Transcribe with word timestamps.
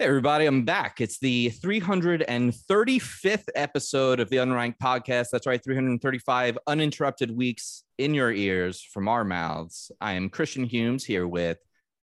Hey, 0.00 0.04
everybody, 0.06 0.46
I'm 0.46 0.64
back. 0.64 1.00
It's 1.00 1.18
the 1.18 1.50
335th 1.50 3.48
episode 3.56 4.20
of 4.20 4.30
the 4.30 4.36
Unranked 4.36 4.78
Podcast. 4.80 5.30
That's 5.32 5.44
right, 5.44 5.60
335 5.62 6.56
uninterrupted 6.68 7.32
weeks 7.32 7.82
in 7.98 8.14
your 8.14 8.30
ears 8.30 8.80
from 8.80 9.08
our 9.08 9.24
mouths. 9.24 9.90
I 10.00 10.12
am 10.12 10.30
Christian 10.30 10.62
Humes 10.62 11.04
here 11.04 11.26
with 11.26 11.58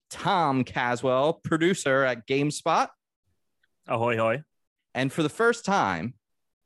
Tom 0.09 0.63
Caswell, 0.63 1.33
producer 1.43 2.03
at 2.03 2.27
GameSpot. 2.27 2.87
Ahoy, 3.87 4.17
hoy. 4.17 4.41
And 4.95 5.13
for 5.13 5.21
the 5.21 5.29
first 5.29 5.63
time, 5.63 6.15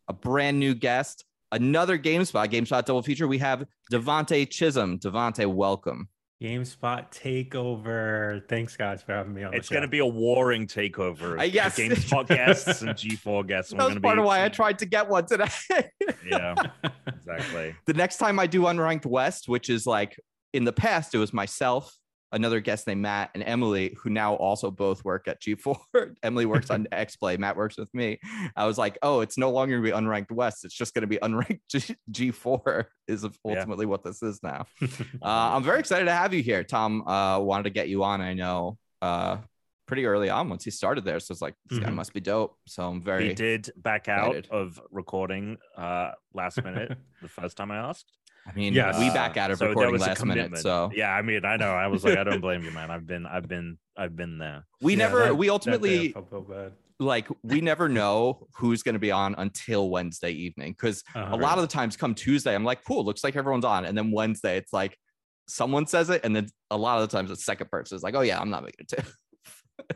a 0.08 0.14
brand 0.14 0.60
new 0.60 0.76
guest, 0.76 1.26
another 1.52 1.98
GameSpot, 1.98 2.48
GameSpot 2.48 2.86
double 2.86 3.02
feature. 3.02 3.28
We 3.28 3.40
have 3.40 3.66
Devonte 3.92 4.50
Chisholm. 4.50 4.98
Devonte, 5.00 5.46
welcome. 5.46 6.08
GameSpot 6.42 7.12
takeover. 7.12 8.48
Thanks, 8.48 8.78
guys, 8.78 9.02
for 9.02 9.14
having 9.14 9.34
me 9.34 9.44
on. 9.44 9.56
It's 9.56 9.70
going 9.70 9.82
to 9.82 9.88
be 9.88 10.00
a 10.00 10.06
warring 10.06 10.68
takeover. 10.68 11.40
I 11.40 11.50
guess 11.50 11.78
GameSpot 11.78 12.28
guests 12.28 12.84
and 12.84 12.92
G4 12.96 13.48
guests. 13.48 13.72
That 13.72 13.86
was 13.86 13.98
part 13.98 14.18
be... 14.18 14.20
of 14.20 14.26
why 14.26 14.46
I 14.46 14.50
tried 14.50 14.78
to 14.80 14.86
get 14.86 15.10
one 15.10 15.26
today. 15.26 15.48
yeah, 16.26 16.54
exactly. 17.08 17.76
The 17.88 17.94
next 17.94 18.18
time 18.18 18.40
I 18.40 18.46
do 18.46 18.62
Unranked 18.62 19.08
West, 19.08 19.50
which 19.50 19.70
is 19.70 19.88
like 19.88 20.20
in 20.54 20.64
the 20.64 20.74
past, 20.74 21.16
it 21.16 21.18
was 21.18 21.34
myself, 21.34 21.92
another 22.32 22.60
guest 22.60 22.88
named 22.88 23.02
Matt 23.02 23.32
and 23.34 23.44
Emily, 23.44 23.96
who 24.02 24.10
now 24.10 24.36
also 24.36 24.70
both 24.70 25.04
work 25.06 25.28
at 25.28 25.42
G4. 25.42 26.16
Emily 26.24 26.46
works 26.46 26.70
on 26.70 26.86
XPlay, 26.92 27.38
Matt 27.38 27.56
works 27.56 27.78
with 27.78 27.94
me. 27.94 28.20
I 28.56 28.66
was 28.66 28.78
like, 28.78 28.98
oh, 29.02 29.22
it's 29.22 29.38
no 29.38 29.52
longer 29.52 29.80
going 29.80 29.92
to 29.92 29.92
be 29.92 30.06
unranked 30.06 30.32
West. 30.32 30.66
It's 30.66 30.74
just 30.74 30.94
going 30.94 31.02
to 31.02 31.08
be 31.08 31.18
unranked 31.18 31.96
G- 32.12 32.32
4 32.32 32.88
is 33.08 33.24
ultimately 33.46 33.86
yeah. 33.86 33.90
what 33.90 34.04
this 34.04 34.22
is 34.22 34.42
now. 34.44 34.66
uh, 34.82 34.88
I'm 35.26 35.64
very 35.64 35.80
excited 35.80 36.06
to 36.06 36.14
have 36.14 36.34
you 36.34 36.44
here. 36.44 36.64
Tom 36.64 37.08
uh, 37.08 37.40
wanted 37.40 37.64
to 37.64 37.70
get 37.70 37.90
you 37.90 38.04
on, 38.04 38.22
I 38.22 38.34
know, 38.34 38.78
uh, 39.02 39.38
pretty 39.86 40.06
early 40.06 40.30
on 40.30 40.50
once 40.50 40.66
he 40.66 40.72
started 40.72 41.06
there. 41.06 41.20
So 41.20 41.32
it's 41.32 41.42
like, 41.42 41.56
this 41.70 41.80
mm-hmm. 41.80 41.88
guy 41.88 41.94
must 41.94 42.14
be 42.14 42.20
dope. 42.20 42.58
So 42.68 42.88
I'm 42.88 43.02
very. 43.02 43.30
He 43.30 43.34
did 43.34 43.72
back 43.78 44.08
excited. 44.08 44.48
out 44.52 44.58
of 44.58 44.82
recording 44.92 45.58
uh, 45.78 46.12
last 46.34 46.62
minute 46.64 46.98
the 47.22 47.30
first 47.30 47.56
time 47.56 47.72
I 47.72 47.78
asked. 47.78 48.12
I 48.48 48.54
mean, 48.56 48.74
yeah, 48.74 48.98
we 48.98 49.10
back 49.10 49.36
out 49.36 49.52
of 49.52 49.58
so 49.58 49.68
recording 49.68 50.00
last 50.00 50.24
minute. 50.24 50.58
So 50.60 50.90
yeah, 50.94 51.14
I 51.14 51.22
mean, 51.22 51.44
I 51.44 51.58
know. 51.58 51.72
I 51.72 51.88
was 51.88 52.04
like, 52.04 52.18
I 52.18 52.24
don't 52.24 52.42
blame 52.48 52.64
you, 52.64 52.72
man. 52.72 52.90
I've 52.90 53.06
been, 53.06 53.26
I've 53.26 53.48
been, 53.48 53.78
I've 53.98 54.16
been 54.16 54.38
there. 54.38 54.66
We 54.82 54.94
yeah, 54.94 55.00
never, 55.00 55.24
that, 55.26 55.38
we 55.38 55.50
ultimately 55.50 56.16
like 57.00 57.28
we 57.44 57.62
never 57.62 57.88
know 57.88 58.48
who's 58.56 58.82
going 58.82 58.94
to 58.94 59.00
be 59.00 59.12
on 59.12 59.36
until 59.38 59.90
Wednesday 59.90 60.32
evening 60.32 60.72
because 60.72 61.04
uh-huh. 61.14 61.36
a 61.36 61.38
lot 61.38 61.58
of 61.58 61.62
the 61.62 61.68
times 61.68 61.98
come 61.98 62.16
Tuesday, 62.16 62.56
I'm 62.56 62.64
like, 62.64 62.84
cool, 62.86 63.04
looks 63.06 63.24
like 63.24 63.36
everyone's 63.36 63.66
on, 63.66 63.86
and 63.86 63.98
then 63.98 64.12
Wednesday, 64.12 64.58
it's 64.58 64.74
like 64.74 64.98
someone 65.48 65.86
says 65.86 66.10
it, 66.10 66.22
and 66.24 66.36
then 66.36 66.48
a 66.72 66.78
lot 66.78 67.02
of 67.02 67.10
the 67.10 67.16
times 67.16 67.30
the 67.30 67.36
second 67.36 67.70
person 67.70 67.96
is 67.96 68.04
like, 68.04 68.16
oh 68.16 68.22
yeah, 68.22 68.40
I'm 68.40 68.50
not 68.50 68.64
making 68.64 68.86
it 68.90 68.98
too. 68.98 69.96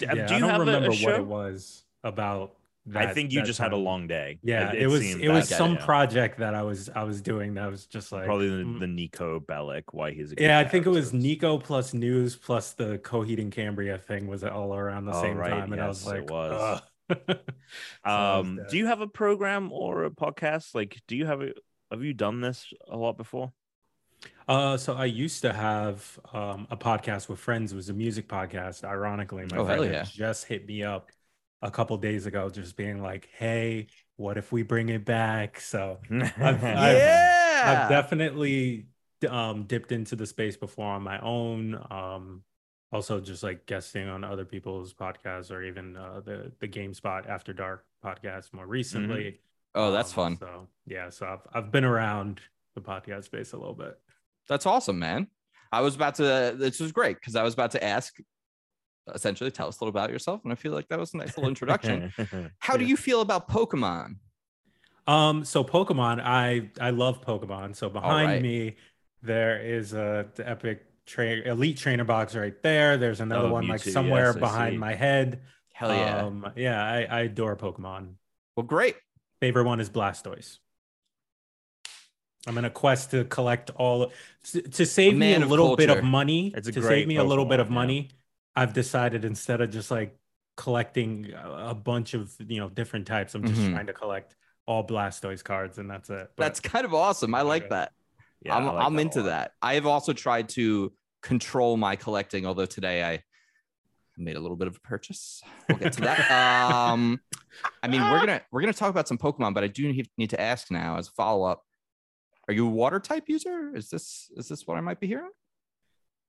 yeah, 0.00 0.26
Do 0.26 0.34
you 0.36 0.44
I 0.46 0.48
don't 0.48 0.60
remember 0.60 0.90
what 0.90 1.14
it 1.14 1.26
was 1.26 1.84
about 2.02 2.56
that, 2.86 3.08
I 3.08 3.12
think 3.12 3.32
you 3.32 3.42
just 3.42 3.58
time. 3.58 3.66
had 3.66 3.72
a 3.72 3.80
long 3.80 4.06
day. 4.06 4.38
Yeah, 4.42 4.70
it, 4.70 4.76
it, 4.76 4.82
it 4.82 4.86
was 4.86 5.02
it 5.02 5.28
was 5.28 5.48
some 5.48 5.74
yeah. 5.74 5.84
project 5.84 6.38
that 6.38 6.54
I 6.54 6.62
was 6.62 6.88
I 6.94 7.04
was 7.04 7.20
doing 7.20 7.54
that 7.54 7.70
was 7.70 7.86
just 7.86 8.10
like 8.10 8.24
probably 8.24 8.48
the, 8.48 8.64
mm. 8.64 8.80
the 8.80 8.86
Niko 8.86 9.38
Bellic 9.44 9.84
why 9.92 10.12
he's 10.12 10.34
yeah 10.38 10.58
I 10.58 10.64
think 10.64 10.86
it 10.86 10.90
was 10.90 11.12
Niko 11.12 11.62
plus 11.62 11.92
news 11.92 12.36
plus 12.36 12.72
the 12.72 12.98
Coheed 12.98 13.50
Cambria 13.52 13.98
thing 13.98 14.26
was 14.26 14.44
all 14.44 14.74
around 14.74 15.04
the 15.04 15.14
oh, 15.14 15.22
same 15.22 15.36
right. 15.36 15.50
time 15.50 15.72
and 15.72 15.76
yes, 15.76 15.84
I 15.84 15.88
was 15.88 16.06
like 16.06 16.16
it 16.18 16.30
was. 16.30 16.82
so 17.26 18.10
um, 18.10 18.56
was 18.56 18.70
do 18.70 18.78
you 18.78 18.86
have 18.86 19.00
a 19.00 19.06
program 19.06 19.72
or 19.72 20.04
a 20.04 20.10
podcast? 20.10 20.74
Like, 20.74 21.00
do 21.06 21.16
you 21.16 21.26
have 21.26 21.42
a 21.42 21.52
have 21.90 22.02
you 22.02 22.14
done 22.14 22.40
this 22.40 22.72
a 22.88 22.96
lot 22.96 23.16
before? 23.16 23.52
Uh, 24.46 24.76
so 24.76 24.94
I 24.94 25.06
used 25.06 25.42
to 25.42 25.52
have 25.52 26.18
um, 26.32 26.66
a 26.70 26.76
podcast 26.76 27.28
with 27.28 27.38
friends. 27.38 27.72
It 27.72 27.76
was 27.76 27.88
a 27.88 27.94
music 27.94 28.28
podcast. 28.28 28.84
Ironically, 28.84 29.46
my 29.50 29.58
oh, 29.58 29.64
friend 29.64 29.84
yeah. 29.84 30.04
just 30.04 30.46
hit 30.46 30.66
me 30.66 30.82
up 30.82 31.10
a 31.62 31.70
couple 31.70 31.96
days 31.98 32.26
ago, 32.26 32.48
just 32.48 32.76
being 32.76 33.02
like, 33.02 33.28
"Hey, 33.36 33.88
what 34.16 34.38
if 34.38 34.52
we 34.52 34.62
bring 34.62 34.88
it 34.88 35.04
back?" 35.04 35.60
So 35.60 35.98
I've, 36.10 36.62
yeah, 36.62 37.62
I've, 37.64 37.78
I've 37.78 37.88
definitely 37.88 38.86
um, 39.28 39.64
dipped 39.64 39.92
into 39.92 40.16
the 40.16 40.26
space 40.26 40.56
before 40.56 40.86
on 40.86 41.02
my 41.02 41.18
own. 41.20 41.74
Um, 41.90 42.42
also, 42.92 43.20
just 43.20 43.42
like 43.42 43.66
guesting 43.66 44.08
on 44.08 44.24
other 44.24 44.44
people's 44.44 44.92
podcasts 44.92 45.50
or 45.50 45.62
even 45.62 45.96
uh, 45.96 46.20
the 46.24 46.50
the 46.60 46.68
GameSpot 46.68 47.28
After 47.28 47.52
Dark 47.52 47.84
podcast 48.04 48.52
more 48.52 48.66
recently. 48.66 49.24
Mm-hmm. 49.24 49.36
Oh, 49.76 49.92
that's 49.92 50.10
um, 50.10 50.36
fun. 50.36 50.38
So 50.38 50.68
yeah, 50.86 51.10
so 51.10 51.26
I've 51.26 51.46
I've 51.52 51.70
been 51.70 51.84
around 51.84 52.40
the 52.74 52.80
podcast 52.80 53.24
space 53.24 53.52
a 53.52 53.56
little 53.56 53.74
bit. 53.74 53.98
That's 54.48 54.66
awesome, 54.66 54.98
man. 54.98 55.28
I 55.72 55.82
was 55.82 55.94
about 55.94 56.16
to. 56.16 56.54
This 56.56 56.80
was 56.80 56.90
great 56.90 57.16
because 57.20 57.36
I 57.36 57.42
was 57.42 57.54
about 57.54 57.70
to 57.72 57.84
ask 57.84 58.16
essentially 59.14 59.50
tell 59.50 59.68
us 59.68 59.80
a 59.80 59.84
little 59.84 59.96
about 59.98 60.10
yourself. 60.10 60.40
And 60.44 60.52
I 60.52 60.56
feel 60.56 60.72
like 60.72 60.88
that 60.88 60.98
was 60.98 61.14
a 61.14 61.16
nice 61.16 61.36
little 61.36 61.48
introduction. 61.48 62.12
How 62.58 62.76
do 62.76 62.84
you 62.84 62.96
feel 62.96 63.20
about 63.20 63.48
Pokemon? 63.48 64.16
Um, 65.06 65.44
so 65.44 65.64
Pokemon, 65.64 66.20
I 66.22 66.70
I 66.80 66.90
love 66.90 67.24
Pokemon. 67.24 67.74
So 67.74 67.88
behind 67.88 68.30
right. 68.30 68.42
me, 68.42 68.76
there 69.22 69.60
is 69.60 69.92
a 69.92 70.28
the 70.34 70.48
epic 70.48 70.84
tra- 71.06 71.42
elite 71.42 71.76
trainer 71.76 72.04
box 72.04 72.34
right 72.34 72.60
there. 72.62 72.96
There's 72.96 73.20
another 73.20 73.48
oh, 73.48 73.52
one 73.52 73.64
Mewtwo, 73.64 73.70
like 73.70 73.80
somewhere 73.80 74.26
yes, 74.26 74.36
behind 74.36 74.78
my 74.78 74.94
head. 74.94 75.40
Hell 75.72 75.94
yeah. 75.94 76.24
Um, 76.24 76.52
yeah, 76.56 76.84
I, 76.84 77.04
I 77.04 77.20
adore 77.22 77.56
Pokemon. 77.56 78.14
Well, 78.56 78.66
great. 78.66 78.96
Favorite 79.40 79.64
one 79.64 79.80
is 79.80 79.88
Blastoise. 79.88 80.58
I'm 82.46 82.56
in 82.58 82.64
a 82.64 82.70
quest 82.70 83.10
to 83.10 83.24
collect 83.24 83.70
all 83.70 84.12
to 84.52 84.86
save 84.86 85.16
me 85.16 85.34
a 85.34 85.38
little 85.40 85.68
culture. 85.68 85.86
bit 85.88 85.98
of 85.98 86.04
money. 86.04 86.52
It's 86.56 86.70
to 86.70 86.82
save 86.82 87.06
me 87.06 87.16
Pokemon, 87.16 87.20
a 87.20 87.24
little 87.24 87.44
bit 87.44 87.60
of 87.60 87.70
money. 87.70 88.10
I've 88.56 88.72
decided 88.72 89.24
instead 89.24 89.60
of 89.60 89.70
just 89.70 89.90
like 89.90 90.16
collecting 90.56 91.32
a 91.34 91.74
bunch 91.74 92.14
of 92.14 92.34
you 92.46 92.60
know 92.60 92.68
different 92.68 93.06
types, 93.06 93.34
I'm 93.34 93.44
just 93.44 93.60
mm-hmm. 93.60 93.72
trying 93.72 93.86
to 93.86 93.92
collect 93.92 94.36
all 94.66 94.86
Blastoise 94.86 95.42
cards, 95.42 95.78
and 95.78 95.90
that's 95.90 96.10
it. 96.10 96.30
But, 96.36 96.44
that's 96.44 96.60
kind 96.60 96.84
of 96.84 96.94
awesome. 96.94 97.34
I 97.34 97.42
like 97.42 97.70
that. 97.70 97.92
Yeah, 98.42 98.56
I'm, 98.56 98.66
like 98.66 98.84
I'm 98.84 98.94
that 98.96 99.02
into 99.02 99.22
that. 99.22 99.52
I 99.60 99.74
have 99.74 99.86
also 99.86 100.12
tried 100.12 100.48
to 100.50 100.92
control 101.22 101.76
my 101.76 101.96
collecting, 101.96 102.46
although 102.46 102.66
today 102.66 103.04
I 103.04 103.22
made 104.16 104.36
a 104.36 104.40
little 104.40 104.56
bit 104.56 104.68
of 104.68 104.76
a 104.76 104.80
purchase. 104.80 105.42
We'll 105.68 105.78
get 105.78 105.92
to 105.94 106.00
that. 106.02 106.30
um, 106.70 107.20
I 107.82 107.88
mean, 107.88 108.02
we're 108.02 108.20
gonna 108.26 108.42
we're 108.50 108.60
gonna 108.60 108.72
talk 108.72 108.90
about 108.90 109.08
some 109.08 109.18
Pokemon, 109.18 109.54
but 109.54 109.64
I 109.64 109.68
do 109.68 109.92
need 110.16 110.30
to 110.30 110.40
ask 110.40 110.70
now 110.70 110.98
as 110.98 111.08
a 111.08 111.12
follow 111.12 111.44
up. 111.44 111.62
Are 112.48 112.54
you 112.54 112.66
a 112.66 112.70
water 112.70 113.00
type 113.00 113.24
user? 113.28 113.72
Is 113.74 113.90
this 113.90 114.30
is 114.36 114.48
this 114.48 114.66
what 114.66 114.76
I 114.76 114.80
might 114.80 115.00
be 115.00 115.06
hearing? 115.06 115.30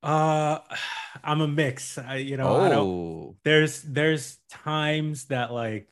Uh, 0.03 0.59
I'm 1.23 1.41
a 1.41 1.47
mix. 1.47 1.97
I, 1.97 2.17
you 2.17 2.38
know, 2.38 2.47
oh. 2.47 2.62
I 2.62 2.69
don't. 2.69 2.88
Oh. 2.88 3.35
There's 3.44 3.81
there's 3.81 4.38
times 4.50 5.25
that 5.25 5.51
like 5.51 5.89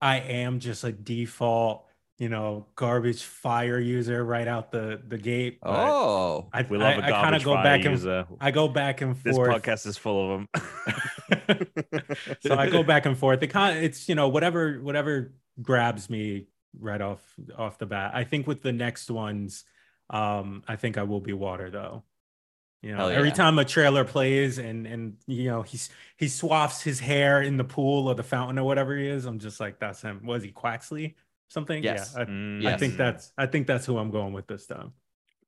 I 0.00 0.20
am 0.20 0.60
just 0.60 0.84
a 0.84 0.92
default, 0.92 1.86
you 2.18 2.28
know, 2.28 2.66
garbage 2.76 3.22
fire 3.22 3.78
user 3.78 4.24
right 4.24 4.46
out 4.46 4.70
the 4.70 5.00
the 5.06 5.18
gate. 5.18 5.58
Oh, 5.62 6.48
I, 6.52 6.62
we 6.62 6.78
love 6.78 6.86
I, 6.86 6.92
a 6.92 7.10
garbage 7.10 7.14
I 7.14 7.22
kind 7.22 7.34
of 7.34 7.44
go 7.44 7.54
back 7.54 7.84
user. 7.84 8.26
and 8.28 8.38
I 8.40 8.50
go 8.50 8.68
back 8.68 9.00
and 9.00 9.16
forth. 9.16 9.24
This 9.24 9.38
podcast 9.38 9.86
is 9.86 9.96
full 9.96 10.34
of 10.34 10.40
them. 10.40 11.68
so 12.40 12.56
I 12.56 12.68
go 12.68 12.82
back 12.84 13.06
and 13.06 13.16
forth. 13.16 13.42
It 13.42 13.48
kind 13.48 13.78
of 13.78 13.82
it's 13.82 14.08
you 14.08 14.14
know 14.14 14.28
whatever 14.28 14.80
whatever 14.80 15.32
grabs 15.60 16.08
me 16.08 16.46
right 16.78 17.00
off 17.00 17.22
off 17.56 17.78
the 17.78 17.86
bat. 17.86 18.12
I 18.14 18.24
think 18.24 18.46
with 18.46 18.62
the 18.62 18.72
next 18.72 19.10
ones, 19.10 19.64
um, 20.10 20.62
I 20.68 20.76
think 20.76 20.98
I 20.98 21.02
will 21.04 21.20
be 21.20 21.32
water 21.32 21.70
though. 21.70 22.04
You 22.82 22.94
know, 22.94 23.08
yeah. 23.08 23.16
every 23.16 23.32
time 23.32 23.58
a 23.58 23.64
trailer 23.64 24.04
plays 24.04 24.58
and 24.58 24.86
and 24.86 25.16
you 25.26 25.50
know 25.50 25.62
he's 25.62 25.90
he 26.16 26.28
swaths 26.28 26.80
his 26.80 27.00
hair 27.00 27.42
in 27.42 27.56
the 27.56 27.64
pool 27.64 28.06
or 28.06 28.14
the 28.14 28.22
fountain 28.22 28.58
or 28.58 28.64
whatever 28.64 28.96
he 28.96 29.08
is, 29.08 29.24
I'm 29.24 29.40
just 29.40 29.58
like, 29.58 29.80
that's 29.80 30.00
him. 30.02 30.20
Was 30.24 30.44
he 30.44 30.52
Quaxly? 30.52 31.14
Something? 31.48 31.82
Yes. 31.82 32.12
Yeah. 32.14 32.22
I, 32.22 32.24
mm, 32.26 32.62
yes. 32.62 32.74
I 32.74 32.76
think 32.76 32.96
that's 32.96 33.32
I 33.36 33.46
think 33.46 33.66
that's 33.66 33.84
who 33.84 33.98
I'm 33.98 34.12
going 34.12 34.32
with 34.32 34.46
this 34.46 34.66
time. 34.66 34.92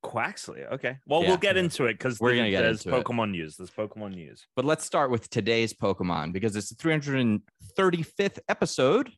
Quaxly. 0.04 0.72
Okay. 0.72 0.98
Well, 1.06 1.22
yeah. 1.22 1.28
we'll 1.28 1.36
get 1.36 1.56
into 1.56 1.86
it 1.86 1.94
because 1.94 2.18
we're 2.18 2.34
gonna 2.34 2.50
get 2.50 2.62
there's 2.62 2.84
into 2.84 3.00
Pokemon 3.00 3.28
it. 3.28 3.33
news. 3.33 3.56
There's 3.56 3.71
Pokemon 3.71 4.15
news. 4.15 4.44
But 4.56 4.65
let's 4.65 4.84
start 4.84 5.12
with 5.12 5.30
today's 5.30 5.72
Pokemon 5.72 6.33
because 6.33 6.56
it's 6.56 6.71
the 6.71 6.74
335th 6.74 8.41
episode. 8.48 9.10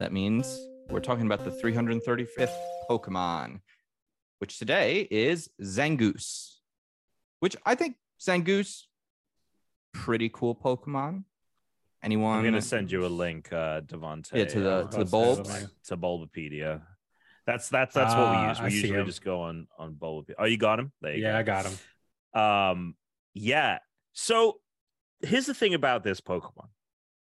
That 0.00 0.12
means 0.12 0.58
we're 0.88 1.00
talking 1.00 1.26
about 1.26 1.44
the 1.44 1.50
335th 1.50 2.56
Pokemon, 2.88 3.60
which 4.38 4.58
today 4.58 5.06
is 5.10 5.50
Zangoose 5.60 6.55
which 7.46 7.54
I 7.64 7.76
think 7.76 7.94
Zangoose, 8.20 8.86
pretty 9.92 10.28
cool 10.28 10.52
Pokemon. 10.52 11.22
Anyone? 12.02 12.38
I'm 12.38 12.44
gonna 12.44 12.60
send 12.60 12.90
you 12.90 13.06
a 13.06 13.12
link, 13.24 13.52
uh, 13.52 13.82
Devonte. 13.82 14.32
Yeah, 14.34 14.46
to 14.46 14.58
the 14.58 14.86
to 14.88 14.98
the 14.98 15.04
bulbs. 15.04 15.48
To 15.84 15.96
Bulbapedia. 15.96 16.82
That's 17.46 17.68
that's 17.68 17.94
that's 17.94 18.14
uh, 18.14 18.16
what 18.16 18.30
we 18.32 18.48
use. 18.48 18.58
We 18.58 18.64
I 18.64 18.68
usually 18.70 19.04
just 19.04 19.22
go 19.22 19.42
on 19.42 19.68
on 19.78 19.94
Bulbapedia. 19.94 20.34
Oh, 20.40 20.44
you 20.44 20.56
got 20.56 20.80
him? 20.80 20.90
There 21.00 21.14
you 21.14 21.22
yeah, 21.22 21.34
go. 21.34 21.38
I 21.38 21.42
got 21.44 21.66
him. 21.66 22.42
Um, 22.42 22.94
yeah. 23.32 23.78
So 24.12 24.58
here's 25.20 25.46
the 25.46 25.54
thing 25.54 25.74
about 25.74 26.02
this 26.02 26.20
Pokemon. 26.20 26.66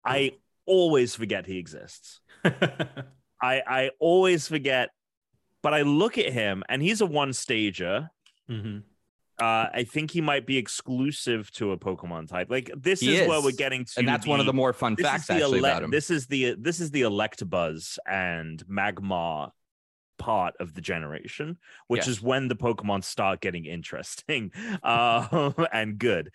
I 0.05 0.33
always 0.67 1.15
forget 1.15 1.47
he 1.47 1.57
exists. 1.57 2.21
I 2.45 2.93
I 3.41 3.89
always 3.97 4.47
forget, 4.47 4.91
but 5.63 5.73
I 5.73 5.81
look 5.81 6.19
at 6.19 6.31
him 6.31 6.63
and 6.69 6.83
he's 6.83 7.01
a 7.01 7.07
one 7.07 7.33
stager. 7.33 8.11
Mm-hmm 8.47 8.89
Uh, 9.39 9.67
I 9.73 9.83
think 9.83 10.11
he 10.11 10.21
might 10.21 10.45
be 10.45 10.57
exclusive 10.57 11.51
to 11.53 11.71
a 11.71 11.77
Pokemon 11.77 12.27
type. 12.29 12.51
Like 12.51 12.71
this 12.75 13.01
is, 13.01 13.21
is, 13.21 13.27
where 13.27 13.41
we're 13.41 13.51
getting 13.51 13.85
to, 13.85 13.93
and 13.97 14.07
that's 14.07 14.25
the, 14.25 14.29
one 14.29 14.39
of 14.39 14.45
the 14.45 14.53
more 14.53 14.73
fun 14.73 14.95
facts 14.95 15.29
actually 15.29 15.59
ele- 15.59 15.65
about 15.65 15.83
him. 15.83 15.91
This 15.91 16.11
is 16.11 16.27
the 16.27 16.55
this 16.59 16.79
is 16.79 16.91
the 16.91 17.01
Electabuzz 17.01 17.97
and 18.07 18.63
Magmar 18.67 19.49
part 20.19 20.53
of 20.59 20.73
the 20.73 20.81
generation, 20.81 21.57
which 21.87 22.01
yes. 22.01 22.07
is 22.07 22.21
when 22.21 22.47
the 22.47 22.55
Pokemon 22.55 23.03
start 23.03 23.41
getting 23.41 23.65
interesting 23.65 24.51
uh, 24.83 25.51
and 25.73 25.97
good. 25.97 26.31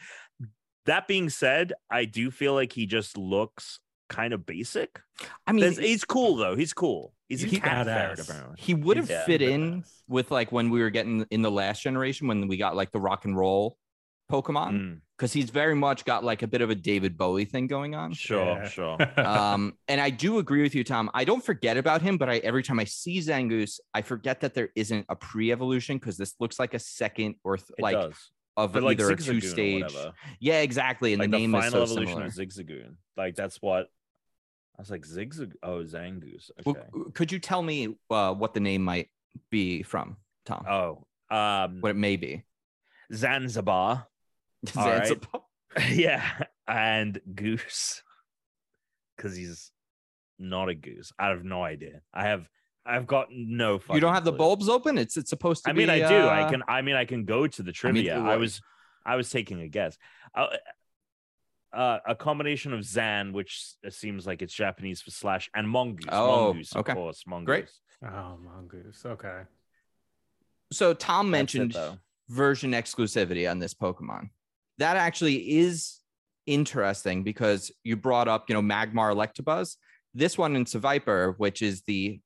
That 0.86 1.06
being 1.06 1.28
said, 1.28 1.74
I 1.90 2.04
do 2.04 2.30
feel 2.30 2.54
like 2.54 2.72
he 2.72 2.86
just 2.86 3.16
looks 3.16 3.78
kind 4.08 4.32
of 4.32 4.46
basic. 4.46 5.00
I 5.46 5.52
mean, 5.52 5.60
There's, 5.60 5.78
he's 5.78 6.04
cool 6.04 6.36
though. 6.36 6.56
He's 6.56 6.72
cool. 6.72 7.12
He's 7.28 7.44
a 7.44 7.46
he, 7.46 7.60
cat 7.60 7.86
ferret, 7.86 8.20
apparently. 8.20 8.56
He 8.58 8.74
would 8.74 8.96
have 8.96 9.10
yeah, 9.10 9.24
fit 9.26 9.42
in 9.42 9.84
with 10.08 10.30
like 10.30 10.50
when 10.50 10.70
we 10.70 10.80
were 10.80 10.90
getting 10.90 11.26
in 11.30 11.42
the 11.42 11.50
last 11.50 11.82
generation 11.82 12.26
when 12.26 12.48
we 12.48 12.56
got 12.56 12.74
like 12.74 12.90
the 12.90 13.00
rock 13.00 13.26
and 13.26 13.36
roll 13.36 13.76
Pokemon 14.30 15.00
because 15.16 15.30
mm. 15.30 15.34
he's 15.34 15.50
very 15.50 15.74
much 15.74 16.04
got 16.04 16.22
like 16.22 16.42
a 16.42 16.46
bit 16.46 16.60
of 16.60 16.70
a 16.70 16.74
David 16.74 17.16
Bowie 17.16 17.44
thing 17.44 17.66
going 17.66 17.94
on. 17.94 18.12
Sure, 18.12 18.44
yeah. 18.44 18.68
sure. 18.68 18.98
um, 19.20 19.74
and 19.88 20.00
I 20.00 20.10
do 20.10 20.38
agree 20.38 20.62
with 20.62 20.74
you, 20.74 20.84
Tom. 20.84 21.10
I 21.14 21.24
don't 21.24 21.44
forget 21.44 21.76
about 21.76 22.02
him, 22.02 22.18
but 22.18 22.28
I 22.28 22.38
every 22.38 22.62
time 22.62 22.78
I 22.78 22.84
see 22.84 23.18
Zangoose, 23.18 23.80
I 23.94 24.02
forget 24.02 24.40
that 24.40 24.54
there 24.54 24.70
isn't 24.74 25.06
a 25.08 25.16
pre-evolution 25.16 25.98
because 25.98 26.16
this 26.16 26.34
looks 26.40 26.58
like 26.58 26.74
a 26.74 26.78
second 26.78 27.36
or 27.44 27.56
th- 27.56 27.70
like 27.78 27.94
does. 27.94 28.30
of 28.56 28.72
but 28.72 28.84
either 28.84 29.08
like 29.08 29.20
a 29.20 29.22
two-stage. 29.22 29.94
Yeah, 30.40 30.60
exactly. 30.60 31.14
And 31.14 31.20
like 31.20 31.30
the 31.30 31.38
name 31.38 31.52
the 31.52 31.60
final 31.60 31.82
is 31.82 31.90
so 31.90 31.94
evolution 31.94 32.14
similar. 32.14 32.26
of 32.26 32.32
Zigzagoon. 32.32 32.94
Like 33.16 33.34
that's 33.34 33.60
what 33.62 33.88
I 34.78 34.82
was 34.82 34.90
like 34.90 35.04
Zigzag. 35.04 35.54
Oh, 35.62 35.82
Zangoose. 35.82 36.50
Okay. 36.64 36.80
Well, 36.92 37.10
could 37.12 37.32
you 37.32 37.40
tell 37.40 37.62
me 37.62 37.96
uh, 38.10 38.32
what 38.32 38.54
the 38.54 38.60
name 38.60 38.84
might 38.84 39.08
be 39.50 39.82
from, 39.82 40.16
Tom? 40.46 40.64
Oh, 40.68 41.04
um, 41.36 41.80
what 41.80 41.90
it 41.90 41.96
may 41.96 42.16
be. 42.16 42.44
Zanzibar. 43.12 44.06
Zanzibar. 44.68 45.42
Right. 45.76 45.90
yeah, 45.90 46.24
and 46.68 47.20
Goose, 47.34 48.02
because 49.16 49.36
he's 49.36 49.72
not 50.38 50.68
a 50.68 50.74
goose. 50.74 51.12
I 51.18 51.28
have 51.28 51.44
no 51.44 51.62
idea. 51.62 52.00
I 52.14 52.24
have. 52.28 52.48
I've 52.86 53.06
got 53.06 53.28
no. 53.30 53.80
You 53.92 54.00
don't 54.00 54.14
have 54.14 54.22
clue. 54.22 54.32
the 54.32 54.38
bulbs 54.38 54.68
open. 54.68 54.96
It's 54.96 55.16
it's 55.16 55.30
supposed 55.30 55.64
to. 55.64 55.70
I 55.70 55.72
mean, 55.72 55.90
I 55.90 55.98
do. 55.98 56.28
Uh... 56.28 56.28
I 56.28 56.50
can. 56.50 56.62
I 56.68 56.82
mean, 56.82 56.94
I 56.94 57.04
can 57.04 57.24
go 57.24 57.46
to 57.46 57.62
the 57.62 57.72
trivia. 57.72 58.14
I, 58.14 58.18
mean, 58.18 58.26
I 58.26 58.36
was. 58.36 58.60
I 59.04 59.16
was 59.16 59.30
taking 59.30 59.60
a 59.60 59.68
guess. 59.68 59.98
Uh, 60.34 60.48
uh, 61.72 61.98
a 62.06 62.14
combination 62.14 62.72
of 62.72 62.84
Zan, 62.84 63.32
which 63.32 63.74
seems 63.90 64.26
like 64.26 64.42
it's 64.42 64.52
Japanese 64.52 65.02
for 65.02 65.10
slash, 65.10 65.50
and 65.54 65.68
Mongoose. 65.68 66.06
Oh, 66.10 66.46
mongoose, 66.46 66.76
okay. 66.76 66.92
of 66.92 66.96
course. 66.96 67.24
Mongoose. 67.26 67.46
Great. 67.46 67.70
Oh, 68.04 68.38
Mongoose. 68.42 69.02
Okay. 69.04 69.42
So 70.72 70.94
Tom 70.94 71.30
mentioned 71.30 71.74
it, 71.74 71.92
version 72.28 72.72
exclusivity 72.72 73.50
on 73.50 73.58
this 73.58 73.74
Pokemon. 73.74 74.30
That 74.78 74.96
actually 74.96 75.58
is 75.58 76.00
interesting 76.46 77.24
because 77.24 77.70
you 77.84 77.96
brought 77.96 78.28
up, 78.28 78.48
you 78.48 78.54
know, 78.54 78.62
Magmar 78.62 79.14
Electabuzz. 79.14 79.76
This 80.14 80.38
one 80.38 80.56
in 80.56 80.64
Seviper, 80.64 81.34
which 81.38 81.62
is 81.62 81.82
the 81.82 82.20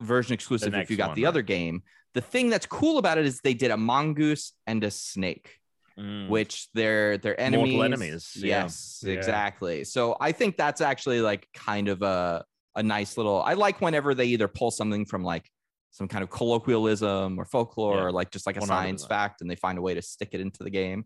version 0.00 0.34
exclusive 0.34 0.74
if 0.74 0.90
you 0.90 0.96
got 0.96 1.08
one, 1.08 1.16
the 1.16 1.24
right? 1.24 1.28
other 1.28 1.42
game. 1.42 1.82
The 2.14 2.20
thing 2.20 2.50
that's 2.50 2.66
cool 2.66 2.98
about 2.98 3.18
it 3.18 3.26
is 3.26 3.40
they 3.40 3.54
did 3.54 3.70
a 3.70 3.76
mongoose 3.76 4.52
and 4.66 4.82
a 4.84 4.90
snake 4.90 5.58
mm. 5.98 6.28
which 6.28 6.68
they're 6.74 7.18
they're 7.18 7.40
enemies. 7.40 7.74
Mortal 7.74 7.84
enemies. 7.84 8.32
Yes, 8.36 9.02
yeah. 9.04 9.12
exactly. 9.12 9.84
So 9.84 10.16
I 10.20 10.32
think 10.32 10.56
that's 10.56 10.80
actually 10.80 11.20
like 11.20 11.48
kind 11.54 11.88
of 11.88 12.02
a 12.02 12.44
a 12.74 12.82
nice 12.82 13.16
little. 13.16 13.42
I 13.42 13.54
like 13.54 13.80
whenever 13.80 14.14
they 14.14 14.26
either 14.26 14.48
pull 14.48 14.70
something 14.70 15.04
from 15.04 15.22
like 15.22 15.50
some 15.90 16.08
kind 16.08 16.24
of 16.24 16.30
colloquialism 16.30 17.38
or 17.38 17.44
folklore 17.44 17.96
yeah. 17.96 18.02
or 18.02 18.12
like 18.12 18.30
just 18.30 18.46
like 18.46 18.56
a 18.56 18.60
100%. 18.60 18.66
science 18.66 19.04
fact 19.04 19.42
and 19.42 19.50
they 19.50 19.56
find 19.56 19.78
a 19.78 19.82
way 19.82 19.92
to 19.94 20.02
stick 20.02 20.30
it 20.32 20.40
into 20.40 20.64
the 20.64 20.70
game. 20.70 21.04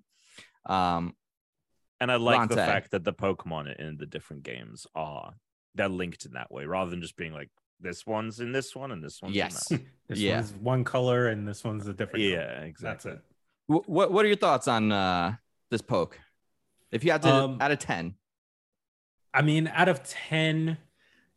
Um, 0.64 1.14
and 2.00 2.10
I 2.10 2.16
like 2.16 2.38
Ronte. 2.38 2.54
the 2.54 2.56
fact 2.56 2.92
that 2.92 3.04
the 3.04 3.12
Pokemon 3.12 3.74
in 3.80 3.96
the 3.96 4.06
different 4.06 4.42
games 4.42 4.86
are 4.94 5.34
they're 5.74 5.88
linked 5.88 6.24
in 6.24 6.32
that 6.32 6.50
way 6.50 6.66
rather 6.66 6.90
than 6.90 7.02
just 7.02 7.16
being 7.16 7.32
like 7.32 7.50
this 7.80 8.06
one's 8.06 8.40
in 8.40 8.52
this 8.52 8.74
one 8.74 8.92
and 8.92 9.02
this 9.02 9.20
one's 9.20 9.34
yes. 9.34 9.68
this 10.08 10.18
yeah. 10.18 10.36
one's 10.36 10.52
one 10.54 10.84
color 10.84 11.28
and 11.28 11.46
this 11.46 11.64
one's 11.64 11.86
a 11.86 11.92
different. 11.92 12.24
Yeah, 12.24 12.46
color. 12.46 12.66
exactly. 12.66 13.10
That's 13.10 13.18
it. 13.18 13.24
What 13.66 14.12
What 14.12 14.24
are 14.24 14.28
your 14.28 14.36
thoughts 14.36 14.68
on 14.68 14.92
uh, 14.92 15.36
this 15.70 15.82
poke? 15.82 16.18
If 16.90 17.04
you 17.04 17.10
had 17.12 17.22
to 17.22 17.32
um, 17.32 17.58
out 17.60 17.72
of 17.72 17.78
ten, 17.78 18.14
I 19.34 19.42
mean, 19.42 19.68
out 19.68 19.88
of 19.88 20.02
ten, 20.04 20.78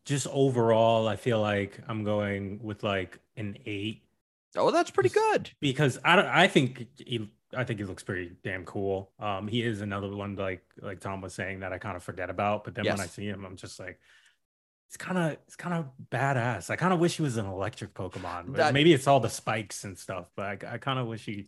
just 0.05 0.27
overall, 0.27 1.07
I 1.07 1.15
feel 1.15 1.41
like 1.41 1.79
I'm 1.87 2.03
going 2.03 2.59
with 2.63 2.83
like 2.83 3.19
an 3.35 3.57
eight. 3.65 4.03
Oh, 4.55 4.71
that's 4.71 4.91
pretty 4.91 5.09
good. 5.09 5.51
Because 5.59 5.99
I 6.03 6.15
don't. 6.15 6.27
I 6.27 6.47
think 6.47 6.87
he. 6.97 7.31
I 7.55 7.63
think 7.63 7.79
he 7.79 7.85
looks 7.85 8.03
pretty 8.03 8.31
damn 8.43 8.63
cool. 8.63 9.11
Um, 9.19 9.47
he 9.47 9.63
is 9.63 9.81
another 9.81 10.15
one 10.15 10.35
like 10.35 10.63
like 10.81 10.99
Tom 10.99 11.21
was 11.21 11.33
saying 11.33 11.61
that 11.61 11.73
I 11.73 11.79
kind 11.79 11.95
of 11.95 12.03
forget 12.03 12.29
about, 12.29 12.63
but 12.63 12.75
then 12.75 12.85
yes. 12.85 12.97
when 12.97 13.03
I 13.03 13.07
see 13.07 13.25
him, 13.25 13.43
I'm 13.43 13.55
just 13.55 13.79
like, 13.79 13.99
it's 14.87 14.97
kind 14.97 15.17
of 15.17 15.31
it's 15.47 15.55
kind 15.55 15.73
of 15.73 15.87
badass. 16.11 16.69
I 16.69 16.75
kind 16.75 16.93
of 16.93 16.99
wish 16.99 17.17
he 17.17 17.23
was 17.23 17.37
an 17.37 17.47
electric 17.47 17.95
Pokemon. 17.95 18.55
That, 18.55 18.73
Maybe 18.73 18.93
it's 18.93 19.07
all 19.07 19.19
the 19.19 19.29
spikes 19.29 19.83
and 19.83 19.97
stuff, 19.97 20.29
but 20.35 20.63
I, 20.63 20.73
I 20.73 20.77
kind 20.77 20.99
of 20.99 21.07
wish 21.07 21.25
he 21.25 21.47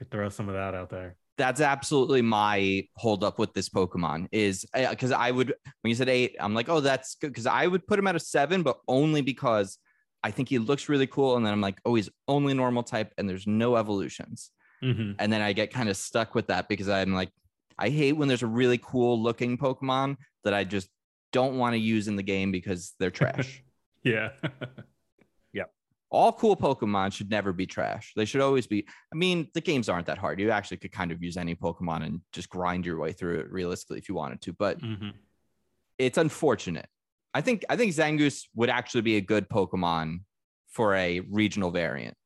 could 0.00 0.10
throw 0.10 0.30
some 0.30 0.48
of 0.48 0.54
that 0.54 0.74
out 0.74 0.88
there. 0.88 1.16
That's 1.36 1.60
absolutely 1.60 2.22
my 2.22 2.86
holdup 2.96 3.38
with 3.38 3.52
this 3.52 3.68
Pokemon 3.68 4.28
is 4.32 4.66
because 4.74 5.12
uh, 5.12 5.16
I 5.16 5.30
would 5.30 5.54
when 5.82 5.88
you 5.88 5.94
said 5.94 6.08
eight, 6.08 6.36
I'm 6.40 6.54
like, 6.54 6.70
oh, 6.70 6.80
that's 6.80 7.16
good 7.16 7.28
because 7.28 7.46
I 7.46 7.66
would 7.66 7.86
put 7.86 7.98
him 7.98 8.06
at 8.06 8.16
a 8.16 8.20
seven, 8.20 8.62
but 8.62 8.78
only 8.88 9.20
because 9.20 9.78
I 10.22 10.30
think 10.30 10.48
he 10.48 10.58
looks 10.58 10.88
really 10.88 11.06
cool, 11.06 11.36
and 11.36 11.44
then 11.44 11.52
I'm 11.52 11.60
like, 11.60 11.78
oh, 11.84 11.94
he's 11.94 12.10
only 12.28 12.54
normal 12.54 12.82
type, 12.82 13.12
and 13.18 13.28
there's 13.28 13.46
no 13.46 13.76
evolutions, 13.76 14.50
mm-hmm. 14.82 15.12
and 15.18 15.32
then 15.32 15.40
I 15.42 15.52
get 15.52 15.72
kind 15.72 15.88
of 15.88 15.96
stuck 15.96 16.34
with 16.34 16.46
that 16.48 16.68
because 16.68 16.88
I'm 16.88 17.14
like, 17.14 17.30
I 17.78 17.88
hate 17.90 18.12
when 18.12 18.28
there's 18.28 18.42
a 18.42 18.46
really 18.46 18.78
cool 18.78 19.22
looking 19.22 19.56
Pokemon 19.56 20.16
that 20.44 20.54
I 20.54 20.64
just 20.64 20.88
don't 21.32 21.58
want 21.58 21.74
to 21.74 21.78
use 21.78 22.08
in 22.08 22.16
the 22.16 22.22
game 22.22 22.52
because 22.52 22.94
they're 22.98 23.10
trash. 23.10 23.62
yeah. 24.02 24.30
all 26.10 26.32
cool 26.32 26.56
Pokemon 26.56 27.12
should 27.12 27.30
never 27.30 27.52
be 27.52 27.66
trash. 27.66 28.12
They 28.16 28.24
should 28.24 28.40
always 28.40 28.66
be. 28.66 28.86
I 29.12 29.16
mean, 29.16 29.48
the 29.54 29.60
games 29.60 29.88
aren't 29.88 30.06
that 30.06 30.18
hard. 30.18 30.40
You 30.40 30.50
actually 30.50 30.78
could 30.78 30.92
kind 30.92 31.12
of 31.12 31.22
use 31.22 31.36
any 31.36 31.54
Pokemon 31.54 32.04
and 32.04 32.20
just 32.32 32.48
grind 32.48 32.84
your 32.84 32.98
way 32.98 33.12
through 33.12 33.40
it 33.40 33.50
realistically 33.50 33.98
if 33.98 34.08
you 34.08 34.14
wanted 34.14 34.40
to. 34.42 34.52
But 34.52 34.80
mm-hmm. 34.80 35.10
it's 35.98 36.18
unfortunate. 36.18 36.88
I 37.32 37.40
think 37.40 37.64
I 37.68 37.76
think 37.76 37.94
Zangoose 37.94 38.46
would 38.54 38.70
actually 38.70 39.02
be 39.02 39.16
a 39.16 39.20
good 39.20 39.48
Pokemon 39.48 40.20
for 40.70 40.94
a 40.94 41.20
regional 41.20 41.70
variant 41.70 42.16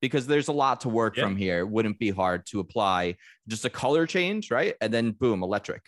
because 0.00 0.26
there's 0.26 0.48
a 0.48 0.52
lot 0.52 0.80
to 0.82 0.88
work 0.88 1.16
yeah. 1.16 1.24
from 1.24 1.36
here. 1.36 1.58
It 1.58 1.68
wouldn't 1.68 1.98
be 1.98 2.10
hard 2.10 2.46
to 2.46 2.60
apply 2.60 3.16
just 3.46 3.64
a 3.64 3.70
color 3.70 4.06
change, 4.06 4.50
right? 4.50 4.74
And 4.80 4.92
then 4.92 5.10
boom, 5.10 5.42
electric. 5.42 5.82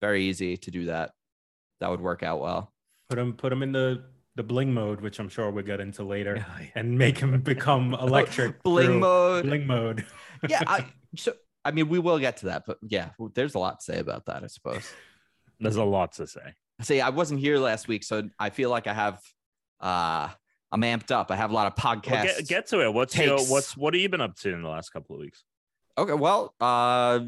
Very 0.00 0.24
easy 0.24 0.56
to 0.56 0.70
do 0.70 0.86
that. 0.86 1.12
That 1.80 1.90
would 1.90 2.00
work 2.00 2.22
out 2.22 2.40
well. 2.40 2.72
Put 3.08 3.16
them 3.16 3.34
put 3.34 3.50
them 3.50 3.62
in 3.62 3.70
the 3.70 4.04
the 4.36 4.42
bling 4.42 4.72
mode, 4.72 5.00
which 5.00 5.18
I'm 5.18 5.28
sure 5.28 5.50
we'll 5.50 5.64
get 5.64 5.80
into 5.80 6.04
later, 6.04 6.46
oh, 6.48 6.60
yeah. 6.60 6.68
and 6.74 6.96
make 6.96 7.18
him 7.18 7.40
become 7.40 7.94
electric. 8.00 8.62
bling 8.62 9.00
mode. 9.00 9.44
Bling 9.44 9.66
mode. 9.66 10.04
yeah. 10.48 10.62
I, 10.66 10.86
so 11.16 11.32
I 11.64 11.72
mean, 11.72 11.88
we 11.88 11.98
will 11.98 12.18
get 12.18 12.36
to 12.38 12.46
that, 12.46 12.64
but 12.66 12.78
yeah, 12.86 13.10
there's 13.34 13.54
a 13.54 13.58
lot 13.58 13.80
to 13.80 13.84
say 13.84 13.98
about 13.98 14.26
that, 14.26 14.44
I 14.44 14.46
suppose. 14.46 14.88
There's 15.58 15.76
a 15.76 15.84
lot 15.84 16.12
to 16.12 16.26
say. 16.26 16.54
See, 16.82 17.00
I 17.00 17.08
wasn't 17.08 17.40
here 17.40 17.58
last 17.58 17.88
week, 17.88 18.04
so 18.04 18.28
I 18.38 18.50
feel 18.50 18.70
like 18.70 18.86
I 18.86 18.92
have 18.94 19.20
uh 19.80 20.28
I'm 20.70 20.82
amped 20.82 21.10
up. 21.10 21.30
I 21.30 21.36
have 21.36 21.50
a 21.50 21.54
lot 21.54 21.66
of 21.66 21.74
podcasts. 21.74 22.10
Well, 22.10 22.24
get, 22.24 22.48
get, 22.48 22.66
to 22.68 22.84
it. 22.84 22.92
What's 22.92 23.16
your, 23.16 23.38
what's 23.46 23.76
what 23.76 23.94
have 23.94 24.00
you 24.00 24.08
been 24.08 24.20
up 24.20 24.36
to 24.40 24.52
in 24.52 24.62
the 24.62 24.68
last 24.68 24.90
couple 24.90 25.16
of 25.16 25.20
weeks? 25.20 25.42
Okay, 25.96 26.12
well, 26.12 26.54
uh 26.60 27.20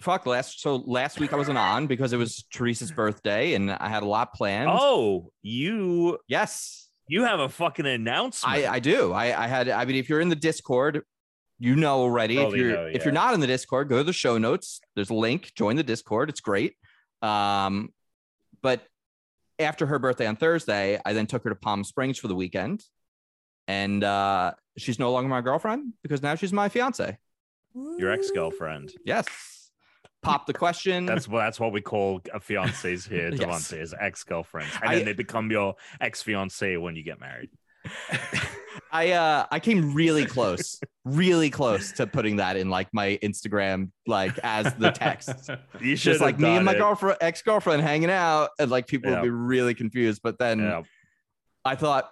fuck 0.00 0.26
last 0.26 0.60
so 0.60 0.76
last 0.76 1.18
week 1.18 1.32
I 1.32 1.36
wasn't 1.36 1.58
on 1.58 1.86
because 1.86 2.12
it 2.12 2.16
was 2.16 2.44
Teresa's 2.52 2.92
birthday 2.92 3.54
and 3.54 3.70
I 3.70 3.88
had 3.88 4.02
a 4.02 4.06
lot 4.06 4.32
planned. 4.32 4.70
Oh, 4.72 5.32
you 5.42 6.18
yes. 6.28 6.88
You 7.08 7.24
have 7.24 7.40
a 7.40 7.48
fucking 7.48 7.86
announcement. 7.86 8.54
I, 8.54 8.74
I 8.74 8.78
do. 8.80 9.12
I, 9.12 9.44
I 9.44 9.46
had 9.46 9.68
I 9.68 9.84
mean 9.84 9.96
if 9.96 10.08
you're 10.08 10.20
in 10.20 10.28
the 10.28 10.36
Discord, 10.36 11.02
you 11.58 11.74
know 11.74 12.00
already. 12.00 12.36
Probably 12.36 12.60
if 12.60 12.64
you're 12.64 12.76
know, 12.76 12.86
yeah. 12.86 12.96
if 12.96 13.04
you're 13.04 13.12
not 13.12 13.34
in 13.34 13.40
the 13.40 13.46
Discord, 13.46 13.88
go 13.88 13.98
to 13.98 14.04
the 14.04 14.12
show 14.12 14.38
notes. 14.38 14.80
There's 14.94 15.10
a 15.10 15.14
link, 15.14 15.52
join 15.54 15.76
the 15.76 15.82
Discord. 15.82 16.30
It's 16.30 16.40
great. 16.40 16.76
Um, 17.22 17.92
but 18.62 18.82
after 19.58 19.86
her 19.86 19.98
birthday 19.98 20.26
on 20.26 20.36
Thursday, 20.36 21.00
I 21.04 21.12
then 21.12 21.26
took 21.26 21.42
her 21.44 21.50
to 21.50 21.56
Palm 21.56 21.82
Springs 21.82 22.18
for 22.18 22.28
the 22.28 22.34
weekend. 22.34 22.84
And 23.66 24.02
uh, 24.02 24.52
she's 24.78 24.98
no 24.98 25.12
longer 25.12 25.28
my 25.28 25.40
girlfriend 25.40 25.92
because 26.02 26.22
now 26.22 26.36
she's 26.36 26.52
my 26.52 26.68
fiance. 26.68 27.18
Your 27.74 28.12
ex-girlfriend. 28.12 28.92
Yes 29.04 29.26
pop 30.22 30.46
the 30.46 30.52
question. 30.52 31.06
That's 31.06 31.28
what 31.28 31.40
that's 31.40 31.60
what 31.60 31.72
we 31.72 31.80
call 31.80 32.20
a 32.32 32.40
fiance's 32.40 33.06
here, 33.06 33.30
Devontae, 33.30 33.40
yes. 33.48 33.72
is 33.72 33.94
ex 33.98 34.24
girlfriends, 34.24 34.72
and 34.80 34.90
I, 34.90 34.96
then 34.96 35.04
they 35.04 35.12
become 35.12 35.50
your 35.50 35.74
ex 36.00 36.22
fiance 36.22 36.76
when 36.76 36.96
you 36.96 37.02
get 37.02 37.20
married. 37.20 37.50
I 38.92 39.12
uh 39.12 39.46
I 39.50 39.60
came 39.60 39.94
really 39.94 40.24
close, 40.24 40.80
really 41.04 41.50
close 41.50 41.92
to 41.92 42.06
putting 42.06 42.36
that 42.36 42.56
in 42.56 42.70
like 42.70 42.88
my 42.92 43.18
Instagram, 43.22 43.90
like 44.06 44.38
as 44.42 44.72
the 44.74 44.90
text. 44.90 45.50
You 45.80 45.96
should 45.96 46.12
just 46.12 46.20
like 46.20 46.38
me 46.38 46.48
and 46.48 46.64
my 46.64 46.74
girlfriend, 46.74 47.18
ex 47.20 47.42
girlfriend, 47.42 47.82
hanging 47.82 48.10
out, 48.10 48.50
and 48.58 48.70
like 48.70 48.86
people 48.86 49.10
would 49.10 49.22
be 49.22 49.30
really 49.30 49.74
confused. 49.74 50.20
But 50.22 50.38
then 50.38 50.84
I 51.64 51.76
thought, 51.76 52.10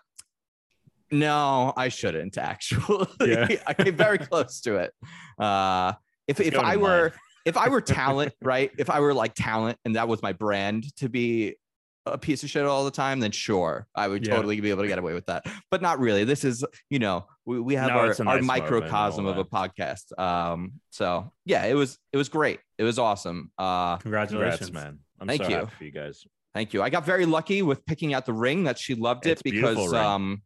no, 1.10 1.72
I 1.76 1.88
shouldn't 1.88 2.38
actually. 2.38 3.06
Yeah. 3.20 3.48
I 3.66 3.74
came 3.74 3.96
very 3.96 4.18
close 4.18 4.60
to 4.62 4.76
it. 4.76 4.92
Uh, 5.38 5.94
if 6.28 6.40
if 6.40 6.56
I 6.56 6.76
were 6.76 7.12
if 7.46 7.56
I 7.56 7.68
were 7.68 7.80
talent, 7.80 8.34
right? 8.42 8.70
If 8.76 8.90
I 8.90 9.00
were 9.00 9.14
like 9.14 9.32
talent 9.34 9.78
and 9.84 9.96
that 9.96 10.08
was 10.08 10.20
my 10.20 10.32
brand 10.32 10.94
to 10.96 11.08
be 11.08 11.56
a 12.04 12.18
piece 12.18 12.42
of 12.42 12.50
shit 12.50 12.64
all 12.64 12.84
the 12.84 12.90
time, 12.90 13.20
then 13.20 13.30
sure, 13.30 13.86
I 13.94 14.08
would 14.08 14.26
yeah. 14.26 14.34
totally 14.34 14.60
be 14.60 14.70
able 14.70 14.82
to 14.82 14.88
get 14.88 14.98
away 14.98 15.14
with 15.14 15.26
that. 15.26 15.46
But 15.70 15.80
not 15.80 16.00
really. 16.00 16.24
This 16.24 16.44
is, 16.44 16.64
you 16.90 16.98
know, 16.98 17.26
we, 17.44 17.60
we 17.60 17.74
have 17.76 17.88
no, 17.88 17.98
our, 17.98 18.06
nice 18.08 18.20
our 18.20 18.42
microcosm 18.42 19.26
of 19.26 19.38
a 19.38 19.44
podcast. 19.44 20.18
Um, 20.18 20.74
so 20.90 21.32
yeah, 21.44 21.64
it 21.64 21.74
was 21.74 21.98
it 22.12 22.16
was 22.16 22.28
great. 22.28 22.60
It 22.78 22.84
was 22.84 22.98
awesome. 22.98 23.52
Uh 23.56 23.96
congratulations, 23.98 24.66
Congrats, 24.66 24.84
man. 24.84 24.98
I'm 25.20 25.28
Thank 25.28 25.44
so 25.44 25.48
you. 25.48 25.68
for 25.78 25.84
you 25.84 25.92
guys. 25.92 26.26
Thank 26.52 26.74
you. 26.74 26.82
I 26.82 26.90
got 26.90 27.04
very 27.04 27.26
lucky 27.26 27.62
with 27.62 27.84
picking 27.86 28.12
out 28.12 28.26
the 28.26 28.32
ring 28.32 28.64
that 28.64 28.78
she 28.78 28.94
loved 28.94 29.26
it 29.26 29.32
it's 29.32 29.42
because 29.42 29.92
um 29.92 30.42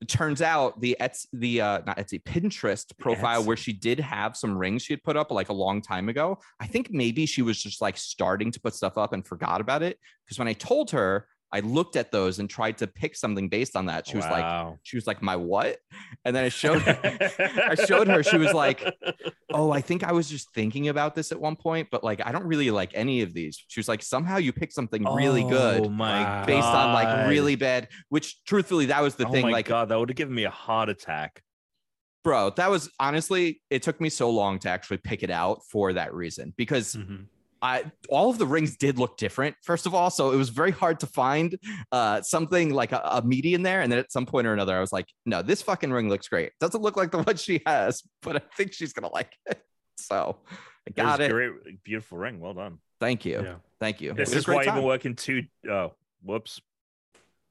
it 0.00 0.08
turns 0.08 0.42
out 0.42 0.80
the 0.80 0.96
Etsy, 1.00 1.26
the 1.32 1.60
uh, 1.60 1.80
not 1.86 1.96
Etsy, 1.96 2.22
Pinterest 2.22 2.86
profile 2.98 3.42
Etsy. 3.42 3.46
where 3.46 3.56
she 3.56 3.72
did 3.72 4.00
have 4.00 4.36
some 4.36 4.56
rings 4.56 4.82
she 4.82 4.92
had 4.92 5.02
put 5.02 5.16
up 5.16 5.30
like 5.30 5.48
a 5.48 5.54
long 5.54 5.80
time 5.80 6.08
ago. 6.08 6.38
I 6.58 6.66
think 6.66 6.90
maybe 6.90 7.26
she 7.26 7.42
was 7.42 7.62
just 7.62 7.80
like 7.80 7.96
starting 7.96 8.50
to 8.52 8.60
put 8.60 8.74
stuff 8.74 8.98
up 8.98 9.12
and 9.12 9.26
forgot 9.26 9.60
about 9.60 9.82
it. 9.82 9.98
Because 10.24 10.38
when 10.38 10.48
I 10.48 10.52
told 10.52 10.90
her, 10.90 11.26
I 11.52 11.60
looked 11.60 11.96
at 11.96 12.12
those 12.12 12.38
and 12.38 12.48
tried 12.48 12.78
to 12.78 12.86
pick 12.86 13.16
something 13.16 13.48
based 13.48 13.76
on 13.76 13.86
that. 13.86 14.06
She 14.06 14.16
was 14.16 14.24
wow. 14.26 14.70
like, 14.70 14.78
she 14.82 14.96
was 14.96 15.06
like, 15.06 15.20
my 15.20 15.34
what? 15.34 15.78
And 16.24 16.34
then 16.34 16.44
I 16.44 16.48
showed, 16.48 16.82
I 16.86 17.74
showed 17.86 18.06
her. 18.06 18.22
She 18.22 18.38
was 18.38 18.52
like, 18.52 18.84
oh, 19.52 19.72
I 19.72 19.80
think 19.80 20.04
I 20.04 20.12
was 20.12 20.30
just 20.30 20.52
thinking 20.54 20.88
about 20.88 21.16
this 21.16 21.32
at 21.32 21.40
one 21.40 21.56
point, 21.56 21.88
but 21.90 22.04
like, 22.04 22.24
I 22.24 22.30
don't 22.30 22.46
really 22.46 22.70
like 22.70 22.92
any 22.94 23.22
of 23.22 23.34
these. 23.34 23.64
She 23.66 23.80
was 23.80 23.88
like, 23.88 24.02
somehow 24.02 24.36
you 24.36 24.52
picked 24.52 24.74
something 24.74 25.04
really 25.04 25.42
good, 25.42 25.86
oh 25.86 25.88
my 25.88 26.44
based 26.44 26.62
God. 26.62 26.88
on 26.88 26.94
like 26.94 27.28
really 27.28 27.56
bad. 27.56 27.88
Which, 28.10 28.44
truthfully, 28.44 28.86
that 28.86 29.02
was 29.02 29.16
the 29.16 29.26
oh 29.26 29.32
thing. 29.32 29.46
My 29.46 29.52
like, 29.52 29.66
God, 29.66 29.88
that 29.88 29.98
would 29.98 30.08
have 30.08 30.16
given 30.16 30.34
me 30.34 30.44
a 30.44 30.50
heart 30.50 30.88
attack 30.88 31.42
bro 32.22 32.50
that 32.50 32.68
was 32.68 32.90
honestly 33.00 33.62
it 33.70 33.82
took 33.82 33.98
me 33.98 34.10
so 34.10 34.28
long 34.28 34.58
to 34.58 34.68
actually 34.68 34.98
pick 34.98 35.22
it 35.22 35.30
out 35.30 35.64
for 35.64 35.94
that 35.94 36.12
reason 36.12 36.52
because 36.56 36.94
mm-hmm. 36.94 37.22
I 37.62 37.90
all 38.08 38.30
of 38.30 38.38
the 38.38 38.46
rings 38.46 38.76
did 38.76 38.98
look 38.98 39.16
different, 39.16 39.56
first 39.62 39.86
of 39.86 39.94
all. 39.94 40.10
So 40.10 40.32
it 40.32 40.36
was 40.36 40.48
very 40.48 40.70
hard 40.70 41.00
to 41.00 41.06
find 41.06 41.58
uh, 41.92 42.22
something 42.22 42.72
like 42.72 42.92
a, 42.92 43.00
a 43.04 43.22
median 43.22 43.62
there. 43.62 43.80
And 43.82 43.90
then 43.90 43.98
at 43.98 44.12
some 44.12 44.26
point 44.26 44.46
or 44.46 44.52
another, 44.52 44.76
I 44.76 44.80
was 44.80 44.92
like, 44.92 45.06
no, 45.26 45.42
this 45.42 45.62
fucking 45.62 45.90
ring 45.90 46.08
looks 46.08 46.28
great. 46.28 46.52
Doesn't 46.60 46.82
look 46.82 46.96
like 46.96 47.10
the 47.10 47.22
one 47.22 47.36
she 47.36 47.60
has, 47.66 48.02
but 48.22 48.36
I 48.36 48.42
think 48.56 48.72
she's 48.72 48.92
gonna 48.92 49.12
like 49.12 49.32
it. 49.46 49.60
So 50.02 50.38
I 50.88 50.92
got 50.92 51.20
it. 51.20 51.30
Great, 51.30 51.84
beautiful 51.84 52.16
ring. 52.16 52.40
Well 52.40 52.54
done. 52.54 52.78
Thank 53.00 53.26
you. 53.26 53.42
Yeah. 53.42 53.54
Thank 53.80 54.00
you. 54.00 54.14
This 54.14 54.32
is 54.32 54.48
why 54.48 54.62
you've 54.62 54.74
been 54.74 54.82
working 54.82 55.14
two. 55.14 55.42
Oh, 55.68 55.92
whoops. 56.22 56.60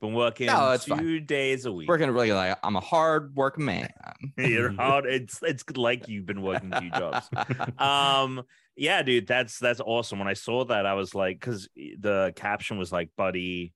Been 0.01 0.13
working 0.13 0.47
no, 0.47 0.77
two 0.77 0.95
fine. 0.95 1.25
days 1.25 1.65
a 1.65 1.71
week. 1.73 1.89
Working 1.89 2.09
really 2.11 2.31
like 2.31 2.57
I'm 2.63 2.77
a 2.77 2.79
hard 2.79 3.35
work 3.35 3.59
man. 3.59 3.89
You're 4.37 4.71
hard. 4.77 5.05
It's 5.05 5.39
it's 5.43 5.63
like 5.75 6.07
you've 6.07 6.25
been 6.25 6.41
working 6.41 6.71
two 6.71 6.89
jobs. 6.89 7.29
um, 7.77 8.43
yeah, 8.79 9.01
dude, 9.03 9.27
that's 9.27 9.59
that's 9.59 9.81
awesome. 9.81 10.19
When 10.19 10.27
I 10.27 10.33
saw 10.33 10.65
that, 10.65 10.85
I 10.85 10.93
was 10.93 11.13
like, 11.13 11.39
because 11.39 11.67
the 11.75 12.33
caption 12.35 12.77
was 12.77 12.91
like, 12.91 13.09
"Buddy, 13.17 13.73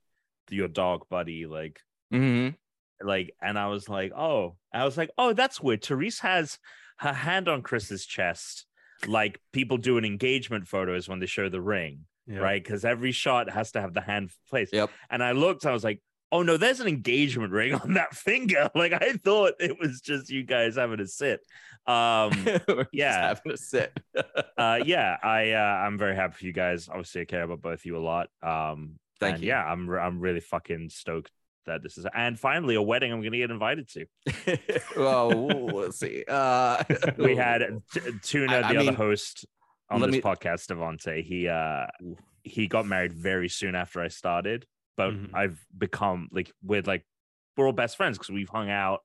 your 0.50 0.68
dog, 0.68 1.08
Buddy," 1.10 1.46
like, 1.46 1.80
mm-hmm. 2.14 2.56
like, 3.06 3.36
and 3.42 3.60
I 3.60 3.68
was 3.68 3.90
like, 3.90 4.14
oh, 4.14 4.56
I 4.74 4.86
was 4.86 4.98
like, 4.98 5.12
oh, 5.18 5.34
that's 5.34 5.62
weird. 5.62 5.84
Therese 5.84 6.20
has 6.20 6.58
her 7.00 7.14
hand 7.14 7.48
on 7.48 7.62
Chris's 7.62 8.06
chest, 8.06 8.66
like 9.08 9.40
people 9.52 9.78
do 9.78 9.98
in 9.98 10.06
engagement 10.06 10.68
photos 10.68 11.08
when 11.10 11.20
they 11.20 11.26
show 11.26 11.50
the 11.50 11.62
ring, 11.62 12.06
yep. 12.26 12.42
right? 12.42 12.64
Because 12.64 12.86
every 12.86 13.12
shot 13.12 13.50
has 13.50 13.72
to 13.74 13.82
have 13.82 13.94
the 13.94 14.02
hand 14.02 14.32
placed. 14.50 14.74
Yep. 14.74 14.90
And 15.10 15.24
I 15.24 15.34
looked, 15.34 15.66
I 15.66 15.72
was 15.72 15.84
like, 15.84 16.02
oh 16.34 16.42
no, 16.42 16.58
there's 16.58 16.80
an 16.80 16.88
engagement 16.88 17.54
ring 17.54 17.76
on 17.76 17.94
that 17.94 18.14
finger. 18.16 18.70
Like 18.76 18.92
I 18.92 19.14
thought 19.14 19.54
it 19.60 19.80
was 19.80 20.02
just 20.02 20.30
you 20.30 20.44
guys 20.44 20.76
having 20.76 21.00
a 21.00 21.08
sit. 21.08 21.40
Um, 21.86 22.32
yeah, 22.92 23.28
having 23.28 23.54
a 23.54 23.58
sit. 23.58 23.98
uh, 24.58 24.80
yeah, 24.84 25.18
I 25.24 25.52
uh, 25.52 25.86
I'm 25.86 25.98
very 25.98 26.16
happy 26.16 26.34
for 26.34 26.46
you 26.46 26.54
guys. 26.54 26.90
Obviously, 26.90 27.22
I 27.22 27.26
care 27.26 27.44
about 27.44 27.62
both 27.62 27.80
of 27.80 27.86
you 27.86 27.98
a 27.98 28.00
lot. 28.00 28.30
Um, 28.42 28.96
Thank 29.20 29.42
you. 29.42 29.50
Yeah, 29.50 29.64
I'm 29.64 29.90
I'm 29.92 30.20
really 30.20 30.42
fucking 30.42 30.90
stoked 30.90 31.32
that 31.66 31.82
this 31.82 31.98
is 31.98 32.06
and 32.14 32.38
finally 32.38 32.76
a 32.76 32.82
wedding 32.82 33.14
I'm 33.14 33.22
going 33.22 33.32
to 33.32 33.38
get 33.38 33.50
invited 33.50 33.88
to. 33.92 34.06
well, 34.98 35.48
we'll 35.48 35.94
see. 35.94 36.26
Uh, 36.28 36.84
we 37.18 37.38
had 37.38 37.62
Tuna, 38.22 38.60
the 38.60 38.66
I 38.66 38.76
other 38.76 38.92
host 38.92 39.46
on 39.90 40.02
this 40.02 40.12
me... 40.12 40.22
podcast, 40.22 40.68
Devonte. 40.68 41.24
He 41.24 41.48
uh, 41.48 41.86
he 42.44 42.68
got 42.68 42.86
married 42.86 43.14
very 43.14 43.48
soon 43.48 43.76
after 43.76 44.02
I 44.02 44.10
started 44.10 44.66
but 44.96 45.12
mm-hmm. 45.12 45.36
I've 45.36 45.60
become 45.78 46.30
like 46.32 46.52
we're 46.62 46.82
like 46.82 47.06
we're 47.58 47.66
all 47.66 47.74
best 47.74 47.98
friends 47.98 48.18
because 48.18 48.32
we've 48.32 48.50
hung 48.50 48.70
out 48.70 49.02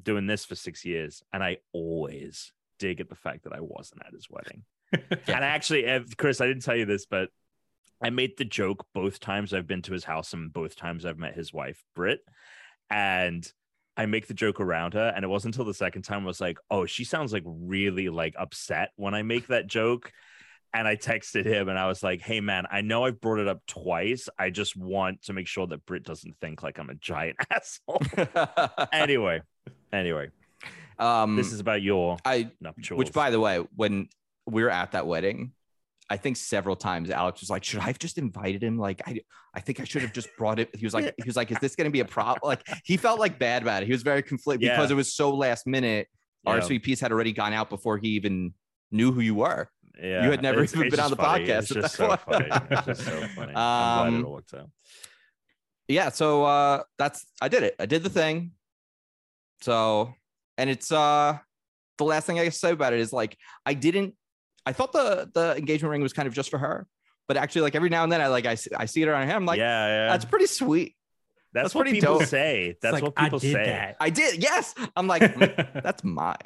doing 0.00 0.26
this 0.26 0.44
for 0.44 0.54
six 0.54 0.84
years, 0.84 1.22
and 1.32 1.42
I 1.42 1.58
always 1.72 2.52
dig 2.78 3.00
at 3.00 3.08
the 3.08 3.14
fact 3.14 3.44
that 3.44 3.52
I 3.52 3.60
wasn't 3.60 4.02
at 4.06 4.12
his 4.12 4.28
wedding. 4.30 4.64
and 4.92 5.44
actually, 5.44 5.86
Chris, 6.16 6.40
I 6.40 6.46
didn't 6.46 6.62
tell 6.62 6.76
you 6.76 6.86
this, 6.86 7.06
but 7.06 7.28
I 8.02 8.10
made 8.10 8.36
the 8.38 8.44
joke 8.44 8.86
both 8.94 9.20
times 9.20 9.52
I've 9.52 9.66
been 9.66 9.82
to 9.82 9.92
his 9.92 10.04
house 10.04 10.32
and 10.32 10.52
both 10.52 10.74
times 10.74 11.04
I've 11.04 11.18
met 11.18 11.34
his 11.34 11.52
wife, 11.52 11.82
Britt, 11.94 12.20
and. 12.90 13.50
I 13.96 14.06
make 14.06 14.28
the 14.28 14.34
joke 14.34 14.60
around 14.60 14.94
her, 14.94 15.12
and 15.14 15.24
it 15.24 15.28
wasn't 15.28 15.56
until 15.56 15.66
the 15.66 15.74
second 15.74 16.02
time 16.02 16.22
I 16.22 16.26
was 16.26 16.40
like, 16.40 16.56
"Oh, 16.70 16.86
she 16.86 17.04
sounds 17.04 17.34
like 17.34 17.42
really 17.44 18.08
like 18.08 18.34
upset 18.38 18.92
when 18.96 19.14
I 19.14 19.22
make 19.22 19.48
that 19.48 19.66
joke." 19.66 20.12
And 20.72 20.86
I 20.86 20.96
texted 20.96 21.44
him 21.44 21.68
and 21.68 21.78
I 21.78 21.86
was 21.86 22.02
like, 22.02 22.20
"Hey 22.20 22.40
man, 22.40 22.66
I 22.70 22.80
know 22.80 23.04
I've 23.04 23.20
brought 23.20 23.38
it 23.38 23.48
up 23.48 23.60
twice. 23.66 24.28
I 24.38 24.50
just 24.50 24.76
want 24.76 25.22
to 25.22 25.32
make 25.32 25.46
sure 25.46 25.66
that 25.66 25.84
Britt 25.86 26.04
doesn't 26.04 26.36
think 26.40 26.62
like 26.62 26.78
I'm 26.78 26.90
a 26.90 26.94
giant 26.94 27.36
asshole." 27.50 28.02
anyway, 28.92 29.42
anyway, 29.92 30.30
um, 30.98 31.36
this 31.36 31.52
is 31.52 31.60
about 31.60 31.82
your 31.82 32.18
I 32.24 32.50
nuptials. 32.60 32.98
Which, 32.98 33.12
by 33.12 33.30
the 33.30 33.40
way, 33.40 33.64
when 33.74 34.08
we 34.46 34.62
were 34.62 34.70
at 34.70 34.92
that 34.92 35.06
wedding, 35.06 35.52
I 36.08 36.16
think 36.16 36.36
several 36.36 36.76
times 36.76 37.10
Alex 37.10 37.40
was 37.40 37.50
like, 37.50 37.64
"Should 37.64 37.80
I 37.80 37.84
have 37.86 37.98
just 37.98 38.18
invited 38.18 38.62
him? 38.62 38.78
Like, 38.78 39.02
I, 39.06 39.20
I 39.54 39.60
think 39.60 39.80
I 39.80 39.84
should 39.84 40.02
have 40.02 40.12
just 40.12 40.28
brought 40.36 40.58
it." 40.58 40.74
He 40.74 40.84
was 40.84 40.94
like, 40.94 41.14
"He 41.16 41.24
was 41.26 41.36
like, 41.36 41.50
is 41.50 41.58
this 41.58 41.74
going 41.74 41.86
to 41.86 41.92
be 41.92 42.00
a 42.00 42.04
problem?" 42.04 42.40
Like, 42.44 42.66
he 42.84 42.96
felt 42.96 43.18
like 43.18 43.38
bad 43.38 43.62
about 43.62 43.82
it. 43.82 43.86
He 43.86 43.92
was 43.92 44.02
very 44.02 44.22
conflicted 44.22 44.66
yeah. 44.66 44.76
because 44.76 44.90
it 44.90 44.96
was 44.96 45.14
so 45.14 45.34
last 45.34 45.66
minute. 45.66 46.08
Yeah. 46.44 46.58
RSVPs 46.58 47.00
had 47.00 47.12
already 47.12 47.32
gone 47.32 47.52
out 47.52 47.68
before 47.68 47.98
he 47.98 48.08
even 48.10 48.54
knew 48.90 49.12
who 49.12 49.20
you 49.20 49.34
were. 49.34 49.68
Yeah, 50.02 50.24
you 50.24 50.30
had 50.30 50.42
never 50.42 50.62
it's, 50.62 50.74
even 50.74 50.86
it's 50.86 50.96
been 50.96 51.04
on 51.04 51.10
the 51.10 51.16
funny. 51.16 51.46
podcast. 51.46 51.58
It's 51.58 51.74
just 51.74 51.94
so 51.94 52.16
funny. 52.16 52.48
It's 52.50 52.86
just 52.86 53.04
so 53.04 53.26
funny. 53.36 53.52
I'm 53.54 54.12
glad 54.12 54.20
it 54.20 54.24
um, 54.24 54.30
worked 54.30 54.54
out. 54.54 54.70
Yeah, 55.88 56.10
so 56.10 56.44
uh, 56.44 56.82
that's 56.98 57.26
I 57.40 57.48
did 57.48 57.64
it. 57.64 57.74
I 57.78 57.86
did 57.86 58.02
the 58.02 58.10
thing. 58.10 58.52
So, 59.62 60.14
and 60.56 60.70
it's 60.70 60.90
uh, 60.90 61.38
the 61.98 62.04
last 62.04 62.26
thing 62.26 62.38
I 62.38 62.44
can 62.44 62.52
say 62.52 62.72
about 62.72 62.92
it 62.92 63.00
is 63.00 63.12
like 63.12 63.36
I 63.66 63.74
didn't. 63.74 64.14
I 64.64 64.72
thought 64.72 64.92
the 64.92 65.30
the 65.34 65.56
engagement 65.56 65.90
ring 65.90 66.02
was 66.02 66.12
kind 66.12 66.28
of 66.28 66.34
just 66.34 66.50
for 66.50 66.58
her, 66.58 66.86
but 67.28 67.36
actually, 67.36 67.62
like 67.62 67.74
every 67.74 67.90
now 67.90 68.04
and 68.04 68.12
then, 68.12 68.20
I 68.20 68.28
like 68.28 68.46
I, 68.46 68.56
I 68.76 68.86
see 68.86 69.02
it 69.02 69.08
around 69.08 69.28
him. 69.28 69.36
I'm 69.36 69.46
like, 69.46 69.58
yeah, 69.58 69.86
yeah, 69.86 70.08
that's 70.10 70.24
pretty 70.24 70.46
sweet. 70.46 70.94
That's, 71.52 71.64
that's 71.64 71.74
what 71.74 71.86
people 71.88 72.18
dope. 72.18 72.28
say. 72.28 72.76
That's 72.80 72.94
like, 72.94 73.02
what 73.02 73.16
people 73.16 73.40
say. 73.40 73.52
That. 73.52 73.96
I 73.98 74.10
did. 74.10 74.40
Yes, 74.40 74.74
I'm 74.94 75.08
like, 75.08 75.36
that's 75.74 76.04
mine. 76.04 76.36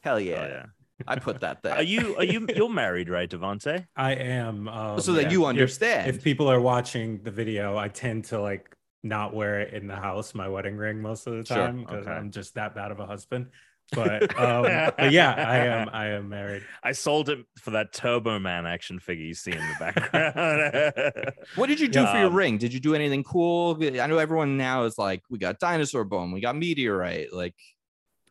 Hell 0.00 0.20
yeah. 0.20 0.40
Oh, 0.40 0.46
yeah. 0.46 0.66
I 1.06 1.18
put 1.18 1.40
that 1.40 1.62
there. 1.62 1.74
Are 1.74 1.82
you 1.82 2.16
are 2.16 2.24
you 2.24 2.46
you're 2.54 2.68
married, 2.68 3.08
right, 3.08 3.28
Devonte? 3.28 3.86
I 3.96 4.12
am. 4.14 4.68
Um, 4.68 5.00
so 5.00 5.12
that 5.14 5.24
yeah. 5.24 5.30
you 5.30 5.46
understand. 5.46 6.08
If, 6.08 6.16
if, 6.16 6.24
people 6.24 6.50
are 6.50 6.60
watching 6.60 7.22
the 7.22 7.30
video, 7.30 7.76
I 7.76 7.88
tend 7.88 8.26
to 8.26 8.40
like 8.40 8.74
not 9.02 9.34
wear 9.34 9.60
it 9.60 9.74
in 9.74 9.86
the 9.86 9.96
house, 9.96 10.34
my 10.34 10.48
wedding 10.48 10.76
ring 10.76 11.00
most 11.00 11.26
of 11.26 11.34
the 11.34 11.42
time 11.42 11.80
because 11.80 12.04
sure. 12.04 12.12
okay. 12.12 12.12
I'm 12.12 12.30
just 12.30 12.54
that 12.54 12.74
bad 12.74 12.90
of 12.90 13.00
a 13.00 13.06
husband. 13.06 13.48
But 13.94 14.38
um, 14.40 14.62
but 14.96 15.12
yeah, 15.12 15.34
I 15.36 15.58
am 15.58 15.88
I 15.92 16.06
am 16.08 16.28
married. 16.28 16.62
I 16.82 16.92
sold 16.92 17.28
it 17.28 17.40
for 17.58 17.72
that 17.72 17.92
Turbo 17.92 18.38
Man 18.38 18.66
action 18.66 18.98
figure 18.98 19.24
you 19.24 19.34
see 19.34 19.52
in 19.52 19.58
the 19.58 19.74
background. 19.78 21.34
what 21.56 21.66
did 21.66 21.80
you 21.80 21.88
do 21.88 22.00
yeah, 22.00 22.12
for 22.12 22.18
your 22.18 22.28
um, 22.28 22.34
ring? 22.34 22.58
Did 22.58 22.72
you 22.72 22.80
do 22.80 22.94
anything 22.94 23.22
cool? 23.22 23.76
I 23.82 24.06
know 24.06 24.18
everyone 24.18 24.56
now 24.56 24.84
is 24.84 24.96
like, 24.96 25.22
we 25.28 25.38
got 25.38 25.58
dinosaur 25.58 26.04
bone, 26.04 26.32
we 26.32 26.40
got 26.40 26.56
meteorite, 26.56 27.32
like. 27.32 27.54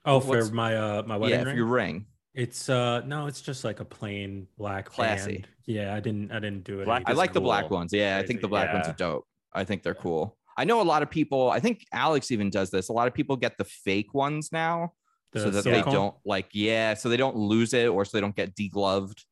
Oh, 0.04 0.20
for 0.20 0.46
my 0.46 0.76
uh 0.76 1.04
my 1.06 1.18
wedding 1.18 1.40
yeah, 1.40 1.46
ring? 1.46 1.56
your 1.56 1.68
ring. 1.68 2.08
It's 2.34 2.70
uh 2.70 3.02
no, 3.02 3.28
it's 3.28 3.42
just 3.42 3.64
like 3.64 3.82
a 3.82 3.86
plain 3.86 4.48
black 4.58 4.86
classy. 4.86 5.34
Band. 5.34 5.48
Yeah, 5.66 5.94
I 5.94 6.00
didn't 6.00 6.32
I 6.32 6.40
didn't 6.40 6.64
do 6.64 6.80
it. 6.80 6.86
Black, 6.86 7.04
I 7.06 7.12
like 7.12 7.32
cool. 7.32 7.34
the 7.36 7.42
black 7.42 7.70
ones. 7.70 7.92
Yeah, 7.92 8.16
Crazy. 8.16 8.24
I 8.24 8.28
think 8.28 8.42
the 8.42 8.48
black 8.48 8.70
yeah. 8.70 8.74
ones 8.76 8.88
are 8.88 8.94
dope. 8.94 9.28
I 9.54 9.64
think 9.66 9.84
they're 9.84 9.94
cool. 9.94 10.38
I 10.58 10.64
know 10.64 10.82
a 10.82 10.84
lot 10.84 11.02
of 11.02 11.10
people. 11.10 11.50
I 11.50 11.60
think 11.60 11.86
Alex 11.92 12.32
even 12.32 12.50
does 12.50 12.70
this. 12.70 12.90
A 12.90 12.94
lot 12.94 13.08
of 13.08 13.14
people 13.14 13.36
get 13.36 13.58
the 13.58 13.66
fake 13.66 14.14
ones 14.14 14.52
now, 14.52 14.94
the 15.34 15.42
so 15.42 15.50
that 15.50 15.64
silicone? 15.64 15.86
they 15.86 15.92
don't 15.92 16.16
like. 16.26 16.50
Yeah, 16.54 16.94
so 16.94 17.10
they 17.10 17.18
don't 17.18 17.36
lose 17.36 17.74
it, 17.74 17.88
or 17.88 18.06
so 18.06 18.18
they 18.18 18.22
don't 18.22 18.36
get 18.36 18.56
degloved. 18.56 19.24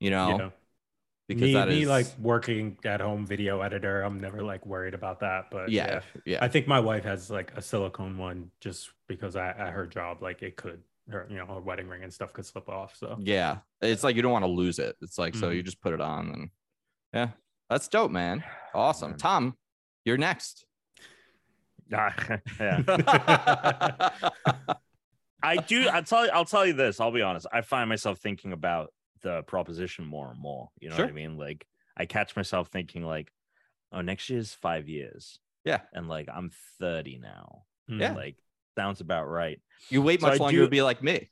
You 0.00 0.10
know, 0.10 0.38
yeah. 0.38 0.50
because 1.26 1.42
me, 1.42 1.52
that 1.54 1.68
is... 1.68 1.78
me 1.80 1.86
like 1.86 2.06
working 2.18 2.78
at 2.84 3.00
home 3.00 3.26
video 3.26 3.60
editor. 3.60 4.02
I'm 4.02 4.20
never 4.20 4.42
like 4.42 4.64
worried 4.64 4.94
about 4.94 5.20
that. 5.20 5.46
But 5.50 5.70
yeah, 5.70 5.86
yeah, 5.86 6.00
yeah. 6.24 6.38
I 6.40 6.48
think 6.48 6.66
my 6.66 6.80
wife 6.80 7.04
has 7.04 7.30
like 7.30 7.52
a 7.56 7.62
silicone 7.62 8.16
one 8.16 8.50
just 8.60 8.90
because 9.06 9.36
I, 9.36 9.48
at 9.48 9.72
her 9.72 9.86
job, 9.86 10.22
like 10.22 10.42
it 10.42 10.56
could 10.56 10.82
her, 11.10 11.26
you 11.30 11.36
know, 11.36 11.46
a 11.48 11.60
wedding 11.60 11.88
ring 11.88 12.02
and 12.02 12.12
stuff 12.12 12.32
could 12.32 12.46
slip 12.46 12.68
off. 12.68 12.96
So 12.96 13.16
yeah, 13.20 13.58
it's 13.80 14.04
like 14.04 14.16
you 14.16 14.22
don't 14.22 14.32
want 14.32 14.44
to 14.44 14.50
lose 14.50 14.78
it. 14.78 14.96
It's 15.00 15.18
like 15.18 15.32
mm-hmm. 15.32 15.40
so 15.40 15.50
you 15.50 15.62
just 15.62 15.80
put 15.80 15.92
it 15.92 16.00
on 16.00 16.30
and 16.30 16.50
yeah, 17.12 17.28
that's 17.70 17.88
dope, 17.88 18.10
man. 18.10 18.44
Awesome, 18.74 19.16
Tom, 19.16 19.56
you're 20.04 20.18
next. 20.18 20.64
yeah. 21.90 22.12
I 25.42 25.56
do. 25.56 25.88
I'll 25.88 26.02
tell 26.02 26.26
you. 26.26 26.32
I'll 26.32 26.44
tell 26.44 26.66
you 26.66 26.74
this. 26.74 27.00
I'll 27.00 27.12
be 27.12 27.22
honest. 27.22 27.46
I 27.52 27.62
find 27.62 27.88
myself 27.88 28.18
thinking 28.18 28.52
about 28.52 28.92
the 29.22 29.42
proposition 29.42 30.04
more 30.04 30.30
and 30.30 30.38
more. 30.40 30.68
You 30.80 30.90
know 30.90 30.96
sure. 30.96 31.06
what 31.06 31.12
I 31.12 31.14
mean? 31.14 31.38
Like 31.38 31.66
I 31.96 32.06
catch 32.06 32.36
myself 32.36 32.68
thinking 32.68 33.04
like, 33.04 33.32
oh, 33.92 34.00
next 34.00 34.28
year's 34.28 34.52
five 34.52 34.88
years. 34.88 35.38
Yeah. 35.64 35.80
And 35.92 36.08
like 36.08 36.28
I'm 36.32 36.50
30 36.80 37.18
now. 37.18 37.62
Yeah. 37.88 38.12
Like 38.12 38.36
sounds 38.78 39.00
about 39.00 39.28
right. 39.28 39.60
You 39.88 40.02
wait 40.02 40.22
much 40.22 40.36
so 40.36 40.44
longer 40.44 40.58
do... 40.58 40.64
to 40.64 40.70
be 40.70 40.82
like 40.82 41.02
me. 41.02 41.30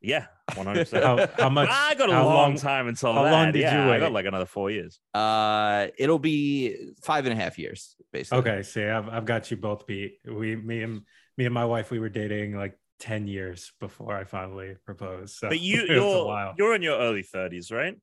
Yeah, 0.00 0.26
100. 0.54 0.90
how, 0.90 1.28
how, 1.38 1.48
much? 1.48 1.68
I 1.72 1.94
got 1.94 2.08
a 2.08 2.12
long 2.12 2.24
long 2.24 2.56
time 2.56 2.88
until 2.88 3.12
how 3.12 3.22
that. 3.22 3.30
long 3.30 3.52
did 3.52 3.60
yeah, 3.60 3.84
you 3.84 3.90
wait? 3.90 3.96
I 3.96 4.00
got 4.00 4.12
like 4.12 4.26
another 4.26 4.46
four 4.46 4.68
years. 4.68 4.98
Uh, 5.14 5.86
it'll 5.96 6.18
be 6.18 6.92
five 7.02 7.24
and 7.24 7.32
a 7.38 7.40
half 7.40 7.56
years, 7.56 7.94
basically. 8.12 8.38
Okay, 8.38 8.62
see, 8.64 8.84
I've 8.84 9.08
I've 9.08 9.24
got 9.24 9.50
you 9.52 9.56
both 9.56 9.86
beat. 9.86 10.18
We, 10.26 10.56
me 10.56 10.82
and 10.82 11.02
me 11.38 11.44
and 11.44 11.54
my 11.54 11.64
wife, 11.64 11.92
we 11.92 12.00
were 12.00 12.08
dating 12.08 12.56
like 12.56 12.76
10 12.98 13.28
years 13.28 13.72
before 13.78 14.16
I 14.16 14.24
finally 14.24 14.74
proposed. 14.84 15.36
So 15.36 15.48
but 15.48 15.60
you 15.60 15.82
you're 15.88 16.54
you're 16.58 16.74
in 16.74 16.82
your 16.82 16.98
early 16.98 17.22
30s, 17.22 17.70
right? 17.70 17.96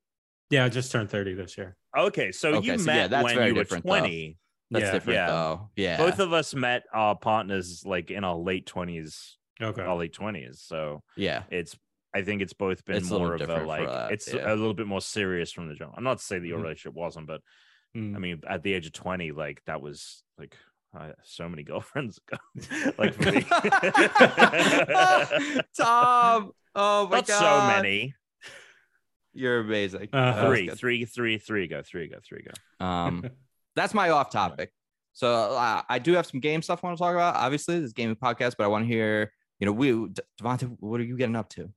Yeah, 0.48 0.64
I 0.64 0.68
just 0.70 0.90
turned 0.90 1.10
30 1.10 1.34
this 1.34 1.58
year. 1.58 1.76
Okay, 1.96 2.32
so 2.32 2.54
okay, 2.54 2.66
you 2.66 2.78
so 2.78 2.84
met 2.86 3.10
yeah, 3.10 3.22
when 3.22 3.46
you 3.46 3.54
were 3.54 3.64
20. 3.64 3.82
Though. 4.28 4.49
That's 4.70 4.84
yeah. 4.84 4.92
different 4.92 5.16
yeah. 5.16 5.26
though. 5.26 5.70
Yeah. 5.76 5.96
Both 5.96 6.20
of 6.20 6.32
us 6.32 6.54
met 6.54 6.84
our 6.92 7.16
partners 7.16 7.82
like 7.84 8.10
in 8.10 8.24
our 8.24 8.36
late 8.36 8.66
20s. 8.66 9.32
Okay. 9.60 9.82
Our 9.82 9.96
late 9.96 10.14
20s. 10.14 10.66
So 10.66 11.02
yeah, 11.16 11.42
it's 11.50 11.76
I 12.14 12.22
think 12.22 12.42
it's 12.42 12.52
both 12.52 12.84
been 12.84 12.96
it's 12.96 13.10
more 13.10 13.34
of 13.34 13.40
a 13.40 13.64
like 13.64 13.86
that, 13.86 14.12
it's 14.12 14.32
yeah. 14.32 14.46
a 14.46 14.54
little 14.54 14.74
bit 14.74 14.86
more 14.86 15.00
serious 15.00 15.52
from 15.52 15.68
the 15.68 15.74
jump. 15.74 15.94
I'm 15.96 16.04
not 16.04 16.18
to 16.18 16.24
say 16.24 16.38
that 16.38 16.46
your 16.46 16.58
mm 16.58 16.62
relationship 16.62 16.94
wasn't, 16.94 17.26
but 17.26 17.40
mm 17.96 18.16
I 18.16 18.18
mean, 18.18 18.40
at 18.48 18.62
the 18.62 18.74
age 18.74 18.86
of 18.86 18.92
20, 18.92 19.32
like 19.32 19.62
that 19.66 19.82
was 19.82 20.22
like 20.38 20.56
uh, 20.98 21.10
so 21.22 21.48
many 21.48 21.62
girlfriends 21.62 22.18
ago. 22.18 22.38
like 22.98 23.14
for 23.14 23.32
me. 23.32 23.42
Tom. 25.76 26.52
Oh 26.74 27.08
my 27.08 27.16
not 27.16 27.26
god. 27.26 27.26
so 27.26 27.66
many. 27.66 28.14
You're 29.32 29.60
amazing. 29.60 30.08
Uh, 30.12 30.46
three, 30.46 30.68
three, 30.68 31.04
three, 31.04 31.38
three 31.38 31.68
go, 31.68 31.82
three 31.82 32.08
go, 32.08 32.18
three 32.26 32.42
go. 32.42 32.84
Um, 32.84 33.30
that's 33.76 33.94
my 33.94 34.10
off 34.10 34.30
topic. 34.30 34.72
So 35.12 35.32
uh, 35.32 35.82
I 35.88 35.98
do 35.98 36.12
have 36.14 36.26
some 36.26 36.40
game 36.40 36.62
stuff 36.62 36.80
I 36.82 36.88
want 36.88 36.98
to 36.98 37.02
talk 37.02 37.14
about. 37.14 37.36
Obviously, 37.36 37.80
this 37.80 37.92
gaming 37.92 38.16
podcast, 38.16 38.54
but 38.56 38.64
I 38.64 38.68
want 38.68 38.84
to 38.84 38.92
hear, 38.92 39.32
you 39.58 39.66
know, 39.66 39.72
we 39.72 39.92
Devonta, 40.40 40.76
what 40.80 41.00
are 41.00 41.04
you 41.04 41.16
getting 41.16 41.36
up 41.36 41.48
to? 41.50 41.70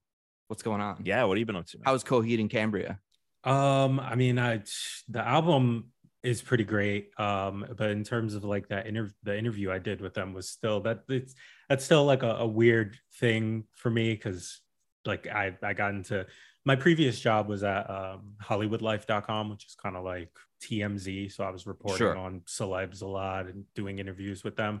What's 0.48 0.62
going 0.62 0.80
on? 0.80 1.02
Yeah, 1.04 1.24
what 1.24 1.36
have 1.36 1.40
you 1.40 1.46
been 1.46 1.56
up 1.56 1.66
to? 1.66 1.78
Man? 1.78 1.84
How's 1.86 2.04
Coheed 2.04 2.40
and 2.40 2.50
Cambria? 2.50 2.98
Um, 3.42 4.00
I 4.00 4.14
mean, 4.14 4.38
I 4.38 4.62
the 5.08 5.26
album 5.26 5.92
is 6.22 6.40
pretty 6.40 6.64
great. 6.64 7.10
Um, 7.20 7.66
but 7.76 7.90
in 7.90 8.02
terms 8.02 8.34
of 8.34 8.44
like 8.44 8.68
that 8.68 8.86
interview, 8.86 9.12
the 9.22 9.38
interview 9.38 9.70
I 9.70 9.78
did 9.78 10.00
with 10.00 10.14
them 10.14 10.32
was 10.32 10.48
still 10.48 10.80
that 10.80 11.00
it's 11.08 11.34
that's 11.68 11.84
still 11.84 12.04
like 12.04 12.22
a, 12.22 12.36
a 12.36 12.46
weird 12.46 12.96
thing 13.20 13.64
for 13.74 13.90
me 13.90 14.14
because 14.14 14.60
like 15.04 15.26
I 15.26 15.56
I 15.62 15.74
got 15.74 15.90
into 15.92 16.26
my 16.64 16.76
previous 16.76 17.20
job 17.20 17.48
was 17.48 17.62
at 17.62 17.88
um, 17.90 18.34
hollywoodlife.com 18.42 19.50
which 19.50 19.66
is 19.66 19.74
kind 19.74 19.96
of 19.96 20.04
like 20.04 20.30
tmz 20.62 21.32
so 21.32 21.44
i 21.44 21.50
was 21.50 21.66
reporting 21.66 21.98
sure. 21.98 22.16
on 22.16 22.40
celebs 22.46 23.02
a 23.02 23.06
lot 23.06 23.46
and 23.46 23.64
doing 23.74 23.98
interviews 23.98 24.44
with 24.44 24.56
them. 24.56 24.80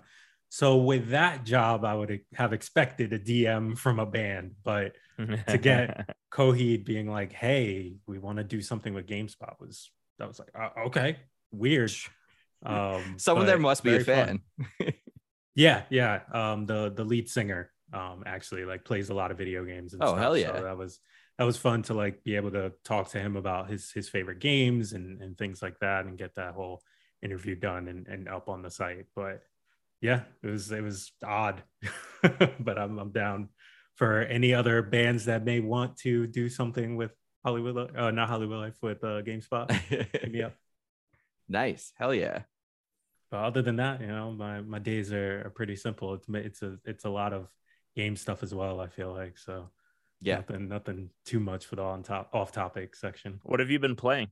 So 0.50 0.76
with 0.76 1.08
that 1.08 1.44
job 1.44 1.84
i 1.84 1.94
would 1.94 2.20
have 2.34 2.52
expected 2.52 3.12
a 3.12 3.18
dm 3.18 3.76
from 3.76 3.98
a 3.98 4.06
band 4.06 4.52
but 4.62 4.92
to 5.48 5.58
get 5.58 6.14
coheed 6.32 6.84
being 6.84 7.10
like 7.10 7.32
hey 7.32 7.96
we 8.06 8.18
want 8.18 8.38
to 8.38 8.44
do 8.44 8.60
something 8.60 8.94
with 8.94 9.06
gamespot 9.06 9.54
was 9.60 9.90
that 10.18 10.28
was 10.28 10.38
like 10.38 10.50
uh, 10.58 10.86
okay 10.86 11.16
weird. 11.50 11.92
Um 12.64 13.16
someone 13.18 13.46
there 13.46 13.58
must 13.58 13.82
be 13.82 13.96
a 13.96 14.00
fan. 14.00 14.40
Yeah 15.56 15.82
yeah 15.88 16.20
um 16.32 16.66
the 16.66 16.92
the 16.94 17.04
lead 17.04 17.28
singer 17.28 17.70
um 17.92 18.24
actually 18.26 18.64
like 18.64 18.84
plays 18.84 19.10
a 19.10 19.14
lot 19.14 19.30
of 19.30 19.38
video 19.38 19.64
games 19.64 19.92
and 19.92 20.02
oh 20.02 20.08
stuff. 20.08 20.18
hell 20.18 20.36
yeah. 20.36 20.56
so 20.56 20.64
that 20.64 20.76
was 20.76 20.98
that 21.38 21.44
was 21.44 21.56
fun 21.56 21.82
to 21.82 21.94
like 21.94 22.22
be 22.24 22.36
able 22.36 22.52
to 22.52 22.72
talk 22.84 23.08
to 23.10 23.20
him 23.20 23.36
about 23.36 23.70
his 23.70 23.90
his 23.90 24.08
favorite 24.08 24.38
games 24.38 24.92
and 24.92 25.20
and 25.20 25.36
things 25.36 25.62
like 25.62 25.78
that 25.80 26.04
and 26.04 26.18
get 26.18 26.34
that 26.36 26.54
whole 26.54 26.82
interview 27.22 27.54
done 27.54 27.88
and, 27.88 28.06
and 28.06 28.28
up 28.28 28.48
on 28.48 28.62
the 28.62 28.70
site. 28.70 29.06
But 29.16 29.42
yeah 30.04 30.20
it 30.42 30.48
was 30.48 30.70
it 30.70 30.82
was 30.82 31.12
odd 31.24 31.62
but 32.60 32.78
I'm, 32.78 32.98
I'm 32.98 33.10
down 33.10 33.48
for 33.94 34.20
any 34.20 34.52
other 34.52 34.82
bands 34.82 35.24
that 35.24 35.46
may 35.46 35.60
want 35.60 35.96
to 35.98 36.26
do 36.26 36.50
something 36.50 36.96
with 36.96 37.12
hollywood 37.42 37.96
uh, 37.96 38.10
not 38.10 38.28
hollywood 38.28 38.58
life 38.58 38.76
with 38.82 39.02
uh, 39.02 39.22
gamespot. 39.22 39.70
Hit 39.72 40.30
me 40.30 40.42
up. 40.42 40.54
Nice. 41.46 41.92
Hell 41.98 42.14
yeah. 42.14 42.44
But 43.30 43.44
other 43.44 43.60
than 43.60 43.76
that 43.76 44.00
you 44.00 44.06
know 44.06 44.32
my 44.32 44.62
my 44.62 44.78
days 44.78 45.12
are, 45.12 45.42
are 45.46 45.50
pretty 45.50 45.76
simple. 45.76 46.14
It's 46.14 46.26
it's 46.28 46.62
a 46.62 46.78
it's 46.86 47.04
a 47.04 47.10
lot 47.10 47.34
of 47.34 47.48
game 47.94 48.16
stuff 48.16 48.42
as 48.42 48.54
well 48.54 48.80
i 48.80 48.88
feel 48.88 49.12
like. 49.12 49.36
So 49.36 49.68
yeah 50.24 50.36
nothing 50.36 50.68
nothing 50.68 51.10
too 51.24 51.38
much 51.38 51.66
for 51.66 51.76
the 51.76 51.82
on 51.82 52.02
top 52.02 52.30
off 52.32 52.52
topic 52.52 52.96
section 52.96 53.40
what 53.42 53.60
have 53.60 53.70
you 53.70 53.78
been 53.78 53.96
playing 53.96 54.28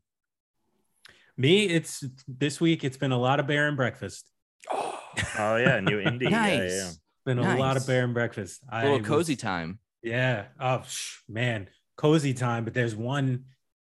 me 1.37 1.67
it's 1.67 2.05
this 2.27 2.61
week 2.61 2.83
it's 2.85 2.97
been 2.97 3.13
a 3.13 3.19
lot 3.19 3.39
of 3.39 3.47
bear 3.47 3.69
and 3.69 3.77
breakfast 3.77 4.31
oh, 4.73 4.99
oh 5.39 5.57
yeah 5.57 5.81
new 5.81 6.03
indie 6.03 6.31
nice. 6.31 6.59
yeah, 6.59 6.65
yeah. 6.65 6.91
been 7.27 7.37
nice. 7.39 7.57
a 7.57 7.61
lot 7.61 7.77
of 7.77 7.87
bear 7.87 8.05
and 8.05 8.15
breakfast 8.15 8.63
a 8.71 8.83
little 8.83 8.99
I 8.99 9.01
cozy 9.01 9.35
was, 9.35 9.43
time 9.43 9.79
yeah 10.03 10.47
oh 10.61 10.83
man 11.29 11.69
cozy 11.97 12.35
time 12.35 12.65
but 12.65 12.75
there's 12.75 12.97
one 12.97 13.45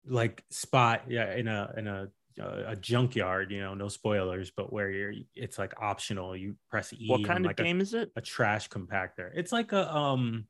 like 0.06 0.42
spot 0.50 1.02
yeah 1.08 1.34
in 1.34 1.48
a 1.48 1.74
in 1.76 1.86
a 1.86 2.08
a 2.40 2.76
junkyard, 2.76 3.50
you 3.50 3.60
know, 3.60 3.74
no 3.74 3.88
spoilers, 3.88 4.50
but 4.50 4.72
where 4.72 4.90
you're 4.90 5.12
it's 5.34 5.58
like 5.58 5.74
optional. 5.80 6.36
You 6.36 6.54
press 6.70 6.92
E. 6.92 7.06
What 7.08 7.24
kind 7.24 7.40
of 7.40 7.46
like 7.46 7.56
game 7.56 7.80
a, 7.80 7.82
is 7.82 7.94
it? 7.94 8.12
A 8.14 8.20
trash 8.20 8.68
compactor. 8.68 9.30
It's 9.34 9.52
like 9.52 9.72
a 9.72 9.92
um 9.94 10.46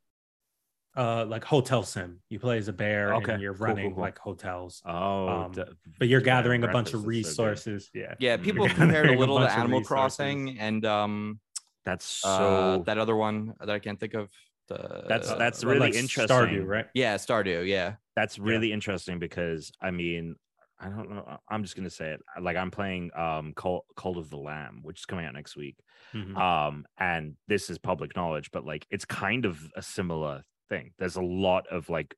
uh 0.99 1.25
like 1.27 1.45
hotel 1.45 1.83
sim 1.83 2.21
you 2.29 2.39
play 2.39 2.59
as 2.59 2.69
a 2.69 2.73
bear 2.73 3.15
okay. 3.15 3.33
and 3.33 3.43
you're 3.43 3.55
cool, 3.55 3.67
running 3.67 3.85
cool, 3.87 3.95
cool. 3.95 4.03
like 4.03 4.19
hotels 4.19 4.83
oh 4.85 5.29
um, 5.29 5.53
but 5.99 6.09
you're 6.09 6.21
gathering 6.21 6.65
a 6.65 6.69
bunch 6.69 6.93
of 6.93 7.07
resources 7.07 7.85
so 7.85 7.99
yeah 7.99 8.15
yeah 8.19 8.37
people 8.37 8.69
compared 8.69 9.09
a 9.09 9.17
little 9.19 9.39
to 9.39 9.51
animal 9.51 9.83
crossing 9.83 10.59
and 10.59 10.85
um 10.85 11.39
that's 11.85 12.25
uh, 12.25 12.39
so 12.39 12.45
uh, 12.45 12.79
that 12.79 12.99
other 12.99 13.15
one 13.15 13.55
that 13.61 13.71
i 13.71 13.79
can't 13.79 14.01
think 14.01 14.15
of 14.15 14.29
the, 14.69 15.05
that's 15.09 15.33
that's 15.35 15.65
really 15.65 15.79
like 15.79 15.95
interesting 15.95 16.37
stardew 16.37 16.67
right 16.67 16.87
yeah 16.95 17.15
stardew 17.15 17.67
yeah 17.67 17.95
that's 18.17 18.39
really 18.39 18.69
yeah. 18.69 18.75
interesting 18.75 19.19
because 19.19 19.73
i 19.81 19.91
mean 19.91 20.35
I 20.81 20.89
don't 20.89 21.11
know. 21.11 21.39
I'm 21.49 21.65
just 21.65 21.75
gonna 21.75 21.91
say 21.91 22.13
it. 22.13 22.21
Like 22.41 22.57
I'm 22.57 22.71
playing 22.71 23.11
um 23.17 23.53
Cult, 23.57 23.85
Cult 23.97 24.17
of 24.17 24.31
the 24.31 24.37
Lamb, 24.37 24.81
which 24.83 25.01
is 25.01 25.07
coming 25.07 25.27
out 25.27 25.35
next 25.35 25.57
week. 25.57 25.77
Mm-hmm. 26.15 26.37
Um, 26.37 26.87
and 26.99 27.35
this 27.49 27.69
is 27.69 27.79
public 27.79 28.15
knowledge, 28.15 28.51
but 28.53 28.65
like 28.65 28.87
it's 28.89 29.05
kind 29.05 29.45
of 29.45 29.61
a 29.75 29.83
similar 29.83 30.45
thing. 30.69 30.93
There's 30.99 31.17
a 31.17 31.23
lot 31.23 31.67
of 31.71 31.89
like 31.89 32.15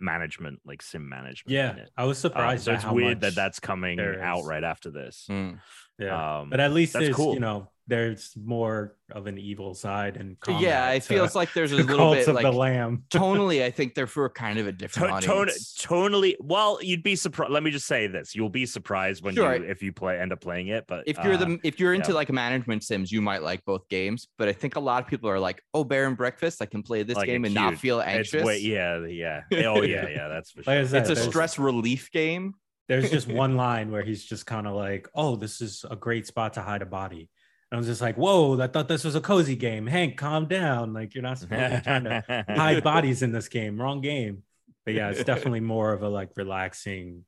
management, 0.00 0.60
like 0.64 0.82
sim 0.82 1.08
management. 1.08 1.54
Yeah, 1.54 1.86
I 1.96 2.04
was 2.04 2.18
um, 2.18 2.30
surprised. 2.30 2.68
Um, 2.68 2.74
so 2.74 2.76
it's 2.76 2.94
weird 2.94 3.20
that 3.20 3.34
that's 3.34 3.60
coming 3.60 4.00
out 4.00 4.44
right 4.44 4.64
after 4.64 4.90
this. 4.90 5.26
Mm. 5.30 5.58
Yeah, 5.98 6.40
um, 6.40 6.50
but 6.50 6.60
at 6.60 6.72
least 6.72 6.92
that's 6.92 7.14
cool. 7.14 7.34
You 7.34 7.40
know, 7.40 7.68
there's 7.88 8.34
more 8.36 8.94
of 9.12 9.26
an 9.26 9.38
evil 9.38 9.74
side 9.74 10.18
and 10.18 10.36
yeah 10.60 10.90
it 10.90 11.02
feels 11.02 11.34
like 11.34 11.52
there's 11.54 11.72
a 11.72 11.76
little 11.82 12.12
bit 12.12 12.28
of 12.28 12.34
like 12.34 12.44
the 12.44 12.52
lamb 12.52 13.02
tonally 13.10 13.62
i 13.62 13.70
think 13.70 13.94
they're 13.94 14.06
for 14.06 14.28
kind 14.28 14.58
of 14.58 14.66
a 14.66 14.72
different 14.72 15.22
to- 15.22 15.32
audience. 15.32 15.74
tonally 15.80 16.36
well 16.38 16.78
you'd 16.82 17.02
be 17.02 17.16
surprised 17.16 17.50
let 17.50 17.62
me 17.62 17.70
just 17.70 17.86
say 17.86 18.06
this 18.06 18.34
you'll 18.34 18.50
be 18.50 18.66
surprised 18.66 19.24
when 19.24 19.34
sure. 19.34 19.56
you 19.56 19.64
if 19.64 19.82
you 19.82 19.90
play 19.90 20.20
end 20.20 20.32
up 20.32 20.40
playing 20.40 20.68
it 20.68 20.84
but 20.86 21.02
if 21.06 21.16
you're 21.24 21.34
uh, 21.34 21.38
the 21.38 21.58
if 21.64 21.80
you're 21.80 21.94
into 21.94 22.10
yeah. 22.10 22.16
like 22.16 22.30
management 22.30 22.84
sims 22.84 23.10
you 23.10 23.22
might 23.22 23.42
like 23.42 23.64
both 23.64 23.88
games 23.88 24.28
but 24.36 24.48
i 24.48 24.52
think 24.52 24.76
a 24.76 24.80
lot 24.80 25.02
of 25.02 25.08
people 25.08 25.30
are 25.30 25.40
like 25.40 25.62
oh 25.72 25.82
bear 25.82 26.06
and 26.06 26.16
breakfast 26.16 26.60
i 26.60 26.66
can 26.66 26.82
play 26.82 27.02
this 27.02 27.16
like 27.16 27.26
game 27.26 27.46
and 27.46 27.54
not 27.54 27.78
feel 27.78 28.02
anxious 28.02 28.44
way, 28.44 28.58
yeah 28.58 29.04
yeah 29.06 29.40
oh 29.66 29.82
yeah 29.82 30.06
yeah 30.08 30.28
that's 30.28 30.50
for 30.50 30.62
sure 30.62 30.84
like 30.84 30.92
it's 30.92 31.10
a 31.10 31.16
stress 31.16 31.58
relief 31.58 32.10
game 32.10 32.54
there's 32.88 33.10
just 33.10 33.28
one 33.44 33.56
line 33.56 33.90
where 33.90 34.02
he's 34.02 34.24
just 34.24 34.46
kind 34.46 34.66
of 34.66 34.74
like 34.74 35.08
oh 35.14 35.36
this 35.36 35.60
is 35.60 35.84
a 35.90 35.96
great 35.96 36.26
spot 36.26 36.54
to 36.54 36.62
hide 36.62 36.82
a 36.82 36.86
body 36.86 37.30
And 37.70 37.76
I 37.76 37.78
was 37.78 37.86
just 37.86 38.00
like, 38.00 38.16
whoa, 38.16 38.58
I 38.60 38.66
thought 38.66 38.88
this 38.88 39.04
was 39.04 39.14
a 39.14 39.20
cozy 39.20 39.54
game. 39.56 39.86
Hank, 39.86 40.16
calm 40.16 40.46
down. 40.46 40.94
Like 40.94 41.14
you're 41.14 41.22
not 41.22 41.38
supposed 41.38 41.70
to 41.70 41.76
be 41.76 41.82
trying 41.82 42.04
to 42.04 42.44
hide 42.48 42.82
bodies 42.92 43.22
in 43.22 43.30
this 43.32 43.48
game. 43.48 43.80
Wrong 43.80 44.00
game. 44.00 44.42
But 44.84 44.94
yeah, 44.94 45.10
it's 45.10 45.22
definitely 45.22 45.60
more 45.60 45.92
of 45.92 46.02
a 46.02 46.08
like 46.08 46.30
relaxing 46.36 47.24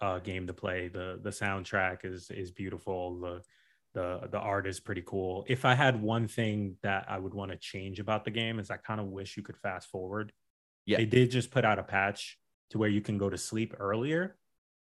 uh 0.00 0.18
game 0.18 0.48
to 0.48 0.52
play. 0.52 0.88
The 0.88 1.20
the 1.22 1.30
soundtrack 1.30 2.04
is 2.04 2.30
is 2.30 2.50
beautiful. 2.50 3.20
The 3.20 3.42
the 3.94 4.28
the 4.32 4.38
art 4.38 4.66
is 4.66 4.80
pretty 4.80 5.02
cool. 5.06 5.44
If 5.48 5.64
I 5.64 5.74
had 5.74 6.02
one 6.02 6.26
thing 6.26 6.76
that 6.82 7.06
I 7.08 7.18
would 7.18 7.34
want 7.34 7.52
to 7.52 7.56
change 7.56 8.00
about 8.00 8.24
the 8.24 8.32
game 8.32 8.58
is 8.58 8.70
I 8.72 8.78
kind 8.78 9.00
of 9.00 9.06
wish 9.06 9.36
you 9.36 9.44
could 9.44 9.56
fast 9.56 9.88
forward. 9.88 10.32
Yeah. 10.86 10.96
They 10.96 11.06
did 11.06 11.30
just 11.30 11.52
put 11.52 11.64
out 11.64 11.78
a 11.78 11.84
patch 11.84 12.36
to 12.70 12.78
where 12.78 12.88
you 12.88 13.00
can 13.00 13.16
go 13.16 13.30
to 13.30 13.38
sleep 13.38 13.74
earlier 13.78 14.36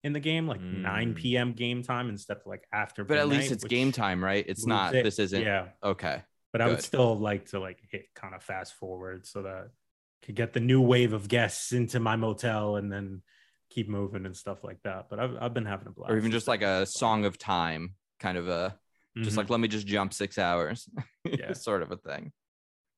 in 0.03 0.13
the 0.13 0.19
game, 0.19 0.47
like 0.47 0.61
mm. 0.61 0.81
9 0.81 1.13
p.m. 1.13 1.53
game 1.53 1.83
time 1.83 2.09
instead 2.09 2.37
of 2.37 2.45
like 2.45 2.63
after. 2.71 3.03
But 3.03 3.17
at 3.17 3.27
least 3.27 3.51
it's 3.51 3.63
game 3.63 3.91
time, 3.91 4.23
right? 4.23 4.45
It's 4.47 4.65
not. 4.65 4.95
It. 4.95 5.03
This 5.03 5.19
isn't. 5.19 5.41
Yeah. 5.41 5.67
Okay. 5.83 6.21
But 6.51 6.59
Good. 6.59 6.67
I 6.67 6.67
would 6.69 6.83
still 6.83 7.17
like 7.17 7.47
to 7.49 7.59
like 7.59 7.79
hit 7.91 8.05
kind 8.15 8.33
of 8.33 8.41
fast 8.41 8.73
forward 8.75 9.25
so 9.25 9.43
that 9.43 9.51
I 9.51 10.25
could 10.25 10.35
get 10.35 10.53
the 10.53 10.59
new 10.59 10.81
wave 10.81 11.13
of 11.13 11.27
guests 11.27 11.73
into 11.73 11.99
my 11.99 12.15
motel 12.15 12.75
and 12.77 12.91
then 12.91 13.21
keep 13.69 13.87
moving 13.87 14.25
and 14.25 14.35
stuff 14.35 14.63
like 14.63 14.81
that. 14.83 15.07
But 15.09 15.19
I've 15.19 15.35
I've 15.39 15.53
been 15.53 15.65
having 15.65 15.87
a 15.87 15.91
blast. 15.91 16.11
Or 16.11 16.17
even 16.17 16.31
just 16.31 16.47
like 16.47 16.61
a 16.61 16.85
song 16.85 17.25
of 17.25 17.37
time, 17.37 17.95
kind 18.19 18.37
of 18.37 18.47
a 18.47 18.77
mm-hmm. 19.17 19.23
just 19.23 19.37
like 19.37 19.49
let 19.49 19.59
me 19.59 19.67
just 19.67 19.85
jump 19.85 20.13
six 20.13 20.37
hours, 20.37 20.89
yeah, 21.25 21.53
sort 21.53 21.83
of 21.83 21.91
a 21.91 21.97
thing. 21.97 22.31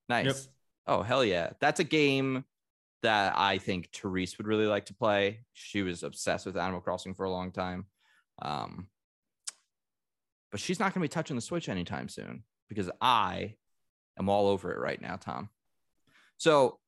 Nice. 0.08 0.26
Yep. 0.26 0.36
Oh 0.88 1.02
hell 1.02 1.26
yeah, 1.26 1.52
that's 1.60 1.80
a 1.80 1.86
game 1.86 2.46
that 3.04 3.34
I 3.38 3.58
think 3.58 3.90
Therese 3.92 4.38
would 4.38 4.48
really 4.48 4.68
like 4.68 4.86
to 4.86 4.94
play. 4.94 5.42
She 5.54 5.82
was 5.82 6.04
obsessed 6.04 6.46
with 6.46 6.58
Animal 6.58 6.82
Crossing 6.82 7.14
for 7.14 7.26
a 7.26 7.32
long 7.32 7.52
time. 7.52 7.86
Um, 8.42 8.88
but 10.52 10.60
she's 10.60 10.80
not 10.80 10.94
going 10.94 11.02
to 11.02 11.10
be 11.10 11.14
touching 11.14 11.36
the 11.36 11.42
Switch 11.42 11.70
anytime 11.70 12.10
soon 12.10 12.44
because 12.70 12.90
I 13.00 13.56
am 14.20 14.30
all 14.30 14.48
over 14.48 14.72
it 14.72 14.80
right 14.80 15.02
now, 15.02 15.16
Tom. 15.16 15.50
So 16.38 16.80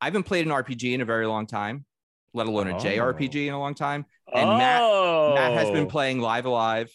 I 0.00 0.06
haven't 0.06 0.24
played 0.24 0.46
an 0.46 0.52
RPG 0.52 0.92
in 0.92 1.00
a 1.00 1.04
very 1.04 1.26
long 1.26 1.46
time, 1.46 1.84
let 2.32 2.46
alone 2.46 2.68
a 2.68 2.76
oh. 2.76 2.80
JRPG 2.80 3.46
in 3.46 3.54
a 3.54 3.58
long 3.58 3.74
time. 3.74 4.06
And 4.32 4.48
oh. 4.48 4.58
Matt, 4.58 5.34
Matt 5.34 5.52
has 5.58 5.70
been 5.70 5.84
oh. 5.84 5.90
playing 5.90 6.20
Live 6.20 6.46
A 6.46 6.50
Live, 6.50 6.92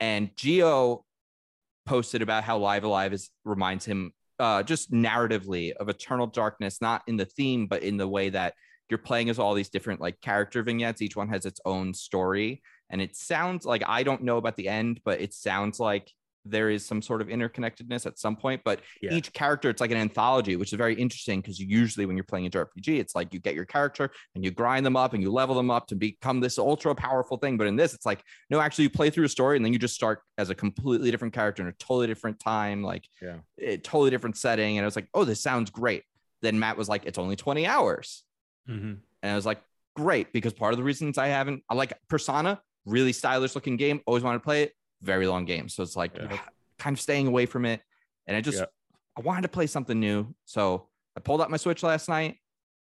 and 0.00 0.34
Geo 0.36 1.04
posted 1.86 2.22
about 2.22 2.44
how 2.44 2.58
Live 2.58 2.84
A 2.84 2.88
Live 2.88 3.12
is 3.12 3.30
reminds 3.44 3.84
him 3.84 4.12
uh, 4.38 4.62
just 4.62 4.92
narratively 4.92 5.72
of 5.72 5.88
Eternal 5.88 6.26
Darkness, 6.26 6.80
not 6.80 7.02
in 7.06 7.16
the 7.16 7.24
theme, 7.24 7.66
but 7.66 7.82
in 7.82 7.96
the 7.96 8.08
way 8.08 8.30
that 8.30 8.54
you're 8.90 8.98
playing 8.98 9.30
as 9.30 9.38
all 9.38 9.54
these 9.54 9.68
different 9.68 10.00
like 10.00 10.20
character 10.20 10.62
vignettes. 10.62 11.02
Each 11.02 11.16
one 11.16 11.28
has 11.28 11.46
its 11.46 11.60
own 11.64 11.94
story, 11.94 12.62
and 12.90 13.00
it 13.00 13.16
sounds 13.16 13.64
like 13.64 13.82
I 13.86 14.02
don't 14.02 14.22
know 14.22 14.36
about 14.36 14.56
the 14.56 14.68
end, 14.68 15.00
but 15.04 15.20
it 15.20 15.32
sounds 15.32 15.80
like 15.80 16.12
there 16.44 16.70
is 16.70 16.84
some 16.84 17.00
sort 17.00 17.20
of 17.20 17.28
interconnectedness 17.28 18.06
at 18.06 18.18
some 18.18 18.36
point 18.36 18.60
but 18.64 18.80
yeah. 19.00 19.12
each 19.12 19.32
character 19.32 19.70
it's 19.70 19.80
like 19.80 19.90
an 19.90 19.96
anthology 19.96 20.56
which 20.56 20.72
is 20.72 20.76
very 20.76 20.94
interesting 20.94 21.40
because 21.40 21.58
usually 21.58 22.06
when 22.06 22.16
you're 22.16 22.24
playing 22.24 22.46
a 22.46 22.50
rpg 22.50 22.88
it's 22.88 23.14
like 23.14 23.32
you 23.32 23.40
get 23.40 23.54
your 23.54 23.64
character 23.64 24.10
and 24.34 24.44
you 24.44 24.50
grind 24.50 24.84
them 24.84 24.96
up 24.96 25.14
and 25.14 25.22
you 25.22 25.30
level 25.30 25.54
them 25.54 25.70
up 25.70 25.86
to 25.88 25.94
become 25.94 26.40
this 26.40 26.58
ultra 26.58 26.94
powerful 26.94 27.36
thing. 27.36 27.56
But 27.56 27.66
in 27.66 27.76
this 27.76 27.94
it's 27.94 28.06
like 28.06 28.22
no 28.50 28.60
actually 28.60 28.84
you 28.84 28.90
play 28.90 29.10
through 29.10 29.24
a 29.24 29.28
story 29.28 29.56
and 29.56 29.64
then 29.64 29.72
you 29.72 29.78
just 29.78 29.94
start 29.94 30.20
as 30.38 30.50
a 30.50 30.54
completely 30.54 31.10
different 31.10 31.34
character 31.34 31.62
in 31.62 31.68
a 31.68 31.72
totally 31.72 32.06
different 32.06 32.40
time 32.40 32.82
like 32.82 33.08
yeah. 33.20 33.36
a 33.58 33.76
totally 33.76 34.10
different 34.10 34.36
setting. 34.36 34.78
And 34.78 34.84
i 34.84 34.86
was 34.86 34.96
like 34.96 35.08
oh 35.14 35.24
this 35.24 35.42
sounds 35.42 35.70
great. 35.70 36.04
Then 36.42 36.58
matt 36.58 36.76
was 36.76 36.88
like 36.88 37.04
it's 37.06 37.18
only 37.18 37.36
20 37.36 37.66
hours. 37.66 38.22
Mm-hmm. 38.66 38.94
and 39.22 39.30
i 39.30 39.34
was 39.34 39.44
like 39.44 39.60
great 39.94 40.32
because 40.32 40.54
part 40.54 40.72
of 40.72 40.78
the 40.78 40.82
reasons 40.82 41.18
i 41.18 41.26
haven't 41.26 41.62
i 41.68 41.74
like 41.74 41.92
persona 42.08 42.62
really 42.86 43.12
stylish 43.12 43.54
looking 43.54 43.76
game 43.76 44.00
always 44.06 44.22
wanted 44.22 44.38
to 44.38 44.44
play 44.44 44.62
it 44.62 44.72
very 45.04 45.26
long 45.26 45.44
game. 45.44 45.68
So 45.68 45.82
it's 45.82 45.96
like 45.96 46.16
yeah. 46.16 46.38
kind 46.78 46.96
of 46.96 47.00
staying 47.00 47.26
away 47.26 47.46
from 47.46 47.64
it. 47.64 47.80
And 48.26 48.36
I 48.36 48.40
just 48.40 48.58
yeah. 48.58 48.66
I 49.16 49.20
wanted 49.20 49.42
to 49.42 49.48
play 49.48 49.66
something 49.66 49.98
new. 49.98 50.34
So 50.44 50.88
I 51.16 51.20
pulled 51.20 51.40
out 51.40 51.50
my 51.50 51.56
Switch 51.56 51.82
last 51.82 52.08
night, 52.08 52.38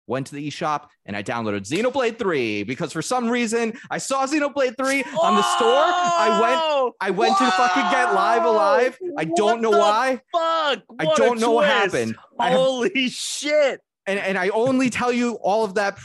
went 0.06 0.28
to 0.28 0.34
the 0.34 0.48
eShop, 0.48 0.88
and 1.04 1.16
I 1.16 1.22
downloaded 1.22 1.60
Xenoblade 1.60 2.18
3 2.18 2.62
because 2.62 2.92
for 2.92 3.02
some 3.02 3.28
reason 3.28 3.78
I 3.90 3.98
saw 3.98 4.26
Xenoblade 4.26 4.76
3 4.76 5.02
on 5.22 5.36
the 5.36 5.42
store. 5.42 5.84
I 5.84 6.38
went 6.40 6.94
I 7.00 7.10
went 7.10 7.34
Whoa! 7.36 7.46
to 7.46 7.50
fucking 7.52 7.90
get 7.90 8.14
Live 8.14 8.44
alive. 8.44 8.98
Live. 9.00 9.14
I 9.18 9.24
don't 9.24 9.60
know 9.60 9.70
why. 9.70 10.20
Fuck. 10.32 10.82
What 10.86 11.00
I 11.00 11.14
don't 11.16 11.40
know 11.40 11.52
what 11.52 11.66
happened. 11.66 12.16
Holy 12.38 13.02
have, 13.02 13.12
shit. 13.12 13.80
And 14.06 14.18
and 14.18 14.38
I 14.38 14.48
only 14.50 14.90
tell 14.90 15.12
you 15.12 15.34
all 15.42 15.64
of 15.64 15.74
that 15.74 15.98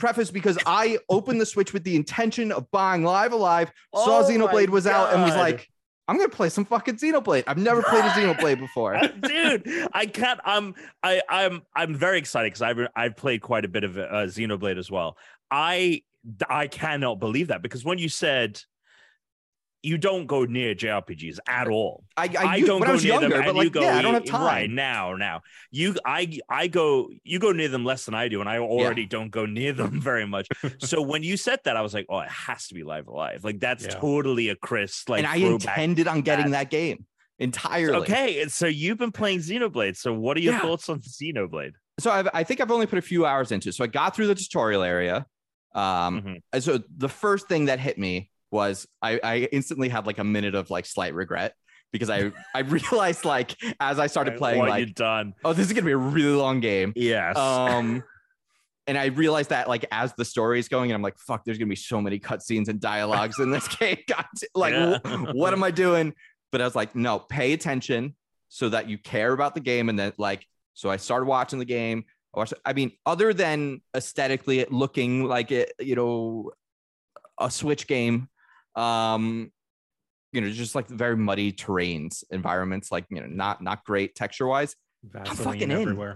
preface 0.00 0.30
because 0.30 0.58
I 0.66 0.98
opened 1.08 1.40
the 1.40 1.46
Switch 1.46 1.72
with 1.72 1.84
the 1.84 1.94
intention 1.94 2.50
of 2.50 2.70
buying 2.70 3.04
Live 3.04 3.32
Alive, 3.32 3.70
Live, 3.92 4.04
saw 4.04 4.18
oh 4.20 4.24
Xenoblade 4.24 4.70
was 4.70 4.84
God. 4.84 5.08
out, 5.08 5.14
and 5.14 5.22
was 5.22 5.36
like, 5.36 5.68
I'm 6.08 6.16
gonna 6.16 6.28
play 6.28 6.48
some 6.48 6.64
fucking 6.64 6.96
Xenoblade. 6.96 7.44
I've 7.46 7.58
never 7.58 7.82
played 7.82 8.04
a 8.04 8.08
Xenoblade 8.10 8.58
before, 8.58 9.00
dude. 9.20 9.88
I 9.92 10.06
can't. 10.06 10.40
I'm. 10.44 10.74
I. 11.04 11.22
I'm. 11.28 11.62
I'm 11.76 11.94
very 11.94 12.18
excited 12.18 12.48
because 12.48 12.62
I've. 12.62 12.78
I've 12.96 13.16
played 13.16 13.42
quite 13.42 13.64
a 13.64 13.68
bit 13.68 13.84
of 13.84 13.96
uh, 13.96 14.26
Xenoblade 14.26 14.78
as 14.78 14.90
well. 14.90 15.16
I. 15.50 16.02
I 16.48 16.66
cannot 16.66 17.18
believe 17.18 17.48
that 17.48 17.62
because 17.62 17.82
when 17.84 17.98
you 17.98 18.10
said 18.10 18.60
you 19.82 19.98
don't 19.98 20.26
go 20.26 20.44
near 20.44 20.74
JRPGs 20.74 21.38
at 21.46 21.68
all. 21.68 22.04
I, 22.16 22.24
I, 22.38 22.44
I 22.44 22.60
don't 22.60 22.80
go 22.80 22.96
near 22.96 22.98
younger, 22.98 23.28
them, 23.28 23.42
and 23.48 23.56
like, 23.56 23.64
you 23.64 23.70
go 23.70 23.80
yeah, 23.80 23.96
I 23.96 24.02
don't 24.02 24.14
have 24.14 24.24
time. 24.24 24.44
right 24.44 24.70
now. 24.70 25.14
Now 25.14 25.40
you, 25.70 25.96
I, 26.04 26.38
I 26.48 26.66
go, 26.66 27.10
you 27.24 27.38
go 27.38 27.52
near 27.52 27.68
them 27.68 27.84
less 27.84 28.04
than 28.04 28.14
I 28.14 28.28
do, 28.28 28.40
and 28.40 28.48
I 28.48 28.58
already 28.58 29.02
yeah. 29.02 29.08
don't 29.08 29.30
go 29.30 29.46
near 29.46 29.72
them 29.72 30.00
very 30.00 30.26
much. 30.26 30.48
so 30.78 31.00
when 31.00 31.22
you 31.22 31.36
said 31.36 31.60
that, 31.64 31.76
I 31.76 31.82
was 31.82 31.94
like, 31.94 32.06
oh, 32.08 32.20
it 32.20 32.28
has 32.28 32.66
to 32.68 32.74
be 32.74 32.84
Live 32.84 33.08
A 33.08 33.12
Live. 33.12 33.44
Like 33.44 33.60
that's 33.60 33.84
yeah. 33.84 33.90
totally 33.90 34.48
a 34.50 34.56
Chris. 34.56 35.08
Like, 35.08 35.20
and 35.20 35.26
I 35.26 35.36
intended 35.36 36.08
on 36.08 36.22
getting 36.22 36.52
that, 36.52 36.64
that 36.64 36.70
game 36.70 37.06
entirely. 37.38 37.96
Okay, 37.96 38.46
so 38.48 38.66
you've 38.66 38.98
been 38.98 39.12
playing 39.12 39.38
Xenoblade. 39.38 39.96
So 39.96 40.12
what 40.12 40.36
are 40.36 40.40
your 40.40 40.58
thoughts 40.58 40.88
on 40.88 41.00
Xenoblade? 41.00 41.72
So 41.98 42.10
I've, 42.10 42.28
I 42.32 42.44
think 42.44 42.60
I've 42.60 42.70
only 42.70 42.86
put 42.86 42.98
a 42.98 43.02
few 43.02 43.26
hours 43.26 43.50
into. 43.52 43.70
it. 43.70 43.74
So 43.74 43.84
I 43.84 43.86
got 43.86 44.14
through 44.14 44.28
the 44.28 44.34
tutorial 44.34 44.82
area. 44.82 45.26
Um, 45.74 46.42
mm-hmm. 46.52 46.58
so 46.58 46.80
the 46.96 47.08
first 47.08 47.48
thing 47.48 47.66
that 47.66 47.78
hit 47.78 47.96
me 47.96 48.30
was 48.50 48.86
I, 49.00 49.20
I 49.22 49.36
instantly 49.52 49.88
had 49.88 50.06
like 50.06 50.18
a 50.18 50.24
minute 50.24 50.54
of 50.54 50.70
like 50.70 50.86
slight 50.86 51.14
regret 51.14 51.54
because 51.92 52.10
I 52.10 52.32
I 52.54 52.60
realized 52.60 53.24
like 53.24 53.56
as 53.78 53.98
I 53.98 54.06
started 54.06 54.36
playing 54.36 54.60
like 54.60 54.94
done. 54.94 55.34
oh 55.44 55.52
this 55.52 55.66
is 55.66 55.72
gonna 55.72 55.86
be 55.86 55.92
a 55.92 55.96
really 55.96 56.34
long 56.34 56.60
game. 56.60 56.92
Yes. 56.96 57.36
Um 57.36 58.02
and 58.86 58.98
I 58.98 59.06
realized 59.06 59.50
that 59.50 59.68
like 59.68 59.84
as 59.90 60.12
the 60.14 60.24
story 60.24 60.58
is 60.58 60.68
going 60.68 60.90
and 60.90 60.96
I'm 60.96 61.02
like 61.02 61.18
fuck 61.18 61.44
there's 61.44 61.58
gonna 61.58 61.68
be 61.68 61.76
so 61.76 62.00
many 62.00 62.18
cutscenes 62.18 62.68
and 62.68 62.80
dialogues 62.80 63.38
in 63.38 63.50
this 63.50 63.68
game. 63.76 63.98
Like 64.54 64.74
yeah. 64.74 64.98
what 65.32 65.52
am 65.52 65.62
I 65.62 65.70
doing? 65.70 66.14
But 66.52 66.60
I 66.60 66.64
was 66.64 66.74
like 66.74 66.96
no 66.96 67.18
pay 67.18 67.52
attention 67.52 68.16
so 68.48 68.68
that 68.68 68.88
you 68.88 68.98
care 68.98 69.32
about 69.32 69.54
the 69.54 69.60
game 69.60 69.88
and 69.88 69.98
then 69.98 70.12
like 70.18 70.44
so 70.74 70.88
I 70.88 70.96
started 70.96 71.26
watching 71.26 71.58
the 71.58 71.66
game. 71.66 72.04
I 72.34 72.38
watched. 72.38 72.54
I 72.64 72.72
mean, 72.72 72.92
other 73.04 73.34
than 73.34 73.82
aesthetically 73.94 74.60
it 74.60 74.72
looking 74.72 75.24
like 75.24 75.52
it, 75.52 75.72
you 75.78 75.94
know, 75.94 76.52
a 77.38 77.50
Switch 77.50 77.86
game, 77.86 78.29
um 78.76 79.50
you 80.32 80.40
know 80.40 80.50
just 80.50 80.74
like 80.74 80.88
very 80.88 81.16
muddy 81.16 81.52
terrains 81.52 82.24
environments 82.30 82.92
like 82.92 83.04
you 83.10 83.20
know 83.20 83.26
not 83.26 83.62
not 83.62 83.84
great 83.84 84.14
texture 84.14 84.46
wise 84.46 84.76
i'm 85.14 85.36
fucking 85.36 85.70
everywhere 85.70 86.10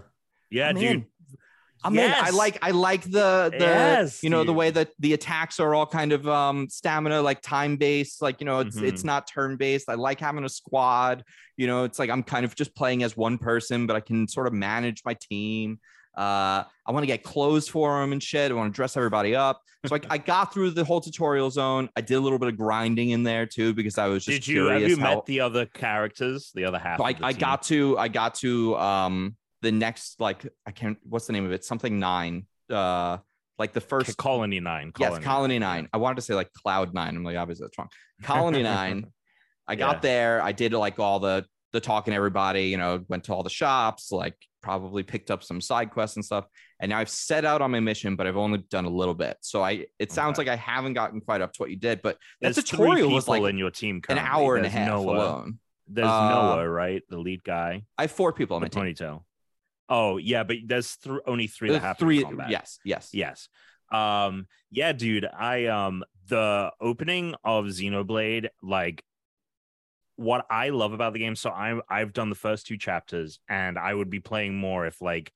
in. 0.51 0.57
yeah 0.57 0.69
I'm 0.69 0.75
dude 0.75 0.83
in. 0.83 1.05
I'm 1.85 1.93
yes. 1.93 2.19
in. 2.19 2.25
I 2.25 2.37
like 2.37 2.57
I 2.63 2.71
like 2.71 3.03
the 3.03 3.51
the 3.51 3.57
yes, 3.59 4.23
you 4.23 4.31
know 4.31 4.39
dude. 4.39 4.47
the 4.47 4.53
way 4.53 4.71
that 4.71 4.89
the 4.97 5.13
attacks 5.13 5.59
are 5.59 5.75
all 5.75 5.85
kind 5.85 6.11
of 6.11 6.27
um 6.27 6.67
stamina 6.67 7.21
like 7.21 7.41
time 7.41 7.77
based 7.77 8.23
like 8.23 8.41
you 8.41 8.45
know 8.45 8.59
it's 8.59 8.75
mm-hmm. 8.75 8.85
it's 8.85 9.03
not 9.03 9.27
turn 9.27 9.55
based. 9.55 9.87
I 9.87 9.93
like 9.93 10.19
having 10.19 10.43
a 10.43 10.49
squad. 10.49 11.23
You 11.57 11.67
know, 11.67 11.83
it's 11.83 11.99
like 11.99 12.09
I'm 12.09 12.23
kind 12.23 12.43
of 12.43 12.55
just 12.55 12.75
playing 12.75 13.03
as 13.03 13.15
one 13.15 13.37
person, 13.37 13.85
but 13.85 13.95
I 13.95 13.99
can 13.99 14.27
sort 14.27 14.47
of 14.47 14.53
manage 14.53 15.03
my 15.05 15.15
team. 15.29 15.79
Uh, 16.17 16.63
I 16.85 16.91
want 16.91 17.03
to 17.03 17.07
get 17.07 17.23
clothes 17.23 17.67
for 17.67 17.99
them 17.99 18.11
and 18.11 18.21
shit. 18.21 18.51
I 18.51 18.53
want 18.53 18.73
to 18.73 18.75
dress 18.75 18.95
everybody 18.95 19.35
up. 19.35 19.61
So 19.85 19.95
I, 19.95 19.99
I 20.09 20.17
got 20.17 20.53
through 20.53 20.71
the 20.71 20.83
whole 20.83 21.01
tutorial 21.01 21.49
zone. 21.51 21.89
I 21.95 22.01
did 22.01 22.15
a 22.15 22.19
little 22.19 22.39
bit 22.39 22.49
of 22.49 22.57
grinding 22.57 23.11
in 23.11 23.23
there 23.23 23.45
too 23.45 23.73
because 23.73 23.97
I 23.97 24.07
was 24.07 24.25
just 24.25 24.45
did 24.45 24.47
you 24.47 24.67
have 24.67 24.81
you 24.81 24.97
how... 24.97 25.15
met 25.15 25.25
the 25.25 25.41
other 25.41 25.65
characters, 25.65 26.51
the 26.55 26.65
other 26.65 26.79
half? 26.79 26.97
So 26.97 27.05
I, 27.05 27.15
I 27.21 27.33
got 27.33 27.63
to 27.63 27.97
I 27.97 28.07
got 28.07 28.35
to 28.35 28.75
um 28.77 29.35
the 29.61 29.71
next 29.71 30.19
like 30.19 30.47
I 30.65 30.71
can't 30.71 30.97
what's 31.03 31.27
the 31.27 31.33
name 31.33 31.45
of 31.45 31.51
it 31.51 31.65
something 31.65 31.99
nine 31.99 32.45
uh 32.69 33.17
like 33.57 33.73
the 33.73 33.81
first 33.81 34.17
colony 34.17 34.59
nine 34.59 34.91
colony. 34.91 35.15
yes 35.15 35.23
colony 35.23 35.59
nine 35.59 35.89
I 35.91 35.97
wanted 35.97 36.15
to 36.15 36.21
say 36.21 36.35
like 36.35 36.51
cloud 36.53 36.93
nine 36.93 37.15
I'm 37.15 37.23
like 37.23 37.37
obviously 37.37 37.65
that's 37.65 37.77
wrong 37.77 37.89
colony 38.21 38.63
nine 38.75 39.07
I 39.67 39.75
got 39.75 39.95
yeah. 39.95 39.99
there 40.01 40.41
I 40.41 40.51
did 40.51 40.73
like 40.73 40.99
all 40.99 41.19
the 41.19 41.45
the 41.73 41.79
talking 41.79 42.11
to 42.11 42.15
everybody 42.15 42.63
you 42.63 42.77
know 42.77 43.03
went 43.07 43.23
to 43.25 43.33
all 43.33 43.43
the 43.43 43.49
shops 43.49 44.11
like 44.11 44.35
probably 44.65 45.03
picked 45.03 45.29
up 45.29 45.43
some 45.43 45.61
side 45.61 45.91
quests 45.91 46.15
and 46.17 46.25
stuff. 46.25 46.45
And 46.79 46.89
now 46.89 46.97
I've 46.97 47.09
set 47.09 47.45
out 47.45 47.61
on 47.61 47.69
my 47.69 47.79
mission, 47.79 48.15
but 48.15 48.25
I've 48.25 48.35
only 48.35 48.63
done 48.71 48.85
a 48.85 48.89
little 48.89 49.13
bit. 49.13 49.37
So 49.41 49.63
I 49.63 49.85
it 49.99 50.11
sounds 50.11 50.39
okay. 50.39 50.49
like 50.49 50.59
I 50.59 50.61
haven't 50.61 50.93
gotten 50.93 51.21
quite 51.21 51.41
up 51.41 51.53
to 51.53 51.57
what 51.59 51.69
you 51.69 51.75
did, 51.75 52.01
but 52.01 52.17
that 52.41 52.55
tutorial 52.55 53.11
was 53.11 53.27
like 53.27 53.43
in 53.43 53.59
your 53.59 53.69
team 53.69 54.01
currently. 54.01 54.25
an 54.25 54.33
hour 54.33 54.55
and 54.55 54.65
a 54.65 54.69
half 54.69 54.87
Noah. 54.87 55.13
alone. 55.13 55.59
There's 55.87 56.07
uh, 56.07 56.29
Noah, 56.29 56.67
right? 56.67 57.03
The 57.09 57.19
lead 57.19 57.43
guy. 57.43 57.83
I 57.95 58.01
have 58.01 58.11
four 58.11 58.33
people 58.33 58.55
on 58.55 58.63
my 58.63 58.67
team. 58.67 58.85
Ponytail. 58.85 59.23
Oh 59.87 60.17
yeah, 60.17 60.43
but 60.43 60.57
there's 60.65 60.97
th- 60.97 61.19
only 61.27 61.45
three 61.45 61.69
that 61.69 61.81
have 61.83 61.99
three. 61.99 62.25
Yes, 62.49 62.79
yes, 62.83 63.09
yes. 63.13 63.47
Um, 63.91 64.47
yeah, 64.71 64.93
dude. 64.93 65.25
I 65.25 65.67
um 65.67 66.03
the 66.27 66.71
opening 66.81 67.35
of 67.43 67.65
Xenoblade, 67.65 68.47
like 68.63 69.03
what 70.15 70.45
I 70.49 70.69
love 70.69 70.93
about 70.93 71.13
the 71.13 71.19
game, 71.19 71.35
so 71.35 71.49
I 71.49 71.79
I've 71.89 72.13
done 72.13 72.29
the 72.29 72.35
first 72.35 72.67
two 72.67 72.77
chapters, 72.77 73.39
and 73.49 73.77
I 73.77 73.93
would 73.93 74.09
be 74.09 74.19
playing 74.19 74.55
more 74.55 74.85
if 74.85 75.01
like 75.01 75.33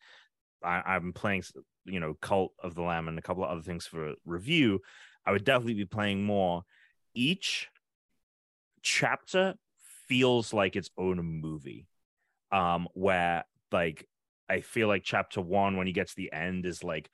I, 0.64 0.96
am 0.96 1.14
playing, 1.14 1.44
you 1.86 2.00
know, 2.00 2.16
Cult 2.22 2.54
of 2.62 2.76
the 2.76 2.82
Lamb 2.82 3.08
and 3.08 3.18
a 3.18 3.22
couple 3.22 3.44
of 3.44 3.50
other 3.50 3.62
things 3.62 3.86
for 3.86 4.14
review. 4.26 4.82
I 5.26 5.32
would 5.32 5.44
definitely 5.44 5.76
be 5.76 5.86
playing 5.86 6.24
more. 6.24 6.64
Each 7.14 7.68
chapter 8.82 9.56
feels 10.08 10.54
like 10.54 10.76
its 10.76 10.90
own 10.98 11.22
movie, 11.22 11.88
um, 12.52 12.88
where 12.94 13.44
like 13.72 14.08
I 14.50 14.62
feel 14.62 14.88
like 14.88 15.04
chapter 15.04 15.42
one 15.42 15.78
when 15.78 15.88
you 15.88 15.94
get 15.94 16.08
to 16.08 16.16
the 16.16 16.32
end 16.32 16.66
is 16.66 16.84
like 16.84 17.10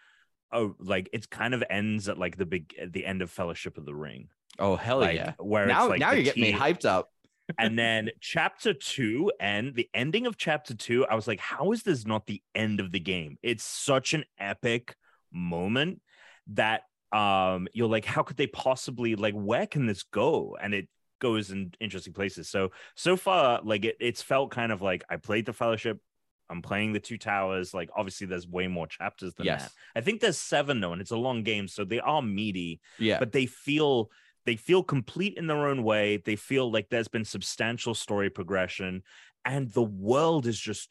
oh 0.52 0.76
like 0.80 1.10
it's 1.12 1.26
kind 1.26 1.54
of 1.54 1.64
ends 1.70 2.08
at 2.08 2.18
like 2.18 2.38
the 2.38 2.46
big 2.46 2.74
at 2.80 2.94
the 2.94 3.06
end 3.06 3.22
of 3.22 3.32
Fellowship 3.32 3.78
of 3.78 3.86
the 3.86 3.96
Ring. 3.96 4.30
Oh 4.60 4.76
hell 4.76 5.00
like, 5.00 5.16
yeah! 5.16 5.34
Where 5.40 5.66
now 5.66 5.90
like 5.90 6.00
now 6.00 6.12
you're 6.12 6.24
getting 6.24 6.44
me 6.44 6.54
hyped 6.54 6.86
up 6.86 7.10
and 7.58 7.78
then 7.78 8.10
chapter 8.22 8.74
two 8.74 9.32
and 9.40 9.76
the 9.76 9.90
ending 9.94 10.26
of 10.26 10.38
chapter 10.38 10.74
two, 10.74 11.06
I 11.06 11.16
was 11.16 11.28
like, 11.28 11.40
how 11.40 11.72
is 11.72 11.84
this 11.84 12.06
not 12.06 12.26
the 12.26 12.42
end 12.54 12.80
of 12.80 12.92
the 12.92 13.00
game? 13.00 13.38
It's 13.44 13.64
such 13.64 14.14
an 14.14 14.24
epic 14.40 14.96
moment 15.32 16.02
that 16.48 16.82
um 17.12 17.68
you're 17.74 17.88
like, 17.90 18.06
how 18.06 18.24
could 18.24 18.38
they 18.38 18.48
possibly 18.48 19.16
like 19.16 19.34
where 19.34 19.68
can 19.68 19.86
this 19.86 20.04
go? 20.04 20.58
And 20.62 20.74
it 20.74 20.88
goes 21.20 21.52
in 21.52 21.72
interesting 21.80 22.14
places. 22.14 22.50
So 22.50 22.72
so 22.96 23.16
far, 23.16 23.62
like 23.64 23.86
it, 23.86 23.96
it's 24.00 24.22
felt 24.22 24.52
kind 24.52 24.72
of 24.72 24.82
like 24.82 25.04
I 25.10 25.18
played 25.18 25.46
the 25.46 25.54
fellowship 25.54 26.00
I'm 26.48 26.62
playing 26.62 26.94
the 26.94 27.00
two 27.00 27.18
towers. 27.18 27.74
Like 27.74 27.90
obviously 27.96 28.28
there's 28.28 28.48
way 28.48 28.68
more 28.68 28.86
chapters 28.86 29.34
than 29.34 29.48
Yes. 29.48 29.64
that. 29.64 29.72
I 30.00 30.02
think 30.02 30.22
there's 30.22 30.38
seven 30.38 30.80
though, 30.80 30.94
and 30.94 31.02
it's 31.02 31.12
a 31.12 31.18
long 31.18 31.42
game, 31.44 31.68
so 31.68 31.84
they 31.86 32.00
are 32.00 32.22
meaty, 32.22 32.82
Yeah. 33.00 33.18
but 33.18 33.32
they 33.32 33.48
feel 33.48 34.12
they 34.46 34.56
feel 34.56 34.84
complete 34.84 35.36
in 35.38 35.48
their 35.48 35.68
own 35.68 35.84
way. 35.84 36.18
They 36.18 36.36
feel 36.36 36.72
like 36.72 36.90
there's 36.90 37.08
been 37.08 37.26
substantial 37.26 37.94
story 37.96 38.30
progression, 38.30 39.04
and 39.44 39.72
the 39.72 39.84
world 39.84 40.46
is 40.48 40.60
just 40.60 40.88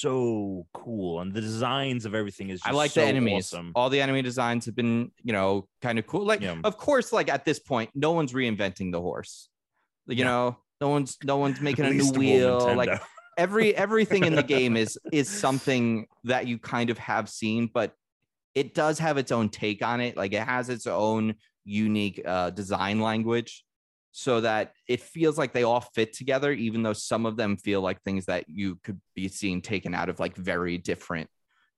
so 0.00 0.66
cool, 0.74 1.20
and 1.20 1.32
the 1.32 1.40
designs 1.40 2.04
of 2.04 2.14
everything 2.14 2.50
is. 2.50 2.60
Just 2.60 2.68
I 2.68 2.72
like 2.72 2.90
so 2.90 3.00
the 3.00 3.06
enemies. 3.06 3.52
Awesome. 3.52 3.72
All 3.74 3.90
the 3.90 4.00
enemy 4.00 4.22
designs 4.22 4.66
have 4.66 4.74
been, 4.76 5.10
you 5.22 5.32
know, 5.32 5.68
kind 5.82 5.98
of 5.98 6.06
cool. 6.06 6.24
Like, 6.24 6.40
Yeah. 6.40 6.56
of 6.64 6.76
course, 6.76 7.12
like 7.12 7.28
at 7.28 7.44
this 7.44 7.58
point, 7.58 7.90
no 7.94 8.12
one's 8.12 8.32
reinventing 8.32 8.92
the 8.92 9.00
horse. 9.00 9.48
You 10.06 10.24
No. 10.24 10.30
know, 10.30 10.56
no 10.80 10.88
one's 10.88 11.16
no 11.24 11.36
one's 11.36 11.60
making 11.68 11.84
a 11.84 11.90
new 11.90 12.10
wheel. 12.12 12.74
Like 12.76 13.00
every 13.38 13.74
everything 13.74 14.24
in 14.24 14.34
the 14.34 14.42
game 14.42 14.76
is 14.76 14.98
is 15.12 15.28
something 15.28 16.06
that 16.24 16.46
you 16.46 16.58
kind 16.58 16.90
of 16.90 16.98
have 16.98 17.28
seen, 17.28 17.68
but 17.72 17.94
it 18.54 18.72
does 18.74 18.98
have 18.98 19.18
its 19.18 19.32
own 19.32 19.48
take 19.48 19.82
on 19.84 20.00
it. 20.00 20.16
Like 20.16 20.32
it 20.32 20.42
has 20.42 20.68
its 20.70 20.86
own 20.86 21.34
unique 21.66 22.22
uh, 22.24 22.50
design 22.50 23.00
language, 23.00 23.64
so 24.12 24.40
that 24.40 24.72
it 24.88 25.02
feels 25.02 25.36
like 25.36 25.52
they 25.52 25.64
all 25.64 25.80
fit 25.82 26.14
together, 26.14 26.50
even 26.52 26.82
though 26.82 26.94
some 26.94 27.26
of 27.26 27.36
them 27.36 27.58
feel 27.58 27.82
like 27.82 28.00
things 28.02 28.24
that 28.26 28.44
you 28.48 28.76
could 28.82 28.98
be 29.14 29.28
seeing 29.28 29.60
taken 29.60 29.94
out 29.94 30.08
of 30.08 30.18
like 30.18 30.34
very 30.36 30.78
different, 30.78 31.28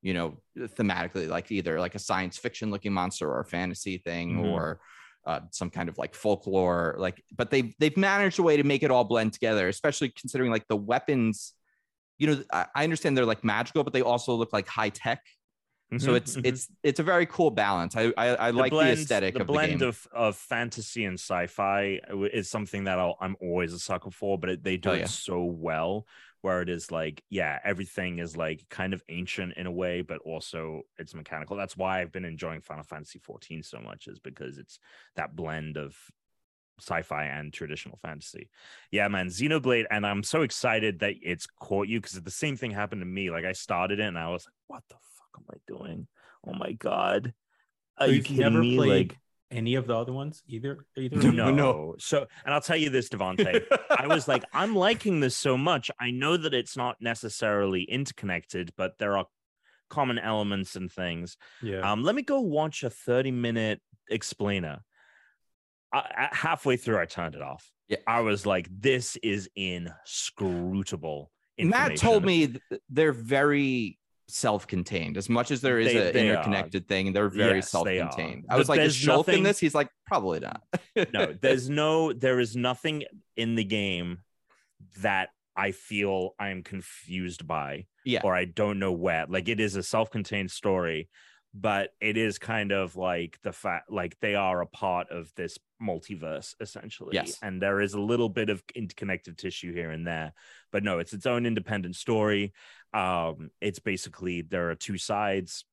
you 0.03 0.14
know, 0.14 0.38
thematically, 0.57 1.29
like 1.29 1.51
either 1.51 1.81
like 1.81 1.96
a 1.96 1.98
science 1.98 2.38
fiction 2.38 2.70
looking 2.70 2.92
monster 2.92 3.29
or 3.29 3.40
a 3.40 3.44
fantasy 3.44 3.98
thing 3.98 4.37
Mhm. 4.37 4.44
or 4.44 4.81
uh, 5.27 5.40
some 5.51 5.68
kind 5.68 5.88
of 5.90 5.98
like 5.98 6.14
folklore 6.14 6.94
like 6.98 7.22
but 7.37 7.51
they've 7.51 7.74
they've 7.79 7.98
managed 7.98 8.38
a 8.38 8.42
way 8.42 8.57
to 8.57 8.62
make 8.62 8.83
it 8.83 8.90
all 8.90 9.05
blend 9.05 9.31
together 9.31 9.68
especially 9.68 10.09
considering 10.09 10.51
like 10.51 10.66
the 10.68 10.77
weapons 10.77 11.53
you 12.16 12.27
know 12.29 12.42
I 12.74 12.85
understand 12.85 13.14
they're 13.14 13.27
like 13.27 13.44
magical 13.44 13.85
but 13.85 13.92
they 13.92 14.01
also 14.01 14.33
look 14.35 14.55
like 14.55 14.66
high 14.68 14.88
tech 14.88 15.20
so 15.96 16.14
Mhm, 16.14 16.14
it's 16.14 16.37
mhm. 16.37 16.44
it's 16.44 16.68
it's 16.83 17.01
a 17.01 17.03
very 17.03 17.27
cool 17.27 17.51
balance 17.51 17.96
i 17.96 18.12
i, 18.16 18.27
I 18.29 18.51
like 18.51 18.79
the 18.79 18.90
aesthetic 18.92 19.35
the 19.35 19.40
of 19.40 19.51
the 19.51 19.59
blend 19.59 19.59
game 19.59 19.83
of, 19.83 20.07
of 20.12 20.37
fantasy 20.37 21.05
and 21.05 21.18
sci-fi 21.18 22.01
is 22.33 22.48
something 22.51 22.85
that 22.85 22.98
I'll, 22.98 23.16
I'm 23.20 23.37
always 23.40 23.72
a 23.72 23.79
sucker 23.79 24.11
for, 24.11 24.38
but 24.38 24.51
it, 24.51 24.64
they 24.64 24.77
do 24.77 24.90
Oh, 24.90 24.94
it 24.94 25.07
so 25.07 25.44
well. 25.44 26.07
Where 26.40 26.62
it 26.62 26.68
is 26.68 26.92
like, 26.92 27.22
yeah, 27.31 27.59
everything 27.64 28.20
is 28.20 28.37
like 28.37 28.64
kind 28.70 28.94
of 28.94 29.03
ancient 29.09 29.55
in 29.57 29.66
a 29.66 29.72
way, 29.72 30.03
but 30.03 30.18
also 30.20 30.83
it's 30.96 31.14
mechanical. 31.14 31.57
That's 31.57 31.77
why 31.77 32.01
I've 32.01 32.12
been 32.12 32.24
enjoying 32.24 32.61
Final 32.61 32.85
Fantasy 32.85 33.18
14 33.18 33.62
so 33.62 33.81
much, 33.81 34.07
is 34.07 34.20
because 34.20 34.57
it's 34.57 34.79
that 35.16 35.35
blend 35.35 35.77
of 35.77 35.96
sci-fi 36.81 37.24
and 37.24 37.53
traditional 37.53 37.98
fantasy. 37.98 38.48
Yeah, 38.92 39.09
man, 39.09 39.27
Xenoblade, 39.29 39.87
and 39.90 40.07
I'm 40.07 40.22
so 40.22 40.42
excited 40.42 41.01
that 41.01 41.14
it's 41.22 41.46
caught 41.46 41.88
you 41.88 42.01
because 42.01 42.20
the 42.22 42.31
same 42.31 42.57
thing 42.57 42.70
happened 42.70 43.01
to 43.01 43.07
me. 43.07 43.31
Like 43.31 43.44
I 43.44 43.53
started 43.53 43.98
it 43.98 44.05
and 44.07 44.18
I 44.18 44.29
was 44.29 44.46
like, 44.46 44.55
what 44.68 44.85
the 44.88 44.94
fuck 44.94 45.17
am 45.38 45.44
I 45.51 45.57
doing? 45.66 46.07
Oh 46.46 46.53
my 46.55 46.72
god. 46.72 47.33
Are 47.98 48.07
So 48.07 48.11
you 48.11 48.16
you've 48.16 48.24
kidding 48.27 48.42
never 48.42 48.61
me? 48.61 48.77
played 48.77 49.09
Like 49.11 49.18
any 49.51 49.77
of 49.77 49.87
the 49.87 49.96
other 49.96 50.12
ones 50.12 50.42
either? 50.46 50.85
Either 50.96 51.33
no. 51.33 51.51
No. 51.51 51.94
So, 51.98 52.27
and 52.44 52.53
I'll 52.55 52.61
tell 52.61 52.77
you 52.77 52.90
this, 52.90 53.09
Devonte. 53.09 53.64
I 53.90 54.07
was 54.07 54.29
like, 54.29 54.44
I'm 54.53 54.74
liking 54.77 55.20
this 55.20 55.37
so 55.37 55.57
much. 55.57 55.90
I 55.98 56.11
know 56.11 56.37
that 56.37 56.53
it's 56.55 56.77
not 56.77 56.96
necessarily 57.01 57.83
interconnected, 57.85 58.72
but 58.77 58.98
there 58.98 59.16
are 59.16 59.27
common 59.88 60.18
elements 60.18 60.77
and 60.77 60.92
things. 60.92 61.38
Yeah. 61.62 61.81
Um, 61.90 62.03
let 62.05 62.14
me 62.14 62.20
go 62.22 62.40
watch 62.40 62.83
a 62.83 62.90
30 62.90 63.31
minute 63.31 63.81
explainer. 64.11 64.81
I, 65.92 65.98
I- 65.98 66.29
halfway 66.37 66.77
through, 66.77 66.98
I 66.98 67.07
turned 67.07 67.35
it 67.35 67.40
off. 67.42 67.66
Yeah. 67.88 67.96
I 68.07 68.20
was 68.20 68.44
like, 68.44 68.68
this 68.70 69.16
is 69.22 69.48
inscrutable. 69.57 71.31
matt 71.59 71.96
told 71.96 72.24
me 72.24 72.48
th- 72.48 72.83
they're 72.90 73.12
very 73.12 73.98
self-contained 74.28 75.16
as 75.16 75.28
much 75.28 75.50
as 75.50 75.60
there 75.62 75.78
is 75.78 75.94
an 75.94 76.12
they 76.12 76.28
are. 76.28 76.32
interconnected 76.34 76.86
thing 76.86 77.12
they're 77.12 77.30
very 77.30 77.56
Yes, 77.56 77.70
self-contained 77.70 78.44
i 78.48 78.52
But 78.52 78.58
was 78.58 78.68
like 78.68 78.80
is 78.80 78.94
Shulk 78.94 79.28
in 79.28 79.42
this 79.42 79.58
he's 79.58 79.74
like 79.74 79.88
probably 80.06 80.40
not 80.40 80.62
no, 81.12 81.32
there's 81.40 81.70
no, 81.70 82.12
there 82.12 82.38
is 82.40 82.56
nothing 82.56 83.04
in 83.36 83.54
the 83.54 83.64
game 83.64 84.18
that 85.00 85.30
I 85.56 85.72
feel 85.72 86.34
I'm 86.38 86.62
confused 86.62 87.46
by. 87.46 87.86
Yeah. 88.04 88.20
Or 88.22 88.34
I 88.34 88.44
don't 88.44 88.78
know 88.78 88.92
where. 88.92 89.26
Like 89.28 89.48
it 89.48 89.58
is 89.60 89.74
a 89.76 89.82
self-contained 89.82 90.50
story, 90.50 91.08
but 91.52 91.90
it 92.00 92.16
is 92.16 92.38
kind 92.38 92.70
of 92.72 92.94
like 92.96 93.38
the 93.42 93.52
fact 93.52 93.90
like 93.90 94.16
they 94.20 94.34
are 94.36 94.60
a 94.60 94.66
part 94.66 95.10
of 95.10 95.32
this 95.34 95.58
multiverse 95.82 96.54
essentially. 96.60 97.10
Yes. 97.14 97.38
And 97.42 97.60
there 97.60 97.80
is 97.80 97.94
a 97.94 98.00
little 98.00 98.28
bit 98.28 98.50
of 98.50 98.62
interconnected 98.74 99.36
tissue 99.36 99.72
here 99.74 99.90
and 99.90 100.06
there. 100.06 100.32
But 100.70 100.84
no, 100.84 101.00
it's 101.00 101.12
its 101.12 101.26
own 101.26 101.44
independent 101.44 101.96
story. 101.96 102.52
Um, 102.94 103.51
it's 103.61 103.79
basically 103.79 104.42
there 104.42 104.70
are 104.70 104.74
two 104.74 104.98
sides. 104.98 105.64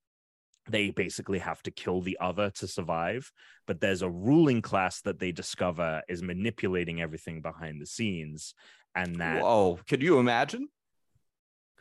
They 0.69 0.89
basically 0.89 1.39
have 1.39 1.61
to 1.63 1.71
kill 1.71 2.01
the 2.01 2.17
other 2.19 2.49
to 2.49 2.67
survive 2.67 3.31
but 3.67 3.81
there's 3.81 4.01
a 4.01 4.09
ruling 4.09 4.61
class 4.61 5.01
that 5.01 5.19
they 5.19 5.31
discover 5.31 6.01
is 6.07 6.21
manipulating 6.21 7.01
everything 7.01 7.41
behind 7.41 7.81
the 7.81 7.85
scenes 7.85 8.53
and 8.95 9.15
that 9.17 9.41
whoa 9.41 9.79
could 9.87 10.01
you 10.01 10.19
imagine 10.19 10.67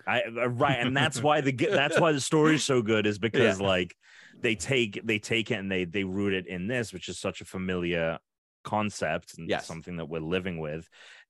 I, 0.06 0.22
uh, 0.22 0.48
right 0.48 0.78
and 0.80 0.96
that's 0.96 1.22
why 1.22 1.40
the 1.40 1.52
that's 1.52 1.98
why 1.98 2.12
the 2.12 2.20
story 2.20 2.56
is 2.56 2.64
so 2.64 2.82
good 2.82 3.06
is 3.06 3.18
because 3.18 3.60
like 3.60 3.94
they 4.42 4.54
take 4.54 5.00
they 5.04 5.18
take 5.18 5.50
it 5.50 5.54
and 5.54 5.70
they 5.70 5.84
they 5.84 6.04
root 6.04 6.34
it 6.34 6.46
in 6.46 6.66
this 6.66 6.92
which 6.92 7.08
is 7.08 7.18
such 7.18 7.40
a 7.40 7.44
familiar 7.44 8.18
concept 8.64 9.36
and 9.38 9.48
Yes. 9.48 9.66
something 9.66 9.96
that 9.96 10.06
we're 10.06 10.20
living 10.20 10.58
with 10.58 10.88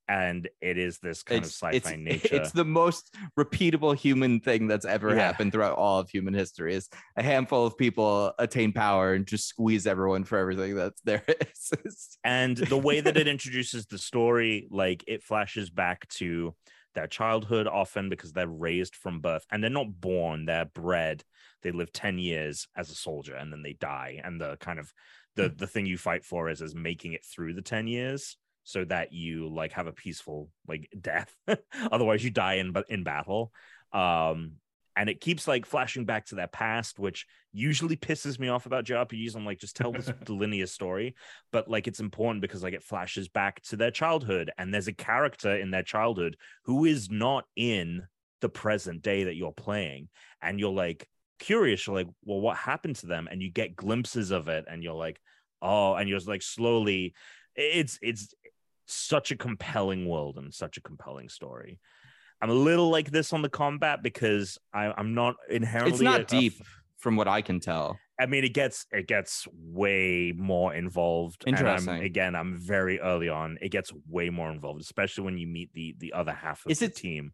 and 0.09 0.49
it 0.61 0.79
is 0.79 0.99
this 0.99 1.23
kind 1.23 1.45
it's, 1.45 1.63
of 1.63 1.73
sci-fi 1.73 1.97
nature. 1.99 2.29
it's 2.37 2.53
the 2.53 2.65
most 2.65 3.15
repeatable 3.39 3.97
human 3.97 4.41
thing 4.41 4.67
that's 4.67 4.85
ever 4.85 5.11
Yeah. 5.11 5.23
happened 5.23 5.53
throughout 5.53 5.77
all 5.77 6.01
of 6.01 6.11
human 6.11 6.35
history 6.35 6.75
is 6.75 6.89
a 7.17 7.23
handful 7.23 7.67
of 7.67 7.79
people 7.79 8.33
attain 8.39 8.73
power 8.73 9.15
and 9.15 9.27
just 9.27 9.49
squeeze 9.49 9.87
everyone 9.87 10.25
for 10.25 10.39
everything 10.39 10.75
that's 10.75 11.01
there 11.03 11.25
is. 11.55 12.19
And 12.25 12.57
the 12.57 12.77
way 12.77 13.01
that 13.01 13.17
it 13.17 13.29
introduces 13.35 13.87
the 13.87 13.99
story 13.99 14.69
like 14.71 15.05
it 15.07 15.23
flashes 15.23 15.71
back 15.71 16.09
to 16.09 16.55
their 16.95 17.07
childhood 17.07 17.67
often 17.67 18.09
because 18.09 18.33
they're 18.33 18.47
raised 18.49 18.95
from 18.95 19.21
birth 19.21 19.45
and 19.51 19.63
they're 19.63 19.71
not 19.71 20.01
born 20.01 20.45
they're 20.45 20.65
bred 20.65 21.25
they 21.63 21.73
live 21.73 21.93
10 21.93 22.19
years 22.19 22.69
as 22.77 22.91
a 22.91 22.95
soldier 22.95 23.35
and 23.35 23.53
then 23.53 23.63
they 23.63 23.73
die 23.75 24.21
and 24.23 24.41
the 24.41 24.57
kind 24.61 24.79
of 24.79 24.93
the 25.37 25.49
hmm. 25.49 25.57
the 25.57 25.67
thing 25.67 25.87
you 25.87 25.99
fight 25.99 26.25
for 26.25 26.49
is 26.49 26.61
is 26.61 26.75
making 26.75 27.13
it 27.13 27.25
through 27.25 27.53
the 27.55 27.63
10 27.63 27.87
years 27.87 28.37
so 28.65 28.85
that 28.87 29.13
you 29.13 29.49
like 29.49 29.73
have 29.73 29.87
a 29.87 29.93
peaceful 29.93 30.49
like 30.67 30.89
death. 31.01 31.33
Otherwise 31.93 32.25
you 32.25 32.31
die 32.31 32.55
in 32.55 32.73
but 32.73 32.91
in 32.91 33.05
battle. 33.05 33.53
Um 33.93 34.55
and 34.97 35.09
it 35.09 35.21
keeps 35.21 35.47
like 35.47 35.67
flashing 35.67 36.05
back 36.05 36.27
to 36.27 36.35
their 36.35 36.47
past 36.47 36.99
which 36.99 37.27
usually 37.53 37.97
pisses 37.97 38.39
me 38.39 38.47
off 38.47 38.67
about 38.67 38.85
jrpgs 38.85 39.35
i'm 39.35 39.45
like 39.45 39.59
just 39.59 39.75
tell 39.77 39.93
this 39.93 40.11
linear 40.29 40.67
story. 40.67 41.15
But 41.53 41.69
like 41.69 41.87
it's 41.87 42.01
important 42.01 42.43
because 42.43 42.63
like 42.63 42.75
it 42.75 42.83
flashes 42.83 43.29
back 43.29 43.63
to 43.65 43.77
their 43.77 43.91
childhood. 43.91 44.51
And 44.59 44.73
there's 44.73 44.89
a 44.89 44.93
character 44.93 45.57
in 45.57 45.71
their 45.71 45.83
childhood 45.83 46.37
who 46.65 46.85
is 46.85 47.11
not 47.11 47.45
in 47.57 48.03
the 48.41 48.49
present 48.49 49.03
day 49.03 49.25
that 49.25 49.37
you're 49.37 49.53
playing. 49.53 50.09
And 50.43 50.59
you're 50.59 50.73
like 50.73 51.09
curious. 51.39 51.87
You're 51.87 51.97
like 51.97 52.09
well 52.25 52.41
what 52.41 52.57
happened 52.57 52.97
to 52.97 53.07
them? 53.07 53.29
And 53.31 53.43
you 53.43 53.51
get 53.51 53.77
glimpses 53.77 54.31
of 54.31 54.49
it. 54.49 54.65
And 54.69 54.83
you're 54.83 54.95
like 54.95 55.21
oh 55.61 55.95
and 55.95 56.09
you're 56.09 56.21
like 56.21 56.43
slowly 56.43 57.15
it's 57.57 57.99
it's 58.03 58.35
such 58.87 59.31
a 59.31 59.37
compelling 59.37 60.07
world 60.09 60.37
and 60.39 60.53
such 60.53 60.77
a 60.77 60.81
compelling 60.81 61.29
story 61.29 61.79
i'm 62.41 62.51
a 62.51 62.55
little 62.55 62.91
like 62.91 63.11
this 63.11 63.33
on 63.33 63.43
the 63.43 63.49
combat 63.49 64.03
because 64.03 64.59
I, 64.73 64.93
i'm 64.97 65.15
not 65.15 65.37
inherently 65.51 65.93
it's 65.93 66.01
not 66.03 66.21
a- 66.21 66.23
a 66.25 66.27
deep 66.27 66.55
from 66.99 67.17
what 67.17 67.29
i 67.29 67.43
can 67.43 67.61
tell 67.61 67.99
I 68.17 68.27
mean, 68.27 68.45
it 68.45 68.55
gets 68.55 68.87
it 68.93 69.09
gets 69.09 69.45
way 69.53 70.33
more 70.37 70.73
involved. 70.73 71.43
And 71.49 71.57
I'm, 71.57 71.67
Interesting. 71.67 72.05
again, 72.05 72.37
I'm 72.37 72.57
very 72.57 73.01
early 73.01 73.29
on. 73.29 73.59
It 73.61 73.71
gets 73.71 73.91
way 74.09 74.31
more 74.31 74.53
involved, 74.53 74.81
especially 74.83 75.25
when 75.25 75.37
you 75.37 75.49
meet 75.49 75.73
the 75.73 75.97
the 75.99 76.13
other 76.13 76.33
half 76.33 76.65
of 76.65 76.71
Is 76.71 76.79
the 76.79 76.85
it- 76.85 76.95
team. 76.95 77.33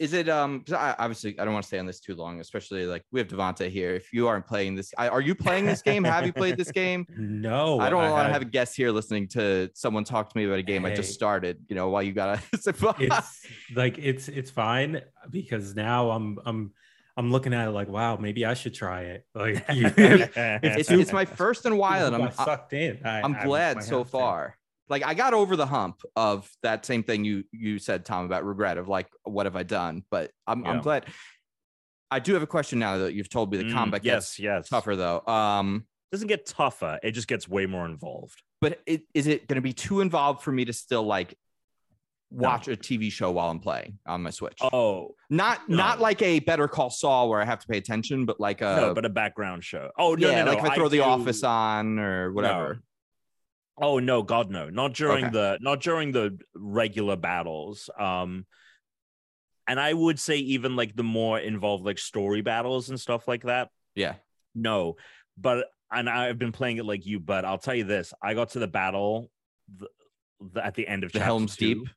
Is 0.00 0.14
it 0.14 0.28
um 0.28 0.64
I, 0.72 0.96
obviously 0.98 1.38
i 1.38 1.44
don't 1.44 1.52
want 1.52 1.62
to 1.62 1.68
stay 1.68 1.78
on 1.78 1.86
this 1.86 2.00
too 2.00 2.14
long 2.14 2.40
especially 2.40 2.86
like 2.86 3.04
we 3.12 3.20
have 3.20 3.28
devonta 3.28 3.68
here. 3.68 3.94
If 3.94 4.12
you 4.12 4.26
aren't 4.26 4.46
playing 4.46 4.74
this 4.74 4.92
I, 4.98 5.08
are 5.08 5.20
you 5.20 5.34
playing 5.34 5.66
this 5.66 5.82
game? 5.82 6.02
Have 6.04 6.26
you 6.26 6.32
played 6.32 6.56
this 6.56 6.72
game? 6.72 7.06
No, 7.20 7.78
i 7.78 7.90
don't 7.90 8.10
want 8.10 8.26
to 8.26 8.32
have 8.32 8.42
a 8.42 8.46
guest 8.46 8.76
here 8.76 8.90
listening 8.90 9.28
to 9.28 9.70
someone 9.74 10.04
talk 10.04 10.30
to 10.30 10.38
me 10.38 10.44
about 10.46 10.58
a 10.58 10.62
game 10.62 10.84
i 10.84 10.94
just 10.94 11.12
started 11.12 11.58
you 11.68 11.76
know 11.76 11.90
while 11.90 12.02
you 12.02 12.12
gotta 12.12 12.40
it's 12.52 12.66
like 13.76 13.98
it's 13.98 14.28
it's 14.28 14.50
fine 14.50 15.02
because 15.30 15.74
now 15.74 16.10
I'm 16.10 16.38
I'm 16.44 16.72
I'm 17.16 17.30
looking 17.30 17.52
at 17.52 17.68
it 17.68 17.72
like 17.72 17.88
wow 17.88 18.16
maybe 18.16 18.46
I 18.46 18.54
should 18.54 18.74
try 18.74 19.02
it. 19.02 19.26
Like 19.34 19.64
it's, 19.68 20.90
it's 20.90 21.12
my 21.12 21.24
first 21.24 21.66
in 21.66 21.72
a 21.72 21.76
while 21.76 22.06
and 22.06 22.16
I 22.16 22.26
i'm 22.26 22.32
sucked 22.32 22.72
in. 22.72 23.00
I, 23.04 23.20
I'm 23.20 23.36
I- 23.36 23.44
glad 23.44 23.82
so 23.82 24.04
far. 24.04 24.56
Like 24.90 25.04
I 25.04 25.14
got 25.14 25.32
over 25.32 25.56
the 25.56 25.66
hump 25.66 26.02
of 26.16 26.50
that 26.62 26.84
same 26.84 27.02
thing 27.04 27.24
you 27.24 27.44
you 27.52 27.78
said, 27.78 28.04
Tom, 28.04 28.26
about 28.26 28.44
regret 28.44 28.76
of 28.76 28.88
like 28.88 29.06
what 29.22 29.46
have 29.46 29.56
I 29.56 29.62
done? 29.62 30.04
But 30.10 30.32
I'm 30.46 30.66
I'm 30.66 30.82
glad. 30.82 31.06
I 32.10 32.18
do 32.18 32.34
have 32.34 32.42
a 32.42 32.46
question 32.46 32.80
now 32.80 32.98
that 32.98 33.14
you've 33.14 33.30
told 33.30 33.52
me 33.52 33.58
the 33.58 33.64
Mm, 33.64 33.72
combat 33.72 34.04
yes, 34.04 34.30
gets 34.30 34.38
yes. 34.40 34.68
tougher 34.68 34.96
though. 34.96 35.20
Um, 35.26 35.86
doesn't 36.10 36.26
get 36.26 36.44
tougher. 36.44 36.98
It 37.04 37.12
just 37.12 37.28
gets 37.28 37.48
way 37.48 37.66
more 37.66 37.86
involved. 37.86 38.42
but 38.60 38.80
it, 38.84 39.02
is 39.14 39.28
it 39.28 39.46
going 39.46 39.54
to 39.56 39.62
be 39.62 39.72
too 39.72 40.00
involved 40.00 40.42
for 40.42 40.50
me 40.50 40.64
to 40.64 40.72
still 40.72 41.04
like 41.04 41.36
watch 42.32 42.66
no. 42.66 42.72
a 42.72 42.76
TV 42.76 43.12
show 43.12 43.30
while 43.30 43.48
I'm 43.50 43.60
playing 43.60 43.98
on 44.06 44.22
my 44.22 44.30
Switch. 44.30 44.58
Oh, 44.72 45.14
not 45.30 45.68
no. 45.68 45.76
not 45.76 46.00
like 46.00 46.20
a 46.22 46.40
Better 46.40 46.66
Call 46.68 46.90
Saul 46.90 47.28
where 47.28 47.40
I 47.40 47.44
have 47.44 47.60
to 47.60 47.66
pay 47.68 47.78
attention, 47.78 48.26
but 48.26 48.40
like 48.40 48.60
a 48.60 48.76
no, 48.76 48.94
but 48.94 49.04
a 49.04 49.08
background 49.08 49.62
show. 49.62 49.90
Oh 49.96 50.14
no, 50.14 50.30
yeah, 50.30 50.42
no, 50.44 50.50
like 50.50 50.58
if 50.58 50.64
I 50.64 50.74
throw 50.74 50.86
I 50.86 50.88
The 50.88 50.96
do... 50.96 51.02
Office 51.04 51.44
on 51.44 51.98
or 52.00 52.32
whatever. 52.32 52.82
Oh 53.80 53.98
no, 53.98 54.22
God 54.22 54.50
no, 54.50 54.68
not 54.68 54.94
during 54.94 55.26
okay. 55.26 55.32
the 55.32 55.58
not 55.60 55.80
during 55.80 56.12
the 56.12 56.38
regular 56.54 57.16
battles. 57.16 57.88
Um, 57.98 58.46
and 59.66 59.80
I 59.80 59.92
would 59.92 60.18
say 60.18 60.36
even 60.36 60.76
like 60.76 60.96
the 60.96 61.02
more 61.02 61.38
involved 61.38 61.84
like 61.84 61.98
story 61.98 62.42
battles 62.42 62.90
and 62.90 63.00
stuff 63.00 63.26
like 63.26 63.44
that. 63.44 63.70
Yeah. 63.94 64.14
No, 64.54 64.96
but 65.38 65.66
and 65.90 66.08
I've 66.08 66.38
been 66.38 66.52
playing 66.52 66.76
it 66.76 66.84
like 66.84 67.06
you, 67.06 67.20
but 67.20 67.44
I'll 67.44 67.58
tell 67.58 67.74
you 67.74 67.84
this: 67.84 68.12
I 68.22 68.34
got 68.34 68.50
to 68.50 68.58
the 68.58 68.68
battle 68.68 69.30
the, 69.74 69.88
the, 70.40 70.64
at 70.64 70.74
the 70.74 70.86
end 70.86 71.04
of 71.04 71.12
the 71.12 71.20
Helm's 71.20 71.56
two, 71.56 71.74
Deep 71.74 71.88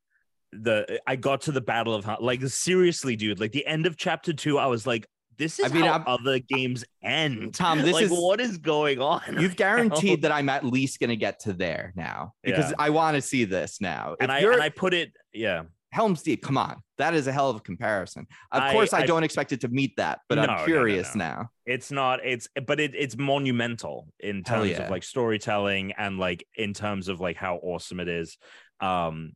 the 0.62 1.02
I 1.08 1.16
got 1.16 1.42
to 1.42 1.52
the 1.52 1.62
battle 1.62 1.94
of 1.96 2.08
like 2.20 2.42
seriously, 2.48 3.16
dude. 3.16 3.40
Like 3.40 3.52
the 3.52 3.66
end 3.66 3.86
of 3.86 3.98
chapter 3.98 4.34
two, 4.34 4.58
I 4.58 4.68
was 4.68 4.86
like, 4.86 5.08
this 5.38 5.60
is 5.60 5.72
I 5.72 5.74
mean, 5.74 5.86
how 5.86 5.96
I'm, 5.96 6.04
other 6.08 6.40
games 6.40 6.84
end. 7.04 7.54
Tom, 7.54 7.82
this 7.82 7.94
like, 7.94 8.06
is 8.06 8.12
what 8.12 8.40
is 8.40 8.58
going 8.58 9.00
on. 9.00 9.22
You've 9.40 9.52
right 9.52 9.58
guaranteed 9.58 10.22
now? 10.22 10.30
that 10.30 10.36
I'm 10.36 10.50
at 10.50 10.66
least 10.66 11.00
gonna 11.00 11.16
get 11.16 11.42
to 11.42 11.54
there 11.54 11.94
now 11.96 12.34
because 12.44 12.70
yeah. 12.72 12.76
I 12.80 12.90
want 12.90 13.16
to 13.16 13.22
see 13.22 13.46
this 13.46 13.82
now. 13.82 14.16
and 14.20 14.32
I 14.32 14.40
and 14.40 14.62
I 14.62 14.70
put 14.70 14.94
it, 14.94 15.14
yeah. 15.34 15.64
Helm's 15.92 16.24
Deep, 16.24 16.42
come 16.42 16.58
on, 16.58 16.82
that 16.98 17.14
is 17.14 17.28
a 17.28 17.32
hell 17.32 17.52
of 17.52 17.58
a 17.58 17.60
comparison. 17.60 18.26
Of 18.52 18.64
I, 18.64 18.72
course, 18.72 18.94
I, 18.94 19.02
I, 19.02 19.06
don't 19.06 19.24
expect 19.24 19.52
it 19.52 19.62
to 19.62 19.68
meet 19.68 19.96
that, 19.98 20.22
but 20.28 20.36
no, 20.36 20.46
I'm 20.46 20.66
curious 20.66 21.14
no, 21.16 21.24
no, 21.24 21.30
now. 21.30 21.50
It's 21.68 21.92
not. 21.92 22.26
It's 22.26 22.48
but 22.66 22.80
it, 22.80 22.96
it's 22.96 23.16
monumental 23.16 24.08
in 24.20 24.44
terms 24.44 24.72
yeah. 24.72 24.84
of 24.84 24.90
like 24.90 25.04
storytelling 25.04 25.92
and 25.92 26.18
like 26.18 26.48
in 26.56 26.74
terms 26.74 27.10
of 27.10 27.20
like 27.20 27.38
how 27.38 27.58
awesome 27.58 28.00
it 28.00 28.08
is. 28.08 28.40
Um, 28.80 29.34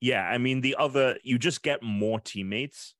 yeah, 0.00 0.22
I 0.22 0.38
mean 0.38 0.60
the 0.60 0.76
other 0.78 1.18
you 1.24 1.38
just 1.38 1.62
get 1.62 1.82
more 1.82 2.20
teammates. 2.20 2.94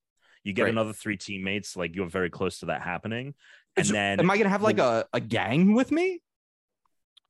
You 0.45 0.53
get 0.53 0.65
right. 0.65 0.73
another 0.73 0.93
three 0.93 1.17
teammates, 1.17 1.77
like 1.77 1.95
you're 1.95 2.09
very 2.09 2.31
close 2.31 2.61
to 2.61 2.67
that 2.67 2.83
happening. 2.83 3.35
And 3.77 3.87
then 3.87 4.21
am 4.21 4.31
I 4.31 4.37
gonna 4.37 4.49
have 4.49 4.63
like 4.63 4.79
a, 4.79 5.07
a 5.13 5.21
gang 5.21 5.75
with 5.75 5.93
me? 5.93 6.21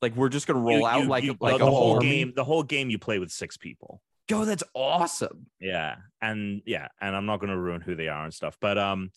Like 0.00 0.14
we're 0.16 0.28
just 0.28 0.46
gonna 0.46 0.60
roll 0.60 0.78
you, 0.78 0.86
out 0.86 1.02
you, 1.02 1.08
like 1.08 1.24
you, 1.24 1.36
like 1.40 1.58
the, 1.58 1.66
a 1.66 1.70
whole 1.70 1.98
game. 1.98 2.32
The 2.34 2.44
whole 2.44 2.62
game 2.62 2.90
you 2.90 2.98
play 2.98 3.18
with 3.18 3.30
six 3.30 3.56
people. 3.56 4.00
Yo, 4.30 4.44
that's 4.44 4.62
awesome. 4.74 5.46
Yeah, 5.60 5.96
and 6.20 6.62
yeah, 6.66 6.88
and 7.00 7.16
I'm 7.16 7.26
not 7.26 7.40
gonna 7.40 7.58
ruin 7.58 7.80
who 7.80 7.94
they 7.94 8.08
are 8.08 8.24
and 8.24 8.32
stuff, 8.32 8.56
but 8.60 8.78
um, 8.78 9.10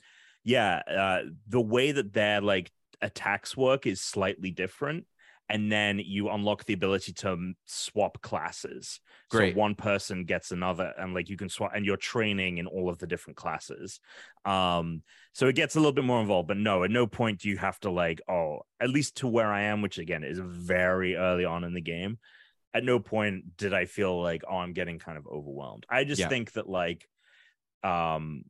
yeah, 0.43 0.82
uh, 0.89 1.19
the 1.47 1.62
way 1.62 1.91
that 1.91 2.13
their 2.13 2.41
like 2.41 2.71
attacks 3.01 3.56
work 3.58 3.86
is 3.86 4.01
slightly 4.01 4.51
different 4.51 5.06
and 5.51 5.69
then 5.69 5.99
you 5.99 6.29
unlock 6.29 6.63
the 6.63 6.73
ability 6.73 7.11
to 7.11 7.53
swap 7.65 8.21
classes. 8.21 9.01
Great. 9.29 9.53
So 9.53 9.59
one 9.59 9.75
person 9.75 10.23
gets 10.23 10.51
another, 10.51 10.93
and 10.97 11.13
like 11.13 11.27
you 11.27 11.35
can 11.35 11.49
swap, 11.49 11.73
and 11.75 11.85
you're 11.85 11.97
training 11.97 12.57
in 12.57 12.67
all 12.67 12.89
of 12.89 12.99
the 12.99 13.05
different 13.05 13.35
classes. 13.35 13.99
Um, 14.45 15.03
so 15.33 15.47
it 15.47 15.57
gets 15.57 15.75
a 15.75 15.79
little 15.79 15.91
bit 15.91 16.05
more 16.05 16.21
involved, 16.21 16.47
but 16.47 16.55
no, 16.55 16.85
at 16.85 16.89
no 16.89 17.05
point 17.05 17.41
do 17.41 17.49
you 17.49 17.57
have 17.57 17.77
to 17.81 17.91
like, 17.91 18.21
oh, 18.29 18.61
at 18.79 18.89
least 18.89 19.17
to 19.17 19.27
where 19.27 19.51
I 19.51 19.63
am, 19.63 19.81
which 19.81 19.97
again 19.97 20.23
is 20.23 20.39
very 20.41 21.17
early 21.17 21.43
on 21.43 21.65
in 21.65 21.73
the 21.73 21.81
game. 21.81 22.17
At 22.73 22.85
no 22.85 22.99
point 22.99 23.57
did 23.57 23.73
I 23.73 23.83
feel 23.83 24.21
like, 24.21 24.43
oh, 24.49 24.55
I'm 24.55 24.71
getting 24.71 24.99
kind 24.99 25.17
of 25.17 25.27
overwhelmed. 25.27 25.85
I 25.89 26.05
just 26.05 26.21
yeah. 26.21 26.29
think 26.29 26.53
that 26.53 26.69
like, 26.69 27.09
um, 27.83 28.45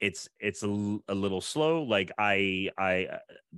it's 0.00 0.30
it's 0.40 0.62
a, 0.62 0.98
a 1.06 1.14
little 1.14 1.42
slow. 1.42 1.82
Like 1.82 2.12
I 2.18 2.70
I, 2.78 3.08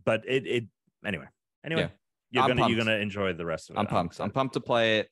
but 0.05 0.25
it 0.27 0.49
it 0.49 0.65
anyway. 1.07 1.27
Anyway. 1.65 1.83
Yeah 1.83 1.89
you're 2.31 2.43
I'm 2.43 2.49
gonna 2.51 2.61
pumped. 2.61 2.77
you're 2.77 2.85
gonna 2.85 2.99
enjoy 2.99 3.33
the 3.33 3.45
rest 3.45 3.71
of 3.71 3.77
it. 3.77 3.79
I'm 3.79 3.87
pumped. 3.87 4.21
I'm, 4.21 4.25
I'm, 4.25 4.31
pumped 4.31 4.55
to 4.55 4.61
play 4.61 5.01
it. 5.01 5.09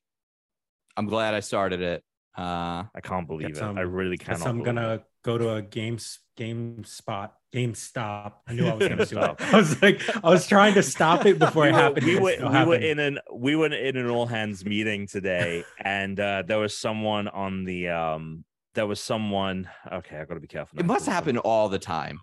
I'm 0.97 1.05
glad 1.05 1.33
I 1.33 1.39
started 1.39 1.81
it. 1.81 2.03
Uh, 2.37 2.83
I 2.93 3.01
can't 3.01 3.27
believe 3.27 3.57
it. 3.57 3.61
I 3.61 3.81
really 3.81 4.17
can't. 4.17 4.45
I'm 4.45 4.63
gonna 4.63 4.95
it. 4.95 5.03
go 5.23 5.37
to 5.37 5.55
a 5.55 5.61
games 5.61 6.19
game 6.37 6.83
spot 6.85 7.35
GameStop. 7.53 8.33
I 8.47 8.53
knew 8.53 8.67
I 8.67 8.75
was 8.75 8.87
gonna 8.87 9.05
do 9.05 9.19
it. 9.19 9.41
I 9.41 9.57
was 9.57 9.81
like, 9.81 10.01
I 10.23 10.29
was 10.29 10.47
trying 10.47 10.75
to 10.75 10.83
stop 10.83 11.25
it 11.25 11.39
before 11.39 11.67
it 11.67 11.73
happened. 11.73 12.05
We 12.05 12.19
were, 12.19 12.35
we 12.39 12.65
were 12.65 12.75
in 12.75 12.99
an 12.99 13.19
we 13.33 13.55
were 13.55 13.73
in 13.73 13.97
an 13.97 14.09
all 14.09 14.27
hands 14.27 14.63
meeting 14.63 15.07
today, 15.07 15.63
and 15.79 16.19
uh, 16.19 16.43
there 16.45 16.59
was 16.59 16.77
someone 16.77 17.27
on 17.27 17.63
the 17.63 17.89
um 17.89 18.45
there 18.75 18.87
was 18.87 19.01
someone 19.01 19.67
okay 19.91 20.17
i 20.17 20.25
gotta 20.25 20.39
be 20.39 20.47
careful 20.47 20.79
it 20.79 20.85
must 20.85 21.05
happen 21.05 21.37
all 21.37 21.69
the 21.69 21.79
time 21.79 22.19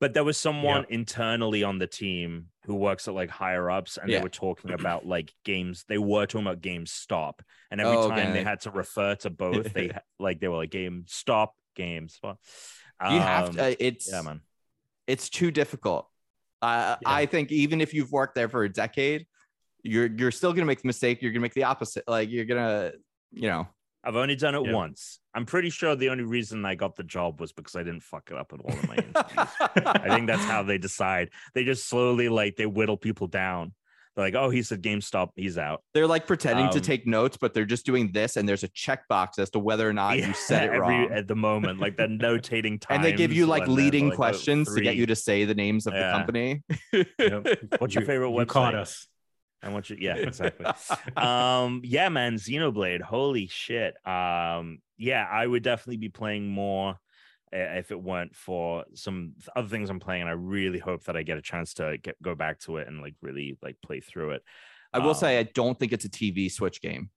but 0.00 0.14
there 0.14 0.24
was 0.24 0.36
someone 0.36 0.86
internally 0.88 1.62
on 1.62 1.78
the 1.78 1.86
team 1.86 2.46
who 2.64 2.74
works 2.74 3.08
at 3.08 3.14
like 3.14 3.30
higher 3.30 3.70
ups 3.70 3.98
and 3.98 4.10
yeah. 4.10 4.18
they 4.18 4.22
were 4.22 4.28
talking 4.28 4.72
about 4.78 5.06
like 5.06 5.32
games 5.44 5.84
they 5.88 5.98
were 5.98 6.26
talking 6.26 6.46
about 6.46 6.60
GameStop 6.60 7.34
and 7.70 7.80
every 7.80 7.96
oh, 7.96 8.08
time 8.08 8.32
they 8.32 8.44
had 8.44 8.60
to 8.60 8.70
refer 8.70 9.14
to 9.16 9.30
both 9.30 9.72
they 9.72 9.90
like 10.18 10.40
they 10.40 10.48
were 10.48 10.56
like 10.56 10.70
game 10.70 11.04
stop 11.06 11.54
games 11.74 12.18
um, 12.22 12.36
you 13.14 13.20
have 13.20 13.50
to 13.50 13.64
uh, 13.64 13.74
it's 13.78 14.10
yeah 14.10 14.22
man 14.22 14.40
it's 15.06 15.28
too 15.28 15.50
difficult 15.50 16.08
uh, 16.60 16.96
yeah. 17.00 17.08
i 17.10 17.26
think 17.26 17.50
even 17.50 17.80
if 17.80 17.92
you've 17.94 18.12
worked 18.12 18.34
there 18.34 18.48
for 18.48 18.62
a 18.64 18.68
decade 18.68 19.26
you're 19.82 20.06
you're 20.06 20.30
still 20.30 20.52
gonna 20.52 20.66
make 20.66 20.80
the 20.80 20.86
mistake 20.86 21.22
you're 21.22 21.32
gonna 21.32 21.40
make 21.40 21.54
the 21.54 21.64
opposite 21.64 22.04
like 22.06 22.30
you're 22.30 22.44
gonna 22.44 22.92
you 23.32 23.48
know 23.48 23.66
I've 24.04 24.16
only 24.16 24.36
done 24.36 24.54
it 24.54 24.66
yeah. 24.66 24.72
once. 24.72 25.20
I'm 25.34 25.46
pretty 25.46 25.70
sure 25.70 25.96
the 25.96 26.10
only 26.10 26.24
reason 26.24 26.64
I 26.64 26.74
got 26.74 26.96
the 26.96 27.04
job 27.04 27.40
was 27.40 27.52
because 27.52 27.74
I 27.74 27.82
didn't 27.82 28.02
fuck 28.02 28.30
it 28.30 28.36
up 28.36 28.52
at 28.52 28.60
all 28.60 28.78
in 28.78 28.88
my 28.88 28.96
interviews. 28.96 29.86
I 29.86 30.08
think 30.08 30.26
that's 30.26 30.44
how 30.44 30.62
they 30.62 30.78
decide. 30.78 31.30
They 31.54 31.64
just 31.64 31.88
slowly 31.88 32.28
like 32.28 32.56
they 32.56 32.66
whittle 32.66 32.96
people 32.96 33.26
down. 33.26 33.72
They're 34.14 34.26
like, 34.26 34.34
oh, 34.34 34.50
he 34.50 34.62
said 34.62 34.82
GameStop, 34.82 35.30
he's 35.36 35.56
out. 35.56 35.82
They're 35.94 36.06
like 36.06 36.26
pretending 36.26 36.66
um, 36.66 36.72
to 36.72 36.82
take 36.82 37.06
notes, 37.06 37.38
but 37.38 37.54
they're 37.54 37.64
just 37.64 37.86
doing 37.86 38.12
this, 38.12 38.36
and 38.36 38.46
there's 38.46 38.62
a 38.62 38.68
checkbox 38.68 39.38
as 39.38 39.48
to 39.50 39.58
whether 39.58 39.88
or 39.88 39.94
not 39.94 40.18
yeah, 40.18 40.28
you 40.28 40.34
said 40.34 40.64
it 40.64 40.66
every, 40.74 40.80
wrong 40.80 41.12
at 41.12 41.28
the 41.28 41.34
moment, 41.34 41.80
like 41.80 41.96
they're 41.96 42.08
notating 42.08 42.78
time. 42.78 42.96
and 42.96 43.04
they 43.04 43.12
give 43.14 43.32
you 43.32 43.46
like 43.46 43.66
leading 43.68 44.08
like, 44.08 44.16
questions 44.16 44.68
oh, 44.70 44.74
to 44.74 44.80
get 44.82 44.96
you 44.96 45.06
to 45.06 45.16
say 45.16 45.46
the 45.46 45.54
names 45.54 45.86
of 45.86 45.94
yeah. 45.94 46.10
the 46.10 46.18
company. 46.18 46.62
Yep. 46.92 47.78
What's 47.78 47.94
your 47.94 48.04
favorite 48.04 48.28
you, 48.28 48.36
website? 48.36 48.40
You 48.40 48.46
caught 48.46 48.74
us. 48.74 49.06
I 49.62 49.68
want 49.68 49.90
you, 49.90 49.96
yeah, 50.00 50.14
exactly. 50.16 50.66
um, 51.16 51.82
yeah, 51.84 52.08
man, 52.08 52.34
Xenoblade, 52.34 53.00
holy 53.00 53.46
shit. 53.46 53.94
Um, 54.06 54.78
yeah, 54.98 55.26
I 55.30 55.46
would 55.46 55.62
definitely 55.62 55.98
be 55.98 56.08
playing 56.08 56.48
more 56.48 56.98
if 57.52 57.90
it 57.90 58.02
weren't 58.02 58.34
for 58.34 58.84
some 58.94 59.34
other 59.54 59.68
things 59.68 59.90
I'm 59.90 60.00
playing. 60.00 60.22
And 60.22 60.30
I 60.30 60.34
really 60.34 60.78
hope 60.78 61.04
that 61.04 61.16
I 61.16 61.22
get 61.22 61.38
a 61.38 61.42
chance 61.42 61.74
to 61.74 61.98
get 61.98 62.20
go 62.22 62.34
back 62.34 62.60
to 62.60 62.78
it 62.78 62.88
and 62.88 63.00
like 63.00 63.14
really 63.20 63.58
like 63.62 63.76
play 63.84 64.00
through 64.00 64.32
it. 64.32 64.42
I 64.92 64.98
will 64.98 65.10
um, 65.10 65.14
say 65.14 65.38
I 65.38 65.44
don't 65.44 65.78
think 65.78 65.92
it's 65.92 66.04
a 66.04 66.10
TV 66.10 66.50
Switch 66.50 66.80
game. 66.80 67.10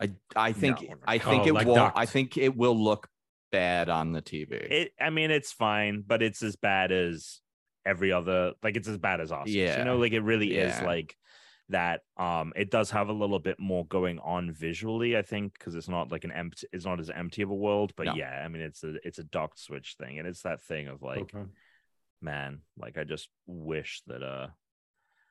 I 0.00 0.10
I 0.36 0.52
think 0.52 0.82
no, 0.82 0.94
I 1.06 1.18
think 1.18 1.44
oh, 1.44 1.48
it 1.48 1.54
like 1.54 1.66
will 1.66 1.92
I 1.94 2.06
think 2.06 2.36
it 2.36 2.56
will 2.56 2.78
look 2.78 3.08
bad 3.50 3.88
on 3.88 4.12
the 4.12 4.22
TV. 4.22 4.52
It 4.52 4.92
I 5.00 5.10
mean 5.10 5.30
it's 5.30 5.52
fine, 5.52 6.04
but 6.06 6.22
it's 6.22 6.42
as 6.42 6.56
bad 6.56 6.92
as 6.92 7.40
every 7.88 8.12
other 8.12 8.52
like 8.62 8.76
it's 8.76 8.88
as 8.88 8.98
bad 8.98 9.20
as 9.20 9.30
Arceus. 9.30 9.54
Yeah. 9.54 9.78
You 9.78 9.84
know, 9.84 9.96
like 9.96 10.12
it 10.12 10.20
really 10.20 10.54
yeah. 10.54 10.78
is 10.78 10.82
like 10.82 11.16
that 11.70 12.00
um 12.16 12.52
it 12.56 12.70
does 12.70 12.90
have 12.90 13.08
a 13.08 13.12
little 13.12 13.38
bit 13.38 13.60
more 13.60 13.84
going 13.86 14.18
on 14.20 14.50
visually 14.50 15.18
i 15.18 15.22
think 15.22 15.52
because 15.52 15.74
it's 15.74 15.88
not 15.88 16.10
like 16.10 16.24
an 16.24 16.32
empty 16.32 16.66
it's 16.72 16.86
not 16.86 16.98
as 16.98 17.10
empty 17.10 17.42
of 17.42 17.50
a 17.50 17.54
world 17.54 17.92
but 17.94 18.06
no. 18.06 18.14
yeah 18.14 18.42
i 18.42 18.48
mean 18.48 18.62
it's 18.62 18.82
a 18.84 18.94
it's 19.04 19.18
a 19.18 19.24
docked 19.24 19.58
switch 19.58 19.96
thing 20.00 20.18
and 20.18 20.26
it's 20.26 20.40
that 20.42 20.62
thing 20.62 20.88
of 20.88 21.02
like 21.02 21.34
okay. 21.34 21.44
man 22.22 22.60
like 22.78 22.96
i 22.96 23.04
just 23.04 23.28
wish 23.46 24.00
that 24.06 24.22
uh 24.22 24.46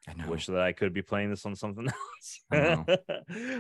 I 0.07 0.27
wish 0.27 0.45
that 0.45 0.59
I 0.59 0.71
could 0.71 0.93
be 0.93 1.01
playing 1.01 1.29
this 1.29 1.45
on 1.45 1.55
something 1.55 1.87
else. 2.51 2.87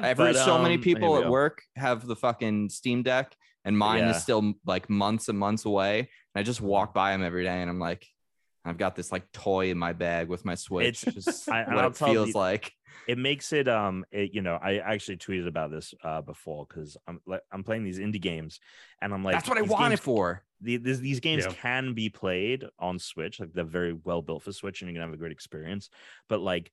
I've 0.01 0.17
heard 0.17 0.35
so 0.35 0.55
um, 0.55 0.63
many 0.63 0.77
people 0.77 1.17
at 1.17 1.29
work 1.29 1.61
have 1.75 2.07
the 2.07 2.15
fucking 2.15 2.69
Steam 2.69 3.03
Deck, 3.03 3.35
and 3.65 3.77
mine 3.77 3.99
yeah. 3.99 4.11
is 4.11 4.21
still 4.21 4.53
like 4.65 4.89
months 4.89 5.27
and 5.27 5.37
months 5.37 5.65
away. 5.65 5.99
And 5.99 6.39
I 6.39 6.43
just 6.43 6.61
walk 6.61 6.93
by 6.93 7.11
them 7.11 7.23
every 7.23 7.43
day, 7.43 7.61
and 7.61 7.69
I'm 7.69 7.79
like, 7.79 8.07
I've 8.67 8.77
got 8.77 8.95
this 8.95 9.11
like 9.11 9.31
toy 9.31 9.71
in 9.71 9.77
my 9.77 9.93
bag 9.93 10.27
with 10.27 10.45
my 10.45 10.55
Switch. 10.55 11.03
It's 11.03 11.15
just 11.15 11.49
I, 11.51 11.73
what 11.73 11.85
it 11.85 11.97
feels 11.97 12.29
you, 12.29 12.33
like. 12.33 12.73
It 13.07 13.17
makes 13.17 13.53
it 13.53 13.67
um 13.67 14.05
it, 14.11 14.33
you 14.33 14.41
know, 14.41 14.59
I 14.61 14.77
actually 14.77 15.17
tweeted 15.17 15.47
about 15.47 15.71
this 15.71 15.93
uh 16.03 16.21
before 16.21 16.65
because 16.67 16.97
I'm 17.07 17.21
like 17.25 17.41
I'm 17.51 17.63
playing 17.63 17.83
these 17.83 17.99
indie 17.99 18.21
games 18.21 18.59
and 19.01 19.13
I'm 19.13 19.23
like 19.23 19.35
that's 19.35 19.47
what 19.47 19.57
I 19.57 19.61
want 19.61 19.89
games, 19.89 19.99
it 19.99 20.03
for. 20.03 20.43
The, 20.61 20.77
these, 20.77 20.99
these 20.99 21.19
games 21.19 21.45
yeah. 21.45 21.53
can 21.53 21.93
be 21.93 22.09
played 22.09 22.65
on 22.79 22.99
Switch, 22.99 23.39
like 23.39 23.53
they're 23.53 23.63
very 23.63 23.93
well 23.93 24.21
built 24.21 24.43
for 24.43 24.51
Switch 24.51 24.81
and 24.81 24.89
you 24.89 24.95
can 24.95 25.03
have 25.03 25.13
a 25.13 25.17
great 25.17 25.31
experience. 25.31 25.89
But 26.27 26.41
like 26.41 26.71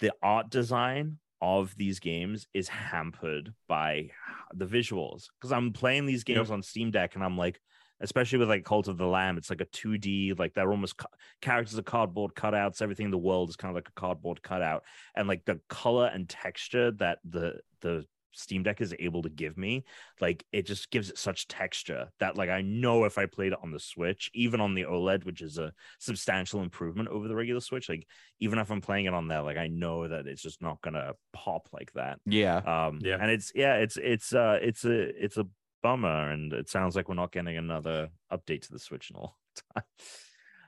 the 0.00 0.12
art 0.22 0.50
design 0.50 1.18
of 1.42 1.74
these 1.76 2.00
games 2.00 2.46
is 2.52 2.68
hampered 2.68 3.54
by 3.68 4.10
the 4.54 4.66
visuals 4.66 5.28
because 5.38 5.52
I'm 5.52 5.72
playing 5.72 6.06
these 6.06 6.24
games 6.24 6.48
yep. 6.48 6.50
on 6.50 6.62
Steam 6.62 6.90
Deck 6.90 7.14
and 7.14 7.24
I'm 7.24 7.38
like, 7.38 7.60
especially 8.00 8.38
with 8.38 8.48
like 8.48 8.64
Cult 8.64 8.88
of 8.88 8.98
the 8.98 9.06
Lamb, 9.06 9.38
it's 9.38 9.50
like 9.50 9.60
a 9.60 9.66
2D, 9.66 10.34
like 10.38 10.54
they're 10.54 10.70
almost 10.70 10.96
ca- 10.96 11.08
characters 11.40 11.78
are 11.78 11.82
cardboard 11.82 12.34
cutouts. 12.34 12.82
Everything 12.82 13.06
in 13.06 13.10
the 13.10 13.18
world 13.18 13.48
is 13.48 13.56
kind 13.56 13.70
of 13.70 13.74
like 13.74 13.88
a 13.88 14.00
cardboard 14.00 14.42
cutout, 14.42 14.84
and 15.14 15.28
like 15.28 15.44
the 15.44 15.60
color 15.68 16.10
and 16.12 16.28
texture 16.28 16.90
that 16.92 17.18
the 17.24 17.60
the 17.80 18.06
Steam 18.32 18.62
Deck 18.62 18.80
is 18.80 18.94
able 18.98 19.22
to 19.22 19.28
give 19.28 19.56
me, 19.56 19.84
like 20.20 20.44
it 20.52 20.66
just 20.66 20.90
gives 20.90 21.10
it 21.10 21.18
such 21.18 21.48
texture 21.48 22.08
that 22.20 22.36
like 22.36 22.48
I 22.48 22.62
know 22.62 23.04
if 23.04 23.18
I 23.18 23.26
played 23.26 23.52
it 23.52 23.58
on 23.62 23.70
the 23.70 23.80
Switch, 23.80 24.30
even 24.34 24.60
on 24.60 24.74
the 24.74 24.84
OLED, 24.84 25.24
which 25.24 25.42
is 25.42 25.58
a 25.58 25.72
substantial 25.98 26.62
improvement 26.62 27.08
over 27.08 27.28
the 27.28 27.34
regular 27.34 27.60
Switch, 27.60 27.88
like 27.88 28.06
even 28.38 28.58
if 28.58 28.70
I'm 28.70 28.80
playing 28.80 29.06
it 29.06 29.14
on 29.14 29.28
there, 29.28 29.42
like 29.42 29.56
I 29.56 29.66
know 29.66 30.06
that 30.06 30.26
it's 30.26 30.42
just 30.42 30.62
not 30.62 30.80
gonna 30.80 31.12
pop 31.32 31.68
like 31.72 31.92
that. 31.94 32.18
Yeah. 32.26 32.56
Um 32.58 33.00
yeah, 33.02 33.18
and 33.20 33.30
it's 33.30 33.52
yeah, 33.54 33.76
it's 33.76 33.96
it's 33.96 34.32
uh 34.32 34.58
it's 34.62 34.84
a 34.84 35.24
it's 35.24 35.36
a 35.36 35.46
bummer, 35.82 36.30
and 36.30 36.52
it 36.52 36.68
sounds 36.68 36.96
like 36.96 37.08
we're 37.08 37.14
not 37.14 37.32
getting 37.32 37.56
another 37.56 38.08
update 38.32 38.62
to 38.62 38.72
the 38.72 38.78
Switch 38.78 39.10
in 39.10 39.16
a 39.16 39.20
long 39.20 39.32
time. 39.74 39.84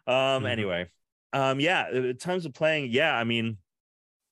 Um 0.06 0.14
mm-hmm. 0.14 0.46
anyway. 0.46 0.90
Um 1.32 1.60
yeah, 1.60 1.90
in 1.90 2.16
terms 2.16 2.46
of 2.46 2.54
playing, 2.54 2.90
yeah, 2.90 3.14
I 3.14 3.24
mean 3.24 3.58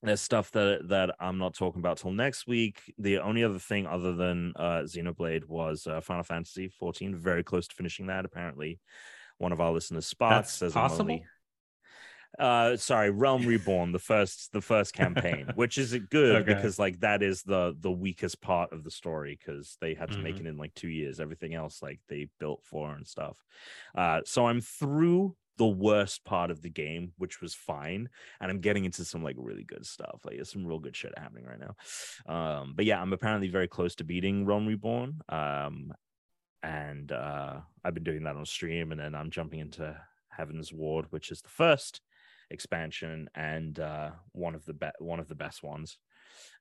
there's 0.03 0.21
stuff 0.21 0.51
that 0.53 0.89
that 0.89 1.15
I'm 1.21 1.39
not 1.39 1.55
talking 1.55 1.81
about 1.81 1.99
till 1.99 2.13
next 2.13 2.47
week. 2.47 2.81
The 2.99 3.19
only 3.19 3.45
other 3.45 3.59
thing 3.59 3.87
other 3.87 4.15
than 4.15 4.53
uh, 4.57 4.83
Xenoblade 4.85 5.45
was 5.47 5.87
uh, 5.87 6.01
Final 6.01 6.23
Fantasy 6.23 6.69
14. 6.69 7.17
Very 7.17 7.45
close 7.45 7.69
to 7.69 7.75
finishing 7.75 8.07
that. 8.07 8.25
Apparently, 8.25 8.81
one 9.39 9.53
of 9.53 9.61
our 9.61 9.73
listeners 9.73 10.07
spots 10.07 10.53
says 10.53 10.73
possible. 10.73 11.03
Only, 11.03 11.25
uh, 12.39 12.77
sorry, 12.77 13.11
Realm 13.11 13.45
Reborn, 13.47 13.93
the 13.93 13.99
first 13.99 14.53
the 14.53 14.61
first 14.61 14.95
campaign, 14.95 15.51
which 15.55 15.79
is 15.79 15.97
good 16.11 16.37
okay. 16.43 16.55
because 16.55 16.79
like 16.79 17.01
that 17.01 17.23
is 17.23 17.43
the 17.43 17.77
the 17.81 17.91
weakest 17.91 18.41
part 18.41 18.73
of 18.73 18.85
the 18.85 18.91
story 18.91 19.39
because 19.39 19.77
they 19.81 19.95
had 19.95 20.09
to 20.09 20.15
mm-hmm. 20.15 20.25
make 20.25 20.41
it 20.41 20.47
in 20.47 20.57
like 20.57 20.75
two 20.75 20.89
years. 20.89 21.21
Everything 21.21 21.55
else 21.55 21.83
like 21.83 22.01
they 22.09 22.29
built 22.39 22.63
for 22.65 22.95
and 22.95 23.07
stuff. 23.07 23.37
Uh, 23.95 24.21
so 24.25 24.47
I'm 24.47 24.61
through 24.61 25.37
the 25.61 25.67
worst 25.67 26.25
part 26.25 26.51
of 26.51 26.63
the 26.63 26.71
game, 26.71 27.13
which 27.19 27.43
was 27.43 27.53
fine. 27.53 28.09
And 28.41 28.51
I'm 28.51 28.61
getting 28.61 28.87
into 28.87 29.05
some 29.05 29.23
like 29.23 29.37
really 29.39 29.65
good 29.65 29.85
stuff. 29.85 30.23
Like 30.25 30.37
there's 30.37 30.51
some 30.51 30.67
real 30.67 30.79
good 30.79 30.97
shit 30.97 31.13
happening 31.19 31.45
right 31.45 31.61
now. 31.61 31.75
Um, 32.35 32.73
but 32.75 32.87
yeah, 32.87 32.99
I'm 32.99 33.13
apparently 33.13 33.49
very 33.49 33.69
close 33.69 33.95
to 33.97 34.05
beating 34.05 34.47
Realm 34.47 34.67
Reborn. 34.67 35.21
Um, 35.29 35.93
and 36.63 37.13
uh, 37.13 37.61
I've 37.85 37.93
been 37.93 38.05
doing 38.05 38.25
that 38.25 38.37
on 38.37 38.47
stream, 38.47 38.91
and 38.93 39.01
then 39.01 39.15
I'm 39.15 39.31
jumping 39.31 39.61
into 39.61 39.97
Heavensward, 40.39 41.07
which 41.11 41.31
is 41.31 41.43
the 41.43 41.49
first 41.49 42.01
expansion 42.51 43.29
and 43.35 43.79
uh, 43.79 44.11
one 44.33 44.55
of 44.55 44.65
the 44.65 44.73
be- 44.75 44.87
one 44.99 45.21
of 45.21 45.29
the 45.29 45.35
best 45.35 45.63
ones 45.63 45.99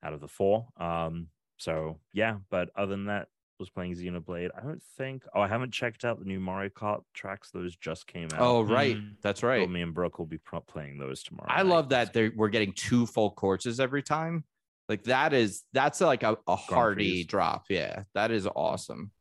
out 0.04 0.14
of 0.14 0.22
the 0.22 0.28
four. 0.28 0.68
Um, 0.78 1.28
so 1.58 2.00
yeah, 2.14 2.38
but 2.50 2.70
other 2.76 2.92
than 2.92 3.06
that, 3.06 3.28
was 3.60 3.70
playing 3.70 3.94
Xenoblade. 3.94 4.50
I 4.58 4.62
don't 4.62 4.82
think. 4.98 5.24
Oh, 5.36 5.42
I 5.42 5.48
haven't 5.48 5.74
checked 5.74 6.06
out 6.06 6.20
the 6.20 6.26
new 6.26 6.40
Mario 6.40 6.70
Kart 6.70 7.02
tracks. 7.14 7.52
Those 7.52 7.76
just 7.76 8.08
came 8.08 8.30
out. 8.34 8.40
Oh, 8.40 8.62
right. 8.62 8.96
Mm-hmm. 8.96 9.14
That's 9.22 9.44
right. 9.44 9.64
So 9.64 9.68
me 9.68 9.82
and 9.82 9.94
Brooke 9.94 10.18
will 10.18 10.26
be 10.26 10.38
pro- 10.38 10.62
playing 10.62 10.98
those 10.98 11.24
tomorrow. 11.24 11.50
I 11.50 11.58
night. 11.58 11.66
love 11.66 11.90
that 11.90 12.14
they 12.14 12.30
we're 12.30 12.50
getting 12.50 12.72
two 12.74 13.06
full 13.06 13.32
courses 13.32 13.80
every 13.80 14.02
time. 14.02 14.46
Like 14.88 15.04
that 15.04 15.34
is 15.34 15.64
that's 15.74 16.02
like 16.02 16.24
a, 16.24 16.38
a 16.48 16.56
hearty 16.56 17.24
drop. 17.24 17.66
Yeah, 17.70 18.04
that 18.16 18.32
is 18.32 18.48
awesome. 18.48 19.12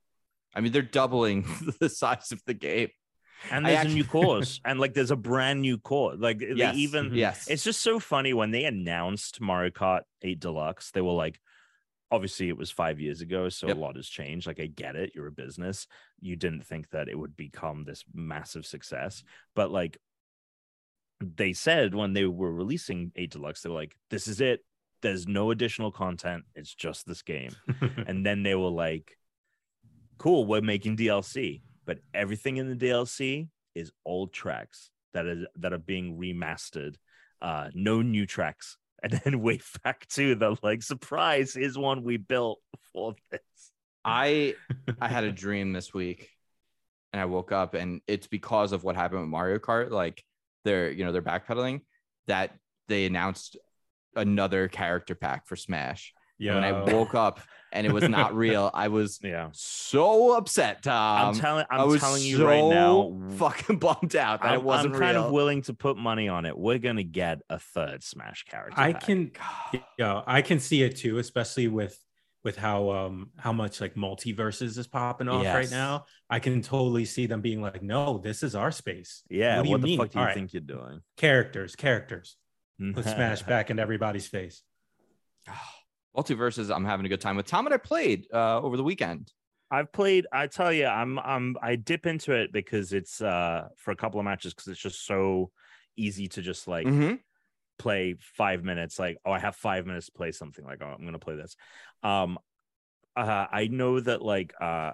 I 0.54 0.60
mean, 0.60 0.72
they're 0.72 0.82
doubling 0.82 1.46
the 1.80 1.88
size 1.88 2.32
of 2.32 2.40
the 2.46 2.54
game. 2.54 2.88
And 3.50 3.64
there's 3.64 3.78
actually... 3.78 3.92
a 3.92 3.94
new 3.96 4.04
course, 4.04 4.60
and 4.64 4.80
like 4.80 4.94
there's 4.94 5.10
a 5.10 5.16
brand 5.16 5.60
new 5.60 5.78
course. 5.78 6.18
Like 6.18 6.40
yes. 6.40 6.74
they 6.74 6.80
even 6.80 7.14
yes, 7.14 7.48
it's 7.48 7.64
just 7.64 7.82
so 7.82 7.98
funny 7.98 8.32
when 8.32 8.50
they 8.50 8.64
announced 8.64 9.40
Mario 9.40 9.70
Kart 9.70 10.02
8 10.22 10.40
Deluxe. 10.40 10.90
They 10.90 11.00
were 11.00 11.12
like, 11.12 11.40
obviously 12.10 12.48
it 12.48 12.56
was 12.56 12.70
five 12.70 13.00
years 13.00 13.20
ago 13.20 13.48
so 13.48 13.66
yep. 13.66 13.76
a 13.76 13.80
lot 13.80 13.96
has 13.96 14.08
changed 14.08 14.46
like 14.46 14.60
i 14.60 14.66
get 14.66 14.96
it 14.96 15.12
you're 15.14 15.26
a 15.26 15.32
business 15.32 15.86
you 16.20 16.36
didn't 16.36 16.64
think 16.64 16.88
that 16.90 17.08
it 17.08 17.18
would 17.18 17.36
become 17.36 17.84
this 17.84 18.04
massive 18.14 18.64
success 18.64 19.22
but 19.54 19.70
like 19.70 19.98
they 21.20 21.52
said 21.52 21.94
when 21.94 22.12
they 22.12 22.24
were 22.24 22.52
releasing 22.52 23.12
8 23.14 23.30
deluxe 23.30 23.62
they 23.62 23.68
were 23.68 23.74
like 23.74 23.96
this 24.10 24.26
is 24.26 24.40
it 24.40 24.64
there's 25.02 25.28
no 25.28 25.50
additional 25.50 25.92
content 25.92 26.44
it's 26.54 26.74
just 26.74 27.06
this 27.06 27.22
game 27.22 27.50
and 28.06 28.24
then 28.24 28.42
they 28.42 28.54
were 28.54 28.70
like 28.70 29.18
cool 30.16 30.46
we're 30.46 30.60
making 30.60 30.96
dlc 30.96 31.60
but 31.88 31.98
everything 32.14 32.58
in 32.58 32.68
the 32.68 32.76
dlc 32.76 33.48
is 33.74 33.90
old 34.04 34.32
tracks 34.32 34.90
that 35.12 35.26
is 35.26 35.44
that 35.56 35.72
are 35.72 35.78
being 35.78 36.16
remastered 36.16 36.94
uh 37.42 37.68
no 37.74 38.00
new 38.00 38.26
tracks 38.26 38.76
and 39.02 39.12
then 39.24 39.40
way 39.40 39.60
back 39.84 40.06
to 40.08 40.34
the 40.34 40.56
like 40.62 40.82
surprise 40.82 41.54
is 41.56 41.78
one 41.78 42.02
we 42.02 42.16
built 42.16 42.58
for 42.92 43.14
this. 43.30 43.40
I 44.04 44.54
I 45.00 45.08
had 45.08 45.24
a 45.24 45.32
dream 45.32 45.72
this 45.72 45.94
week 45.94 46.30
and 47.12 47.20
I 47.20 47.26
woke 47.26 47.52
up 47.52 47.74
and 47.74 48.00
it's 48.08 48.26
because 48.26 48.72
of 48.72 48.82
what 48.82 48.96
happened 48.96 49.20
with 49.20 49.30
Mario 49.30 49.58
Kart. 49.58 49.90
Like 49.90 50.24
they're 50.64 50.90
you 50.90 51.04
know 51.04 51.12
they're 51.12 51.22
backpedaling 51.22 51.82
that 52.26 52.56
they 52.88 53.06
announced 53.06 53.56
another 54.16 54.66
character 54.66 55.14
pack 55.14 55.46
for 55.46 55.54
Smash. 55.54 56.12
Yeah. 56.38 56.54
When 56.54 56.64
I 56.64 56.72
woke 56.92 57.14
up 57.14 57.40
and 57.72 57.86
it 57.86 57.92
was 57.92 58.08
not 58.08 58.34
real, 58.36 58.70
I 58.72 58.88
was 58.88 59.18
yeah 59.22 59.48
so 59.52 60.36
upset. 60.36 60.82
Tom. 60.82 61.28
I'm 61.28 61.34
telling 61.34 61.66
I'm 61.70 61.80
I 61.80 61.84
was 61.84 62.00
telling 62.00 62.22
you 62.22 62.38
so 62.38 62.46
right 62.46 62.64
now, 62.64 63.18
fucking 63.36 63.78
bummed 63.78 64.16
out 64.16 64.42
that 64.42 64.52
I'm, 64.52 64.60
it 64.60 64.62
wasn't 64.62 64.94
I'm 64.94 65.00
kind 65.00 65.16
real. 65.16 65.26
of 65.26 65.32
willing 65.32 65.62
to 65.62 65.74
put 65.74 65.96
money 65.96 66.28
on 66.28 66.46
it. 66.46 66.56
We're 66.56 66.78
gonna 66.78 67.02
get 67.02 67.40
a 67.48 67.58
third 67.58 68.02
Smash 68.02 68.44
character. 68.44 68.80
I 68.80 68.92
pack. 68.92 69.02
can, 69.02 69.32
yeah, 69.98 70.22
I 70.26 70.42
can 70.42 70.60
see 70.60 70.82
it 70.82 70.96
too, 70.96 71.18
especially 71.18 71.68
with 71.68 71.98
with 72.44 72.56
how 72.56 72.90
um 72.90 73.30
how 73.36 73.52
much 73.52 73.80
like 73.80 73.94
MultiVersus 73.94 74.78
is 74.78 74.86
popping 74.86 75.28
off 75.28 75.42
yes. 75.42 75.54
right 75.54 75.70
now. 75.70 76.06
I 76.30 76.38
can 76.38 76.62
totally 76.62 77.04
see 77.04 77.26
them 77.26 77.40
being 77.40 77.60
like, 77.60 77.82
no, 77.82 78.18
this 78.18 78.42
is 78.42 78.54
our 78.54 78.70
space. 78.70 79.22
Yeah, 79.28 79.58
what, 79.58 79.68
what 79.68 79.80
the 79.80 79.86
mean? 79.86 79.98
fuck 79.98 80.10
do 80.10 80.18
you 80.18 80.24
All 80.24 80.32
think 80.32 80.46
right. 80.46 80.54
you're 80.54 80.78
doing? 80.78 81.00
Characters, 81.16 81.74
characters. 81.76 82.36
Put 82.94 83.04
Smash 83.04 83.42
back 83.54 83.70
in 83.70 83.78
everybody's 83.78 84.28
face. 84.28 84.62
MultiVersus 86.16 86.74
i'm 86.74 86.84
having 86.84 87.06
a 87.06 87.08
good 87.08 87.20
time 87.20 87.36
with. 87.36 87.46
Tom 87.46 87.66
and 87.66 87.74
i 87.74 87.78
played 87.78 88.26
uh, 88.32 88.60
over 88.60 88.76
the 88.76 88.84
weekend. 88.84 89.32
I've 89.70 89.92
played 89.92 90.26
i 90.32 90.46
tell 90.46 90.72
you 90.72 90.86
i'm 90.86 91.18
i'm 91.18 91.56
i 91.62 91.76
dip 91.76 92.06
into 92.06 92.32
it 92.32 92.52
because 92.52 92.92
it's 92.92 93.20
uh 93.20 93.68
for 93.76 93.90
a 93.90 93.96
couple 93.96 94.18
of 94.18 94.24
matches 94.24 94.54
because 94.54 94.68
it's 94.68 94.80
just 94.80 95.04
so 95.04 95.50
easy 95.96 96.26
to 96.28 96.42
just 96.42 96.66
like 96.66 96.86
mm-hmm. 96.86 97.16
play 97.78 98.14
five 98.18 98.64
minutes 98.64 98.98
like 98.98 99.18
oh 99.26 99.32
i 99.32 99.38
have 99.38 99.56
five 99.56 99.86
minutes 99.86 100.06
to 100.06 100.12
play 100.12 100.32
something 100.32 100.64
like 100.64 100.80
oh 100.82 100.86
i'm 100.86 101.04
gonna 101.04 101.18
play 101.18 101.36
this. 101.36 101.56
Um 102.02 102.38
uh, 103.16 103.46
i 103.50 103.66
know 103.66 103.98
that 104.00 104.22
like 104.22 104.54
uh 104.60 104.92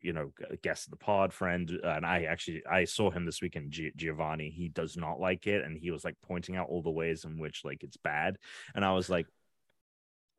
you 0.00 0.12
know 0.12 0.32
guest 0.62 0.86
of 0.86 0.90
the 0.92 0.96
pod 0.96 1.32
friend 1.32 1.70
uh, 1.84 1.88
and 1.88 2.06
i 2.06 2.24
actually 2.24 2.62
i 2.66 2.84
saw 2.84 3.10
him 3.10 3.26
this 3.26 3.42
weekend 3.42 3.70
G- 3.70 3.92
giovanni. 3.96 4.50
He 4.50 4.68
does 4.68 4.96
not 4.96 5.20
like 5.20 5.46
it 5.46 5.64
and 5.64 5.76
he 5.76 5.90
was 5.90 6.04
like 6.04 6.16
pointing 6.26 6.56
out 6.56 6.68
all 6.68 6.82
the 6.82 6.90
ways 6.90 7.24
in 7.24 7.38
which 7.38 7.64
like 7.64 7.82
it's 7.82 7.96
bad. 7.96 8.38
And 8.74 8.84
i 8.84 8.92
was 8.92 9.08
like 9.08 9.26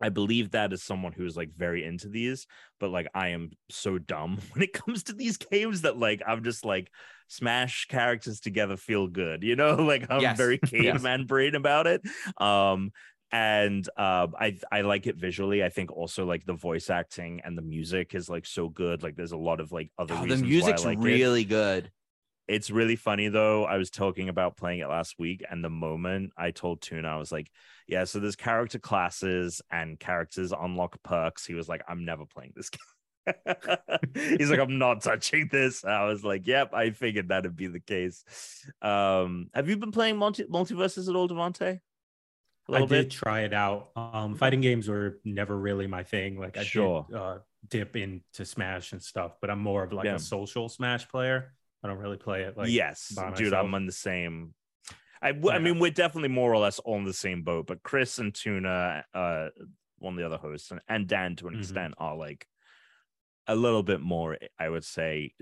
I 0.01 0.09
believe 0.09 0.51
that 0.51 0.73
as 0.73 0.83
someone 0.83 1.11
who's 1.11 1.35
like 1.35 1.49
very 1.55 1.83
into 1.83 2.09
these, 2.09 2.47
but 2.79 2.89
like 2.91 3.07
I 3.13 3.29
am 3.29 3.51
so 3.69 3.97
dumb 3.97 4.39
when 4.53 4.63
it 4.63 4.73
comes 4.73 5.03
to 5.03 5.13
these 5.13 5.37
games 5.37 5.81
that 5.81 5.97
like 5.97 6.21
I'm 6.25 6.43
just 6.43 6.65
like 6.65 6.91
smash 7.27 7.85
characters 7.87 8.39
together 8.39 8.77
feel 8.77 9.07
good, 9.07 9.43
you 9.43 9.55
know? 9.55 9.75
Like 9.87 10.07
I'm 10.09 10.21
yes. 10.21 10.37
very 10.37 10.57
caveman 10.65 11.21
yes. 11.21 11.27
brain 11.27 11.55
about 11.55 11.87
it. 11.87 12.01
Um 12.37 12.91
and 13.31 13.87
uh, 13.97 14.27
I 14.39 14.57
I 14.71 14.81
like 14.81 15.05
it 15.05 15.17
visually. 15.17 15.61
I 15.63 15.69
think 15.69 15.91
also 15.91 16.25
like 16.25 16.45
the 16.45 16.53
voice 16.53 16.89
acting 16.89 17.41
and 17.43 17.57
the 17.57 17.61
music 17.61 18.15
is 18.15 18.29
like 18.29 18.45
so 18.45 18.69
good. 18.69 19.03
Like 19.03 19.17
there's 19.17 19.33
a 19.33 19.37
lot 19.37 19.59
of 19.59 19.71
like 19.71 19.91
other 19.97 20.15
oh, 20.17 20.25
the 20.25 20.37
music's 20.37 20.85
like 20.85 20.99
really 21.01 21.41
it. 21.41 21.49
good. 21.49 21.91
It's 22.47 22.71
really 22.71 22.95
funny 22.95 23.27
though. 23.27 23.65
I 23.65 23.77
was 23.77 23.89
talking 23.89 24.29
about 24.29 24.55
playing 24.57 24.79
it 24.79 24.87
last 24.87 25.19
week, 25.19 25.43
and 25.49 25.63
the 25.63 25.69
moment 25.69 26.31
I 26.37 26.51
told 26.51 26.81
Tuna, 26.81 27.07
I 27.07 27.17
was 27.17 27.31
like, 27.31 27.51
"Yeah, 27.87 28.05
so 28.05 28.19
there's 28.19 28.37
character 28.37 28.79
classes 28.79 29.61
and 29.69 29.99
characters 29.99 30.53
unlock 30.57 31.01
perks." 31.03 31.45
He 31.45 31.53
was 31.53 31.67
like, 31.67 31.81
"I'm 31.87 32.05
never 32.05 32.25
playing 32.25 32.53
this 32.55 32.69
game." 33.25 33.35
He's 34.37 34.49
like, 34.49 34.59
"I'm 34.59 34.77
not 34.77 35.01
touching 35.01 35.49
this." 35.51 35.83
I 35.83 36.05
was 36.05 36.23
like, 36.23 36.47
"Yep, 36.47 36.73
I 36.73 36.91
figured 36.91 37.27
that'd 37.27 37.55
be 37.55 37.67
the 37.67 37.81
case." 37.81 38.23
Um, 38.81 39.49
have 39.53 39.67
you 39.67 39.75
been 39.75 39.91
playing 39.91 40.17
multi- 40.17 40.45
MultiVersus 40.45 41.09
at 41.09 41.15
all, 41.15 41.27
Devonte? 41.27 41.81
I 42.69 42.79
did 42.79 42.89
bit? 42.89 43.11
try 43.11 43.41
it 43.41 43.53
out. 43.53 43.91
Um, 43.95 44.35
fighting 44.35 44.61
games 44.61 44.87
were 44.87 45.19
never 45.23 45.57
really 45.57 45.87
my 45.87 46.03
thing. 46.03 46.39
Like 46.39 46.57
I 46.57 46.63
sure. 46.63 47.05
did 47.09 47.17
uh, 47.17 47.37
dip 47.67 47.95
into 47.95 48.45
Smash 48.45 48.91
and 48.91 49.01
stuff, 49.01 49.37
but 49.39 49.49
I'm 49.49 49.59
more 49.59 49.83
of 49.83 49.93
like 49.93 50.05
yeah. 50.05 50.15
a 50.15 50.19
social 50.19 50.69
Smash 50.69 51.07
player. 51.07 51.53
I 51.83 51.87
don't 51.87 51.97
really 51.97 52.17
play 52.17 52.41
it 52.43 52.57
like 52.57 52.69
yes, 52.69 53.15
dude. 53.35 53.53
I'm 53.53 53.73
on 53.73 53.85
the 53.85 53.91
same. 53.91 54.53
I, 55.21 55.29
yeah. 55.29 55.51
I 55.51 55.59
mean, 55.59 55.79
we're 55.79 55.91
definitely 55.91 56.29
more 56.29 56.51
or 56.51 56.57
less 56.57 56.79
on 56.85 57.03
the 57.03 57.13
same 57.13 57.43
boat. 57.43 57.67
But 57.67 57.83
Chris 57.83 58.19
and 58.19 58.33
Tuna, 58.33 59.03
uh, 59.13 59.47
one 59.99 60.13
of 60.13 60.19
the 60.19 60.25
other 60.25 60.37
hosts, 60.37 60.71
and, 60.71 60.79
and 60.87 61.07
Dan 61.07 61.35
to 61.37 61.47
an 61.47 61.53
mm-hmm. 61.53 61.61
extent, 61.61 61.93
are 61.97 62.15
like 62.15 62.47
a 63.47 63.55
little 63.55 63.83
bit 63.83 64.01
more. 64.01 64.37
I 64.59 64.69
would 64.69 64.83
say. 64.83 65.33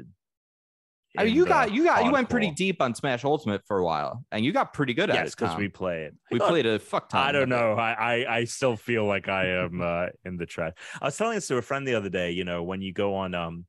I 1.17 1.23
mean, 1.23 1.35
you 1.35 1.45
got 1.45 1.71
you 1.71 1.85
got 1.85 1.99
hardcore. 1.99 2.05
you 2.05 2.11
went 2.11 2.29
pretty 2.29 2.51
deep 2.51 2.81
on 2.81 2.93
Smash 2.93 3.23
Ultimate 3.23 3.61
for 3.65 3.77
a 3.77 3.85
while, 3.85 4.25
and 4.33 4.43
you 4.43 4.51
got 4.51 4.73
pretty 4.73 4.93
good 4.93 5.09
at 5.09 5.15
yes, 5.15 5.29
it. 5.29 5.37
because 5.37 5.57
we 5.57 5.69
play 5.69 6.03
it. 6.03 6.13
We 6.29 6.39
played 6.39 6.65
a 6.65 6.77
fuck 6.77 7.07
ton. 7.07 7.25
I 7.25 7.31
don't 7.31 7.47
know. 7.47 7.75
I, 7.75 7.93
I 7.93 8.35
I 8.39 8.43
still 8.43 8.75
feel 8.75 9.05
like 9.05 9.29
I 9.29 9.45
am 9.47 9.81
uh, 9.81 10.07
in 10.25 10.35
the 10.35 10.45
trash. 10.45 10.73
I 11.01 11.05
was 11.05 11.15
telling 11.15 11.35
this 11.35 11.47
to 11.47 11.55
a 11.55 11.61
friend 11.61 11.87
the 11.87 11.95
other 11.95 12.09
day. 12.09 12.31
You 12.31 12.43
know, 12.43 12.63
when 12.63 12.81
you 12.81 12.91
go 12.91 13.15
on 13.15 13.33
um 13.33 13.65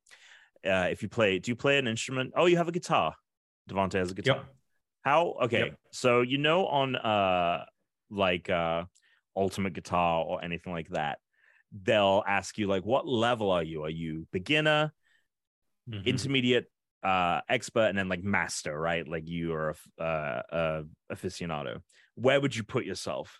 uh, 0.67 0.87
if 0.89 1.01
you 1.01 1.09
play, 1.09 1.39
do 1.39 1.51
you 1.51 1.55
play 1.55 1.77
an 1.77 1.87
instrument? 1.87 2.33
Oh, 2.35 2.45
you 2.45 2.57
have 2.57 2.67
a 2.67 2.71
guitar. 2.71 3.13
Devonte 3.69 3.93
has 3.93 4.11
a 4.11 4.15
guitar. 4.15 4.37
Yep. 4.37 4.45
How? 5.03 5.35
Okay, 5.43 5.59
yep. 5.59 5.75
so 5.91 6.21
you 6.21 6.37
know 6.37 6.67
on 6.67 6.95
uh 6.95 7.63
like 8.09 8.49
uh 8.49 8.83
Ultimate 9.35 9.73
Guitar 9.73 10.23
or 10.23 10.43
anything 10.43 10.73
like 10.73 10.89
that, 10.89 11.19
they'll 11.83 12.23
ask 12.27 12.57
you 12.57 12.67
like, 12.67 12.83
"What 12.83 13.07
level 13.07 13.51
are 13.51 13.63
you? 13.63 13.83
Are 13.83 13.89
you 13.89 14.27
beginner, 14.31 14.91
mm-hmm. 15.89 16.07
intermediate, 16.07 16.65
uh, 17.03 17.41
expert, 17.47 17.85
and 17.85 17.97
then 17.97 18.09
like 18.09 18.23
master? 18.23 18.77
Right? 18.77 19.07
Like 19.07 19.27
you 19.27 19.53
are 19.53 19.75
a 19.99 20.03
uh, 20.03 20.41
uh, 20.51 20.81
aficionado. 21.11 21.81
Where 22.15 22.41
would 22.41 22.55
you 22.55 22.63
put 22.63 22.85
yourself?" 22.85 23.39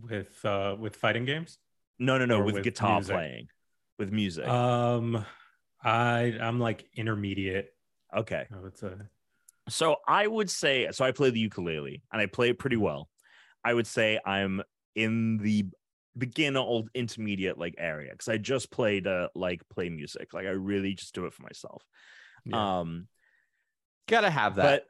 With 0.00 0.42
uh, 0.44 0.76
with 0.78 0.96
fighting 0.96 1.24
games? 1.24 1.58
No, 1.98 2.18
no, 2.18 2.24
no. 2.24 2.42
With, 2.42 2.54
with, 2.54 2.64
guitar 2.64 2.94
music? 3.00 3.14
playing, 3.14 3.46
with 4.02 4.12
music. 4.12 4.48
Um, 4.48 5.24
I 5.82 6.36
I'm 6.40 6.58
like 6.58 6.84
intermediate. 6.96 7.72
Okay. 8.14 8.46
I 8.52 8.58
would 8.60 8.76
say. 8.76 8.92
So 9.68 9.96
I 10.06 10.26
would 10.26 10.50
say 10.50 10.88
so. 10.90 11.04
I 11.04 11.12
play 11.12 11.30
the 11.30 11.38
ukulele 11.38 12.02
and 12.12 12.20
I 12.20 12.26
play 12.26 12.50
it 12.50 12.58
pretty 12.58 12.76
well. 12.76 13.08
I 13.64 13.72
would 13.72 13.86
say 13.86 14.18
I'm 14.26 14.60
in 14.96 15.38
the 15.38 15.66
beginner 16.18 16.58
old 16.58 16.90
intermediate 16.94 17.56
like 17.56 17.76
area 17.78 18.10
because 18.10 18.28
I 18.28 18.36
just 18.36 18.70
played 18.70 19.06
uh 19.06 19.28
like 19.36 19.62
play 19.72 19.88
music. 19.88 20.34
Like 20.34 20.46
I 20.46 20.50
really 20.50 20.94
just 20.94 21.14
do 21.14 21.26
it 21.26 21.32
for 21.32 21.42
myself. 21.42 21.84
Yeah. 22.44 22.80
Um, 22.80 23.06
gotta 24.08 24.30
have 24.30 24.56
that. 24.56 24.86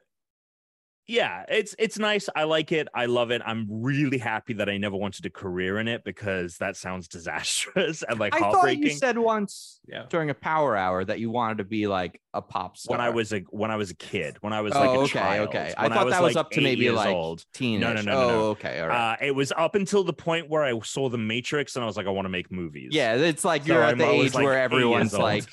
But 1.05 1.13
yeah 1.13 1.43
it's 1.49 1.75
it's 1.77 1.99
nice 1.99 2.29
i 2.35 2.43
like 2.43 2.71
it 2.71 2.87
i 2.93 3.07
love 3.07 3.31
it 3.31 3.41
i'm 3.45 3.67
really 3.69 4.17
happy 4.17 4.53
that 4.53 4.69
i 4.69 4.77
never 4.77 4.95
wanted 4.95 5.25
a 5.25 5.29
career 5.29 5.77
in 5.79 5.87
it 5.87 6.03
because 6.03 6.57
that 6.57 6.77
sounds 6.77 7.07
disastrous 7.09 8.03
and 8.03 8.19
like 8.19 8.33
I 8.33 8.39
heartbreaking 8.39 8.83
thought 8.83 8.91
you 8.91 8.97
said 8.97 9.17
once 9.17 9.81
yeah. 9.85 10.05
during 10.09 10.29
a 10.29 10.33
power 10.33 10.77
hour 10.77 11.03
that 11.03 11.19
you 11.19 11.29
wanted 11.29 11.57
to 11.57 11.65
be 11.65 11.87
like 11.87 12.21
a 12.33 12.41
pop 12.41 12.77
star 12.77 12.97
when 12.97 13.05
i 13.05 13.09
was 13.09 13.33
a 13.33 13.39
when 13.49 13.69
i 13.69 13.75
was 13.75 13.91
a 13.91 13.95
kid 13.95 14.37
when 14.41 14.53
i 14.53 14.61
was 14.61 14.73
like 14.73 14.89
oh, 14.89 15.01
a 15.01 15.03
okay. 15.03 15.19
child, 15.19 15.49
okay 15.49 15.73
i 15.77 15.89
thought 15.89 15.97
I 15.97 16.03
was, 16.05 16.13
that 16.13 16.21
was 16.23 16.35
like 16.35 16.45
up 16.45 16.51
to 16.51 16.61
maybe 16.61 16.89
like 16.89 17.13
old. 17.13 17.43
teen 17.53 17.81
no 17.81 17.93
no 17.93 18.01
no, 18.01 18.11
no, 18.11 18.17
oh 18.17 18.27
no. 18.27 18.43
okay 18.51 18.79
all 18.79 18.87
right. 18.87 19.13
Uh, 19.13 19.25
it 19.25 19.35
was 19.35 19.51
up 19.55 19.75
until 19.75 20.03
the 20.03 20.13
point 20.13 20.49
where 20.49 20.63
i 20.63 20.77
saw 20.79 21.09
the 21.09 21.17
matrix 21.17 21.75
and 21.75 21.83
i 21.83 21.85
was 21.85 21.97
like 21.97 22.07
i 22.07 22.09
want 22.09 22.25
to 22.25 22.29
make 22.29 22.51
movies. 22.51 22.89
Yeah 22.91 23.15
it's 23.15 23.43
like 23.43 23.67
you're 23.67 23.83
at 23.83 23.97
the 23.97 24.09
age 24.09 24.33
like 24.33 24.43
where 24.43 24.59
everyone's 24.59 25.13
like 25.13 25.45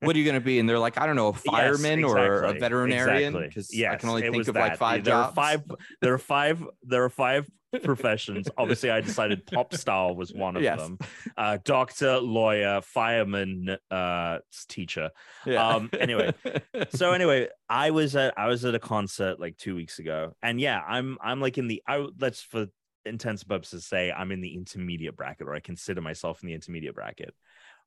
what 0.00 0.16
are 0.16 0.18
you 0.18 0.24
going 0.24 0.34
to 0.34 0.40
be? 0.40 0.58
And 0.58 0.68
they're 0.68 0.78
like 0.78 0.98
i 0.98 1.06
don't 1.06 1.16
know 1.16 1.28
a 1.28 1.32
fireman 1.34 2.00
yes, 2.00 2.10
exactly. 2.10 2.26
or 2.26 2.42
a 2.44 2.52
veterinarian? 2.54 3.32
because 3.34 3.74
yes, 3.74 3.92
i 3.92 3.96
can 3.96 4.08
only 4.08 4.22
think 4.22 4.48
of 4.48 4.54
like 4.54 4.77
five 4.78 5.02
jobs 5.02 5.34
five 5.34 5.62
there 6.00 6.14
are 6.14 6.18
five 6.18 6.64
there 6.82 7.04
are 7.04 7.10
five 7.10 7.48
professions. 7.82 8.48
Obviously, 8.58 8.90
I 8.90 9.00
decided 9.00 9.46
pop 9.46 9.74
star 9.74 10.14
was 10.14 10.32
one 10.32 10.56
of 10.56 10.62
yes. 10.62 10.80
them. 10.80 10.98
Uh, 11.36 11.58
doctor, 11.64 12.18
lawyer, 12.18 12.80
fireman, 12.82 13.76
uh, 13.90 14.38
teacher. 14.68 15.10
Yeah. 15.44 15.66
Um, 15.66 15.90
anyway, 15.98 16.32
so 16.90 17.12
anyway, 17.12 17.48
I 17.68 17.90
was 17.90 18.16
at 18.16 18.34
I 18.36 18.46
was 18.46 18.64
at 18.64 18.74
a 18.74 18.78
concert 18.78 19.40
like 19.40 19.56
two 19.56 19.74
weeks 19.74 19.98
ago, 19.98 20.34
and 20.42 20.60
yeah, 20.60 20.80
I'm 20.86 21.18
I'm 21.20 21.40
like 21.40 21.58
in 21.58 21.68
the 21.68 21.82
I 21.86 22.06
let's 22.18 22.42
for 22.42 22.66
intents 23.04 23.44
purposes 23.44 23.86
say 23.86 24.10
I'm 24.10 24.32
in 24.32 24.40
the 24.40 24.54
intermediate 24.54 25.16
bracket, 25.16 25.46
or 25.46 25.54
I 25.54 25.60
consider 25.60 26.00
myself 26.00 26.42
in 26.42 26.48
the 26.48 26.54
intermediate 26.54 26.94
bracket. 26.94 27.34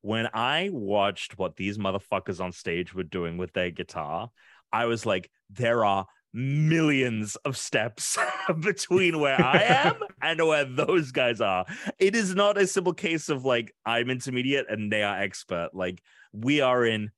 When 0.01 0.27
I 0.33 0.69
watched 0.71 1.37
what 1.37 1.55
these 1.55 1.77
motherfuckers 1.77 2.41
on 2.43 2.51
stage 2.51 2.93
were 2.93 3.03
doing 3.03 3.37
with 3.37 3.53
their 3.53 3.69
guitar, 3.69 4.31
I 4.73 4.85
was 4.85 5.05
like, 5.05 5.29
there 5.51 5.85
are 5.85 6.07
millions 6.33 7.35
of 7.37 7.57
steps 7.57 8.17
between 8.61 9.19
where 9.19 9.43
I 9.43 9.61
am 9.63 9.95
and 10.21 10.45
where 10.45 10.65
those 10.65 11.11
guys 11.11 11.41
are. 11.41 11.65
It 11.99 12.15
is 12.15 12.35
not 12.35 12.57
a 12.57 12.67
simple 12.67 12.93
case 12.93 13.29
of 13.29 13.45
like 13.45 13.73
I'm 13.85 14.09
intermediate 14.09 14.67
and 14.69 14.91
they 14.91 15.03
are 15.03 15.19
expert. 15.19 15.69
Like 15.73 16.01
we 16.33 16.61
are 16.61 16.85
in 16.85 17.11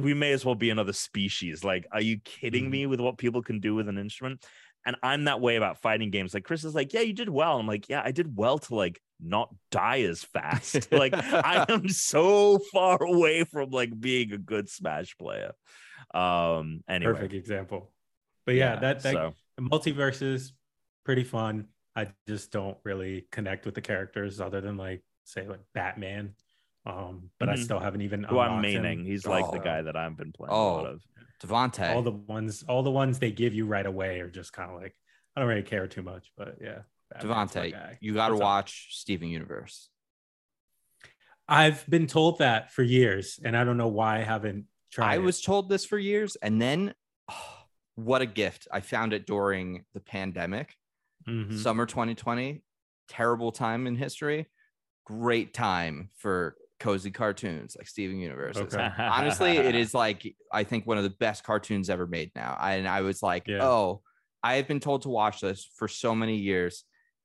we 0.00 0.14
may 0.14 0.32
as 0.32 0.44
well 0.44 0.54
be 0.54 0.70
another 0.70 0.92
species. 0.92 1.64
Like, 1.64 1.86
are 1.92 2.00
you 2.00 2.20
kidding 2.20 2.64
mm-hmm. 2.64 2.70
me 2.70 2.86
with 2.86 3.00
what 3.00 3.18
people 3.18 3.42
can 3.42 3.60
do 3.60 3.74
with 3.74 3.88
an 3.88 3.98
instrument? 3.98 4.44
And 4.86 4.96
I'm 5.02 5.24
that 5.24 5.40
way 5.40 5.56
about 5.56 5.82
fighting 5.82 6.10
games. 6.10 6.32
Like 6.32 6.44
Chris 6.44 6.64
is 6.64 6.74
like, 6.74 6.94
yeah, 6.94 7.00
you 7.00 7.12
did 7.12 7.28
well. 7.28 7.58
I'm 7.58 7.66
like, 7.66 7.88
yeah, 7.88 8.02
I 8.04 8.12
did 8.12 8.36
well 8.36 8.58
to 8.58 8.74
like 8.74 9.00
not 9.20 9.54
die 9.70 10.02
as 10.02 10.22
fast. 10.22 10.90
like 10.92 11.12
I 11.14 11.66
am 11.68 11.88
so 11.88 12.58
far 12.72 13.02
away 13.02 13.44
from 13.44 13.70
like 13.70 13.98
being 13.98 14.32
a 14.32 14.38
good 14.38 14.70
Smash 14.70 15.18
player. 15.18 15.52
Um 16.14 16.82
anyway. 16.88 17.12
Perfect 17.12 17.34
example. 17.34 17.92
But 18.50 18.56
yeah, 18.56 18.74
yeah 18.74 18.80
that, 18.80 19.02
that 19.04 19.12
so. 19.12 19.34
MultiVersus 19.60 20.50
pretty 21.04 21.22
fun. 21.22 21.68
I 21.94 22.08
just 22.26 22.50
don't 22.50 22.76
really 22.82 23.26
connect 23.30 23.64
with 23.64 23.76
the 23.76 23.80
characters 23.80 24.40
other 24.40 24.60
than 24.60 24.76
like 24.76 25.04
say 25.22 25.46
like 25.46 25.60
Batman. 25.72 26.34
Um, 26.84 27.30
but 27.38 27.48
mm-hmm. 27.48 27.60
I 27.60 27.62
still 27.62 27.78
haven't 27.78 28.00
even. 28.00 28.24
Who 28.24 28.40
I'm 28.40 28.60
meaning, 28.60 29.04
he's 29.04 29.24
like 29.24 29.44
oh. 29.46 29.52
the 29.52 29.60
guy 29.60 29.82
that 29.82 29.96
I've 29.96 30.16
been 30.16 30.32
playing 30.32 30.50
oh, 30.52 30.72
a 30.72 30.74
lot 30.74 30.86
of. 30.86 31.02
Devontae. 31.40 31.94
All 31.94 32.02
the 32.02 32.10
ones, 32.10 32.64
all 32.68 32.82
the 32.82 32.90
ones 32.90 33.20
they 33.20 33.30
give 33.30 33.54
you 33.54 33.66
right 33.66 33.86
away 33.86 34.18
are 34.18 34.28
just 34.28 34.52
kind 34.52 34.68
of 34.68 34.80
like 34.80 34.96
I 35.36 35.40
don't 35.40 35.48
really 35.48 35.62
care 35.62 35.86
too 35.86 36.02
much, 36.02 36.32
but 36.36 36.56
yeah. 36.60 36.80
Devontae, 37.20 37.98
you 38.00 38.14
got 38.14 38.30
to 38.30 38.36
watch 38.36 38.88
up? 38.88 38.92
Steven 38.92 39.28
Universe. 39.28 39.90
I've 41.48 41.88
been 41.88 42.08
told 42.08 42.38
that 42.38 42.72
for 42.72 42.82
years, 42.82 43.38
and 43.44 43.56
I 43.56 43.62
don't 43.62 43.76
know 43.76 43.86
why 43.86 44.18
I 44.18 44.22
haven't 44.22 44.64
tried. 44.90 45.12
I 45.12 45.14
it. 45.14 45.22
was 45.22 45.40
told 45.40 45.68
this 45.68 45.84
for 45.84 45.98
years, 45.98 46.34
and 46.42 46.60
then 46.60 46.94
oh, 47.30 47.59
what 48.04 48.22
a 48.22 48.26
gift. 48.26 48.68
I 48.72 48.80
found 48.80 49.12
it 49.12 49.26
during 49.26 49.84
the 49.94 50.00
pandemic, 50.00 50.74
mm-hmm. 51.28 51.56
summer 51.56 51.86
2020, 51.86 52.62
terrible 53.08 53.52
time 53.52 53.86
in 53.86 53.96
history. 53.96 54.46
Great 55.04 55.54
time 55.54 56.10
for 56.16 56.56
cozy 56.78 57.10
cartoons 57.10 57.76
like 57.78 57.88
Steven 57.88 58.18
Universe. 58.18 58.56
Okay. 58.56 58.90
Honestly, 58.98 59.58
it 59.58 59.74
is 59.74 59.94
like 60.04 60.34
I 60.52 60.64
think 60.64 60.86
one 60.86 60.96
of 60.96 61.04
the 61.04 61.10
best 61.10 61.44
cartoons 61.44 61.90
ever 61.90 62.06
made 62.06 62.32
now. 62.34 62.56
and 62.60 62.88
I 62.88 63.02
was 63.02 63.22
like, 63.22 63.46
yeah. 63.46 63.62
oh, 63.62 64.02
I 64.42 64.54
have 64.54 64.66
been 64.66 64.80
told 64.80 65.02
to 65.02 65.08
watch 65.08 65.40
this 65.40 65.68
for 65.76 65.86
so 65.88 66.14
many 66.14 66.36
years 66.36 66.84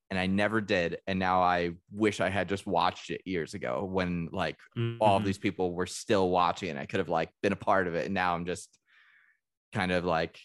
and 0.09 0.19
I 0.19 0.27
never 0.27 0.61
did. 0.61 0.97
And 1.07 1.17
now 1.17 1.41
I 1.41 1.71
wish 1.91 2.19
I 2.19 2.29
had 2.29 2.49
just 2.49 2.67
watched 2.67 3.09
it 3.09 3.21
years 3.25 3.53
ago 3.53 3.87
when 3.89 4.29
like 4.31 4.57
mm-hmm. 4.77 5.01
all 5.01 5.19
these 5.19 5.37
people 5.37 5.73
were 5.73 5.87
still 5.87 6.29
watching 6.29 6.69
and 6.69 6.79
I 6.79 6.85
could 6.85 6.99
have 6.99 7.09
like 7.09 7.29
been 7.41 7.53
a 7.53 7.57
part 7.57 7.87
of 7.87 7.95
it. 7.95 8.05
And 8.05 8.13
now 8.13 8.35
I'm 8.35 8.45
just 8.45 8.69
kind 9.73 9.91
of 9.91 10.05
like 10.05 10.39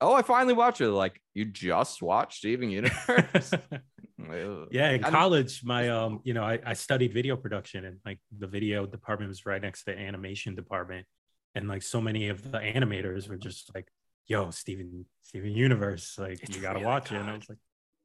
oh, 0.00 0.14
I 0.14 0.22
finally 0.22 0.54
watched 0.54 0.80
it. 0.80 0.90
Like, 0.90 1.20
you 1.34 1.44
just 1.44 2.02
watched 2.02 2.38
Steven 2.38 2.70
Universe? 2.70 3.52
yeah, 4.70 4.90
in 4.90 5.02
college, 5.02 5.62
my 5.64 5.88
um, 5.88 6.20
you 6.24 6.34
know, 6.34 6.44
I, 6.44 6.58
I 6.64 6.72
studied 6.74 7.12
video 7.12 7.36
production 7.36 7.84
and 7.84 7.98
like 8.04 8.18
the 8.36 8.46
video 8.46 8.86
department 8.86 9.28
was 9.28 9.46
right 9.46 9.60
next 9.60 9.84
to 9.84 9.92
the 9.92 9.98
animation 9.98 10.54
department. 10.54 11.06
And 11.54 11.68
like 11.68 11.82
so 11.82 12.00
many 12.00 12.28
of 12.28 12.42
the 12.42 12.58
animators 12.58 13.28
were 13.28 13.36
just 13.36 13.74
like, 13.74 13.88
yo, 14.26 14.50
Steven, 14.50 15.04
Steven 15.22 15.50
Universe, 15.50 16.16
like 16.18 16.42
it's 16.42 16.54
you 16.54 16.62
gotta 16.62 16.78
really 16.78 16.86
watch 16.86 17.08
good. 17.08 17.16
it. 17.16 17.20
And 17.20 17.30
I 17.30 17.34
was 17.34 17.48
like, 17.48 17.58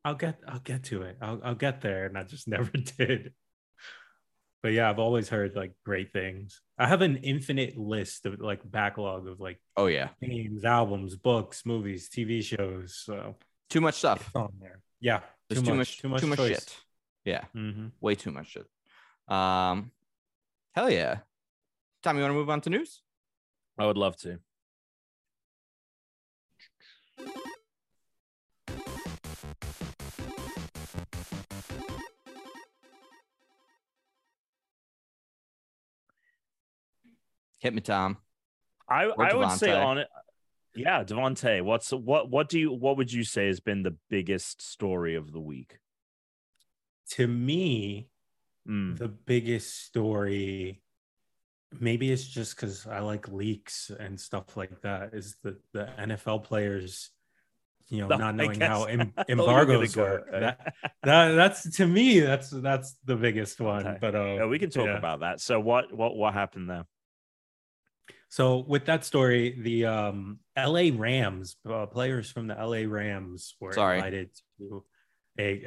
I'll 0.04 0.16
get 0.16 0.40
I'll 0.48 0.60
get 0.60 0.84
to 0.86 1.04
it. 1.04 1.18
I'll 1.22 1.40
I'll 1.44 1.56
get 1.56 1.82
there. 1.82 2.06
And 2.08 2.18
I 2.18 2.24
just 2.24 2.48
never 2.48 2.72
did 2.72 3.34
but 4.66 4.74
yeah, 4.74 4.90
I've 4.90 4.98
always 4.98 5.30
heard 5.30 5.56
like 5.56 5.74
great 5.86 6.12
things. 6.12 6.60
I 6.80 6.88
have 6.88 7.04
an 7.04 7.18
infinite 7.18 7.78
list 7.78 8.26
of 8.26 8.40
like 8.40 8.62
backlog 8.66 9.28
of 9.28 9.40
like 9.40 9.60
oh 9.78 9.86
yeah 9.86 10.10
games, 10.20 10.66
albums, 10.66 11.16
books, 11.16 11.68
movies, 11.68 12.10
TV 12.10 12.44
shows. 12.44 13.00
So 13.06 13.36
too 13.70 13.80
much 13.80 13.94
stuff 13.94 14.32
on 14.34 14.54
there. 14.60 14.82
Yeah, 15.00 15.20
There's 15.48 15.62
too, 15.62 15.68
too 15.68 15.76
much, 15.76 16.00
too 16.00 16.10
much, 16.10 16.22
too 16.22 16.26
much 16.26 16.40
shit. 16.40 16.78
Yeah, 17.26 17.44
mm-hmm. 17.56 17.90
way 18.02 18.16
too 18.16 18.32
much 18.32 18.48
shit. 18.48 18.66
Um, 19.28 19.92
hell 20.74 20.90
yeah. 20.90 21.20
Tom, 22.02 22.16
you 22.16 22.24
want 22.24 22.32
to 22.32 22.36
move 22.40 22.50
on 22.50 22.62
to 22.62 22.72
news? 22.72 23.04
I 23.78 23.86
would 23.86 23.98
love 23.98 24.18
to. 24.22 24.40
Hit 37.66 37.74
me, 37.74 37.82
Tom. 37.82 38.18
I 38.88 39.06
I 39.06 39.34
would 39.34 39.52
say 39.52 39.74
on 39.74 39.98
it. 39.98 40.08
Yeah, 40.76 41.04
Devonte, 41.04 41.64
What's 41.64 41.92
what 41.92 42.30
what 42.30 42.48
do 42.48 42.60
you 42.60 42.72
what 42.72 42.98
would 42.98 43.12
you 43.12 43.24
say 43.24 43.48
has 43.48 43.60
been 43.60 43.82
the 43.82 43.96
biggest 44.08 44.62
story 44.62 45.16
of 45.16 45.32
the 45.32 45.40
week? 45.40 45.80
To 47.12 47.28
me, 47.28 48.10
mm. 48.70 48.96
the 48.98 49.08
biggest 49.08 49.84
story 49.84 50.84
maybe 51.80 52.12
it's 52.12 52.28
just 52.28 52.56
because 52.56 52.86
I 52.86 53.00
like 53.00 53.28
leaks 53.30 53.90
and 54.00 54.20
stuff 54.20 54.56
like 54.56 54.82
that. 54.82 55.14
Is 55.14 55.38
the 55.42 55.58
the 55.74 55.90
NFL 56.00 56.44
players, 56.44 57.10
you 57.90 58.02
know, 58.02 58.08
no, 58.10 58.18
not 58.18 58.36
knowing 58.36 58.62
how 58.62 58.84
em- 58.86 59.14
embargoes 59.28 59.98
work. 59.98 60.30
That, 60.32 60.76
that 61.02 61.32
that's 61.32 61.78
to 61.78 61.88
me 61.88 62.20
that's 62.20 62.52
that's 62.52 62.96
the 63.06 63.16
biggest 63.16 63.60
one. 63.60 63.88
Okay. 63.88 63.98
But 64.00 64.14
uh, 64.14 64.24
yeah, 64.26 64.46
we 64.46 64.60
can 64.60 64.70
talk 64.70 64.86
yeah. 64.86 64.98
about 64.98 65.22
that. 65.22 65.42
So 65.42 65.60
what 65.60 65.92
what 65.92 66.16
what 66.16 66.36
happened 66.36 66.70
there? 66.70 66.86
So 68.36 68.66
with 68.68 68.84
that 68.88 69.06
story, 69.06 69.56
the 69.58 69.86
um, 69.86 70.40
LA 70.58 70.90
Rams 70.94 71.56
uh, 71.66 71.86
players 71.86 72.30
from 72.30 72.48
the 72.48 72.56
LA 72.56 72.84
Rams 72.86 73.56
were 73.62 73.72
Sorry. 73.72 73.96
invited 73.96 74.30
to 74.60 74.84
a 75.40 75.64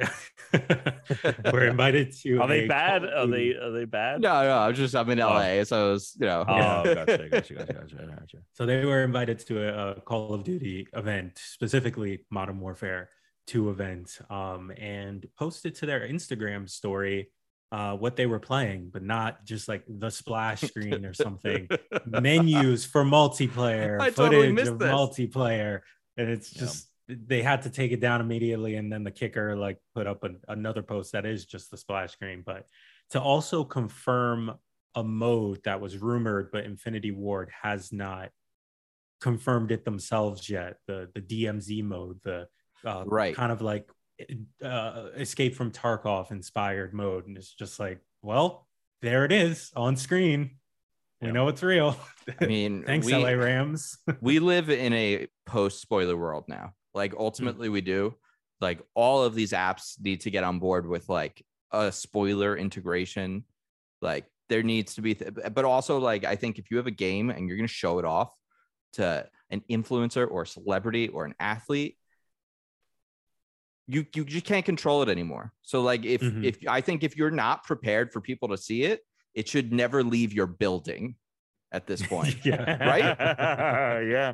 were 1.51 1.65
invited 1.65 2.13
to. 2.21 2.37
Are 2.37 2.47
they 2.47 2.67
bad? 2.67 3.05
Are 3.05 3.25
they 3.25 3.55
are 3.55 3.71
they 3.71 3.85
bad? 3.85 4.21
No, 4.21 4.43
no. 4.43 4.55
I'm 4.55 4.75
just 4.75 4.95
I'm 4.95 5.09
in 5.09 5.17
LA, 5.17 5.45
oh. 5.45 5.63
so 5.63 5.87
it 5.87 5.91
was 5.93 6.15
you 6.19 6.27
know. 6.27 6.45
Oh, 6.47 6.53
yeah. 6.53 6.93
gotcha, 6.93 7.29
gotcha, 7.29 7.53
gotcha, 7.55 7.73
gotcha, 7.73 7.95
gotcha. 7.95 8.37
So 8.53 8.67
they 8.67 8.85
were 8.85 9.03
invited 9.03 9.39
to 9.47 9.67
a, 9.67 9.91
a 9.93 10.01
Call 10.01 10.35
of 10.35 10.43
Duty 10.43 10.87
event, 10.93 11.39
specifically 11.43 12.27
Modern 12.29 12.59
Warfare 12.59 13.09
2 13.47 13.71
event 13.71 14.19
um, 14.29 14.71
and 14.77 15.25
posted 15.39 15.73
to 15.73 15.87
their 15.87 16.07
Instagram 16.07 16.69
story 16.69 17.31
uh, 17.71 17.95
what 17.95 18.15
they 18.15 18.25
were 18.25 18.39
playing, 18.39 18.89
but 18.91 19.03
not 19.03 19.45
just 19.45 19.67
like 19.67 19.83
the 19.87 20.09
splash 20.09 20.61
screen 20.61 21.05
or 21.05 21.13
something. 21.13 21.67
Menus 22.05 22.85
for 22.85 23.03
multiplayer, 23.03 23.99
I 24.01 24.11
footage 24.11 24.31
totally 24.55 24.67
of 24.67 24.79
this. 24.79 24.89
multiplayer, 24.89 25.81
and 26.17 26.29
it's 26.29 26.49
just 26.49 26.87
yeah. 27.07 27.15
they 27.27 27.41
had 27.41 27.63
to 27.63 27.69
take 27.69 27.91
it 27.91 27.99
down 27.99 28.21
immediately. 28.21 28.75
And 28.75 28.91
then 28.91 29.03
the 29.03 29.11
kicker 29.11 29.55
like 29.55 29.77
put 29.93 30.07
up 30.07 30.23
an, 30.23 30.39
another 30.47 30.81
post 30.81 31.11
that 31.11 31.25
is 31.25 31.45
just 31.45 31.69
the 31.69 31.77
splash 31.77 32.13
screen, 32.13 32.43
but 32.45 32.65
to 33.11 33.21
also 33.21 33.63
confirm 33.63 34.57
a 34.95 35.03
mode 35.03 35.61
that 35.63 35.79
was 35.79 35.97
rumored, 35.97 36.49
but 36.51 36.65
Infinity 36.65 37.11
Ward 37.11 37.51
has 37.61 37.93
not 37.93 38.29
confirmed 39.21 39.71
it 39.71 39.85
themselves 39.85 40.49
yet. 40.49 40.77
The 40.87 41.09
the 41.13 41.21
DMZ 41.21 41.83
mode, 41.83 42.19
the 42.23 42.47
uh, 42.83 43.03
right 43.05 43.35
kind 43.35 43.51
of 43.51 43.61
like 43.61 43.89
uh, 44.63 45.07
escape 45.15 45.55
from 45.55 45.71
Tarkov 45.71 46.31
inspired 46.31 46.93
mode, 46.93 47.27
and 47.27 47.37
it's 47.37 47.53
just 47.53 47.79
like, 47.79 47.99
well, 48.21 48.67
there 49.01 49.25
it 49.25 49.31
is 49.31 49.71
on 49.75 49.95
screen. 49.95 50.51
We 51.21 51.27
yeah. 51.27 51.33
know 51.33 51.47
it's 51.47 51.63
real. 51.63 51.97
I 52.39 52.45
mean, 52.45 52.83
thanks, 52.87 53.05
we, 53.05 53.15
LA 53.15 53.31
Rams. 53.31 53.97
we 54.21 54.39
live 54.39 54.69
in 54.69 54.93
a 54.93 55.27
post 55.45 55.81
spoiler 55.81 56.15
world 56.15 56.45
now. 56.47 56.73
Like, 56.93 57.13
ultimately, 57.17 57.69
mm. 57.69 57.73
we 57.73 57.81
do. 57.81 58.15
Like, 58.61 58.81
all 58.93 59.23
of 59.23 59.35
these 59.35 59.51
apps 59.51 59.95
need 60.01 60.21
to 60.21 60.31
get 60.31 60.43
on 60.43 60.59
board 60.59 60.87
with 60.87 61.07
like 61.09 61.43
a 61.71 61.91
spoiler 61.91 62.57
integration. 62.57 63.45
Like, 64.01 64.25
there 64.47 64.63
needs 64.63 64.95
to 64.95 65.01
be, 65.01 65.15
th- 65.15 65.31
but 65.53 65.65
also, 65.65 65.99
like, 65.99 66.25
I 66.25 66.35
think 66.35 66.57
if 66.57 66.71
you 66.71 66.77
have 66.77 66.87
a 66.87 66.91
game 66.91 67.29
and 67.29 67.47
you're 67.47 67.57
going 67.57 67.67
to 67.67 67.73
show 67.73 67.99
it 67.99 68.05
off 68.05 68.31
to 68.93 69.27
an 69.49 69.61
influencer 69.69 70.29
or 70.29 70.43
a 70.43 70.47
celebrity 70.47 71.09
or 71.09 71.25
an 71.25 71.35
athlete, 71.39 71.97
you 73.89 74.05
you 74.15 74.23
just 74.23 74.45
can't 74.45 74.65
control 74.65 75.01
it 75.01 75.09
anymore. 75.09 75.51
So 75.63 75.81
like 75.81 76.05
if 76.05 76.21
mm-hmm. 76.21 76.45
if 76.45 76.57
I 76.67 76.79
think 76.79 77.03
if 77.03 77.17
you're 77.17 77.31
not 77.31 77.63
prepared 77.63 78.13
for 78.13 78.21
people 78.21 78.49
to 78.49 78.57
see 78.57 78.83
it, 78.83 79.01
it 79.33 79.47
should 79.47 79.73
never 79.73 80.03
leave 80.03 80.31
your 80.31 80.45
building 80.45 81.15
at 81.71 81.87
this 81.87 82.01
point. 82.05 82.37
yeah. 82.45 82.87
Right? 82.87 83.15
yeah. 84.07 84.33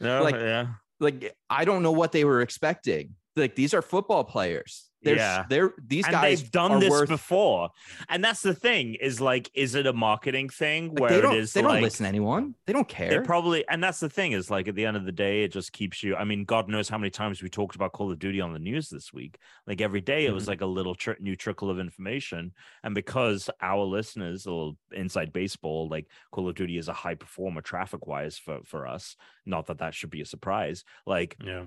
No, 0.00 0.22
like, 0.22 0.34
yeah. 0.36 0.66
Like 1.00 1.36
I 1.50 1.66
don't 1.66 1.82
know 1.82 1.92
what 1.92 2.12
they 2.12 2.24
were 2.24 2.40
expecting. 2.40 3.14
Like 3.36 3.54
these 3.54 3.74
are 3.74 3.82
football 3.82 4.24
players. 4.24 4.90
They're, 5.04 5.16
yeah, 5.16 5.44
they're 5.48 5.74
these 5.86 6.06
and 6.06 6.12
guys. 6.12 6.40
They've 6.40 6.50
done 6.50 6.80
this 6.80 6.90
worth... 6.90 7.08
before, 7.08 7.68
and 8.08 8.24
that's 8.24 8.40
the 8.40 8.54
thing. 8.54 8.94
Is 8.94 9.20
like, 9.20 9.50
is 9.54 9.74
it 9.74 9.86
a 9.86 9.92
marketing 9.92 10.48
thing 10.48 10.94
like 10.94 10.98
where 10.98 11.24
it 11.24 11.34
is? 11.34 11.52
They 11.52 11.60
like, 11.62 11.74
don't 11.74 11.82
listen 11.82 12.04
to 12.04 12.08
anyone. 12.08 12.54
They 12.66 12.72
don't 12.72 12.88
care. 12.88 13.10
They 13.10 13.20
probably, 13.20 13.68
and 13.68 13.84
that's 13.84 14.00
the 14.00 14.08
thing. 14.08 14.32
Is 14.32 14.50
like 14.50 14.66
at 14.66 14.74
the 14.74 14.86
end 14.86 14.96
of 14.96 15.04
the 15.04 15.12
day, 15.12 15.42
it 15.42 15.52
just 15.52 15.72
keeps 15.72 16.02
you. 16.02 16.16
I 16.16 16.24
mean, 16.24 16.44
God 16.44 16.68
knows 16.68 16.88
how 16.88 16.96
many 16.96 17.10
times 17.10 17.42
we 17.42 17.50
talked 17.50 17.76
about 17.76 17.92
Call 17.92 18.10
of 18.10 18.18
Duty 18.18 18.40
on 18.40 18.54
the 18.54 18.58
news 18.58 18.88
this 18.88 19.12
week. 19.12 19.38
Like 19.66 19.82
every 19.82 20.00
day, 20.00 20.24
it 20.24 20.32
was 20.32 20.44
mm-hmm. 20.44 20.52
like 20.52 20.60
a 20.62 20.66
little 20.66 20.94
tr- 20.94 21.12
new 21.20 21.36
trickle 21.36 21.70
of 21.70 21.78
information, 21.78 22.52
and 22.82 22.94
because 22.94 23.50
our 23.60 23.84
listeners, 23.84 24.46
or 24.46 24.72
inside 24.92 25.34
baseball, 25.34 25.88
like 25.88 26.06
Call 26.32 26.48
of 26.48 26.54
Duty 26.54 26.78
is 26.78 26.88
a 26.88 26.94
high 26.94 27.14
performer 27.14 27.60
traffic 27.60 28.06
wise 28.06 28.38
for 28.38 28.60
for 28.64 28.86
us. 28.86 29.16
Not 29.44 29.66
that 29.66 29.78
that 29.78 29.94
should 29.94 30.10
be 30.10 30.22
a 30.22 30.26
surprise. 30.26 30.84
Like, 31.06 31.36
yeah 31.44 31.64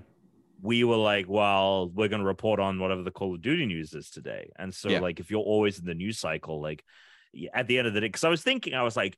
we 0.60 0.84
were 0.84 0.96
like, 0.96 1.28
well, 1.28 1.88
we're 1.88 2.08
going 2.08 2.20
to 2.20 2.26
report 2.26 2.60
on 2.60 2.80
whatever 2.80 3.02
the 3.02 3.10
Call 3.10 3.34
of 3.34 3.42
Duty 3.42 3.66
news 3.66 3.94
is 3.94 4.10
today. 4.10 4.50
And 4.56 4.74
so, 4.74 4.88
yeah. 4.88 5.00
like, 5.00 5.20
if 5.20 5.30
you're 5.30 5.40
always 5.40 5.78
in 5.78 5.84
the 5.84 5.94
news 5.94 6.18
cycle, 6.18 6.60
like 6.60 6.84
at 7.52 7.66
the 7.68 7.78
end 7.78 7.86
of 7.86 7.94
the 7.94 8.00
day, 8.00 8.08
because 8.08 8.24
I 8.24 8.28
was 8.28 8.42
thinking, 8.42 8.74
I 8.74 8.82
was 8.82 8.96
like, 8.96 9.16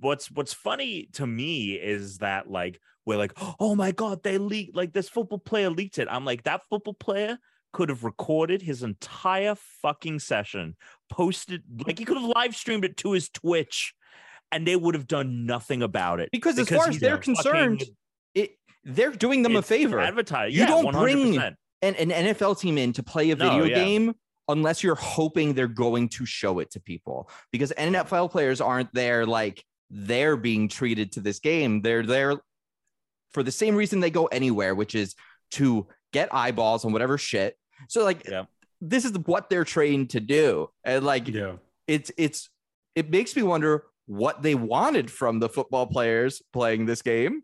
what's 0.00 0.30
what's 0.30 0.52
funny 0.52 1.08
to 1.12 1.26
me 1.26 1.74
is 1.74 2.18
that 2.18 2.50
like 2.50 2.80
we're 3.06 3.16
like, 3.16 3.32
oh 3.60 3.74
my 3.74 3.92
god, 3.92 4.22
they 4.22 4.38
leaked 4.38 4.74
like 4.74 4.92
this 4.92 5.08
football 5.08 5.38
player 5.38 5.70
leaked 5.70 5.98
it. 5.98 6.08
I'm 6.10 6.24
like, 6.24 6.44
that 6.44 6.62
football 6.68 6.94
player 6.94 7.38
could 7.72 7.88
have 7.88 8.04
recorded 8.04 8.62
his 8.62 8.82
entire 8.82 9.54
fucking 9.82 10.18
session, 10.20 10.76
posted 11.10 11.62
like 11.86 11.98
he 11.98 12.04
could 12.04 12.16
have 12.16 12.32
live 12.34 12.56
streamed 12.56 12.84
it 12.84 12.96
to 12.98 13.12
his 13.12 13.28
Twitch, 13.28 13.94
and 14.50 14.66
they 14.66 14.76
would 14.76 14.94
have 14.94 15.06
done 15.06 15.46
nothing 15.46 15.82
about 15.82 16.20
it. 16.20 16.30
Because, 16.32 16.56
because 16.56 16.72
as 16.72 16.78
far 16.78 16.88
as 16.88 16.98
they're 16.98 17.18
concerned, 17.18 17.84
they're 18.84 19.10
doing 19.10 19.42
them 19.42 19.56
it's 19.56 19.70
a 19.70 19.74
favor. 19.74 20.00
Advertise. 20.00 20.54
You 20.54 20.60
yeah, 20.60 20.66
don't 20.66 20.94
100%. 20.94 21.00
bring 21.00 21.38
an, 21.38 21.54
an 21.82 22.10
NFL 22.10 22.58
team 22.58 22.78
in 22.78 22.92
to 22.94 23.02
play 23.02 23.30
a 23.30 23.36
video 23.36 23.58
no, 23.58 23.64
yeah. 23.64 23.74
game 23.74 24.14
unless 24.48 24.82
you're 24.82 24.94
hoping 24.94 25.54
they're 25.54 25.66
going 25.66 26.08
to 26.10 26.26
show 26.26 26.58
it 26.58 26.70
to 26.72 26.80
people 26.80 27.30
because 27.50 27.72
NFL 27.78 28.30
players 28.30 28.60
aren't 28.60 28.92
there 28.92 29.24
like 29.24 29.64
they're 29.90 30.36
being 30.36 30.68
treated 30.68 31.12
to 31.12 31.20
this 31.20 31.38
game. 31.38 31.80
They're 31.80 32.04
there 32.04 32.36
for 33.32 33.42
the 33.42 33.52
same 33.52 33.74
reason 33.74 34.00
they 34.00 34.10
go 34.10 34.26
anywhere, 34.26 34.74
which 34.74 34.94
is 34.94 35.14
to 35.52 35.86
get 36.12 36.34
eyeballs 36.34 36.84
on 36.84 36.92
whatever 36.92 37.16
shit. 37.16 37.56
So 37.88 38.04
like 38.04 38.28
yeah. 38.28 38.44
this 38.80 39.04
is 39.04 39.12
what 39.24 39.48
they're 39.48 39.64
trained 39.64 40.10
to 40.10 40.20
do. 40.20 40.68
And 40.84 41.04
like 41.04 41.28
yeah. 41.28 41.54
it's 41.86 42.10
it's 42.16 42.50
it 42.94 43.10
makes 43.10 43.34
me 43.34 43.42
wonder 43.42 43.84
what 44.06 44.42
they 44.42 44.54
wanted 44.54 45.10
from 45.10 45.38
the 45.38 45.48
football 45.48 45.86
players 45.86 46.42
playing 46.52 46.86
this 46.86 47.02
game 47.02 47.42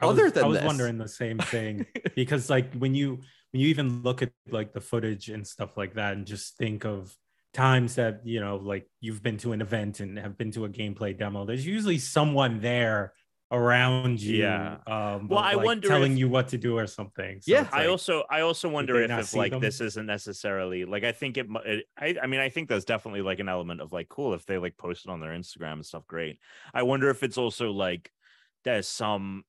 I 0.00 0.06
was, 0.06 0.18
Other 0.18 0.30
than 0.30 0.44
I 0.44 0.46
was 0.46 0.58
this. 0.58 0.66
wondering 0.66 0.98
the 0.98 1.08
same 1.08 1.38
thing 1.38 1.86
because 2.14 2.50
like 2.50 2.74
when 2.74 2.94
you 2.94 3.20
when 3.52 3.60
you 3.60 3.68
even 3.68 4.02
look 4.02 4.22
at 4.22 4.30
like 4.50 4.72
the 4.72 4.80
footage 4.80 5.28
and 5.28 5.46
stuff 5.46 5.76
like 5.76 5.94
that 5.94 6.14
and 6.14 6.26
just 6.26 6.56
think 6.56 6.84
of 6.84 7.16
times 7.54 7.94
that 7.94 8.20
you 8.24 8.38
know 8.38 8.56
like 8.56 8.86
you've 9.00 9.22
been 9.22 9.38
to 9.38 9.52
an 9.52 9.62
event 9.62 10.00
and 10.00 10.18
have 10.18 10.36
been 10.36 10.50
to 10.50 10.66
a 10.66 10.68
gameplay 10.68 11.16
demo 11.16 11.46
there's 11.46 11.66
usually 11.66 11.96
someone 11.96 12.60
there 12.60 13.14
around 13.50 14.20
you 14.20 14.38
yeah 14.38 14.76
um 14.86 15.26
well 15.28 15.38
i 15.38 15.54
like 15.54 15.64
wonder 15.64 15.88
telling 15.88 16.12
if, 16.12 16.18
you 16.18 16.28
what 16.28 16.48
to 16.48 16.58
do 16.58 16.76
or 16.76 16.86
something 16.86 17.40
so 17.40 17.50
yeah 17.50 17.66
i 17.72 17.78
like, 17.78 17.88
also 17.88 18.24
i 18.28 18.40
also 18.40 18.68
wonder 18.68 19.00
if, 19.00 19.10
if 19.10 19.34
like 19.34 19.52
them? 19.52 19.60
this 19.60 19.80
isn't 19.80 20.04
necessarily 20.04 20.84
like 20.84 21.04
i 21.04 21.12
think 21.12 21.38
it, 21.38 21.46
it 21.64 21.86
I, 21.96 22.16
I 22.22 22.26
mean 22.26 22.40
i 22.40 22.50
think 22.50 22.68
there's 22.68 22.84
definitely 22.84 23.22
like 23.22 23.38
an 23.38 23.48
element 23.48 23.80
of 23.80 23.92
like 23.92 24.08
cool 24.08 24.34
if 24.34 24.44
they 24.44 24.58
like 24.58 24.76
post 24.76 25.06
it 25.06 25.10
on 25.10 25.20
their 25.20 25.30
instagram 25.30 25.74
and 25.74 25.86
stuff 25.86 26.06
great 26.06 26.38
i 26.74 26.82
wonder 26.82 27.08
if 27.08 27.22
it's 27.22 27.38
also 27.38 27.70
like 27.70 28.10
there's 28.64 28.88
some 28.88 29.44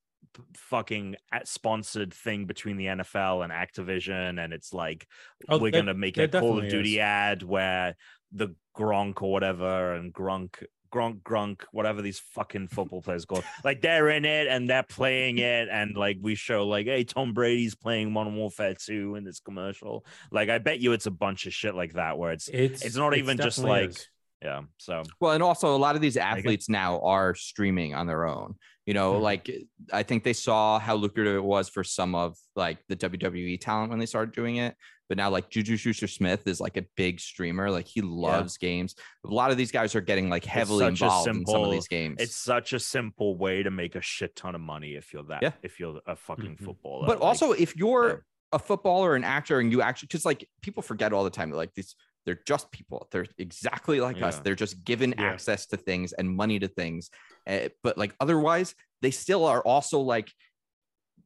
fucking 0.55 1.15
uh, 1.31 1.39
sponsored 1.45 2.13
thing 2.13 2.45
between 2.45 2.77
the 2.77 2.85
NFL 2.85 3.43
and 3.43 3.51
Activision, 3.51 4.43
and 4.43 4.53
it's 4.53 4.73
like 4.73 5.07
oh, 5.49 5.57
we're 5.57 5.71
gonna 5.71 5.93
make 5.93 6.17
a 6.17 6.27
Call 6.27 6.59
of 6.59 6.69
Duty 6.69 6.95
is. 6.95 7.01
ad 7.01 7.43
where 7.43 7.95
the 8.31 8.49
Gronk 8.75 9.21
or 9.21 9.31
whatever 9.31 9.93
and 9.93 10.13
Grunk. 10.13 10.63
Gronk, 10.89 11.21
Grunk, 11.21 11.63
whatever 11.73 12.01
these 12.01 12.19
fucking 12.31 12.69
football 12.69 13.01
players 13.01 13.25
called, 13.25 13.43
like 13.65 13.81
they're 13.81 14.09
in 14.09 14.23
it 14.23 14.47
and 14.47 14.69
they're 14.69 14.83
playing 14.83 15.37
it, 15.37 15.67
and 15.69 15.97
like 15.97 16.17
we 16.21 16.33
show, 16.33 16.65
like, 16.65 16.85
hey, 16.85 17.03
Tom 17.03 17.33
Brady's 17.33 17.75
playing 17.75 18.13
Modern 18.13 18.37
Warfare 18.37 18.73
2 18.73 19.15
in 19.15 19.25
this 19.25 19.41
commercial. 19.41 20.05
Like, 20.31 20.47
I 20.47 20.59
bet 20.59 20.79
you 20.79 20.93
it's 20.93 21.05
a 21.05 21.11
bunch 21.11 21.45
of 21.45 21.53
shit 21.53 21.75
like 21.75 21.93
that 21.93 22.17
where 22.17 22.31
it's 22.31 22.47
it's, 22.47 22.85
it's 22.85 22.95
not 22.95 23.11
it's 23.11 23.19
even 23.19 23.35
just 23.35 23.59
like 23.59 23.89
is 23.89 24.07
yeah 24.41 24.61
so 24.77 25.03
well 25.19 25.31
and 25.31 25.41
also 25.41 25.75
a 25.75 25.77
lot 25.77 25.95
of 25.95 26.01
these 26.01 26.17
athletes 26.17 26.69
now 26.69 26.99
are 26.99 27.33
streaming 27.33 27.95
on 27.95 28.05
their 28.05 28.25
own 28.25 28.55
you 28.85 28.93
know 28.93 29.13
mm-hmm. 29.13 29.23
like 29.23 29.49
i 29.91 30.03
think 30.03 30.23
they 30.23 30.33
saw 30.33 30.77
how 30.79 30.95
lucrative 30.95 31.35
it 31.35 31.43
was 31.43 31.69
for 31.69 31.83
some 31.83 32.13
of 32.13 32.37
like 32.55 32.77
the 32.87 32.95
wwe 32.95 33.59
talent 33.59 33.89
when 33.89 33.99
they 33.99 34.05
started 34.05 34.35
doing 34.35 34.57
it 34.57 34.75
but 35.09 35.17
now 35.17 35.29
like 35.29 35.49
juju 35.49 35.75
schuster 35.75 36.07
smith 36.07 36.47
is 36.47 36.59
like 36.59 36.77
a 36.77 36.85
big 36.95 37.19
streamer 37.19 37.71
like 37.71 37.87
he 37.87 38.01
loves 38.01 38.57
yeah. 38.61 38.67
games 38.69 38.95
a 39.25 39.33
lot 39.33 39.49
of 39.49 39.57
these 39.57 39.71
guys 39.71 39.95
are 39.95 40.01
getting 40.01 40.29
like 40.29 40.45
heavily 40.45 40.85
involved 40.85 41.25
simple, 41.25 41.53
in 41.53 41.59
some 41.59 41.63
of 41.63 41.71
these 41.71 41.87
games 41.87 42.17
it's 42.19 42.35
such 42.35 42.73
a 42.73 42.79
simple 42.79 43.35
way 43.37 43.63
to 43.63 43.71
make 43.71 43.95
a 43.95 44.01
shit 44.01 44.35
ton 44.35 44.53
of 44.53 44.61
money 44.61 44.95
if 44.95 45.13
you're 45.13 45.23
that 45.23 45.41
yeah. 45.41 45.51
if 45.63 45.79
you're 45.79 45.99
a 46.05 46.15
fucking 46.15 46.55
mm-hmm. 46.55 46.65
footballer 46.65 47.07
but 47.07 47.19
like, 47.19 47.27
also 47.27 47.53
if 47.53 47.75
you're 47.75 48.07
yeah. 48.09 48.15
a 48.53 48.59
footballer 48.59 49.15
an 49.15 49.23
actor 49.23 49.59
and 49.59 49.71
you 49.71 49.81
actually 49.81 50.07
because 50.07 50.25
like 50.25 50.47
people 50.61 50.83
forget 50.83 51.11
all 51.11 51.23
the 51.23 51.29
time 51.31 51.49
like 51.49 51.73
these 51.73 51.95
they're 52.27 52.41
just 52.45 52.69
people. 52.71 53.07
They're 53.09 53.25
exactly 53.37 54.01
like 54.01 54.17
yeah. 54.17 54.27
us. 54.27 54.39
They're 54.39 54.53
just 54.53 54.83
given 54.83 55.15
yeah. 55.17 55.23
access 55.23 55.65
to 55.67 55.77
things 55.77 56.11
and 56.11 56.29
money 56.29 56.59
to 56.59 56.67
things. 56.67 57.09
Uh, 57.47 57.69
but 57.83 57.97
like 57.97 58.13
otherwise, 58.19 58.75
they 59.01 59.11
still 59.11 59.45
are 59.45 59.61
also 59.61 60.01
like 60.01 60.29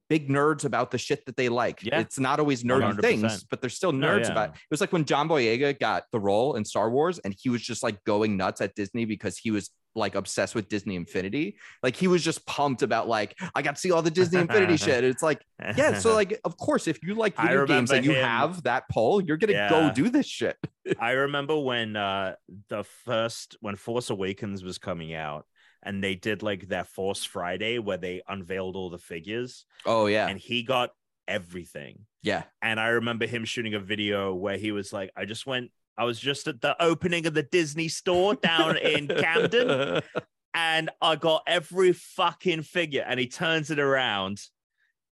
big 0.09 0.29
nerds 0.29 0.63
about 0.63 0.91
the 0.91 0.99
shit 0.99 1.25
that 1.25 1.35
they 1.35 1.49
like. 1.49 1.81
Yeah. 1.81 1.99
It's 2.01 2.19
not 2.19 2.39
always 2.39 2.63
nerdy 2.63 2.93
100%. 2.93 3.01
things, 3.01 3.43
but 3.45 3.61
they're 3.61 3.69
still 3.71 3.91
nerds 3.91 4.25
oh, 4.25 4.27
yeah. 4.27 4.31
about 4.31 4.49
it. 4.49 4.55
it. 4.55 4.61
was 4.69 4.79
like 4.79 4.93
when 4.93 5.05
John 5.05 5.27
Boyega 5.27 5.79
got 5.79 6.03
the 6.11 6.19
role 6.19 6.55
in 6.55 6.63
Star 6.63 6.91
Wars 6.91 7.17
and 7.17 7.35
he 7.35 7.49
was 7.49 7.63
just 7.63 7.81
like 7.81 8.03
going 8.03 8.37
nuts 8.37 8.61
at 8.61 8.75
Disney 8.75 9.05
because 9.05 9.39
he 9.39 9.49
was 9.49 9.71
like 9.95 10.15
obsessed 10.15 10.55
with 10.55 10.69
Disney 10.69 10.95
Infinity. 10.95 11.57
Like 11.83 11.95
he 11.95 12.07
was 12.07 12.23
just 12.23 12.45
pumped 12.45 12.81
about 12.81 13.07
like 13.07 13.37
I 13.55 13.61
got 13.61 13.75
to 13.75 13.81
see 13.81 13.91
all 13.91 14.01
the 14.01 14.11
Disney 14.11 14.39
Infinity 14.39 14.77
shit. 14.85 15.03
It's 15.03 15.23
like 15.23 15.45
yeah, 15.59 15.97
so 15.97 16.13
like 16.13 16.39
of 16.43 16.57
course 16.57 16.87
if 16.87 17.03
you 17.03 17.15
like 17.15 17.35
video 17.35 17.65
games 17.65 17.91
and 17.91 18.05
you 18.05 18.13
him, 18.13 18.25
have 18.25 18.63
that 18.63 18.89
poll, 18.89 19.21
you're 19.21 19.37
gonna 19.37 19.53
yeah. 19.53 19.69
go 19.69 19.91
do 19.93 20.09
this 20.09 20.25
shit. 20.25 20.57
I 20.99 21.11
remember 21.11 21.57
when 21.59 21.95
uh 21.95 22.35
the 22.69 22.83
first 23.05 23.57
when 23.61 23.75
Force 23.75 24.09
Awakens 24.09 24.63
was 24.63 24.77
coming 24.77 25.13
out 25.13 25.45
and 25.83 26.03
they 26.03 26.15
did 26.15 26.43
like 26.43 26.67
their 26.67 26.83
Force 26.83 27.23
Friday 27.23 27.79
where 27.79 27.97
they 27.97 28.21
unveiled 28.27 28.75
all 28.75 28.89
the 28.89 28.97
figures. 28.97 29.65
Oh 29.85 30.07
yeah, 30.07 30.27
and 30.27 30.39
he 30.39 30.63
got 30.63 30.91
everything. 31.27 32.05
Yeah, 32.23 32.43
and 32.61 32.79
I 32.79 32.89
remember 32.89 33.25
him 33.25 33.45
shooting 33.45 33.73
a 33.73 33.79
video 33.79 34.33
where 34.33 34.57
he 34.57 34.71
was 34.71 34.93
like, 34.93 35.11
I 35.15 35.25
just 35.25 35.45
went 35.45 35.71
I 35.97 36.03
was 36.03 36.19
just 36.19 36.47
at 36.47 36.61
the 36.61 36.81
opening 36.81 37.25
of 37.25 37.33
the 37.33 37.43
Disney 37.43 37.87
store 37.87 38.35
down 38.35 38.77
in 38.77 39.07
Camden 39.07 40.01
and 40.53 40.89
I 41.01 41.15
got 41.15 41.43
every 41.47 41.93
fucking 41.93 42.63
figure. 42.63 43.03
And 43.07 43.19
he 43.19 43.27
turns 43.27 43.71
it 43.71 43.79
around 43.79 44.41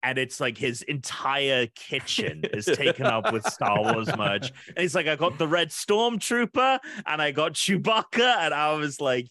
and 0.02 0.18
it's 0.18 0.40
like 0.40 0.56
his 0.56 0.82
entire 0.82 1.66
kitchen 1.74 2.42
is 2.52 2.66
taken 2.66 3.06
up 3.06 3.32
with 3.32 3.44
Star 3.44 3.82
Wars 3.82 4.08
merch. 4.16 4.52
And 4.68 4.78
he's 4.78 4.94
like, 4.94 5.08
I 5.08 5.16
got 5.16 5.38
the 5.38 5.48
Red 5.48 5.70
Stormtrooper 5.70 6.78
and 7.06 7.20
I 7.20 7.32
got 7.32 7.54
Chewbacca. 7.54 8.36
And 8.38 8.54
I 8.54 8.74
was 8.74 9.00
like, 9.00 9.28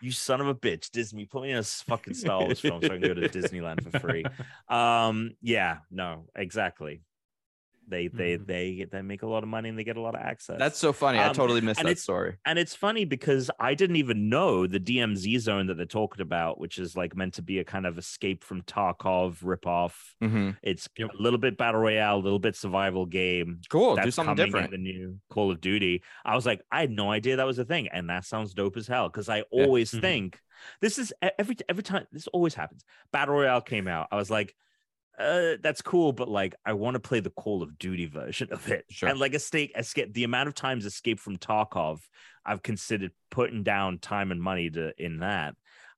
you 0.00 0.12
son 0.12 0.40
of 0.40 0.46
a 0.46 0.54
bitch, 0.54 0.90
Disney, 0.90 1.24
put 1.24 1.42
me 1.42 1.52
in 1.52 1.58
a 1.58 1.62
fucking 1.62 2.14
Star 2.14 2.40
Wars 2.40 2.60
film 2.60 2.82
so 2.82 2.88
I 2.88 2.98
can 2.98 3.00
go 3.00 3.14
to 3.14 3.28
Disneyland 3.28 3.82
for 3.82 3.98
free. 3.98 4.24
Um, 4.68 5.32
yeah, 5.40 5.78
no, 5.90 6.26
exactly. 6.34 7.02
They 7.90 8.08
they 8.08 8.36
mm-hmm. 8.36 8.44
they 8.44 8.86
they 8.90 9.02
make 9.02 9.22
a 9.22 9.26
lot 9.26 9.42
of 9.42 9.48
money 9.48 9.68
and 9.68 9.78
they 9.78 9.84
get 9.84 9.96
a 9.96 10.00
lot 10.00 10.14
of 10.14 10.20
access. 10.20 10.58
That's 10.58 10.78
so 10.78 10.92
funny. 10.92 11.18
Um, 11.18 11.30
I 11.30 11.32
totally 11.32 11.60
missed 11.60 11.82
that 11.82 11.98
story. 11.98 12.36
And 12.46 12.58
it's 12.58 12.74
funny 12.74 13.04
because 13.04 13.50
I 13.58 13.74
didn't 13.74 13.96
even 13.96 14.28
know 14.28 14.66
the 14.66 14.80
DMZ 14.80 15.40
zone 15.40 15.66
that 15.66 15.76
they're 15.76 15.86
talking 15.86 16.22
about, 16.22 16.60
which 16.60 16.78
is 16.78 16.96
like 16.96 17.16
meant 17.16 17.34
to 17.34 17.42
be 17.42 17.58
a 17.58 17.64
kind 17.64 17.86
of 17.86 17.98
escape 17.98 18.44
from 18.44 18.62
Tarkov 18.62 19.42
ripoff. 19.42 19.92
Mm-hmm. 20.22 20.50
It's 20.62 20.88
yep. 20.96 21.10
a 21.18 21.22
little 21.22 21.38
bit 21.38 21.58
battle 21.58 21.80
royale, 21.80 22.16
a 22.16 22.22
little 22.22 22.38
bit 22.38 22.56
survival 22.56 23.06
game. 23.06 23.60
Cool. 23.68 23.96
That's 23.96 24.06
Do 24.06 24.10
something 24.12 24.36
different. 24.36 24.70
the 24.70 24.78
new 24.78 25.18
Call 25.28 25.50
of 25.50 25.60
Duty. 25.60 26.02
I 26.24 26.34
was 26.34 26.46
like, 26.46 26.62
I 26.70 26.80
had 26.80 26.90
no 26.90 27.10
idea 27.10 27.36
that 27.36 27.46
was 27.46 27.58
a 27.58 27.64
thing, 27.64 27.88
and 27.88 28.08
that 28.08 28.24
sounds 28.24 28.54
dope 28.54 28.76
as 28.76 28.86
hell. 28.86 29.08
Because 29.08 29.28
I 29.28 29.42
always 29.50 29.92
yeah. 29.92 29.98
mm-hmm. 29.98 30.06
think 30.06 30.40
this 30.80 30.98
is 30.98 31.12
every 31.38 31.56
every 31.68 31.82
time 31.82 32.06
this 32.12 32.26
always 32.28 32.54
happens. 32.54 32.84
Battle 33.12 33.34
royale 33.34 33.60
came 33.60 33.88
out. 33.88 34.08
I 34.10 34.16
was 34.16 34.30
like 34.30 34.54
uh, 35.18 35.56
that's 35.62 35.82
cool, 35.82 36.12
but 36.12 36.28
like 36.28 36.54
I 36.64 36.72
want 36.72 36.94
to 36.94 37.00
play 37.00 37.20
the 37.20 37.30
Call 37.30 37.62
of 37.62 37.78
Duty 37.78 38.06
version 38.06 38.48
of 38.52 38.68
it. 38.68 38.84
Sure. 38.90 39.08
And 39.08 39.18
like 39.18 39.34
escape, 39.34 39.72
escape 39.76 40.12
the 40.14 40.24
amount 40.24 40.48
of 40.48 40.54
times 40.54 40.86
escape 40.86 41.20
from 41.20 41.36
Tarkov, 41.36 42.00
I've 42.44 42.62
considered 42.62 43.12
putting 43.30 43.62
down 43.62 43.98
time 43.98 44.32
and 44.32 44.42
money 44.42 44.70
to 44.70 44.92
in 44.96 45.20
that. 45.20 45.54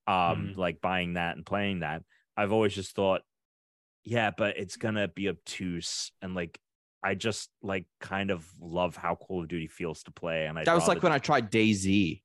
Um, 0.08 0.14
mm-hmm. 0.14 0.60
like 0.60 0.80
buying 0.80 1.14
that 1.14 1.36
and 1.36 1.46
playing 1.46 1.80
that. 1.80 2.02
I've 2.36 2.52
always 2.52 2.74
just 2.74 2.96
thought, 2.96 3.22
yeah, 4.04 4.32
but 4.36 4.56
it's 4.58 4.76
gonna 4.76 5.06
be 5.06 5.28
obtuse 5.28 6.10
and 6.20 6.34
like 6.34 6.58
I 7.04 7.14
just 7.14 7.50
like 7.62 7.86
kind 8.00 8.30
of 8.30 8.46
love 8.60 8.96
how 8.96 9.14
Call 9.14 9.42
of 9.42 9.48
Duty 9.48 9.68
feels 9.68 10.02
to 10.04 10.10
play. 10.10 10.46
And 10.46 10.58
I 10.58 10.64
that 10.64 10.74
was 10.74 10.88
like 10.88 11.02
when 11.02 11.12
I 11.12 11.18
tried 11.18 11.50
DayZ 11.50 12.20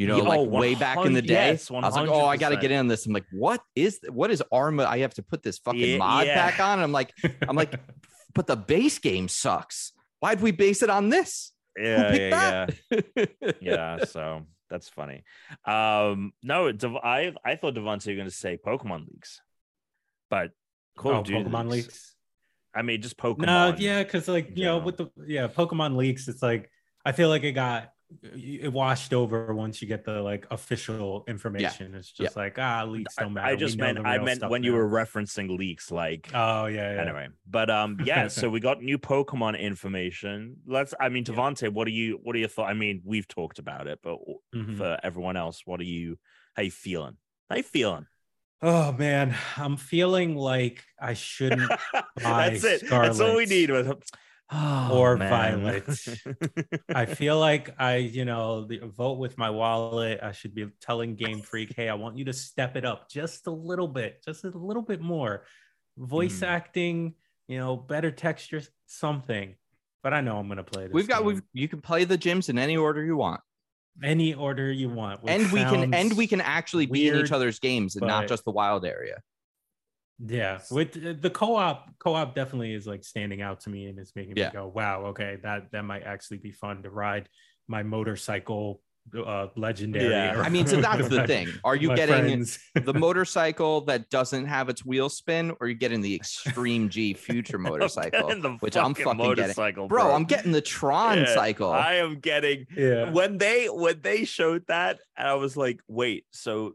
you 0.00 0.06
know, 0.06 0.18
like 0.20 0.48
way 0.48 0.74
back 0.74 1.04
in 1.04 1.12
the 1.12 1.20
day. 1.20 1.50
Yes, 1.50 1.70
I 1.70 1.74
was 1.74 1.94
like, 1.94 2.08
oh, 2.08 2.24
I 2.24 2.38
got 2.38 2.48
to 2.48 2.56
get 2.56 2.70
in 2.70 2.78
on 2.78 2.88
this. 2.88 3.04
I'm 3.04 3.12
like, 3.12 3.26
what 3.30 3.60
is 3.76 4.00
what 4.08 4.30
is 4.30 4.42
Arma? 4.50 4.84
I 4.84 5.00
have 5.00 5.12
to 5.14 5.22
put 5.22 5.42
this 5.42 5.58
fucking 5.58 5.78
yeah, 5.78 5.98
mod 5.98 6.26
yeah. 6.26 6.34
pack 6.34 6.58
on. 6.58 6.74
And 6.74 6.82
I'm 6.82 6.92
like, 6.92 7.12
I'm 7.46 7.54
like, 7.54 7.74
but 8.34 8.46
the 8.46 8.56
base 8.56 8.98
game 8.98 9.28
sucks. 9.28 9.92
Why'd 10.20 10.40
we 10.40 10.52
base 10.52 10.82
it 10.82 10.88
on 10.88 11.10
this? 11.10 11.52
Yeah, 11.78 12.14
yeah, 12.14 12.66
yeah. 12.90 13.52
yeah. 13.60 14.04
So 14.06 14.46
that's 14.70 14.88
funny. 14.88 15.22
Um, 15.66 16.32
no, 16.42 16.72
I 17.04 17.34
I 17.44 17.56
thought 17.56 17.74
Devontae 17.74 18.06
were 18.06 18.14
going 18.14 18.24
to 18.24 18.30
say 18.30 18.56
Pokemon 18.56 19.06
leaks, 19.06 19.42
but 20.30 20.52
Call 20.96 21.12
oh, 21.12 21.22
Pokemon 21.22 21.68
leaks. 21.68 21.86
leaks. 21.88 22.14
I 22.74 22.80
mean, 22.80 23.02
just 23.02 23.18
Pokemon. 23.18 23.46
No, 23.46 23.74
yeah, 23.76 24.02
because 24.02 24.28
like 24.28 24.56
you 24.56 24.64
know, 24.64 24.78
with 24.78 24.96
the 24.96 25.10
yeah 25.26 25.46
Pokemon 25.48 25.96
leaks, 25.96 26.26
it's 26.26 26.42
like 26.42 26.70
I 27.04 27.12
feel 27.12 27.28
like 27.28 27.42
it 27.42 27.52
got 27.52 27.90
it 28.22 28.72
washed 28.72 29.12
over 29.12 29.54
once 29.54 29.80
you 29.80 29.88
get 29.88 30.04
the 30.04 30.20
like 30.20 30.46
official 30.50 31.24
information. 31.28 31.92
Yeah. 31.92 31.98
It's 31.98 32.10
just 32.10 32.36
yeah. 32.36 32.42
like 32.42 32.58
ah 32.58 32.84
leaks 32.84 33.14
don't 33.16 33.32
matter. 33.32 33.46
I 33.46 33.56
just 33.56 33.78
meant 33.78 33.98
I 34.04 34.18
meant 34.18 34.48
when 34.48 34.62
now. 34.62 34.66
you 34.66 34.72
were 34.74 34.88
referencing 34.88 35.56
leaks, 35.56 35.90
like 35.90 36.28
oh 36.34 36.66
yeah, 36.66 36.94
yeah. 36.94 37.00
Anyway, 37.02 37.28
but 37.48 37.70
um 37.70 37.98
yeah, 38.04 38.28
so 38.28 38.48
we 38.50 38.60
got 38.60 38.82
new 38.82 38.98
Pokemon 38.98 39.60
information. 39.60 40.56
Let's 40.66 40.94
I 41.00 41.08
mean 41.08 41.24
Devontae, 41.24 41.62
yeah. 41.62 41.68
what 41.68 41.86
are 41.86 41.92
you 41.92 42.18
what 42.22 42.34
are 42.36 42.38
your 42.38 42.48
thoughts? 42.48 42.70
I 42.70 42.74
mean, 42.74 43.02
we've 43.04 43.28
talked 43.28 43.58
about 43.58 43.86
it, 43.86 44.00
but 44.02 44.18
mm-hmm. 44.54 44.76
for 44.76 44.98
everyone 45.02 45.36
else, 45.36 45.62
what 45.64 45.80
are 45.80 45.84
you 45.84 46.18
how 46.54 46.62
you 46.62 46.70
feeling? 46.70 47.16
How 47.48 47.56
you 47.56 47.62
feeling? 47.62 48.06
Oh 48.62 48.92
man, 48.92 49.34
I'm 49.56 49.76
feeling 49.76 50.36
like 50.36 50.84
I 51.00 51.14
shouldn't 51.14 51.70
buy 52.22 52.50
That's 52.50 52.64
it. 52.64 52.86
Scarlet. 52.86 53.06
That's 53.06 53.20
all 53.20 53.36
we 53.36 53.46
need. 53.46 53.70
Oh, 54.52 54.90
or 54.92 55.16
man. 55.16 55.30
Violet. 55.30 55.84
I 56.94 57.06
feel 57.06 57.38
like 57.38 57.74
I, 57.78 57.96
you 57.96 58.24
know, 58.24 58.64
the, 58.64 58.78
vote 58.78 59.18
with 59.18 59.38
my 59.38 59.50
wallet. 59.50 60.20
I 60.22 60.32
should 60.32 60.54
be 60.54 60.68
telling 60.80 61.16
Game 61.16 61.42
Freak, 61.42 61.74
hey, 61.76 61.88
I 61.88 61.94
want 61.94 62.16
you 62.18 62.24
to 62.26 62.32
step 62.32 62.76
it 62.76 62.84
up 62.84 63.08
just 63.08 63.46
a 63.46 63.50
little 63.50 63.88
bit, 63.88 64.22
just 64.24 64.44
a 64.44 64.50
little 64.50 64.82
bit 64.82 65.00
more. 65.00 65.44
Voice 65.96 66.40
mm. 66.40 66.46
acting, 66.46 67.14
you 67.48 67.58
know, 67.58 67.76
better 67.76 68.10
texture, 68.10 68.62
something. 68.86 69.54
But 70.02 70.14
I 70.14 70.20
know 70.20 70.38
I'm 70.38 70.48
gonna 70.48 70.64
play 70.64 70.84
this. 70.84 70.94
We've 70.94 71.08
got 71.08 71.24
we 71.24 71.40
you 71.52 71.68
can 71.68 71.82
play 71.82 72.04
the 72.04 72.16
gyms 72.16 72.48
in 72.48 72.58
any 72.58 72.76
order 72.76 73.04
you 73.04 73.16
want. 73.16 73.40
Any 74.02 74.32
order 74.32 74.72
you 74.72 74.88
want. 74.88 75.20
And 75.26 75.50
we 75.52 75.60
can 75.60 75.92
and 75.92 76.16
we 76.16 76.26
can 76.26 76.40
actually 76.40 76.86
weird, 76.86 77.12
be 77.12 77.18
in 77.18 77.26
each 77.26 77.32
other's 77.32 77.58
games 77.58 77.96
and 77.96 78.06
not 78.06 78.28
just 78.28 78.44
the 78.44 78.50
wild 78.50 78.86
area. 78.86 79.20
Yeah, 80.26 80.58
with 80.70 80.96
uh, 80.96 81.14
the 81.18 81.30
co-op, 81.30 81.98
co-op 81.98 82.34
definitely 82.34 82.74
is 82.74 82.86
like 82.86 83.04
standing 83.04 83.40
out 83.40 83.60
to 83.60 83.70
me 83.70 83.86
and 83.86 83.98
it's 83.98 84.14
making 84.14 84.36
yeah. 84.36 84.48
me 84.48 84.52
go, 84.52 84.66
"Wow, 84.74 85.06
okay, 85.06 85.38
that 85.42 85.70
that 85.72 85.84
might 85.84 86.02
actually 86.02 86.38
be 86.38 86.52
fun 86.52 86.82
to 86.82 86.90
ride 86.90 87.28
my 87.68 87.82
motorcycle 87.82 88.82
uh 89.26 89.46
legendary." 89.56 90.10
Yeah, 90.10 90.42
I 90.44 90.50
mean, 90.50 90.66
so 90.66 90.76
that's 90.80 91.08
the 91.08 91.26
thing. 91.26 91.48
Are 91.64 91.74
you 91.74 91.94
getting 91.96 92.44
the 92.74 92.92
motorcycle 92.98 93.80
that 93.82 94.10
doesn't 94.10 94.44
have 94.44 94.68
its 94.68 94.84
wheel 94.84 95.08
spin, 95.08 95.52
or 95.52 95.56
are 95.62 95.68
you 95.68 95.74
getting 95.74 96.02
the 96.02 96.14
Extreme 96.14 96.90
G 96.90 97.14
Future 97.14 97.58
motorcycle, 97.70 98.30
which 98.60 98.76
I'm 98.76 98.92
fucking 98.92 99.34
getting, 99.36 99.54
bro, 99.54 99.88
bro? 99.88 100.12
I'm 100.12 100.24
getting 100.24 100.52
the 100.52 100.60
Tron 100.60 101.18
yeah, 101.18 101.34
cycle. 101.34 101.70
I 101.70 101.94
am 101.94 102.20
getting. 102.20 102.66
Yeah. 102.76 103.10
When 103.10 103.38
they 103.38 103.68
when 103.68 104.02
they 104.02 104.26
showed 104.26 104.66
that, 104.68 105.00
I 105.16 105.32
was 105.34 105.56
like, 105.56 105.80
wait, 105.88 106.26
so 106.30 106.74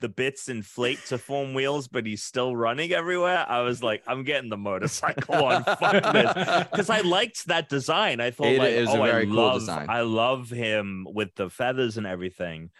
the 0.00 0.08
bits 0.08 0.48
inflate 0.48 1.04
to 1.06 1.18
form 1.18 1.54
wheels, 1.54 1.88
but 1.88 2.06
he's 2.06 2.22
still 2.22 2.54
running 2.54 2.92
everywhere. 2.92 3.46
I 3.48 3.60
was 3.60 3.82
like, 3.82 4.02
I'm 4.06 4.24
getting 4.24 4.50
the 4.50 4.56
motorcycle 4.56 5.44
on. 5.44 5.64
Fuck 5.64 6.12
this, 6.12 6.64
because 6.70 6.90
I 6.90 7.00
liked 7.00 7.46
that 7.46 7.68
design. 7.68 8.20
I 8.20 8.30
thought 8.30 8.48
it 8.48 8.58
like, 8.58 8.70
is 8.72 8.88
oh, 8.90 9.02
a 9.02 9.06
very 9.06 9.22
I 9.22 9.26
cool 9.26 9.34
love, 9.34 9.60
design. 9.60 9.86
I 9.88 10.02
love 10.02 10.50
him 10.50 11.06
with 11.08 11.34
the 11.34 11.48
feathers 11.48 11.96
and 11.96 12.06
everything. 12.06 12.70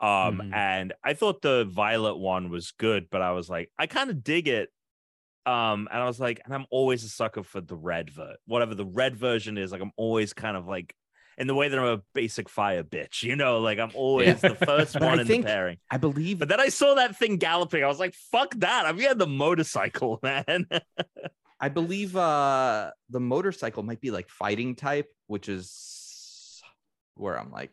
Um, 0.00 0.38
mm-hmm. 0.38 0.54
and 0.54 0.92
I 1.04 1.14
thought 1.14 1.42
the 1.42 1.64
violet 1.64 2.16
one 2.16 2.50
was 2.50 2.72
good, 2.72 3.06
but 3.10 3.22
I 3.22 3.32
was 3.32 3.48
like, 3.48 3.70
I 3.78 3.86
kind 3.86 4.10
of 4.10 4.24
dig 4.24 4.48
it. 4.48 4.68
Um, 5.44 5.88
and 5.90 6.02
I 6.02 6.06
was 6.06 6.20
like, 6.20 6.40
and 6.44 6.54
I'm 6.54 6.66
always 6.70 7.04
a 7.04 7.08
sucker 7.08 7.42
for 7.42 7.60
the 7.60 7.76
red 7.76 8.10
ver, 8.10 8.36
whatever 8.46 8.74
the 8.74 8.86
red 8.86 9.16
version 9.16 9.58
is. 9.58 9.72
Like, 9.72 9.80
I'm 9.80 9.92
always 9.96 10.32
kind 10.32 10.56
of 10.56 10.66
like 10.66 10.94
in 11.42 11.48
the 11.48 11.56
way 11.56 11.68
that 11.68 11.76
I'm 11.76 11.84
a 11.84 12.02
basic 12.14 12.48
fire 12.48 12.84
bitch. 12.84 13.24
You 13.24 13.34
know, 13.34 13.58
like 13.58 13.80
I'm 13.80 13.90
always 13.94 14.28
yeah. 14.28 14.50
the 14.50 14.54
first 14.54 14.94
one 15.00 15.18
I 15.18 15.22
in 15.22 15.26
think, 15.26 15.44
the 15.44 15.50
pairing. 15.50 15.78
I 15.90 15.96
believe. 15.96 16.38
But 16.38 16.48
then 16.48 16.60
I 16.60 16.68
saw 16.68 16.94
that 16.94 17.16
thing 17.16 17.36
galloping. 17.36 17.82
I 17.82 17.88
was 17.88 17.98
like, 17.98 18.14
fuck 18.14 18.54
that. 18.60 18.86
I'm 18.86 18.96
getting 18.96 19.18
the 19.18 19.26
motorcycle, 19.26 20.20
man. 20.22 20.68
I 21.60 21.68
believe 21.68 22.16
uh 22.16 22.92
the 23.10 23.18
motorcycle 23.18 23.82
might 23.82 24.00
be 24.00 24.12
like 24.12 24.28
fighting 24.28 24.76
type, 24.76 25.08
which 25.26 25.48
is 25.48 26.62
where 27.16 27.38
I'm 27.38 27.50
like, 27.50 27.70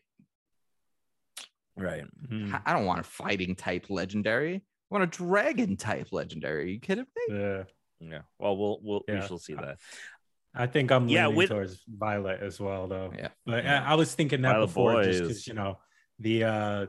right. 1.78 2.06
Mm-hmm. 2.28 2.56
I 2.66 2.74
don't 2.74 2.86
want 2.88 3.02
a 3.02 3.04
fighting 3.04 3.56
type 3.56 3.86
legendary. 3.90 4.56
I 4.56 4.62
want 4.90 5.04
a 5.04 5.18
dragon 5.18 5.78
type 5.78 6.08
legendary. 6.12 6.64
Are 6.64 6.68
you 6.68 6.80
kidding 6.80 7.06
me? 7.16 7.36
Yeah. 7.38 7.64
Yeah. 8.00 8.22
Well, 8.40 8.58
we'll 8.58 8.80
we'll 8.82 9.02
yeah. 9.08 9.22
we 9.22 9.28
shall 9.28 9.38
see 9.38 9.54
that. 9.54 9.78
I 10.54 10.68
think 10.68 10.92
I'm 10.92 11.08
yeah, 11.08 11.26
leaning 11.26 11.38
with... 11.38 11.50
towards 11.50 11.84
Violet 11.88 12.42
as 12.42 12.60
well, 12.60 12.88
though. 12.88 13.14
Yeah, 13.18 13.30
but 13.46 13.64
yeah. 13.64 13.84
I, 13.86 13.92
I, 13.92 13.96
was 13.96 14.14
thinking 14.14 14.42
that 14.42 14.54
Violet 14.54 14.68
before, 14.68 15.04
just 15.04 15.22
because 15.22 15.48
you 15.48 15.54
know 15.54 15.78
the 16.20 16.44
uh 16.44 16.86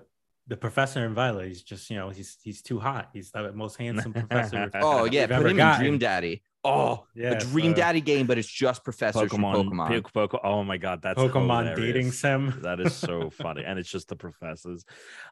the 0.46 0.56
professor 0.56 1.04
in 1.04 1.14
Violet, 1.14 1.48
he's 1.48 1.62
just 1.62 1.90
you 1.90 1.96
know 1.96 2.10
he's 2.10 2.38
he's 2.42 2.62
too 2.62 2.80
hot. 2.80 3.10
He's 3.12 3.30
the 3.30 3.52
most 3.52 3.76
handsome 3.76 4.12
professor. 4.12 4.70
oh 4.82 5.04
yeah, 5.04 5.26
put 5.26 5.46
him 5.46 5.56
gotten. 5.56 5.80
in 5.80 5.90
Dream 5.90 5.98
Daddy. 5.98 6.42
Oh, 6.62 7.06
yeah, 7.14 7.30
a 7.30 7.40
Dream 7.40 7.72
Daddy 7.72 8.02
game, 8.02 8.26
but 8.26 8.36
it's 8.36 8.48
just 8.48 8.84
professors 8.84 9.30
Pokemon. 9.30 9.70
Pokemon. 9.70 10.02
Pokemon. 10.12 10.40
Oh 10.44 10.62
my 10.62 10.76
god, 10.76 11.00
that's 11.00 11.18
Pokemon 11.18 11.68
hilarious. 11.68 11.78
dating 11.78 12.12
sim. 12.12 12.58
That 12.62 12.80
is 12.80 12.94
so 12.94 13.30
funny, 13.30 13.64
and 13.64 13.78
it's 13.78 13.88
just 13.88 14.08
the 14.08 14.16
professors. 14.16 14.84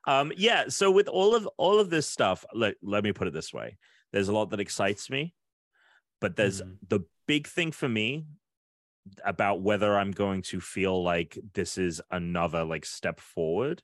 Um, 0.06 0.32
yeah. 0.36 0.64
So 0.68 0.90
with 0.90 1.08
all 1.08 1.34
of 1.34 1.46
all 1.58 1.80
of 1.80 1.90
this 1.90 2.06
stuff, 2.06 2.44
let 2.54 2.76
let 2.82 3.04
me 3.04 3.12
put 3.12 3.26
it 3.26 3.34
this 3.34 3.52
way: 3.52 3.76
there's 4.12 4.28
a 4.28 4.32
lot 4.32 4.50
that 4.50 4.60
excites 4.60 5.10
me, 5.10 5.34
but 6.20 6.36
there's 6.36 6.62
mm-hmm. 6.62 6.72
the 6.88 7.00
big 7.28 7.46
thing 7.46 7.70
for 7.70 7.88
me 7.88 8.24
about 9.24 9.60
whether 9.60 9.96
I'm 9.96 10.10
going 10.10 10.42
to 10.42 10.60
feel 10.60 11.00
like 11.02 11.38
this 11.54 11.78
is 11.78 12.00
another 12.10 12.64
like 12.64 12.84
step 12.84 13.20
forward. 13.20 13.82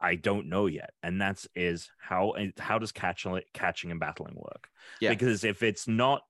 I 0.00 0.16
don't 0.16 0.48
know 0.48 0.66
yet, 0.66 0.90
and 1.02 1.20
that's 1.20 1.48
is 1.54 1.88
how 1.98 2.34
how 2.58 2.78
does 2.78 2.92
catching 2.92 3.40
catching 3.54 3.90
and 3.90 4.00
battling 4.00 4.34
work? 4.34 4.68
Yeah, 5.00 5.10
because 5.10 5.44
if 5.44 5.62
it's 5.62 5.86
not, 5.86 6.22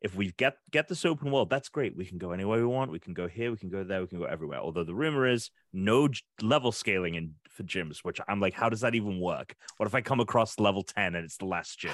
if 0.00 0.16
we 0.16 0.32
get 0.32 0.56
get 0.72 0.88
this 0.88 1.04
open 1.04 1.30
world, 1.30 1.48
that's 1.48 1.68
great. 1.68 1.96
We 1.96 2.04
can 2.04 2.18
go 2.18 2.32
anywhere 2.32 2.58
we 2.58 2.66
want. 2.66 2.90
We 2.90 2.98
can 2.98 3.14
go 3.14 3.28
here. 3.28 3.52
We 3.52 3.58
can 3.58 3.70
go 3.70 3.84
there. 3.84 4.00
We 4.00 4.08
can 4.08 4.18
go 4.18 4.24
everywhere. 4.24 4.58
Although 4.58 4.84
the 4.84 4.94
rumor 4.94 5.26
is 5.26 5.50
no 5.72 6.08
level 6.40 6.72
scaling 6.72 7.14
in 7.14 7.34
for 7.48 7.62
gyms, 7.62 7.98
which 8.02 8.20
I'm 8.26 8.40
like, 8.40 8.54
how 8.54 8.68
does 8.68 8.80
that 8.80 8.96
even 8.96 9.20
work? 9.20 9.54
What 9.76 9.86
if 9.86 9.94
I 9.94 10.00
come 10.00 10.18
across 10.18 10.58
level 10.58 10.82
ten 10.82 11.14
and 11.14 11.24
it's 11.24 11.36
the 11.36 11.46
last 11.46 11.78
gym? 11.78 11.92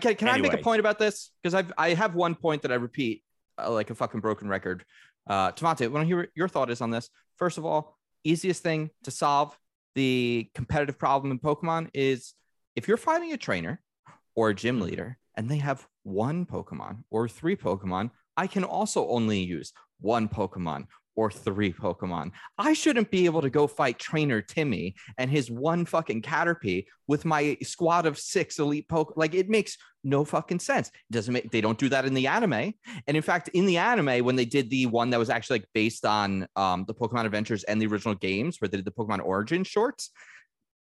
Can, 0.00 0.14
can 0.14 0.28
anyway. 0.28 0.48
I 0.48 0.52
make 0.52 0.60
a 0.60 0.62
point 0.62 0.80
about 0.80 0.98
this? 0.98 1.32
Because 1.42 1.54
I've 1.54 1.72
I 1.76 1.94
have 1.94 2.14
one 2.14 2.34
point 2.34 2.62
that 2.62 2.72
I 2.72 2.76
repeat 2.76 3.24
uh, 3.58 3.70
like 3.70 3.90
a 3.90 3.94
fucking 3.94 4.20
broken 4.20 4.48
record. 4.48 4.84
Uh, 5.28 5.52
want 5.60 5.78
to 5.78 6.04
hear 6.04 6.28
your 6.34 6.48
thought 6.48 6.70
is 6.70 6.80
on 6.80 6.90
this. 6.90 7.08
First 7.36 7.58
of 7.58 7.64
all, 7.64 7.98
easiest 8.24 8.62
thing 8.62 8.90
to 9.04 9.10
solve 9.10 9.56
the 9.94 10.48
competitive 10.54 10.98
problem 10.98 11.30
in 11.32 11.38
Pokemon 11.38 11.88
is 11.94 12.34
if 12.76 12.88
you're 12.88 12.96
fighting 12.96 13.32
a 13.32 13.36
trainer 13.36 13.80
or 14.34 14.50
a 14.50 14.54
gym 14.54 14.80
leader 14.80 15.18
and 15.36 15.48
they 15.48 15.58
have 15.58 15.86
one 16.02 16.46
Pokemon 16.46 17.04
or 17.10 17.28
three 17.28 17.56
Pokemon, 17.56 18.10
I 18.36 18.46
can 18.46 18.64
also 18.64 19.08
only 19.08 19.40
use 19.40 19.72
one 20.00 20.28
Pokemon 20.28 20.86
or 21.16 21.30
three 21.30 21.72
Pokemon. 21.72 22.32
I 22.58 22.72
shouldn't 22.72 23.10
be 23.10 23.26
able 23.26 23.42
to 23.42 23.50
go 23.50 23.66
fight 23.66 23.98
Trainer 23.98 24.40
Timmy 24.40 24.94
and 25.18 25.30
his 25.30 25.50
one 25.50 25.84
fucking 25.84 26.22
Caterpie 26.22 26.86
with 27.06 27.24
my 27.24 27.56
squad 27.62 28.06
of 28.06 28.18
six 28.18 28.58
elite 28.58 28.88
Pokemon. 28.88 29.16
Like 29.16 29.34
it 29.34 29.48
makes 29.48 29.76
no 30.04 30.24
fucking 30.24 30.60
sense. 30.60 30.88
It 30.88 31.12
doesn't 31.12 31.32
make 31.32 31.50
they 31.50 31.60
don't 31.60 31.78
do 31.78 31.88
that 31.90 32.06
in 32.06 32.14
the 32.14 32.26
anime. 32.26 32.72
And 33.06 33.16
in 33.16 33.22
fact, 33.22 33.48
in 33.48 33.66
the 33.66 33.78
anime, 33.78 34.24
when 34.24 34.36
they 34.36 34.44
did 34.44 34.70
the 34.70 34.86
one 34.86 35.10
that 35.10 35.18
was 35.18 35.30
actually 35.30 35.60
like 35.60 35.68
based 35.74 36.06
on 36.06 36.46
um, 36.56 36.84
the 36.86 36.94
Pokemon 36.94 37.26
Adventures 37.26 37.64
and 37.64 37.80
the 37.80 37.86
original 37.86 38.14
games, 38.14 38.60
where 38.60 38.68
they 38.68 38.78
did 38.78 38.86
the 38.86 38.92
Pokemon 38.92 39.24
Origin 39.24 39.64
shorts, 39.64 40.10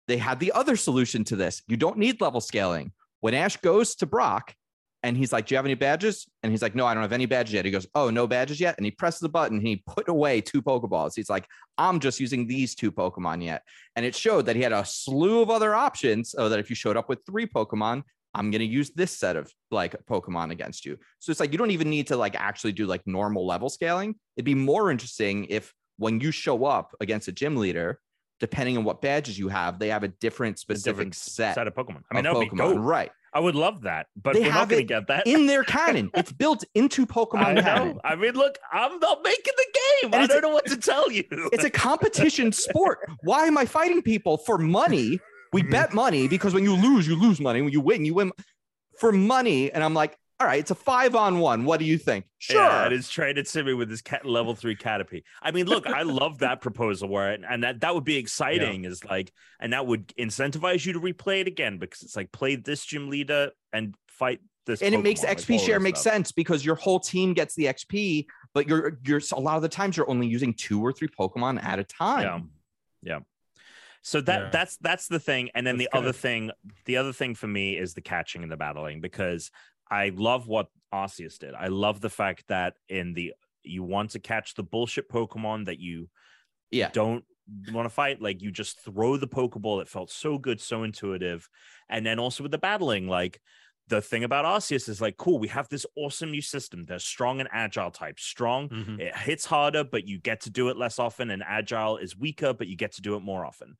they 0.08 0.18
had 0.18 0.38
the 0.40 0.52
other 0.52 0.76
solution 0.76 1.24
to 1.24 1.36
this. 1.36 1.62
You 1.66 1.76
don't 1.76 1.98
need 1.98 2.20
level 2.20 2.40
scaling. 2.40 2.92
When 3.20 3.34
Ash 3.34 3.56
goes 3.56 3.94
to 3.96 4.06
Brock, 4.06 4.54
and 5.02 5.16
he's 5.16 5.32
like, 5.32 5.46
Do 5.46 5.54
you 5.54 5.56
have 5.56 5.64
any 5.64 5.74
badges? 5.74 6.26
And 6.42 6.52
he's 6.52 6.62
like, 6.62 6.74
No, 6.74 6.86
I 6.86 6.94
don't 6.94 7.02
have 7.02 7.12
any 7.12 7.26
badges 7.26 7.54
yet. 7.54 7.64
He 7.64 7.70
goes, 7.70 7.86
Oh, 7.94 8.10
no 8.10 8.26
badges 8.26 8.60
yet. 8.60 8.76
And 8.76 8.84
he 8.84 8.90
presses 8.90 9.20
the 9.20 9.28
button. 9.28 9.58
and 9.58 9.66
he 9.66 9.82
put 9.86 10.08
away 10.08 10.40
two 10.40 10.62
Pokeballs. 10.62 11.12
He's 11.14 11.30
like, 11.30 11.46
I'm 11.78 12.00
just 12.00 12.20
using 12.20 12.46
these 12.46 12.74
two 12.74 12.90
Pokemon 12.90 13.44
yet. 13.44 13.62
And 13.94 14.04
it 14.04 14.14
showed 14.14 14.46
that 14.46 14.56
he 14.56 14.62
had 14.62 14.72
a 14.72 14.84
slew 14.84 15.42
of 15.42 15.50
other 15.50 15.74
options. 15.74 16.30
So 16.30 16.48
that 16.48 16.58
if 16.58 16.70
you 16.70 16.76
showed 16.76 16.96
up 16.96 17.08
with 17.08 17.20
three 17.26 17.46
Pokemon, 17.46 18.02
I'm 18.34 18.50
going 18.50 18.60
to 18.60 18.66
use 18.66 18.90
this 18.90 19.12
set 19.12 19.36
of 19.36 19.50
like 19.70 19.96
Pokemon 20.06 20.50
against 20.50 20.84
you. 20.84 20.98
So 21.20 21.30
it's 21.30 21.40
like 21.40 21.52
you 21.52 21.58
don't 21.58 21.70
even 21.70 21.88
need 21.88 22.08
to 22.08 22.16
like 22.16 22.34
actually 22.36 22.72
do 22.72 22.86
like 22.86 23.02
normal 23.06 23.46
level 23.46 23.70
scaling. 23.70 24.16
It'd 24.36 24.44
be 24.44 24.54
more 24.54 24.90
interesting 24.90 25.46
if 25.48 25.72
when 25.96 26.20
you 26.20 26.30
show 26.30 26.66
up 26.66 26.94
against 27.00 27.28
a 27.28 27.32
gym 27.32 27.56
leader, 27.56 27.98
depending 28.38 28.76
on 28.76 28.84
what 28.84 29.00
badges 29.00 29.38
you 29.38 29.48
have, 29.48 29.78
they 29.78 29.88
have 29.88 30.02
a 30.02 30.08
different 30.08 30.58
specific 30.58 30.86
a 30.86 30.90
different 30.90 31.14
set, 31.14 31.54
set 31.54 31.66
of 31.66 31.74
Pokemon. 31.74 32.02
I 32.10 32.14
mean, 32.14 32.24
that 32.24 32.34
would 32.34 32.50
be 32.50 32.56
dope. 32.56 32.76
Right. 32.78 33.10
I 33.36 33.38
would 33.38 33.54
love 33.54 33.82
that, 33.82 34.06
but 34.16 34.32
they 34.32 34.40
we're 34.40 34.48
not 34.48 34.70
going 34.70 34.80
to 34.80 34.86
get 34.86 35.08
that 35.08 35.26
in 35.26 35.46
their 35.46 35.62
canon. 35.62 36.10
It's 36.14 36.32
built 36.42 36.64
into 36.74 37.04
Pokemon 37.04 37.58
I 37.58 37.60
canon. 37.60 38.00
I 38.02 38.16
mean, 38.16 38.32
look, 38.32 38.56
I'm 38.72 38.98
not 38.98 39.22
making 39.22 39.52
the 39.54 39.66
game. 39.74 40.14
And 40.14 40.22
I 40.22 40.26
don't 40.26 40.40
know 40.40 40.54
what 40.54 40.64
to 40.68 40.76
tell 40.78 41.12
you. 41.12 41.22
It's 41.52 41.62
a 41.62 41.68
competition 41.68 42.50
sport. 42.50 43.00
Why 43.20 43.44
am 43.44 43.58
I 43.58 43.66
fighting 43.66 44.00
people 44.00 44.38
for 44.38 44.56
money? 44.56 45.20
We 45.52 45.60
mm-hmm. 45.60 45.70
bet 45.70 45.92
money 45.92 46.28
because 46.28 46.54
when 46.54 46.64
you 46.64 46.76
lose, 46.76 47.06
you 47.06 47.14
lose 47.14 47.38
money. 47.38 47.60
When 47.60 47.74
you 47.74 47.82
win, 47.82 48.06
you 48.06 48.14
win 48.14 48.32
for 48.98 49.12
money. 49.12 49.70
And 49.70 49.84
I'm 49.84 49.92
like, 49.92 50.16
all 50.38 50.46
right, 50.46 50.60
it's 50.60 50.70
a 50.70 50.74
five 50.74 51.14
on 51.14 51.38
one. 51.38 51.64
What 51.64 51.80
do 51.80 51.86
you 51.86 51.96
think? 51.96 52.26
Sure. 52.38 52.60
Yeah, 52.60 52.86
it 52.86 52.92
is 52.92 53.08
traded 53.08 53.46
to 53.46 53.64
me 53.64 53.72
with 53.72 53.88
this 53.88 54.02
cat 54.02 54.26
level 54.26 54.54
three 54.54 54.76
Caterpie. 54.76 55.22
I 55.40 55.50
mean, 55.50 55.66
look, 55.66 55.86
I 55.86 56.02
love 56.02 56.38
that 56.40 56.60
proposal 56.60 57.08
where 57.08 57.32
it, 57.32 57.40
and 57.48 57.64
that 57.64 57.80
that 57.80 57.94
would 57.94 58.04
be 58.04 58.16
exciting 58.16 58.84
yeah. 58.84 58.90
is 58.90 59.04
like, 59.04 59.32
and 59.60 59.72
that 59.72 59.86
would 59.86 60.08
incentivize 60.18 60.84
you 60.84 60.92
to 60.92 61.00
replay 61.00 61.40
it 61.40 61.46
again 61.46 61.78
because 61.78 62.02
it's 62.02 62.16
like 62.16 62.32
play 62.32 62.56
this 62.56 62.84
gym 62.84 63.08
leader 63.08 63.50
and 63.72 63.94
fight 64.08 64.40
this. 64.66 64.82
And 64.82 64.94
Pokemon, 64.94 64.98
it 64.98 65.02
makes 65.02 65.24
XP 65.24 65.50
like 65.56 65.60
share 65.60 65.80
make 65.80 65.96
sense 65.96 66.32
because 66.32 66.64
your 66.64 66.74
whole 66.74 67.00
team 67.00 67.32
gets 67.32 67.54
the 67.54 67.64
XP, 67.64 68.26
but 68.52 68.68
you're 68.68 68.98
you're 69.06 69.22
a 69.32 69.40
lot 69.40 69.56
of 69.56 69.62
the 69.62 69.70
times 69.70 69.96
you're 69.96 70.10
only 70.10 70.26
using 70.26 70.52
two 70.52 70.84
or 70.84 70.92
three 70.92 71.08
Pokemon 71.08 71.64
at 71.64 71.78
a 71.78 71.84
time. 71.84 72.50
Yeah. 73.02 73.14
Yeah. 73.14 73.20
So 74.02 74.20
that 74.20 74.40
yeah. 74.40 74.50
that's 74.52 74.76
that's 74.76 75.08
the 75.08 75.18
thing, 75.18 75.48
and 75.54 75.66
then 75.66 75.78
that's 75.78 75.88
the 75.88 75.96
good. 75.96 76.04
other 76.04 76.12
thing, 76.12 76.50
the 76.84 76.98
other 76.98 77.12
thing 77.12 77.34
for 77.34 77.46
me 77.46 77.76
is 77.76 77.94
the 77.94 78.02
catching 78.02 78.42
and 78.42 78.52
the 78.52 78.56
battling 78.56 79.00
because 79.00 79.50
I 79.90 80.10
love 80.14 80.46
what 80.46 80.68
Arceus 80.92 81.38
did. 81.38 81.54
I 81.54 81.68
love 81.68 82.00
the 82.00 82.10
fact 82.10 82.44
that 82.48 82.74
in 82.88 83.14
the 83.14 83.34
you 83.62 83.82
want 83.82 84.10
to 84.10 84.18
catch 84.18 84.54
the 84.54 84.62
bullshit 84.62 85.08
Pokemon 85.08 85.66
that 85.66 85.80
you 85.80 86.08
yeah. 86.70 86.90
don't 86.92 87.24
want 87.72 87.86
to 87.86 87.90
fight 87.90 88.20
like 88.20 88.42
you 88.42 88.50
just 88.50 88.80
throw 88.80 89.16
the 89.16 89.28
pokeball 89.28 89.80
it 89.80 89.88
felt 89.88 90.10
so 90.10 90.38
good 90.38 90.60
so 90.60 90.82
intuitive. 90.82 91.48
And 91.88 92.04
then 92.04 92.18
also 92.18 92.42
with 92.42 92.52
the 92.52 92.58
battling 92.58 93.08
like 93.08 93.40
the 93.88 94.02
thing 94.02 94.24
about 94.24 94.44
Arceus 94.44 94.88
is 94.88 95.00
like 95.00 95.16
cool 95.16 95.38
we 95.38 95.48
have 95.48 95.68
this 95.68 95.86
awesome 95.96 96.30
new 96.30 96.42
system. 96.42 96.84
They're 96.84 96.98
strong 96.98 97.40
and 97.40 97.48
agile 97.52 97.90
type 97.90 98.18
strong 98.18 98.68
mm-hmm. 98.68 99.00
it 99.00 99.16
hits 99.16 99.44
harder 99.44 99.84
but 99.84 100.06
you 100.06 100.18
get 100.18 100.40
to 100.42 100.50
do 100.50 100.68
it 100.68 100.76
less 100.76 100.98
often 100.98 101.30
and 101.30 101.42
agile 101.46 101.98
is 101.98 102.16
weaker 102.16 102.52
but 102.52 102.66
you 102.66 102.76
get 102.76 102.92
to 102.92 103.02
do 103.02 103.14
it 103.14 103.20
more 103.20 103.44
often. 103.44 103.76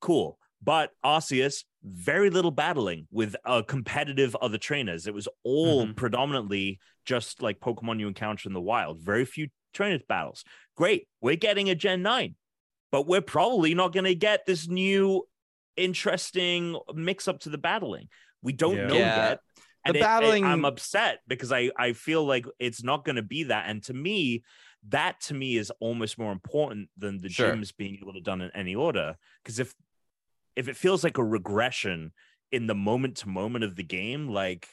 Cool 0.00 0.38
but 0.62 0.90
Arceus, 1.04 1.64
very 1.82 2.30
little 2.30 2.50
battling 2.50 3.06
with 3.10 3.34
uh, 3.44 3.62
competitive 3.62 4.36
other 4.36 4.58
trainers. 4.58 5.06
It 5.06 5.14
was 5.14 5.28
all 5.42 5.84
mm-hmm. 5.84 5.94
predominantly 5.94 6.78
just 7.04 7.42
like 7.42 7.60
Pokemon 7.60 7.98
you 7.98 8.08
encounter 8.08 8.48
in 8.48 8.52
the 8.52 8.60
wild. 8.60 9.00
Very 9.00 9.24
few 9.24 9.48
trainers 9.74 10.02
battles. 10.08 10.44
Great, 10.76 11.08
we're 11.20 11.36
getting 11.36 11.68
a 11.70 11.74
Gen 11.74 12.02
nine, 12.02 12.36
but 12.90 13.06
we're 13.06 13.20
probably 13.20 13.74
not 13.74 13.92
going 13.92 14.04
to 14.04 14.14
get 14.14 14.46
this 14.46 14.68
new 14.68 15.24
interesting 15.76 16.78
mix 16.94 17.26
up 17.26 17.40
to 17.40 17.48
the 17.48 17.58
battling. 17.58 18.08
We 18.42 18.52
don't 18.52 18.76
yeah. 18.76 18.86
know 18.86 18.94
yeah. 18.94 19.28
yet. 19.28 19.40
And 19.84 19.96
the 19.96 19.98
it, 19.98 20.02
battling, 20.02 20.44
it, 20.44 20.48
I'm 20.48 20.64
upset 20.64 21.18
because 21.26 21.50
I 21.50 21.70
I 21.76 21.92
feel 21.92 22.24
like 22.24 22.46
it's 22.60 22.84
not 22.84 23.04
going 23.04 23.16
to 23.16 23.22
be 23.22 23.44
that. 23.44 23.64
And 23.68 23.82
to 23.84 23.94
me, 23.94 24.44
that 24.88 25.20
to 25.22 25.34
me 25.34 25.56
is 25.56 25.72
almost 25.80 26.18
more 26.18 26.30
important 26.30 26.88
than 26.96 27.18
the 27.18 27.28
sure. 27.28 27.52
gyms 27.52 27.76
being 27.76 27.98
able 28.00 28.12
to 28.12 28.20
done 28.20 28.40
in 28.42 28.50
any 28.54 28.76
order. 28.76 29.16
Because 29.42 29.58
if 29.58 29.74
if 30.56 30.68
it 30.68 30.76
feels 30.76 31.02
like 31.04 31.18
a 31.18 31.24
regression 31.24 32.12
in 32.50 32.66
the 32.66 32.74
moment 32.74 33.18
to 33.18 33.28
moment 33.28 33.64
of 33.64 33.76
the 33.76 33.82
game, 33.82 34.28
like 34.28 34.68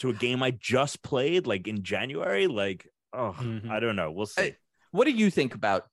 to 0.00 0.10
a 0.10 0.12
game 0.12 0.42
I 0.42 0.50
just 0.50 1.02
played, 1.02 1.46
like 1.46 1.68
in 1.68 1.82
January, 1.82 2.46
like 2.46 2.88
oh, 3.12 3.34
mm-hmm. 3.38 3.70
I 3.70 3.80
don't 3.80 3.96
know. 3.96 4.10
We'll 4.10 4.26
see. 4.26 4.42
Hey, 4.42 4.56
what 4.90 5.04
do 5.04 5.12
you 5.12 5.30
think 5.30 5.54
about 5.54 5.84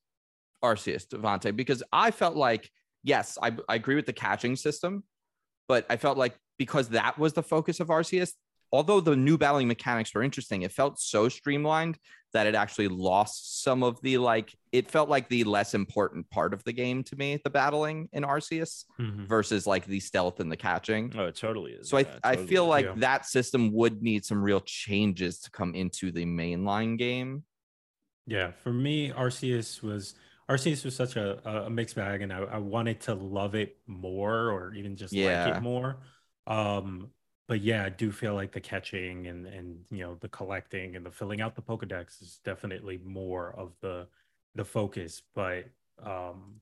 Arceus 0.62 1.06
Devontae? 1.06 1.54
Because 1.54 1.82
I 1.92 2.10
felt 2.10 2.36
like 2.36 2.70
yes, 3.02 3.38
I, 3.40 3.56
I 3.68 3.76
agree 3.76 3.94
with 3.94 4.06
the 4.06 4.12
catching 4.12 4.56
system, 4.56 5.04
but 5.68 5.86
I 5.88 5.96
felt 5.96 6.18
like 6.18 6.36
because 6.58 6.90
that 6.90 7.18
was 7.18 7.32
the 7.32 7.42
focus 7.42 7.80
of 7.80 7.88
Arceus, 7.88 8.32
although 8.72 9.00
the 9.00 9.16
new 9.16 9.38
battling 9.38 9.68
mechanics 9.68 10.14
were 10.14 10.22
interesting, 10.22 10.62
it 10.62 10.72
felt 10.72 11.00
so 11.00 11.28
streamlined 11.28 11.98
that 12.32 12.46
it 12.46 12.54
actually 12.54 12.88
lost 12.88 13.62
some 13.62 13.82
of 13.82 14.00
the 14.02 14.18
like 14.18 14.54
it 14.72 14.90
felt 14.90 15.08
like 15.08 15.28
the 15.28 15.44
less 15.44 15.74
important 15.74 16.28
part 16.30 16.54
of 16.54 16.62
the 16.64 16.72
game 16.72 17.02
to 17.02 17.16
me 17.16 17.40
the 17.44 17.50
battling 17.50 18.08
in 18.12 18.22
arceus 18.22 18.84
mm-hmm. 18.98 19.24
versus 19.26 19.66
like 19.66 19.84
the 19.86 20.00
stealth 20.00 20.40
and 20.40 20.50
the 20.50 20.56
catching 20.56 21.12
oh 21.16 21.26
it 21.26 21.36
totally 21.36 21.72
is 21.72 21.88
so 21.88 21.98
yeah, 21.98 22.04
i, 22.22 22.30
totally 22.30 22.46
I 22.46 22.48
feel 22.48 22.66
like 22.66 22.86
yeah. 22.86 22.94
that 22.96 23.26
system 23.26 23.72
would 23.72 24.02
need 24.02 24.24
some 24.24 24.42
real 24.42 24.60
changes 24.60 25.40
to 25.40 25.50
come 25.50 25.74
into 25.74 26.10
the 26.12 26.24
mainline 26.24 26.98
game 26.98 27.44
yeah 28.26 28.52
for 28.62 28.72
me 28.72 29.10
arceus 29.10 29.82
was 29.82 30.14
arceus 30.50 30.84
was 30.84 30.96
such 30.96 31.16
a, 31.16 31.66
a 31.66 31.70
mixed 31.70 31.96
bag 31.96 32.22
and 32.22 32.32
I, 32.32 32.38
I 32.38 32.58
wanted 32.58 33.00
to 33.02 33.14
love 33.14 33.54
it 33.54 33.76
more 33.86 34.50
or 34.50 34.74
even 34.74 34.96
just 34.96 35.12
yeah. 35.12 35.46
like 35.46 35.56
it 35.56 35.62
more 35.62 35.98
um 36.46 37.10
but 37.50 37.62
yeah, 37.62 37.84
I 37.84 37.88
do 37.88 38.12
feel 38.12 38.34
like 38.34 38.52
the 38.52 38.60
catching 38.60 39.26
and 39.26 39.44
and 39.44 39.80
you 39.90 40.04
know 40.04 40.16
the 40.20 40.28
collecting 40.28 40.94
and 40.94 41.04
the 41.04 41.10
filling 41.10 41.40
out 41.40 41.56
the 41.56 41.62
Pokedex 41.62 42.22
is 42.22 42.38
definitely 42.44 43.00
more 43.04 43.52
of 43.58 43.72
the 43.80 44.06
the 44.54 44.64
focus. 44.64 45.22
But 45.34 45.64
um, 46.00 46.60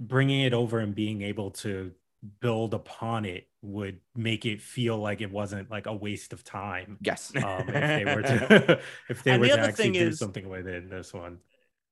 bringing 0.00 0.40
it 0.40 0.54
over 0.54 0.78
and 0.78 0.94
being 0.94 1.20
able 1.20 1.50
to 1.50 1.92
build 2.40 2.72
upon 2.72 3.26
it 3.26 3.48
would 3.60 4.00
make 4.16 4.46
it 4.46 4.62
feel 4.62 4.96
like 4.96 5.20
it 5.20 5.30
wasn't 5.30 5.70
like 5.70 5.84
a 5.84 5.94
waste 5.94 6.32
of 6.32 6.42
time. 6.42 6.96
Yes, 7.02 7.30
um, 7.36 7.68
if 7.68 7.74
they 7.74 8.04
were 8.06 8.22
to 8.22 8.80
if 9.10 9.22
they 9.22 9.32
and 9.32 9.42
were 9.42 9.48
the 9.48 9.56
to 9.56 9.60
actually 9.60 9.90
do 9.90 10.06
is, 10.06 10.18
something 10.18 10.48
with 10.48 10.68
it 10.68 10.84
in 10.84 10.88
this 10.88 11.12
one. 11.12 11.36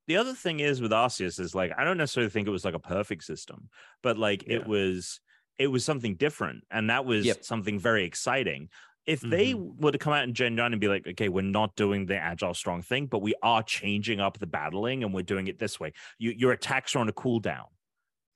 The 0.06 0.16
other 0.16 0.32
thing 0.32 0.60
is 0.60 0.80
with 0.80 0.92
Arceus 0.92 1.38
is 1.38 1.54
like 1.54 1.72
I 1.76 1.84
don't 1.84 1.98
necessarily 1.98 2.30
think 2.30 2.48
it 2.48 2.50
was 2.50 2.64
like 2.64 2.72
a 2.72 2.78
perfect 2.78 3.24
system, 3.24 3.68
but 4.02 4.16
like 4.16 4.44
yeah. 4.46 4.54
it 4.54 4.66
was 4.66 5.20
it 5.58 5.66
was 5.68 5.84
something 5.84 6.14
different 6.14 6.64
and 6.70 6.90
that 6.90 7.04
was 7.04 7.26
yep. 7.26 7.44
something 7.44 7.78
very 7.78 8.04
exciting 8.04 8.68
if 9.06 9.20
mm-hmm. 9.20 9.30
they 9.30 9.54
were 9.54 9.92
to 9.92 9.98
come 9.98 10.12
out 10.12 10.24
in 10.24 10.34
gen 10.34 10.54
9 10.54 10.72
and 10.72 10.80
be 10.80 10.88
like 10.88 11.06
okay 11.06 11.28
we're 11.28 11.42
not 11.42 11.74
doing 11.76 12.06
the 12.06 12.16
agile 12.16 12.54
strong 12.54 12.82
thing 12.82 13.06
but 13.06 13.20
we 13.20 13.34
are 13.42 13.62
changing 13.62 14.20
up 14.20 14.38
the 14.38 14.46
battling 14.46 15.02
and 15.02 15.12
we're 15.12 15.22
doing 15.22 15.46
it 15.46 15.58
this 15.58 15.78
way 15.78 15.92
you, 16.18 16.32
your 16.36 16.52
attacks 16.52 16.94
are 16.94 17.00
on 17.00 17.08
a 17.08 17.12
cooldown 17.12 17.66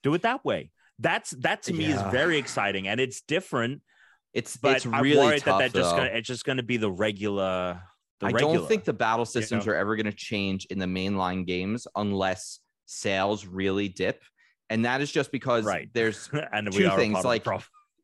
do 0.02 0.12
it 0.14 0.22
that 0.22 0.44
way 0.44 0.70
that's 0.98 1.30
that 1.30 1.62
to 1.62 1.72
me 1.72 1.86
is 1.86 2.00
very 2.10 2.38
exciting 2.38 2.88
and 2.88 3.00
it's 3.00 3.22
different 3.22 3.80
it's 4.32 4.56
but 4.56 4.76
it's 4.76 4.86
really 4.86 5.20
I'm 5.20 5.26
worried 5.26 5.42
tough, 5.42 5.58
that 5.58 5.72
just 5.72 5.94
gonna, 5.94 6.10
it's 6.12 6.26
just 6.26 6.44
going 6.44 6.56
to 6.56 6.62
be 6.62 6.76
the 6.76 6.90
regular 6.90 7.82
the 8.20 8.26
I 8.26 8.30
regular, 8.30 8.54
don't 8.58 8.68
think 8.68 8.84
the 8.84 8.92
battle 8.92 9.24
systems 9.24 9.66
you 9.66 9.72
know? 9.72 9.76
are 9.76 9.80
ever 9.80 9.96
going 9.96 10.06
to 10.06 10.12
change 10.12 10.66
in 10.66 10.78
the 10.78 10.86
mainline 10.86 11.46
games 11.46 11.86
unless 11.96 12.60
sales 12.86 13.46
really 13.46 13.88
dip 13.88 14.22
and 14.72 14.86
that 14.86 15.02
is 15.02 15.12
just 15.12 15.30
because 15.30 15.64
right. 15.66 15.90
there's 15.92 16.30
and 16.52 16.72
two 16.72 16.88
things 16.96 17.22
like 17.24 17.44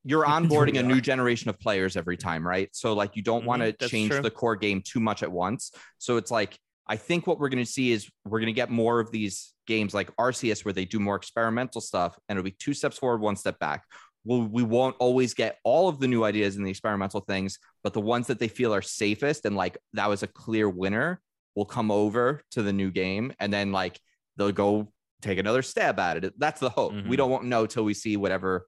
you're 0.04 0.24
onboarding 0.36 0.78
a 0.78 0.82
new 0.82 1.00
generation 1.00 1.48
of 1.48 1.58
players 1.58 1.96
every 1.96 2.18
time, 2.18 2.46
right? 2.46 2.68
So 2.72 2.92
like 2.92 3.16
you 3.16 3.22
don't 3.22 3.40
mm-hmm, 3.40 3.48
want 3.48 3.78
to 3.78 3.88
change 3.88 4.10
true. 4.10 4.20
the 4.20 4.30
core 4.30 4.54
game 4.54 4.82
too 4.84 5.00
much 5.00 5.22
at 5.22 5.32
once. 5.32 5.72
So 5.96 6.18
it's 6.18 6.30
like 6.30 6.58
I 6.86 6.96
think 6.96 7.26
what 7.26 7.38
we're 7.38 7.48
going 7.48 7.64
to 7.64 7.70
see 7.70 7.90
is 7.90 8.10
we're 8.26 8.38
going 8.38 8.52
to 8.52 8.52
get 8.52 8.70
more 8.70 9.00
of 9.00 9.10
these 9.10 9.54
games 9.66 9.94
like 9.94 10.14
Arceus 10.16 10.64
where 10.64 10.72
they 10.74 10.84
do 10.84 10.98
more 10.98 11.16
experimental 11.16 11.80
stuff 11.80 12.18
and 12.28 12.38
it'll 12.38 12.44
be 12.44 12.56
two 12.58 12.74
steps 12.74 12.98
forward, 12.98 13.20
one 13.20 13.36
step 13.36 13.58
back. 13.58 13.84
Well, 14.24 14.42
we 14.42 14.62
won't 14.62 14.96
always 14.98 15.32
get 15.32 15.56
all 15.64 15.88
of 15.88 16.00
the 16.00 16.08
new 16.08 16.24
ideas 16.24 16.56
and 16.56 16.66
the 16.66 16.70
experimental 16.70 17.20
things, 17.20 17.58
but 17.82 17.94
the 17.94 18.00
ones 18.00 18.26
that 18.26 18.38
they 18.38 18.48
feel 18.48 18.74
are 18.74 18.82
safest 18.82 19.46
and 19.46 19.56
like 19.56 19.78
that 19.94 20.08
was 20.08 20.22
a 20.22 20.26
clear 20.26 20.68
winner 20.68 21.20
will 21.54 21.64
come 21.64 21.90
over 21.90 22.42
to 22.50 22.62
the 22.62 22.72
new 22.74 22.90
game 22.90 23.32
and 23.40 23.50
then 23.50 23.72
like 23.72 23.98
they'll 24.36 24.52
go 24.52 24.92
take 25.22 25.38
another 25.38 25.62
stab 25.62 25.98
at 25.98 26.24
it. 26.24 26.38
That's 26.38 26.60
the 26.60 26.70
hope. 26.70 26.92
Mm-hmm. 26.92 27.08
We 27.08 27.16
don't 27.16 27.44
know 27.44 27.66
till 27.66 27.84
we 27.84 27.94
see 27.94 28.16
whatever 28.16 28.66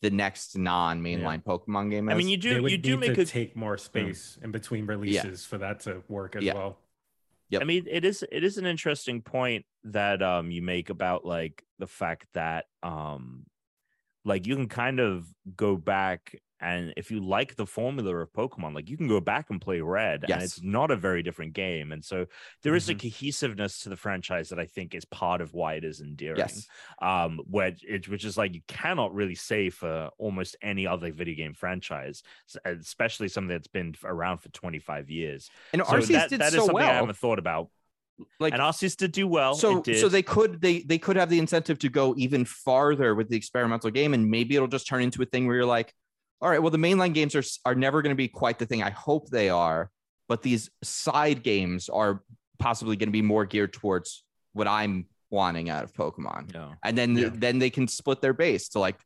the 0.00 0.10
next 0.10 0.58
non-mainline 0.58 1.42
yeah. 1.46 1.52
Pokemon 1.52 1.90
game. 1.90 2.08
Is. 2.08 2.14
I 2.14 2.16
mean, 2.16 2.28
you 2.28 2.36
do 2.36 2.66
you 2.66 2.78
do 2.78 2.96
make 2.96 3.16
a... 3.18 3.24
take 3.24 3.56
more 3.56 3.78
space 3.78 4.38
in 4.42 4.50
between 4.50 4.86
releases 4.86 5.44
yeah. 5.44 5.48
for 5.48 5.58
that 5.58 5.80
to 5.80 6.02
work 6.08 6.36
as 6.36 6.42
yeah. 6.42 6.54
well. 6.54 6.78
Yep. 7.50 7.62
I 7.62 7.64
mean, 7.64 7.86
it 7.88 8.04
is 8.04 8.24
it 8.30 8.44
is 8.44 8.58
an 8.58 8.66
interesting 8.66 9.22
point 9.22 9.64
that 9.84 10.22
um 10.22 10.50
you 10.50 10.62
make 10.62 10.90
about 10.90 11.24
like 11.24 11.62
the 11.78 11.86
fact 11.86 12.26
that 12.34 12.66
um 12.82 13.46
like 14.24 14.46
you 14.46 14.56
can 14.56 14.68
kind 14.68 15.00
of 15.00 15.26
go 15.56 15.76
back 15.76 16.40
and 16.62 16.94
if 16.96 17.10
you 17.10 17.20
like 17.20 17.56
the 17.56 17.66
formula 17.66 18.16
of 18.16 18.32
Pokemon, 18.32 18.74
like 18.74 18.88
you 18.88 18.96
can 18.96 19.08
go 19.08 19.20
back 19.20 19.50
and 19.50 19.60
play 19.60 19.80
Red, 19.80 20.24
yes. 20.28 20.34
and 20.34 20.42
it's 20.42 20.62
not 20.62 20.92
a 20.92 20.96
very 20.96 21.22
different 21.22 21.54
game. 21.54 21.90
And 21.90 22.04
so 22.04 22.26
there 22.62 22.76
is 22.76 22.86
mm-hmm. 22.86 23.06
a 23.06 23.10
cohesiveness 23.10 23.80
to 23.80 23.88
the 23.88 23.96
franchise 23.96 24.48
that 24.50 24.60
I 24.60 24.66
think 24.66 24.94
is 24.94 25.04
part 25.04 25.40
of 25.40 25.52
why 25.52 25.74
it 25.74 25.84
is 25.84 26.00
endearing. 26.00 26.38
Yes. 26.38 26.68
Um, 27.00 27.40
where 27.50 27.74
it, 27.82 28.08
which 28.08 28.24
is 28.24 28.38
like 28.38 28.54
you 28.54 28.60
cannot 28.68 29.12
really 29.12 29.34
say 29.34 29.70
for 29.70 30.10
almost 30.18 30.56
any 30.62 30.86
other 30.86 31.10
video 31.10 31.34
game 31.34 31.54
franchise, 31.54 32.22
especially 32.64 33.28
something 33.28 33.48
that's 33.48 33.66
been 33.66 33.96
around 34.04 34.38
for 34.38 34.48
25 34.50 35.10
years. 35.10 35.50
And 35.72 35.82
so 35.84 35.94
Arceus 35.94 36.08
that, 36.12 36.30
did 36.30 36.40
that 36.40 36.52
so 36.52 36.58
is 36.58 36.64
something 36.66 36.74
well. 36.76 36.90
I 36.90 36.94
haven't 36.94 37.16
thought 37.16 37.40
about 37.40 37.70
like 38.38 38.52
and 38.52 38.62
Arceus 38.62 38.96
did 38.96 39.10
do 39.10 39.26
well. 39.26 39.54
So 39.54 39.82
so 39.82 40.08
they 40.08 40.22
could 40.22 40.60
they 40.60 40.80
they 40.80 40.98
could 40.98 41.16
have 41.16 41.28
the 41.28 41.40
incentive 41.40 41.80
to 41.80 41.88
go 41.88 42.14
even 42.16 42.44
farther 42.44 43.16
with 43.16 43.28
the 43.28 43.36
experimental 43.36 43.90
game, 43.90 44.14
and 44.14 44.30
maybe 44.30 44.54
it'll 44.54 44.68
just 44.68 44.86
turn 44.86 45.02
into 45.02 45.22
a 45.22 45.24
thing 45.24 45.46
where 45.46 45.56
you're 45.56 45.66
like, 45.66 45.92
all 46.42 46.50
right, 46.50 46.60
well, 46.60 46.70
the 46.70 46.78
mainline 46.78 47.14
games 47.14 47.34
are 47.34 47.44
are 47.64 47.74
never 47.74 48.02
going 48.02 48.10
to 48.10 48.16
be 48.16 48.28
quite 48.28 48.58
the 48.58 48.66
thing 48.66 48.82
I 48.82 48.90
hope 48.90 49.30
they 49.30 49.48
are, 49.48 49.90
but 50.28 50.42
these 50.42 50.70
side 50.82 51.42
games 51.42 51.88
are 51.88 52.22
possibly 52.58 52.96
going 52.96 53.08
to 53.08 53.12
be 53.12 53.22
more 53.22 53.46
geared 53.46 53.72
towards 53.72 54.24
what 54.52 54.66
I'm 54.66 55.06
wanting 55.30 55.70
out 55.70 55.84
of 55.84 55.92
Pokemon. 55.92 56.52
Yeah. 56.52 56.74
And 56.84 56.98
then 56.98 57.16
yeah. 57.16 57.30
then 57.32 57.58
they 57.58 57.70
can 57.70 57.88
split 57.88 58.20
their 58.20 58.34
base 58.34 58.70
to 58.70 58.80
like 58.80 59.00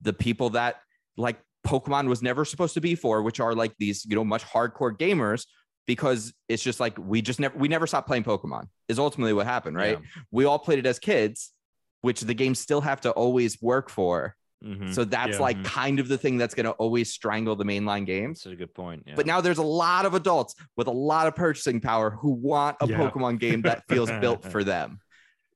the 0.00 0.14
people 0.14 0.50
that 0.50 0.80
like 1.16 1.38
Pokemon 1.66 2.08
was 2.08 2.22
never 2.22 2.44
supposed 2.44 2.74
to 2.74 2.80
be 2.80 2.94
for, 2.94 3.22
which 3.22 3.40
are 3.40 3.54
like 3.54 3.74
these, 3.78 4.04
you 4.06 4.16
know, 4.16 4.24
much 4.24 4.44
hardcore 4.44 4.96
gamers 4.96 5.46
because 5.86 6.32
it's 6.48 6.62
just 6.62 6.80
like 6.80 6.96
we 6.98 7.20
just 7.20 7.40
never 7.40 7.56
we 7.58 7.68
never 7.68 7.86
stopped 7.86 8.06
playing 8.06 8.24
Pokemon 8.24 8.64
is 8.88 8.98
ultimately 8.98 9.32
what 9.32 9.46
happened, 9.46 9.76
right? 9.76 9.98
Yeah. 10.00 10.22
We 10.30 10.46
all 10.46 10.58
played 10.58 10.78
it 10.78 10.86
as 10.86 10.98
kids, 10.98 11.52
which 12.00 12.22
the 12.22 12.34
games 12.34 12.58
still 12.58 12.80
have 12.80 13.02
to 13.02 13.10
always 13.10 13.60
work 13.60 13.90
for. 13.90 14.34
Mm-hmm. 14.64 14.92
So 14.92 15.04
that's 15.04 15.34
yeah. 15.34 15.40
like 15.40 15.56
mm-hmm. 15.56 15.64
kind 15.64 16.00
of 16.00 16.08
the 16.08 16.18
thing 16.18 16.36
that's 16.36 16.54
going 16.54 16.66
to 16.66 16.72
always 16.72 17.12
strangle 17.12 17.56
the 17.56 17.64
mainline 17.64 18.04
games. 18.04 18.42
That's 18.42 18.52
a 18.52 18.56
good 18.56 18.74
point. 18.74 19.04
Yeah. 19.06 19.14
But 19.16 19.26
now 19.26 19.40
there's 19.40 19.58
a 19.58 19.62
lot 19.62 20.04
of 20.04 20.14
adults 20.14 20.54
with 20.76 20.86
a 20.86 20.92
lot 20.92 21.26
of 21.26 21.34
purchasing 21.34 21.80
power 21.80 22.10
who 22.10 22.32
want 22.32 22.76
a 22.80 22.86
yeah. 22.86 22.98
Pokemon 22.98 23.38
game 23.38 23.62
that 23.62 23.84
feels 23.88 24.10
built 24.20 24.44
for 24.50 24.62
them. 24.62 25.00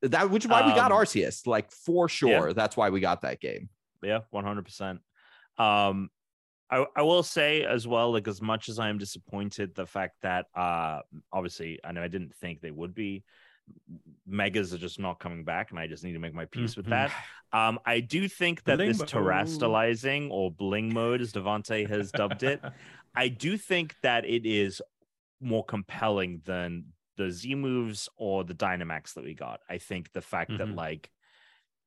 That 0.02 0.30
which 0.30 0.44
is 0.44 0.50
why 0.50 0.61
um, 0.61 0.68
we 0.68 0.74
got 0.74 0.92
um, 0.92 0.98
Arceus, 0.98 1.46
like 1.46 1.70
for 1.70 2.09
sure. 2.09 2.52
That's 2.52 2.76
why 2.76 2.90
we 2.90 3.00
got 3.00 3.22
that 3.22 3.40
game. 3.40 3.68
Yeah, 4.02 4.20
one 4.30 4.44
hundred 4.44 4.64
percent. 4.64 5.00
Um, 5.57 6.11
I, 6.70 6.84
I 6.96 7.02
will 7.02 7.22
say 7.22 7.64
as 7.64 7.86
well, 7.86 8.12
like 8.12 8.28
as 8.28 8.42
much 8.42 8.68
as 8.68 8.78
I 8.78 8.88
am 8.88 8.98
disappointed, 8.98 9.74
the 9.74 9.86
fact 9.86 10.16
that 10.22 10.46
uh 10.55 11.00
obviously 11.32 11.78
I 11.84 11.92
know 11.92 12.02
I 12.02 12.09
didn't 12.09 12.34
think 12.34 12.61
they 12.61 12.70
would 12.70 12.94
be 12.94 13.24
megas 14.27 14.73
are 14.73 14.79
just 14.79 14.99
not 14.99 15.19
coming 15.19 15.45
back 15.45 15.71
and 15.71 15.79
i 15.79 15.87
just 15.87 16.03
need 16.03 16.12
to 16.12 16.19
make 16.19 16.35
my 16.35 16.47
peace 16.47 16.73
mm-hmm. 16.73 16.81
with 16.81 16.89
that 16.89 17.12
um 17.53 17.79
i 17.85 18.01
do 18.01 18.27
think 18.27 18.65
that 18.65 18.77
bling 18.77 18.89
this 18.89 19.03
terastallizing 19.03 20.31
or 20.31 20.51
bling 20.51 20.93
mode 20.93 21.21
as 21.21 21.33
devonte 21.33 21.89
has 21.89 22.11
dubbed 22.11 22.43
it 22.43 22.61
i 23.15 23.29
do 23.29 23.57
think 23.57 23.95
that 24.03 24.25
it 24.25 24.47
is 24.47 24.81
more 25.41 25.65
compelling 25.65 26.41
than 26.45 26.85
the 27.17 27.31
z 27.31 27.55
moves 27.55 28.09
or 28.17 28.45
the 28.45 28.55
dynamax 28.55 29.15
that 29.15 29.25
we 29.25 29.35
got 29.35 29.61
i 29.69 29.79
think 29.79 30.11
the 30.12 30.23
fact 30.23 30.51
mm-hmm. 30.51 30.71
that 30.71 30.75
like 30.75 31.11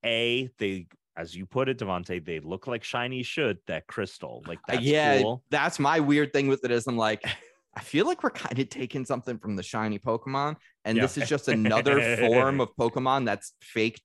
a 0.05 0.49
they 0.59 0.87
as 1.17 1.35
you 1.35 1.45
put 1.47 1.67
it, 1.67 1.79
Devonte, 1.79 2.23
they 2.23 2.39
look 2.39 2.67
like 2.67 2.83
shiny 2.83 3.23
should 3.23 3.57
that 3.65 3.87
crystal. 3.87 4.43
Like 4.47 4.59
uh, 4.69 4.73
that's 4.73 4.83
yeah, 4.83 5.21
cool. 5.21 5.43
that's 5.49 5.79
my 5.79 5.99
weird 5.99 6.31
thing 6.31 6.47
with 6.47 6.63
it 6.63 6.71
is 6.71 6.85
I'm 6.85 6.95
like, 6.95 7.23
I 7.77 7.79
feel 7.81 8.07
like 8.07 8.23
we're 8.23 8.31
kind 8.31 8.57
of 8.57 8.69
taking 8.69 9.05
something 9.05 9.37
from 9.37 9.55
the 9.55 9.61
shiny 9.61 9.99
Pokemon, 9.99 10.55
and 10.83 10.97
yeah. 10.97 11.03
this 11.03 11.15
is 11.15 11.29
just 11.29 11.47
another 11.47 12.17
form 12.17 12.59
of 12.59 12.75
Pokemon 12.79 13.25
that's 13.25 13.53
fake 13.61 14.01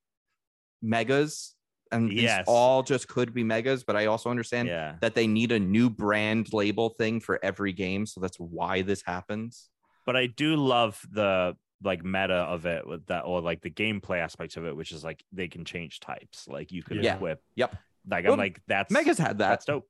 megas. 0.82 1.54
And 1.90 2.10
these 2.10 2.30
all 2.46 2.82
just 2.82 3.08
could 3.08 3.32
be 3.32 3.42
megas, 3.44 3.82
but 3.82 3.96
I 3.96 4.06
also 4.06 4.28
understand 4.28 4.68
yeah. 4.68 4.96
that 5.00 5.14
they 5.14 5.26
need 5.26 5.52
a 5.52 5.58
new 5.58 5.88
brand 5.88 6.52
label 6.52 6.90
thing 6.90 7.20
for 7.20 7.38
every 7.42 7.72
game. 7.72 8.04
So 8.04 8.20
that's 8.20 8.36
why 8.38 8.82
this 8.82 9.02
happens. 9.06 9.70
But 10.04 10.16
I 10.16 10.26
do 10.26 10.56
love 10.56 11.00
the 11.10 11.56
like 11.82 12.04
meta 12.04 12.34
of 12.34 12.66
it 12.66 12.86
with 12.86 13.06
that 13.06 13.22
or 13.22 13.40
like 13.40 13.62
the 13.62 13.70
gameplay 13.70 14.18
aspect 14.18 14.58
of 14.58 14.66
it, 14.66 14.76
which 14.76 14.92
is 14.92 15.02
like 15.02 15.24
they 15.32 15.48
can 15.48 15.64
change 15.64 16.00
types. 16.00 16.46
Like 16.46 16.72
you 16.72 16.82
can 16.82 17.02
yeah. 17.02 17.14
equip. 17.14 17.40
Yep. 17.56 17.76
Like 18.10 18.24
well, 18.24 18.34
I'm 18.34 18.38
like 18.38 18.60
that's 18.66 18.90
Megas 18.90 19.18
had 19.18 19.38
that. 19.38 19.48
That's 19.48 19.64
dope. 19.64 19.88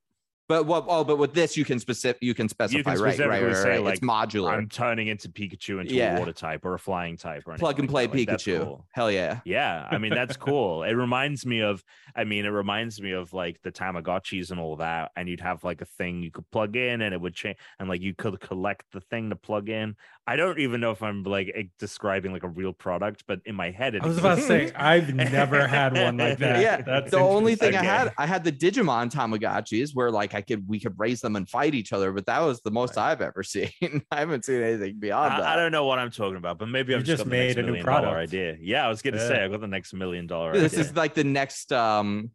But 0.49 0.65
what? 0.65 0.85
Oh, 0.87 1.03
but 1.03 1.17
with 1.17 1.33
this, 1.33 1.55
you 1.55 1.63
can 1.63 1.79
specific. 1.79 2.21
You 2.21 2.33
can 2.33 2.49
specify. 2.49 2.77
You 2.77 2.83
can 2.83 3.01
right, 3.01 3.17
right, 3.19 3.43
right, 3.43 3.55
say, 3.55 3.69
right. 3.69 3.83
Like, 3.83 3.93
it's 3.95 4.03
modular. 4.03 4.51
I'm 4.51 4.67
turning 4.67 5.07
into 5.07 5.29
Pikachu 5.29 5.79
into 5.79 5.93
yeah. 5.93 6.17
a 6.17 6.19
water 6.19 6.33
type 6.33 6.65
or 6.65 6.73
a 6.73 6.79
flying 6.79 7.15
type 7.15 7.43
or 7.45 7.55
plug 7.55 7.79
and 7.79 7.87
play 7.87 8.07
like 8.07 8.13
Pikachu. 8.13 8.59
Like, 8.59 8.67
cool. 8.67 8.85
Hell 8.91 9.11
yeah. 9.11 9.39
Yeah, 9.45 9.87
I 9.89 9.97
mean 9.97 10.13
that's 10.13 10.35
cool. 10.37 10.83
it 10.83 10.93
reminds 10.93 11.45
me 11.45 11.61
of. 11.61 11.83
I 12.15 12.25
mean, 12.25 12.45
it 12.45 12.49
reminds 12.49 13.01
me 13.01 13.11
of 13.11 13.33
like 13.33 13.61
the 13.63 13.71
Tamagotchis 13.71 14.51
and 14.51 14.59
all 14.59 14.75
that. 14.75 15.11
And 15.15 15.27
you'd 15.27 15.39
have 15.39 15.63
like 15.63 15.81
a 15.81 15.85
thing 15.85 16.21
you 16.21 16.29
could 16.29 16.49
plug 16.51 16.75
in, 16.75 17.01
and 17.01 17.13
it 17.13 17.21
would 17.21 17.35
change, 17.35 17.57
and 17.79 17.87
like 17.87 18.01
you 18.01 18.13
could 18.13 18.39
collect 18.39 18.85
the 18.91 19.01
thing 19.01 19.29
to 19.29 19.35
plug 19.37 19.69
in. 19.69 19.95
I 20.25 20.37
don't 20.37 20.59
even 20.59 20.79
know 20.79 20.91
if 20.91 21.03
I'm 21.03 21.23
like 21.23 21.69
describing 21.79 22.31
like 22.31 22.43
a 22.43 22.47
real 22.49 22.71
product, 22.71 23.25
but 23.27 23.41
in 23.45 23.55
my 23.55 23.71
head, 23.71 23.97
I 24.01 24.07
was 24.07 24.17
about 24.17 24.35
to 24.35 24.41
say 24.41 24.71
I've 24.73 25.13
never 25.13 25.67
had 25.67 25.93
one 25.93 26.17
like 26.17 26.37
that. 26.39 26.61
Yeah, 26.61 26.81
that's 26.81 27.11
the 27.11 27.19
only 27.19 27.55
thing 27.55 27.75
I 27.75 27.83
had, 27.83 28.13
I 28.17 28.25
had 28.25 28.45
the 28.45 28.51
Digimon 28.51 29.11
Tamagotchis 29.11 29.93
where 29.93 30.11
like 30.11 30.32
I 30.33 30.41
could 30.41 30.67
we 30.67 30.79
could 30.79 30.99
raise 30.99 31.21
them 31.21 31.35
and 31.35 31.47
fight 31.47 31.75
each 31.75 31.93
other, 31.93 32.11
but 32.11 32.25
that 32.25 32.41
was 32.41 32.61
the 32.61 32.71
most 32.71 32.97
right. 32.97 33.11
I've 33.11 33.21
ever 33.21 33.43
seen. 33.43 33.69
I 34.11 34.19
haven't 34.19 34.45
seen 34.45 34.61
anything 34.61 34.99
beyond 34.99 35.33
I, 35.33 35.39
that. 35.39 35.47
I 35.47 35.55
don't 35.55 35.71
know 35.71 35.85
what 35.85 35.99
I'm 35.99 36.11
talking 36.11 36.37
about, 36.37 36.57
but 36.59 36.67
maybe 36.67 36.93
I've 36.93 37.03
just, 37.03 37.23
just 37.23 37.29
made 37.29 37.57
a 37.57 37.63
new 37.63 37.83
product 37.83 38.13
idea. 38.13 38.57
Yeah, 38.59 38.85
I 38.85 38.89
was 38.89 39.01
gonna 39.01 39.17
yeah. 39.17 39.27
say 39.27 39.43
I 39.43 39.47
got 39.47 39.61
the 39.61 39.67
next 39.67 39.93
million 39.93 40.27
dollar. 40.27 40.53
This 40.53 40.73
idea. 40.73 40.85
is 40.85 40.95
like 40.95 41.13
the 41.13 41.23
next 41.23 41.71
um 41.71 42.31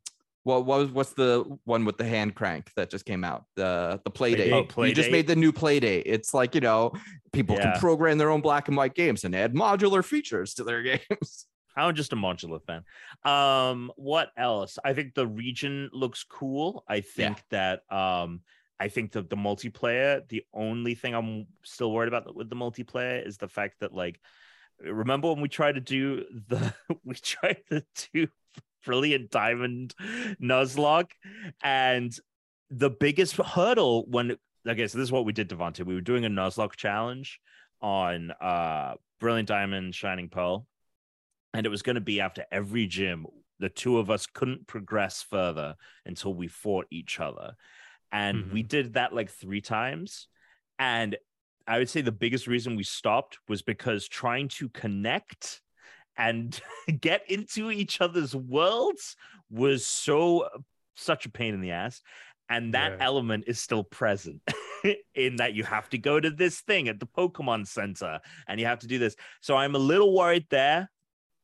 what 0.48 0.64
was 0.64 0.90
what's 0.90 1.12
the 1.12 1.44
one 1.64 1.84
with 1.84 1.98
the 1.98 2.04
hand 2.04 2.34
crank 2.34 2.70
that 2.74 2.90
just 2.90 3.04
came 3.04 3.22
out? 3.22 3.44
The 3.54 4.00
the 4.04 4.10
Playdate. 4.10 4.52
Oh, 4.52 4.64
play 4.64 4.88
you 4.88 4.94
just 4.94 5.10
made 5.10 5.26
the 5.26 5.36
new 5.36 5.52
Playdate. 5.52 6.04
It's 6.06 6.32
like, 6.32 6.54
you 6.54 6.62
know, 6.62 6.92
people 7.32 7.56
yeah. 7.56 7.72
can 7.72 7.80
program 7.80 8.16
their 8.16 8.30
own 8.30 8.40
black 8.40 8.68
and 8.68 8.76
white 8.76 8.94
games 8.94 9.24
and 9.24 9.34
add 9.34 9.54
modular 9.54 10.02
features 10.02 10.54
to 10.54 10.64
their 10.64 10.82
games. 11.10 11.46
I'm 11.86 11.94
just 11.94 12.12
a 12.12 12.16
modular 12.16 12.60
fan. 12.62 12.84
Um, 13.24 13.92
what 13.96 14.30
else? 14.36 14.78
I 14.84 14.92
think 14.94 15.14
the 15.14 15.26
region 15.26 15.90
looks 15.92 16.24
cool. 16.24 16.84
I 16.88 17.00
think 17.00 17.42
yeah. 17.50 17.80
that 17.88 17.96
um 17.96 18.40
I 18.80 18.88
think 18.88 19.12
that 19.12 19.28
the 19.28 19.36
multiplayer, 19.36 20.26
the 20.28 20.44
only 20.54 20.94
thing 20.94 21.14
I'm 21.14 21.46
still 21.64 21.90
worried 21.90 22.08
about 22.08 22.34
with 22.34 22.48
the 22.48 22.56
multiplayer 22.56 23.26
is 23.26 23.36
the 23.36 23.48
fact 23.48 23.80
that 23.80 23.92
like 23.92 24.20
remember 24.80 25.28
when 25.28 25.40
we 25.40 25.48
tried 25.48 25.74
to 25.74 25.80
do 25.80 26.24
the 26.48 26.72
we 27.04 27.14
tried 27.14 27.62
to 27.70 27.84
do 28.12 28.28
brilliant 28.84 29.30
diamond 29.30 29.94
nuzlocke 30.40 31.10
and 31.62 32.16
the 32.70 32.90
biggest 32.90 33.36
hurdle 33.36 34.04
when 34.08 34.36
okay 34.66 34.86
so 34.86 34.98
this 34.98 35.08
is 35.08 35.12
what 35.12 35.24
we 35.24 35.32
did 35.32 35.48
devonte 35.48 35.84
we 35.84 35.94
were 35.94 36.00
doing 36.00 36.24
a 36.24 36.30
nuzlocke 36.30 36.76
challenge 36.76 37.40
on 37.82 38.30
uh 38.40 38.94
brilliant 39.18 39.48
diamond 39.48 39.94
shining 39.94 40.28
pearl 40.28 40.66
and 41.54 41.66
it 41.66 41.70
was 41.70 41.82
going 41.82 41.94
to 41.94 42.00
be 42.00 42.20
after 42.20 42.44
every 42.50 42.86
gym 42.86 43.26
the 43.60 43.68
two 43.68 43.98
of 43.98 44.10
us 44.10 44.26
couldn't 44.26 44.66
progress 44.66 45.22
further 45.22 45.74
until 46.06 46.32
we 46.32 46.48
fought 46.48 46.86
each 46.90 47.20
other 47.20 47.54
and 48.12 48.44
mm-hmm. 48.44 48.54
we 48.54 48.62
did 48.62 48.94
that 48.94 49.14
like 49.14 49.30
three 49.30 49.60
times 49.60 50.28
and 50.78 51.16
i 51.66 51.78
would 51.78 51.88
say 51.88 52.00
the 52.00 52.12
biggest 52.12 52.46
reason 52.46 52.76
we 52.76 52.84
stopped 52.84 53.38
was 53.48 53.62
because 53.62 54.06
trying 54.08 54.48
to 54.48 54.68
connect 54.70 55.60
and 56.16 56.60
get 57.00 57.22
into 57.30 57.70
each 57.70 58.00
other's 58.00 58.34
worlds 58.34 59.16
was 59.50 59.86
so 59.86 60.48
such 60.96 61.26
a 61.26 61.30
pain 61.30 61.54
in 61.54 61.60
the 61.60 61.70
ass 61.70 62.02
and 62.50 62.74
that 62.74 62.92
yeah. 62.92 63.04
element 63.04 63.44
is 63.46 63.58
still 63.58 63.84
present 63.84 64.40
in 65.14 65.36
that 65.36 65.54
you 65.54 65.64
have 65.64 65.88
to 65.88 65.98
go 65.98 66.18
to 66.18 66.30
this 66.30 66.60
thing 66.60 66.88
at 66.88 66.98
the 66.98 67.06
pokemon 67.06 67.66
center 67.66 68.20
and 68.46 68.58
you 68.58 68.66
have 68.66 68.78
to 68.78 68.86
do 68.86 68.98
this 68.98 69.16
so 69.40 69.56
i'm 69.56 69.74
a 69.74 69.78
little 69.78 70.14
worried 70.14 70.46
there 70.50 70.90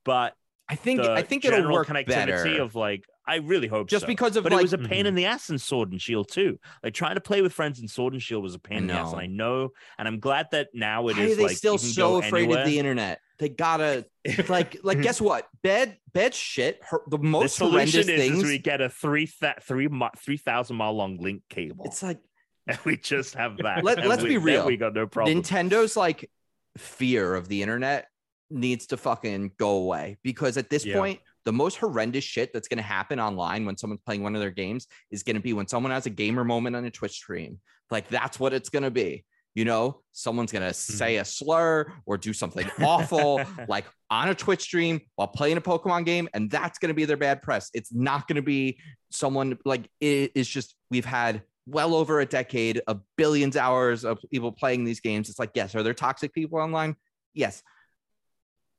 but 0.05 0.35
i 0.69 0.75
think 0.75 1.01
i 1.01 1.23
think 1.23 1.45
it'll 1.45 1.71
work 1.71 1.89
connectivity 1.89 2.07
better. 2.07 2.63
of 2.63 2.75
like 2.75 3.05
I 3.27 3.37
really 3.37 3.69
hope 3.69 3.89
just 3.89 4.03
so. 4.03 4.07
because 4.07 4.37
of 4.37 4.45
but 4.45 4.53
like, 4.53 4.61
it 4.61 4.65
was 4.65 4.73
a 4.75 4.79
pain 4.79 5.01
mm-hmm. 5.01 5.07
in 5.07 5.15
the 5.15 5.25
ass 5.25 5.49
in 5.49 5.59
Sword 5.59 5.93
and 5.93 6.01
Shield 6.01 6.29
too. 6.31 6.59
Like 6.83 6.93
trying 6.93 7.15
to 7.15 7.21
play 7.21 7.41
with 7.41 7.53
friends 7.53 7.81
in 7.81 7.89
Sword 7.89 8.13
and 8.13 8.23
Shield 8.23 8.43
was 8.43 8.55
a 8.55 8.59
pain 8.59 8.79
in 8.79 8.87
the 8.89 8.95
ass, 8.95 9.13
and 9.13 9.21
I 9.21 9.27
know, 9.27 9.71
and 9.99 10.07
I'm 10.07 10.21
glad 10.21 10.49
that 10.53 10.69
now 10.75 11.09
it 11.09 11.17
Why 11.17 11.23
is. 11.23 11.33
Are 11.33 11.37
they 11.37 11.43
like, 11.45 11.57
still 11.57 11.79
so 11.79 12.17
afraid 12.17 12.45
anywhere. 12.45 12.61
of 12.61 12.67
the 12.67 12.79
internet? 12.79 13.21
They 13.39 13.49
gotta 13.49 14.07
like 14.49 14.79
like 14.83 15.01
guess 15.01 15.21
what? 15.21 15.49
Bed 15.63 15.97
bed 16.13 16.35
shit. 16.35 16.81
Her, 16.83 17.01
the 17.09 17.19
most 17.19 17.59
the 17.59 17.67
horrendous 17.67 17.95
is, 17.95 18.07
things. 18.07 18.39
Is 18.39 18.45
we 18.45 18.59
get 18.59 18.81
a 18.81 18.91
three 18.91 19.27
th- 19.27 19.57
three 19.63 19.89
three 20.19 20.37
thousand 20.37 20.77
mile 20.77 20.93
long 20.93 21.17
link 21.19 21.43
cable. 21.49 21.87
It's 21.87 22.03
like 22.03 22.21
and 22.67 22.79
we 22.85 22.97
just 22.97 23.35
have 23.35 23.57
that. 23.59 23.85
Let, 23.85 23.99
us 23.99 24.23
be 24.23 24.39
real. 24.39 24.67
We 24.67 24.77
got 24.77 24.95
no 24.95 25.07
problem. 25.07 25.43
Nintendo's 25.43 25.97
like 25.97 26.31
fear 26.77 27.35
of 27.35 27.49
the 27.49 27.63
internet 27.63 28.09
needs 28.55 28.87
to 28.87 28.97
fucking 28.97 29.53
go 29.59 29.71
away 29.77 30.17
because 30.23 30.57
at 30.57 30.71
this 30.71 30.87
yeah. 30.87 30.97
point 30.97 31.21
the 31.45 31.53
most 31.53 31.77
horrendous 31.77 32.25
shit 32.25 32.53
that's 32.53 32.69
going 32.69 32.79
to 32.79 32.83
happen 32.83 33.21
online 33.21 33.67
when 33.67 33.77
someone's 33.77 34.01
playing 34.07 34.23
one 34.23 34.35
of 34.35 34.41
their 34.41 34.51
games 34.51 34.87
is 35.11 35.23
going 35.23 35.37
to 35.37 35.43
be 35.43 35.53
when 35.53 35.69
someone 35.69 35.93
has 35.93 36.07
a 36.07 36.11
gamer 36.11 36.45
moment 36.45 36.75
on 36.75 36.85
a 36.85 36.91
Twitch 36.91 37.13
stream. 37.13 37.61
Like 37.91 38.09
that's 38.09 38.41
what 38.41 38.53
it's 38.55 38.71
going 38.71 38.83
to 38.83 38.91
be. 38.91 39.25
You 39.55 39.65
know, 39.65 40.01
someone's 40.13 40.51
going 40.51 40.67
to 40.67 40.75
say 40.75 41.15
Mm-hmm. 41.15 41.23
a 41.23 41.25
slur 41.25 41.93
or 42.07 42.17
do 42.19 42.33
something 42.33 42.69
awful, 42.81 43.43
like 43.69 43.85
on 44.11 44.29
a 44.29 44.35
Twitch 44.35 44.63
stream 44.63 45.01
while 45.15 45.29
playing 45.29 45.59
a 45.59 45.61
Pokemon 45.61 46.07
game. 46.07 46.29
And 46.35 46.51
that's 46.51 46.79
going 46.79 46.89
to 46.89 46.95
be 46.95 47.05
their 47.05 47.17
bad 47.17 47.43
press. 47.43 47.71
It's 47.75 47.93
not 47.93 48.27
going 48.27 48.37
to 48.37 48.43
be 48.43 48.81
someone 49.11 49.59
like 49.65 49.89
it 50.01 50.33
is 50.35 50.49
just, 50.49 50.75
we've 50.91 51.05
had 51.05 51.43
well 51.67 51.95
over 51.95 52.21
a 52.21 52.27
decade 52.27 52.81
of 52.87 53.01
billions 53.17 53.57
hours 53.57 54.05
of 54.05 54.19
people 54.31 54.51
playing 54.51 54.85
these 54.85 55.01
games. 55.01 55.29
It's 55.29 55.39
like, 55.39 55.53
yes, 55.55 55.75
are 55.75 55.83
there 55.83 55.95
toxic 55.95 56.33
people 56.33 56.59
online? 56.59 56.97
Yes. 57.33 57.63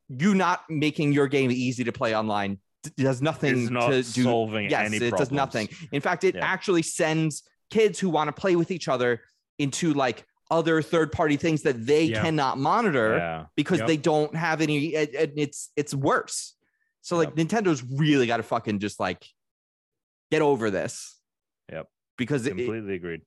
You 0.09 0.35
not 0.35 0.61
making 0.69 1.13
your 1.13 1.27
game 1.27 1.51
easy 1.51 1.83
to 1.85 1.91
play 1.91 2.15
online 2.15 2.59
does 2.97 3.21
nothing 3.21 3.73
not 3.73 3.89
to 3.89 4.03
do. 4.03 4.23
solving 4.23 4.69
Yes, 4.69 4.93
it 4.93 4.99
problems. 4.99 5.19
does 5.19 5.31
nothing. 5.31 5.69
In 5.91 6.01
fact, 6.01 6.23
it 6.23 6.35
Yeah. 6.35 6.45
actually 6.45 6.83
sends 6.83 7.41
kids 7.71 7.99
who 7.99 8.09
want 8.09 8.27
to 8.27 8.31
play 8.31 8.55
with 8.55 8.69
each 8.69 8.87
other 8.87 9.21
into 9.57 9.93
like 9.93 10.23
other 10.51 10.83
third 10.83 11.11
party 11.11 11.35
things 11.37 11.63
that 11.63 11.83
they 11.87 12.03
Yeah. 12.03 12.21
cannot 12.21 12.59
monitor 12.59 13.17
Yeah. 13.17 13.45
because 13.55 13.79
Yep. 13.79 13.87
they 13.87 13.97
don't 13.97 14.35
have 14.35 14.61
any 14.61 14.95
and 14.95 15.31
it's 15.35 15.71
it's 15.75 15.95
worse 15.95 16.53
so 17.01 17.17
like 17.17 17.33
nintendo's 17.33 17.81
really 17.83 18.27
got 18.27 18.37
to 18.37 18.43
fucking 18.43 18.77
just 18.77 18.99
like 18.99 19.25
get 20.29 20.43
over 20.43 20.69
this 20.69 21.19
Yep. 21.71 21.87
because 22.17 22.45
it, 22.45 22.49
Completely 22.55 22.93
agreed. 22.93 23.21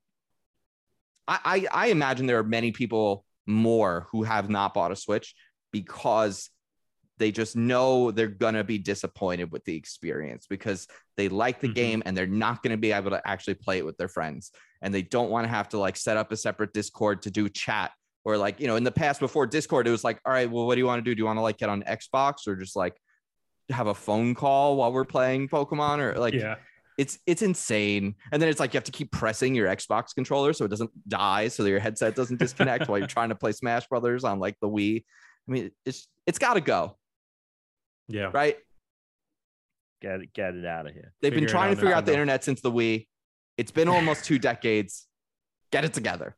I, 1.27 1.67
I 1.73 1.87
i 1.87 1.87
imagine 1.89 2.27
there 2.27 2.39
are 2.39 2.45
many 2.45 2.71
people 2.71 3.25
more 3.47 4.07
who 4.13 4.23
have 4.23 4.49
not 4.49 4.73
bought 4.75 4.93
a 4.93 4.97
switch 4.97 5.35
because 5.73 6.51
they 7.19 7.31
just 7.31 7.57
know 7.57 8.11
they're 8.11 8.29
gonna 8.29 8.65
be 8.65 8.79
disappointed 8.79 9.53
with 9.53 9.65
the 9.65 9.77
experience 9.77 10.47
because 10.49 10.87
they 11.17 11.29
like 11.29 11.61
the 11.61 11.69
Mhm. 11.69 11.75
game 11.75 12.03
and 12.07 12.17
they're 12.17 12.27
not 12.27 12.63
gonna 12.63 12.77
be 12.77 12.93
able 12.93 13.11
to 13.11 13.29
actually 13.29 13.55
play 13.55 13.79
it 13.79 13.85
with 13.85 13.97
their 13.99 14.09
friends. 14.09 14.51
And 14.83 14.95
they 14.95 15.03
don't 15.03 15.31
want 15.31 15.45
to 15.45 15.49
have 15.49 15.69
to 15.71 15.79
like 15.79 15.97
set 15.97 16.17
up 16.17 16.31
a 16.33 16.37
separate 16.37 16.73
discord 16.73 17.23
to 17.23 17.31
do 17.31 17.49
chat 17.49 17.93
or 18.25 18.37
like 18.37 18.61
you 18.61 18.67
know 18.67 18.77
in 18.77 18.85
the 18.85 18.93
past 18.93 19.21
before 19.21 19.47
discord 19.47 19.87
it 19.87 19.91
was 19.91 20.05
like 20.05 20.21
all 20.27 20.33
right 20.33 20.51
well 20.51 20.67
what 20.67 20.75
do 20.75 20.81
you 20.81 20.87
want 20.87 21.03
to 21.05 21.09
do? 21.11 21.15
Do 21.15 21.21
you 21.21 21.25
want 21.27 21.39
to 21.39 21.43
like 21.43 21.57
get 21.59 21.69
on 21.69 21.83
xbox 21.83 22.47
or 22.47 22.57
just 22.57 22.77
like 22.77 22.97
have 23.71 23.87
a 23.87 23.95
phone 23.95 24.35
call 24.35 24.77
while 24.77 24.93
we're 24.93 25.05
playing 25.05 25.49
pokemon? 25.49 25.99
Or 26.01 26.19
like 26.19 26.35
yeah. 26.35 26.57
it's 26.99 27.19
it's 27.27 27.43
insane. 27.43 28.15
And 28.33 28.43
then 28.43 28.49
it's 28.49 28.61
like 28.61 28.75
you 28.75 28.79
have 28.79 28.85
to 28.85 28.93
keep 28.93 29.11
pressing 29.13 29.55
your 29.55 29.69
xbox 29.69 30.15
controller 30.15 30.53
so 30.53 30.65
it 30.65 30.69
doesn't 30.69 30.91
die 31.09 31.49
so 31.49 31.63
that 31.63 31.71
your 31.71 31.81
headset 31.81 32.15
doesn't 32.15 32.39
disconnect 32.39 32.89
while 32.89 32.99
you're 32.99 33.07
trying 33.07 33.31
to 33.31 33.35
play 33.35 33.53
smash 33.53 33.87
brothers 33.89 34.25
on 34.25 34.39
like 34.41 34.57
the 34.61 34.69
wii. 34.69 35.05
I 35.49 35.51
mean 35.51 35.71
it's 35.87 36.09
it's 36.27 36.39
got 36.39 36.55
to 36.55 36.61
go 36.61 36.98
Yeah. 38.09 38.31
right 38.33 38.57
Get 40.01 40.21
it, 40.21 40.33
get 40.33 40.55
it 40.55 40.65
out 40.65 40.87
of 40.87 40.93
here. 40.95 41.13
they've 41.21 41.33
been 41.33 41.41
Figure 41.41 41.49
it 41.49 41.51
trying 41.51 41.71
to 41.75 41.77
figure 41.81 41.95
out 41.95 42.07
the 42.07 42.13
internet 42.13 42.45
since 42.45 42.61
the 42.61 42.71
wii 42.71 43.07
it's 43.57 43.73
been 43.73 43.89
almost 43.89 44.25
two 44.25 44.39
decades 44.39 45.07
get 45.73 45.85
it 45.85 45.93
together 45.93 46.37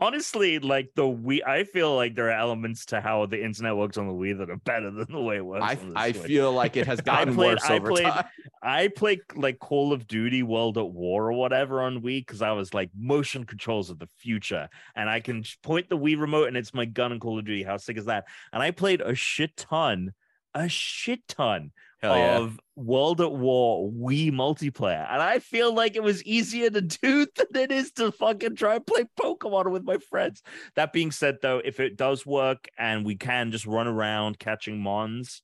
Honestly, 0.00 0.60
like 0.60 0.90
the 0.94 1.02
Wii, 1.02 1.44
I 1.44 1.64
feel 1.64 1.96
like 1.96 2.14
there 2.14 2.28
are 2.28 2.38
elements 2.38 2.86
to 2.86 3.00
how 3.00 3.26
the 3.26 3.42
internet 3.44 3.76
works 3.76 3.98
on 3.98 4.06
the 4.06 4.12
Wii 4.12 4.38
that 4.38 4.48
are 4.48 4.56
better 4.58 4.92
than 4.92 5.10
the 5.10 5.20
way 5.20 5.38
it 5.38 5.44
works. 5.44 5.64
i 5.64 5.74
on 5.74 5.92
the 5.92 5.98
i 5.98 6.12
Switch. 6.12 6.24
feel 6.24 6.52
like 6.52 6.76
it 6.76 6.86
has 6.86 7.00
gotten 7.10 7.34
played- 7.34 7.54
worse 7.54 7.64
I 7.68 7.74
over 7.78 7.88
played- 7.90 8.04
time 8.06 8.24
I 8.62 8.86
played 8.86 9.22
like 9.34 9.58
Call 9.58 9.92
of 9.92 10.06
Duty 10.06 10.44
World 10.44 10.78
at 10.78 10.88
War 10.88 11.26
or 11.26 11.32
whatever 11.32 11.82
on 11.82 12.00
Wii 12.00 12.20
because 12.24 12.42
I 12.42 12.52
was 12.52 12.72
like 12.72 12.90
motion 12.96 13.42
controls 13.42 13.90
of 13.90 13.98
the 13.98 14.06
future, 14.18 14.68
and 14.94 15.10
I 15.10 15.18
can 15.18 15.42
point 15.64 15.88
the 15.88 15.98
Wii 15.98 16.16
remote 16.20 16.46
and 16.46 16.56
it's 16.56 16.72
my 16.72 16.84
gun 16.84 17.10
in 17.10 17.18
Call 17.18 17.36
of 17.36 17.44
Duty. 17.44 17.64
How 17.64 17.76
sick 17.76 17.96
is 17.98 18.04
that? 18.04 18.26
And 18.52 18.62
I 18.62 18.70
played 18.70 19.00
a 19.00 19.16
shit 19.16 19.56
ton, 19.56 20.12
a 20.54 20.68
shit 20.68 21.26
ton 21.28 21.72
Hell 22.00 22.16
yeah. 22.16 22.38
of 22.38 22.60
World 22.76 23.20
at 23.20 23.32
War 23.32 23.90
Wii 23.90 24.30
multiplayer, 24.30 25.04
and 25.10 25.20
I 25.20 25.40
feel 25.40 25.74
like 25.74 25.96
it 25.96 26.02
was 26.02 26.22
easier 26.22 26.70
to 26.70 26.80
do 26.80 27.26
than 27.36 27.62
it 27.62 27.72
is 27.72 27.90
to 27.92 28.12
fucking 28.12 28.54
try 28.54 28.76
and 28.76 28.86
play 28.86 29.04
Pokemon 29.20 29.70
with 29.72 29.82
my 29.82 29.98
friends. 29.98 30.42
That 30.76 30.92
being 30.92 31.10
said, 31.10 31.38
though, 31.42 31.60
if 31.64 31.80
it 31.80 31.96
does 31.96 32.24
work 32.24 32.68
and 32.78 33.04
we 33.04 33.16
can 33.16 33.50
just 33.50 33.66
run 33.66 33.88
around 33.88 34.38
catching 34.38 34.80
mons, 34.80 35.42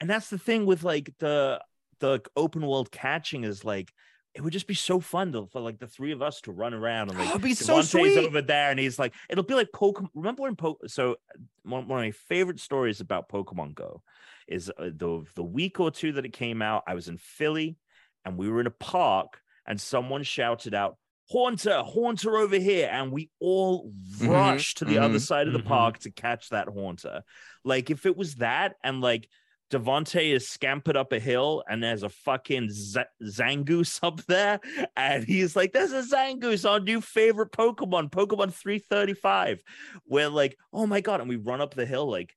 and 0.00 0.08
that's 0.08 0.30
the 0.30 0.38
thing 0.38 0.64
with 0.64 0.82
like 0.82 1.12
the 1.18 1.60
the 2.00 2.22
open 2.36 2.66
world 2.66 2.90
catching 2.90 3.44
is 3.44 3.64
like 3.64 3.92
it 4.34 4.40
would 4.40 4.52
just 4.52 4.66
be 4.66 4.74
so 4.74 4.98
fun 4.98 5.32
to, 5.32 5.46
for 5.46 5.60
like 5.60 5.78
the 5.78 5.86
three 5.86 6.12
of 6.12 6.22
us 6.22 6.40
to 6.42 6.52
run 6.52 6.72
around 6.74 7.10
and 7.10 7.18
like 7.18 7.34
Oh, 7.34 7.38
be 7.38 7.54
so 7.54 7.82
sweet. 7.82 8.16
over 8.18 8.40
there 8.40 8.70
and 8.70 8.78
he's 8.80 8.98
like 8.98 9.14
it'll 9.28 9.44
be 9.44 9.54
like 9.54 9.70
Pokemon. 9.74 10.08
Remember 10.14 10.42
when 10.42 10.56
po- 10.56 10.78
so 10.86 11.16
one, 11.64 11.86
one 11.88 11.98
of 12.00 12.04
my 12.04 12.10
favorite 12.12 12.60
stories 12.60 13.00
about 13.00 13.28
Pokemon 13.28 13.74
Go 13.74 14.02
is 14.48 14.70
uh, 14.70 14.90
the 14.94 15.24
the 15.34 15.42
week 15.44 15.80
or 15.80 15.90
two 15.90 16.12
that 16.12 16.24
it 16.24 16.32
came 16.32 16.62
out. 16.62 16.82
I 16.86 16.94
was 16.94 17.08
in 17.08 17.18
Philly 17.18 17.76
and 18.24 18.36
we 18.38 18.48
were 18.48 18.60
in 18.60 18.66
a 18.66 18.70
park 18.70 19.40
and 19.66 19.80
someone 19.80 20.22
shouted 20.22 20.74
out. 20.74 20.96
Haunter, 21.30 21.82
Haunter 21.82 22.36
over 22.36 22.58
here. 22.58 22.88
And 22.92 23.10
we 23.12 23.30
all 23.40 23.92
Mhm, 24.20 24.28
rushed 24.28 24.78
to 24.78 24.84
the 24.84 24.98
other 24.98 25.18
mhm, 25.18 25.20
side 25.20 25.46
of 25.46 25.52
the 25.52 25.60
mhm. 25.60 25.64
park 25.68 25.98
to 26.00 26.10
catch 26.10 26.50
that 26.50 26.68
Haunter. 26.68 27.22
Like, 27.64 27.90
if 27.90 28.06
it 28.06 28.16
was 28.16 28.36
that 28.36 28.74
and 28.82 29.00
like 29.00 29.28
Devonte 29.72 30.32
is 30.32 30.48
scampered 30.48 30.96
up 30.96 31.12
a 31.12 31.18
hill 31.18 31.64
and 31.68 31.82
there's 31.82 32.02
a 32.02 32.08
fucking 32.08 32.70
Z- 32.70 33.00
Zangoose 33.22 33.98
up 34.02 34.22
there. 34.26 34.60
And 34.96 35.24
he's 35.24 35.56
like, 35.56 35.72
There's 35.72 35.92
a 35.92 36.02
Zangoose, 36.02 36.68
our 36.68 36.78
new 36.78 37.00
favorite 37.00 37.52
Pokemon, 37.52 38.10
Pokemon 38.10 38.52
335. 38.52 39.62
We're 40.06 40.28
like, 40.28 40.58
Oh 40.72 40.86
my 40.86 41.00
God. 41.00 41.20
And 41.20 41.28
we 41.28 41.36
run 41.36 41.60
up 41.60 41.74
the 41.74 41.86
hill, 41.86 42.08
like, 42.08 42.36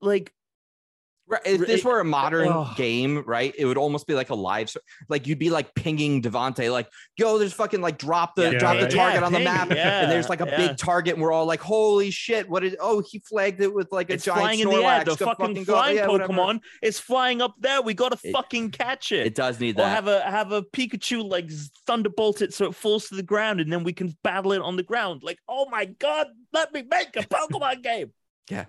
like, 0.00 0.32
Right. 1.28 1.40
If 1.44 1.66
this 1.66 1.84
were 1.84 1.98
a 1.98 2.04
modern 2.04 2.46
Ugh. 2.48 2.76
game, 2.76 3.24
right, 3.26 3.52
it 3.58 3.64
would 3.66 3.76
almost 3.76 4.06
be 4.06 4.14
like 4.14 4.30
a 4.30 4.34
live, 4.36 4.72
like 5.08 5.26
you'd 5.26 5.40
be 5.40 5.50
like 5.50 5.74
pinging 5.74 6.22
Devonte, 6.22 6.70
like, 6.70 6.88
yo, 7.16 7.36
there's 7.36 7.52
fucking 7.52 7.80
like 7.80 7.98
drop 7.98 8.36
the 8.36 8.52
Yeah, 8.52 8.58
drop 8.60 8.78
the 8.78 8.86
target 8.86 9.20
Yeah, 9.20 9.26
on 9.26 9.32
the 9.32 9.38
ping, 9.38 9.44
map, 9.44 9.70
yeah, 9.70 10.02
and 10.02 10.10
there's 10.12 10.28
like 10.28 10.40
a 10.40 10.46
yeah. 10.46 10.56
big 10.68 10.76
target, 10.76 11.14
and 11.14 11.22
we're 11.22 11.32
all 11.32 11.44
like, 11.44 11.60
holy 11.60 12.12
shit, 12.12 12.48
what 12.48 12.62
is? 12.62 12.76
Oh, 12.78 13.02
he 13.04 13.18
flagged 13.18 13.60
it 13.60 13.74
with 13.74 13.88
like 13.90 14.08
a 14.10 14.12
it's 14.14 14.24
giant 14.24 14.40
flying 14.40 14.60
in 14.60 14.68
the 14.68 14.74
air. 14.76 15.02
Snorlax. 15.02 15.04
The 15.04 15.16
Go 15.16 15.24
fucking, 15.34 15.54
go- 15.64 15.72
flying 15.72 15.96
yeah. 15.96 16.06
Pokemon 16.06 16.60
is 16.80 17.00
flying 17.00 17.42
up 17.42 17.54
there. 17.58 17.82
We 17.82 17.92
got 17.94 18.12
to 18.12 18.18
It- 18.22 18.30
fucking 18.32 18.70
catch 18.70 19.10
it. 19.10 19.26
It 19.26 19.34
does 19.34 19.58
need 19.58 19.74
or 19.76 19.82
that. 19.82 19.88
have 19.88 20.06
a 20.06 20.20
have 20.20 20.52
a 20.52 20.62
Pikachu 20.62 21.28
like 21.28 21.50
thunderbolt 21.88 22.40
it 22.40 22.54
so 22.54 22.66
it 22.66 22.74
falls 22.76 23.08
to 23.08 23.16
the 23.16 23.24
ground, 23.24 23.60
and 23.60 23.72
then 23.72 23.82
we 23.82 23.92
can 23.92 24.16
battle 24.22 24.52
it 24.52 24.60
on 24.62 24.76
the 24.76 24.84
ground. 24.84 25.22
Like, 25.24 25.38
oh 25.48 25.68
my 25.70 25.86
god, 25.86 26.28
let 26.52 26.72
me 26.72 26.84
make 26.88 27.16
a 27.16 27.22
Pokemon 27.22 27.82
game. 27.82 28.12
yeah, 28.48 28.66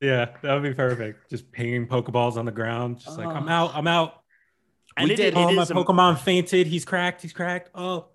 Yeah, 0.00 0.26
that 0.42 0.54
would 0.54 0.62
be 0.62 0.74
perfect. 0.74 1.30
Just 1.30 1.50
pinging 1.52 1.86
Pokeballs 1.86 2.36
on 2.36 2.44
the 2.44 2.50
ground. 2.52 2.98
Just 3.00 3.18
like, 3.18 3.28
I'm 3.28 3.48
Oh. 3.48 3.52
out, 3.52 3.70
I'm 3.74 3.86
out. 3.86 4.14
And 4.96 5.08
We 5.08 5.14
it- 5.14 5.16
did- 5.16 5.34
it 5.34 5.36
Oh, 5.36 5.52
my 5.52 5.62
is 5.62 5.70
a- 5.70 5.74
Pokemon 5.74 6.18
fainted. 6.18 6.66
He's 6.66 6.84
cracked. 6.84 7.22
He's 7.22 7.32
cracked. 7.32 7.70
Oh, 7.74 8.08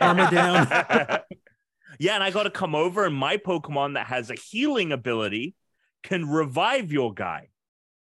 Armor 0.00 0.30
down. 0.30 0.66
yeah, 1.98 2.14
and 2.14 2.22
I 2.22 2.30
got 2.30 2.44
to 2.44 2.50
come 2.50 2.74
over, 2.74 3.04
and 3.04 3.14
my 3.14 3.36
Pokemon 3.36 3.94
that 3.94 4.06
has 4.06 4.30
a 4.30 4.34
healing 4.34 4.92
ability 4.92 5.54
can 6.02 6.28
revive 6.28 6.92
your 6.92 7.12
guy. 7.12 7.48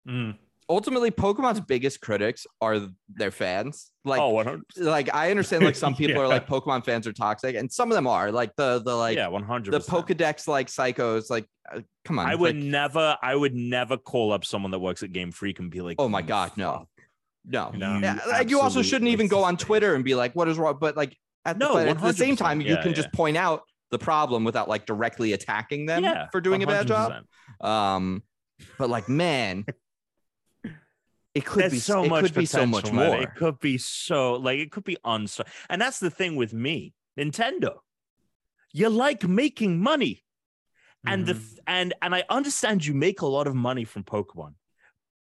mm. 0.06 0.36
Ultimately, 0.68 1.10
Pokemon's 1.10 1.60
biggest 1.60 2.00
critics 2.00 2.46
are 2.60 2.88
their 3.08 3.30
fans. 3.30 3.90
Like, 4.04 4.20
oh, 4.20 4.30
100 4.30 4.62
like 4.78 5.14
I 5.14 5.30
understand, 5.30 5.64
like 5.64 5.74
some 5.76 5.94
people 5.96 6.20
are 6.20 6.28
like 6.28 6.46
Pokemon 6.46 6.84
fans 6.84 7.06
are 7.06 7.12
toxic, 7.12 7.56
and 7.56 7.70
some 7.70 7.90
of 7.90 7.94
them 7.96 8.06
are 8.06 8.30
like 8.32 8.54
the 8.56 8.80
the 8.84 8.94
like 8.94 9.16
yeah, 9.16 9.28
100 9.28 9.72
the 9.72 9.78
Pokedex 9.80 10.46
like 10.48 10.68
psychos. 10.68 11.30
Like, 11.30 11.46
uh, 11.72 11.80
come 12.04 12.18
on, 12.18 12.26
I 12.26 12.34
would 12.34 12.56
like, 12.56 12.64
never, 12.64 13.16
I 13.22 13.34
would 13.34 13.54
never 13.54 13.96
call 13.96 14.32
up 14.32 14.44
someone 14.44 14.70
that 14.72 14.78
works 14.78 15.02
at 15.02 15.12
Game 15.12 15.32
Freak 15.32 15.58
and 15.58 15.70
be 15.70 15.80
like, 15.80 15.96
Oh 15.98 16.08
my 16.08 16.22
God, 16.22 16.52
no. 16.56 16.86
no, 17.44 17.70
No. 17.74 17.98
Yeah, 18.00 18.20
like 18.28 18.50
you 18.50 18.60
also 18.60 18.82
shouldn't 18.82 19.10
even 19.10 19.28
go 19.28 19.42
on. 19.44 19.56
Twitter 19.56 19.94
and 19.94 20.04
be 20.04 20.14
like, 20.14 20.34
"What 20.34 20.48
is 20.48 20.58
wrong?" 20.58 20.78
But 20.80 20.96
like 20.96 21.16
at 21.44 21.58
the, 21.58 21.64
No, 21.64 21.74
but 21.74 21.88
at 21.88 22.00
the 22.00 22.12
same 22.12 22.34
100%. 22.36 22.38
time, 22.38 22.60
you 22.60 22.74
Yeah, 22.74 22.82
can 22.82 22.94
just 22.94 23.12
point 23.12 23.36
out 23.36 23.62
the 23.90 23.98
problem 23.98 24.44
without 24.44 24.68
like 24.68 24.84
directly 24.86 25.32
attacking 25.32 25.86
them 25.86 26.02
Yeah, 26.04 26.26
for 26.32 26.40
doing 26.40 26.62
a 26.62 26.66
bad 26.66 26.86
job. 26.88 27.22
Um, 27.60 28.22
but 28.78 28.90
like, 28.90 29.08
man, 29.08 29.64
it 31.36 31.44
could 31.44 31.60
There's 31.60 31.72
be 31.72 31.78
so 31.78 32.02
it 32.04 32.08
much 32.08 32.24
could 32.24 32.34
be 32.34 32.46
so 32.46 32.64
much 32.64 32.90
more. 32.90 33.20
It 33.20 33.34
could 33.34 33.58
be 33.60 33.76
so 33.76 34.34
like 34.34 34.58
it 34.58 34.72
could 34.72 34.84
be 34.84 34.96
unso. 35.04 35.46
And 35.68 35.80
that's 35.80 36.00
the 36.00 36.08
thing 36.10 36.34
with 36.34 36.54
me, 36.54 36.94
Nintendo. 37.18 37.76
You 38.72 38.88
like 38.88 39.28
making 39.28 39.82
money, 39.82 40.24
and 41.06 41.26
the 41.26 41.34
Mhm. 41.34 41.48
th- 41.48 41.60
and 41.66 41.94
and 42.00 42.14
I 42.14 42.24
understand 42.30 42.86
you 42.86 42.94
make 42.94 43.20
a 43.20 43.26
lot 43.26 43.46
of 43.46 43.54
money 43.54 43.84
from 43.84 44.02
Pokemon, 44.02 44.54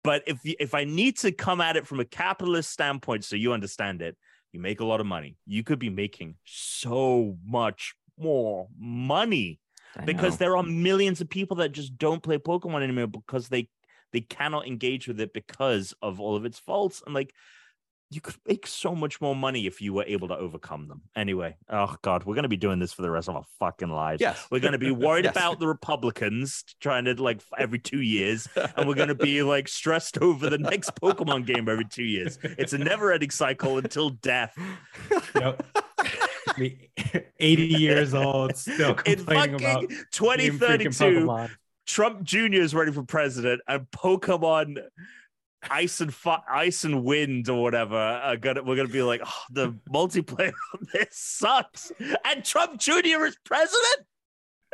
but 0.04 0.24
if 0.28 0.40
if 0.44 0.74
I 0.74 0.84
need 0.84 1.18
to 1.20 1.32
come 1.32 1.62
at 1.62 1.78
it 1.78 1.88
from 1.88 2.02
a 2.02 2.06
capitalist 2.06 2.70
standpoint, 2.72 3.24
so 3.24 3.38
you 3.38 3.54
understand 3.54 4.02
it, 4.02 4.18
you 4.52 4.60
make 4.60 4.82
a 4.82 4.86
lot 4.86 5.00
of 5.00 5.06
money. 5.06 5.38
You 5.46 5.64
could 5.64 5.80
be 5.80 5.90
making 5.90 6.36
so 6.44 7.38
much 7.46 7.96
more 8.18 8.68
money 8.78 9.60
I 9.96 10.06
because 10.06 10.34
know. 10.34 10.38
there 10.38 10.58
are 10.58 10.64
millions 10.64 11.22
of 11.22 11.30
people 11.30 11.58
that 11.58 11.72
just 11.72 11.98
don't 11.98 12.22
play 12.22 12.38
Pokemon 12.40 12.84
anymore 12.84 13.08
because 13.08 13.48
they 13.48 13.70
they 14.14 14.22
cannot 14.22 14.68
engage 14.68 15.08
with 15.08 15.20
it 15.20 15.34
because 15.34 15.94
of 16.02 16.22
all 16.22 16.36
of 16.36 16.46
its 16.46 16.60
faults. 16.60 17.04
And 17.06 17.14
like 17.14 17.34
you 18.14 18.22
could 18.22 18.36
make 18.48 18.68
so 18.68 18.96
much 18.96 19.20
more 19.20 19.36
money 19.36 19.66
if 19.66 19.82
you 19.82 19.94
were 19.94 20.04
able 20.06 20.28
to 20.28 20.38
overcome 20.38 20.88
them. 20.88 21.02
Anyway, 21.16 21.56
oh 21.70 21.96
god, 22.02 22.24
we're 22.24 22.36
gonna 22.36 22.48
be 22.48 22.58
doing 22.58 22.80
this 22.80 22.94
for 22.94 23.02
the 23.02 23.10
rest 23.10 23.28
of 23.28 23.36
our 23.36 23.44
fucking 23.60 23.90
lives. 23.90 24.22
Yes, 24.22 24.48
we're 24.52 24.60
gonna 24.60 24.78
be 24.78 24.92
worried 25.08 25.26
yes. 25.26 25.36
about 25.36 25.60
the 25.60 25.68
Republicans 25.68 26.64
trying 26.80 27.06
to 27.06 27.22
like 27.22 27.42
every 27.58 27.80
two 27.80 28.02
years, 28.02 28.48
and 28.78 28.88
we're 28.88 28.96
gonna 28.96 29.16
be 29.16 29.44
like 29.44 29.68
stressed 29.68 30.18
over 30.20 30.50
the 30.50 30.58
next 30.58 30.96
Pokemon 30.96 31.46
game 31.46 31.68
every 31.68 31.86
two 31.86 32.04
years. 32.04 32.38
It's 32.44 32.74
a 32.74 32.78
never-ending 32.78 33.32
cycle 33.32 33.78
until 33.78 34.12
death. 34.12 34.56
Yep. 35.36 35.66
80 37.40 37.64
years 37.64 38.14
old, 38.14 38.56
still 38.56 38.94
complaining 38.94 39.56
about 39.56 39.90
2032. 40.12 41.48
Trump 41.86 42.24
Jr. 42.24 42.54
is 42.54 42.74
running 42.74 42.94
for 42.94 43.04
president, 43.04 43.62
and 43.68 43.88
Pokemon 43.92 44.78
ice 45.70 46.02
and 46.02 46.14
fu- 46.14 46.32
ice 46.50 46.84
and 46.84 47.04
wind 47.04 47.50
or 47.50 47.62
whatever 47.62 47.96
are 47.96 48.38
gonna 48.38 48.64
we're 48.64 48.76
gonna 48.76 48.88
be 48.88 49.02
like 49.02 49.22
oh, 49.26 49.44
the 49.52 49.72
multiplayer 49.94 50.54
on 50.74 50.88
this 50.94 51.08
sucks. 51.12 51.92
And 52.26 52.44
trump 52.44 52.80
jr 52.80 53.26
is 53.26 53.38
president? 53.46 54.08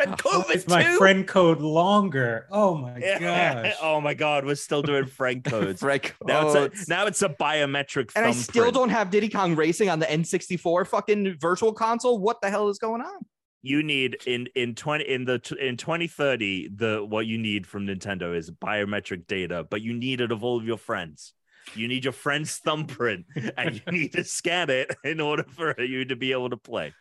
And 0.01 0.13
oh, 0.13 0.15
covid 0.43 0.55
it's 0.55 0.67
my 0.67 0.95
friend 0.97 1.27
code 1.27 1.59
longer. 1.59 2.47
Oh 2.51 2.75
my 2.75 2.97
yeah. 2.97 3.19
gosh. 3.63 3.75
Oh 3.81 3.99
my 3.99 4.13
god 4.13 4.45
we're 4.45 4.55
still 4.55 4.81
doing 4.81 5.05
friend 5.05 5.43
codes. 5.43 5.81
Friend 5.81 6.01
codes. 6.01 6.17
now 6.25 6.47
it's 6.63 6.87
a 6.87 6.89
now 6.89 7.05
it's 7.05 7.21
a 7.21 7.29
biometric 7.29 8.11
and 8.15 8.25
i 8.25 8.31
still 8.31 8.71
don't 8.71 8.89
have 8.89 9.09
diddy 9.09 9.29
kong 9.29 9.55
racing 9.55 9.89
on 9.89 9.99
the 9.99 10.05
n64 10.05 10.87
fucking 10.87 11.37
virtual 11.39 11.73
console? 11.73 12.19
What 12.19 12.41
the 12.41 12.49
hell 12.49 12.69
is 12.69 12.79
going 12.79 13.01
on 13.01 13.25
you 13.61 13.83
need 13.83 14.17
in 14.25 14.47
in 14.55 14.75
20 14.75 15.03
in 15.03 15.25
the 15.25 15.57
in 15.59 15.75
2030 15.75 16.69
the 16.75 17.05
what 17.05 17.25
you 17.25 17.37
need 17.37 17.67
from 17.67 17.85
nintendo 17.85 18.35
is 18.35 18.49
biometric 18.49 19.27
data 19.27 19.65
but 19.69 19.81
you 19.81 19.93
need 19.93 20.21
it 20.21 20.31
of 20.31 20.43
all 20.43 20.57
of 20.57 20.65
your 20.65 20.77
friends. 20.77 21.33
You 21.75 21.87
need 21.87 22.03
your 22.03 22.13
friend's 22.13 22.57
thumbprint 22.57 23.25
and 23.57 23.75
you 23.75 23.91
need 23.91 24.13
to 24.13 24.23
scan 24.23 24.69
it 24.69 24.95
in 25.03 25.19
order 25.19 25.43
for 25.43 25.79
you 25.79 26.05
to 26.05 26.15
be 26.15 26.31
able 26.31 26.49
to 26.49 26.57
play. 26.57 26.93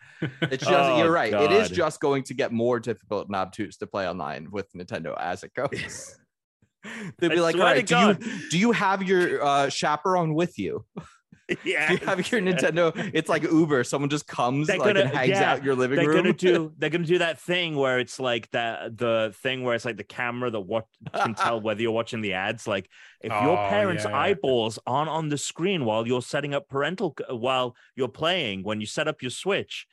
It's 0.42 0.64
just 0.64 0.72
oh, 0.72 0.98
you're 0.98 1.10
right. 1.10 1.30
God. 1.30 1.44
it 1.44 1.52
is 1.52 1.70
just 1.70 2.00
going 2.00 2.24
to 2.24 2.34
get 2.34 2.52
more 2.52 2.78
difficult 2.80 3.28
and 3.28 3.36
obtuse 3.36 3.76
to 3.78 3.86
play 3.86 4.08
online 4.08 4.48
with 4.50 4.70
nintendo 4.74 5.16
as 5.18 5.42
it 5.42 5.54
goes. 5.54 6.16
They'd 7.18 7.30
be 7.30 7.38
I 7.38 7.40
like 7.40 7.54
all 7.56 7.62
right 7.62 7.86
do 7.86 7.96
you 7.96 8.16
do 8.50 8.58
you 8.58 8.72
have 8.72 9.02
your 9.02 9.42
uh, 9.42 9.68
chaperone 9.68 10.34
with 10.34 10.58
you 10.58 10.84
yeah, 11.64 11.92
you 11.92 11.98
have 11.98 12.30
your 12.30 12.40
Nintendo. 12.40 12.92
It's 13.14 13.28
like 13.28 13.42
Uber. 13.42 13.84
Someone 13.84 14.10
just 14.10 14.26
comes 14.26 14.66
they're 14.66 14.78
like 14.78 14.94
gonna, 14.94 15.06
and 15.06 15.16
hangs 15.16 15.30
yeah, 15.30 15.52
out 15.52 15.64
your 15.64 15.74
living 15.74 15.96
they're 15.96 16.08
room. 16.08 16.24
Gonna 16.24 16.32
do, 16.34 16.72
they're 16.78 16.90
gonna 16.90 17.04
do 17.04 17.18
that 17.18 17.40
thing 17.40 17.74
where 17.76 17.98
it's 17.98 18.20
like 18.20 18.50
that 18.50 18.98
the 18.98 19.34
thing 19.42 19.62
where 19.62 19.74
it's 19.74 19.84
like 19.84 19.96
the 19.96 20.04
camera 20.04 20.50
that 20.50 20.60
what 20.60 20.86
can 21.14 21.34
tell 21.34 21.60
whether 21.62 21.80
you're 21.80 21.92
watching 21.92 22.20
the 22.20 22.34
ads. 22.34 22.66
Like 22.66 22.90
if 23.20 23.32
oh, 23.32 23.44
your 23.44 23.56
parents' 23.56 24.04
yeah. 24.04 24.16
eyeballs 24.16 24.78
aren't 24.86 25.08
on 25.08 25.30
the 25.30 25.38
screen 25.38 25.84
while 25.84 26.06
you're 26.06 26.22
setting 26.22 26.52
up 26.52 26.68
parental 26.68 27.16
while 27.30 27.74
you're 27.96 28.08
playing 28.08 28.62
when 28.62 28.80
you 28.80 28.86
set 28.86 29.08
up 29.08 29.22
your 29.22 29.30
Switch. 29.30 29.86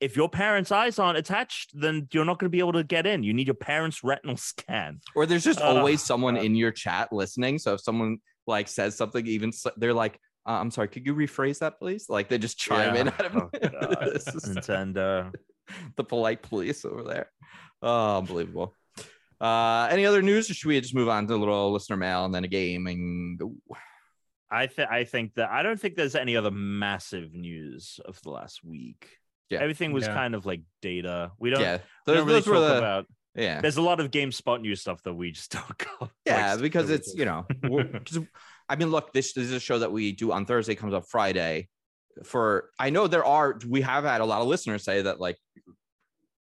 If 0.00 0.16
your 0.16 0.30
parents' 0.30 0.72
eyes 0.72 0.98
aren't 0.98 1.18
attached, 1.18 1.78
then 1.78 2.08
you're 2.10 2.24
not 2.24 2.38
going 2.38 2.46
to 2.46 2.50
be 2.50 2.60
able 2.60 2.72
to 2.72 2.82
get 2.82 3.06
in. 3.06 3.22
You 3.22 3.34
need 3.34 3.46
your 3.46 3.54
parents' 3.54 4.02
retinal 4.02 4.38
scan. 4.38 5.00
Or 5.14 5.26
there's 5.26 5.44
just 5.44 5.60
uh, 5.60 5.64
always 5.64 6.02
someone 6.02 6.38
uh, 6.38 6.40
in 6.40 6.54
your 6.54 6.72
chat 6.72 7.12
listening. 7.12 7.58
So 7.58 7.74
if 7.74 7.82
someone 7.82 8.16
like 8.46 8.66
says 8.68 8.96
something, 8.96 9.26
even 9.26 9.52
they're 9.76 9.92
like, 9.92 10.18
uh, 10.50 10.60
I'm 10.60 10.70
sorry, 10.70 10.88
could 10.88 11.06
you 11.06 11.14
rephrase 11.14 11.60
that, 11.60 11.78
please? 11.78 12.06
Like 12.08 12.28
they 12.28 12.38
just 12.38 12.58
chime 12.58 12.94
yeah. 12.94 13.00
in 13.02 13.08
out 13.08 13.26
of 13.26 13.36
oh, 13.36 13.50
Nintendo. 13.54 15.32
the 15.96 16.04
polite 16.04 16.42
police 16.42 16.84
over 16.84 17.02
there. 17.02 17.30
Oh, 17.82 18.18
unbelievable. 18.18 18.74
Uh, 19.40 19.88
any 19.90 20.04
other 20.04 20.22
news, 20.22 20.50
or 20.50 20.54
should 20.54 20.68
we 20.68 20.80
just 20.80 20.94
move 20.94 21.08
on 21.08 21.26
to 21.26 21.34
a 21.34 21.36
little 21.36 21.72
listener 21.72 21.96
mail 21.96 22.24
and 22.24 22.34
then 22.34 22.44
a 22.44 22.48
game 22.48 22.86
and 22.86 23.38
go? 23.38 23.54
I 24.50 24.66
think 24.66 24.90
I 24.90 25.04
think 25.04 25.34
that 25.34 25.50
I 25.50 25.62
don't 25.62 25.80
think 25.80 25.94
there's 25.94 26.16
any 26.16 26.36
other 26.36 26.50
massive 26.50 27.32
news 27.32 28.00
of 28.04 28.20
the 28.22 28.30
last 28.30 28.64
week. 28.64 29.08
Yeah, 29.48 29.60
everything 29.60 29.92
was 29.92 30.06
yeah. 30.06 30.14
kind 30.14 30.34
of 30.34 30.44
like 30.44 30.62
data. 30.82 31.30
We 31.38 31.50
don't. 31.50 31.60
Yeah, 31.60 31.78
those, 32.06 32.14
we 32.14 32.14
don't 32.14 32.26
really 32.26 32.42
talk 32.42 32.54
the, 32.54 32.78
about. 32.78 33.06
Yeah, 33.36 33.60
there's 33.60 33.76
a 33.76 33.82
lot 33.82 34.00
of 34.00 34.10
GameSpot 34.10 34.60
news 34.60 34.80
stuff 34.80 35.02
that 35.04 35.14
we 35.14 35.30
just 35.30 35.52
don't 35.52 35.78
go. 36.00 36.10
Yeah, 36.26 36.52
like, 36.52 36.62
because 36.62 36.90
it's 36.90 37.14
you 37.14 37.24
know, 37.24 37.46
I 38.70 38.76
mean, 38.76 38.90
look, 38.90 39.12
this, 39.12 39.32
this 39.32 39.46
is 39.46 39.52
a 39.52 39.60
show 39.60 39.80
that 39.80 39.90
we 39.90 40.12
do 40.12 40.30
on 40.30 40.46
Thursday, 40.46 40.76
comes 40.76 40.94
up 40.94 41.04
Friday. 41.06 41.68
For 42.22 42.70
I 42.78 42.90
know 42.90 43.08
there 43.08 43.24
are, 43.24 43.58
we 43.68 43.80
have 43.80 44.04
had 44.04 44.20
a 44.20 44.24
lot 44.24 44.40
of 44.40 44.46
listeners 44.46 44.84
say 44.84 45.02
that 45.02 45.18
like 45.20 45.36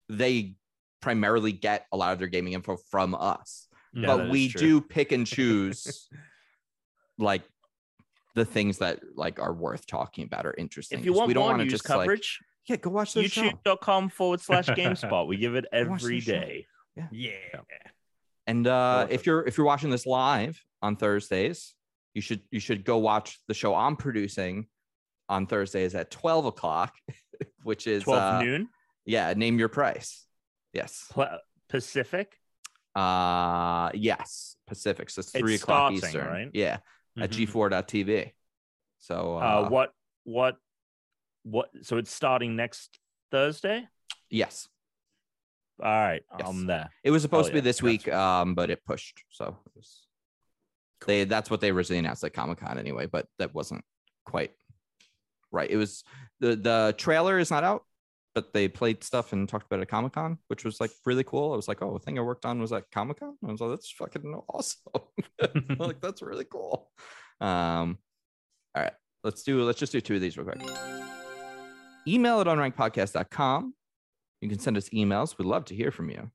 they 0.09 0.55
primarily 1.01 1.53
get 1.53 1.85
a 1.93 1.97
lot 1.97 2.11
of 2.11 2.19
their 2.19 2.27
gaming 2.27 2.53
info 2.53 2.77
from 2.91 3.15
us, 3.15 3.67
yeah, 3.93 4.07
but 4.07 4.29
we 4.29 4.49
do 4.49 4.81
pick 4.81 5.13
and 5.13 5.25
choose 5.35 6.09
like 7.17 7.43
the 8.35 8.45
things 8.45 8.79
that 8.79 8.99
like 9.15 9.39
are 9.39 9.53
worth 9.53 9.87
talking 9.87 10.25
about 10.25 10.45
or 10.45 10.53
interesting. 10.57 10.99
If 10.99 11.05
you 11.05 11.13
want 11.13 11.29
we 11.29 11.33
don't 11.33 11.45
want 11.45 11.59
to 11.59 11.67
just 11.67 11.83
coverage, 11.83 12.39
like, 12.41 12.69
yeah, 12.69 12.81
go 12.81 12.89
watch 12.89 13.13
the 13.13 13.21
YouTube.com 13.21 14.09
forward 14.09 14.41
slash 14.41 14.67
GameSpot. 14.67 15.27
We 15.27 15.37
give 15.37 15.55
it 15.55 15.65
every 15.71 16.19
day. 16.19 16.65
Yeah. 16.95 17.07
yeah. 17.11 17.61
And 18.45 18.67
uh, 18.67 19.07
if 19.09 19.25
you're 19.25 19.45
if 19.45 19.57
you're 19.57 19.67
watching 19.67 19.89
this 19.89 20.05
live 20.05 20.61
on 20.81 20.95
Thursdays, 20.95 21.75
you 22.13 22.21
should 22.21 22.41
you 22.51 22.59
should 22.59 22.83
go 22.83 22.97
watch 22.97 23.39
the 23.47 23.53
show 23.53 23.75
I'm 23.75 23.95
producing 23.95 24.67
on 25.27 25.45
Thursdays 25.45 25.95
at 25.95 26.11
12 26.11 26.45
o'clock, 26.45 26.93
which 27.63 27.87
is 27.87 28.03
12 28.03 28.21
uh, 28.21 28.41
noon. 28.41 28.69
Yeah, 29.05 29.33
name 29.35 29.59
your 29.59 29.69
price. 29.69 30.25
Yes. 30.73 31.11
Pacific. 31.69 32.35
Uh 32.95 33.91
yes, 33.93 34.55
Pacific. 34.67 35.09
So 35.09 35.19
it's 35.19 35.31
three 35.31 35.55
it's 35.55 35.63
o'clock 35.63 35.95
starting, 35.95 35.97
Eastern. 35.97 36.27
Right? 36.27 36.49
Yeah, 36.53 36.77
mm-hmm. 36.77 37.23
at 37.23 37.29
G4.tv. 37.29 38.31
So 38.99 39.35
uh, 39.35 39.39
uh, 39.39 39.69
what 39.69 39.91
what 40.23 40.57
what? 41.43 41.69
So 41.83 41.97
it's 41.97 42.11
starting 42.11 42.55
next 42.55 42.99
Thursday. 43.31 43.87
Yes. 44.29 44.67
All 45.81 45.87
right, 45.89 46.21
yes. 46.37 46.47
I'm 46.47 46.65
there. 46.65 46.89
It 47.05 47.11
was 47.11 47.21
supposed 47.21 47.45
oh, 47.45 47.49
to 47.49 47.53
be 47.53 47.59
yeah. 47.59 47.63
this 47.63 47.81
week, 47.81 48.11
um, 48.11 48.53
but 48.53 48.69
it 48.69 48.83
pushed. 48.83 49.23
So 49.29 49.57
it 49.65 49.71
was 49.75 50.07
they 51.05 51.23
that's 51.23 51.49
what 51.49 51.61
they 51.61 51.69
originally 51.69 51.99
announced 51.99 52.23
at 52.23 52.33
Comic 52.33 52.59
Con 52.59 52.77
anyway, 52.77 53.05
but 53.05 53.27
that 53.37 53.53
wasn't 53.53 53.83
quite 54.25 54.51
right. 55.51 55.69
It 55.69 55.77
was 55.77 56.03
the 56.39 56.55
the 56.55 56.95
trailer 56.97 57.39
is 57.39 57.51
not 57.51 57.63
out, 57.63 57.83
but 58.35 58.53
they 58.53 58.67
played 58.67 59.03
stuff 59.03 59.33
and 59.33 59.47
talked 59.47 59.65
about 59.65 59.79
it 59.79 59.83
at 59.83 59.89
Comic 59.89 60.13
Con, 60.13 60.37
which 60.47 60.63
was 60.63 60.79
like 60.79 60.91
really 61.05 61.23
cool. 61.23 61.53
I 61.53 61.55
was 61.55 61.67
like, 61.67 61.81
oh, 61.81 61.93
the 61.93 61.99
thing 61.99 62.17
I 62.17 62.21
worked 62.21 62.45
on 62.45 62.59
was 62.59 62.71
at 62.71 62.89
Comic 62.91 63.19
Con. 63.19 63.35
I 63.45 63.51
was 63.51 63.61
like, 63.61 63.71
that's 63.71 63.91
fucking 63.91 64.41
awesome. 64.49 65.77
like 65.79 66.01
that's 66.01 66.21
really 66.21 66.45
cool. 66.45 66.89
Um, 67.41 67.97
all 68.75 68.83
right, 68.83 68.93
let's 69.23 69.43
do 69.43 69.63
let's 69.63 69.79
just 69.79 69.91
do 69.91 70.01
two 70.01 70.15
of 70.15 70.21
these 70.21 70.37
real 70.37 70.47
quick. 70.47 70.61
Email 72.07 72.41
at 72.41 72.47
unrankedpodcast.com. 72.47 73.73
You 74.41 74.49
can 74.49 74.59
send 74.59 74.77
us 74.77 74.89
emails. 74.89 75.37
We'd 75.37 75.45
love 75.45 75.65
to 75.65 75.75
hear 75.75 75.91
from 75.91 76.09
you. 76.09 76.31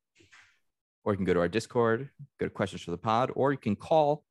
Or 1.05 1.13
you 1.13 1.17
can 1.17 1.25
go 1.25 1.35
to 1.35 1.41
our 1.41 1.49
Discord, 1.49 2.11
go 2.39 2.47
to 2.47 2.51
questions 2.51 2.83
for 2.83 2.91
the 2.91 2.99
pod, 2.99 3.31
or 3.35 3.53
you 3.53 3.59
can 3.59 3.77
call 3.77 4.25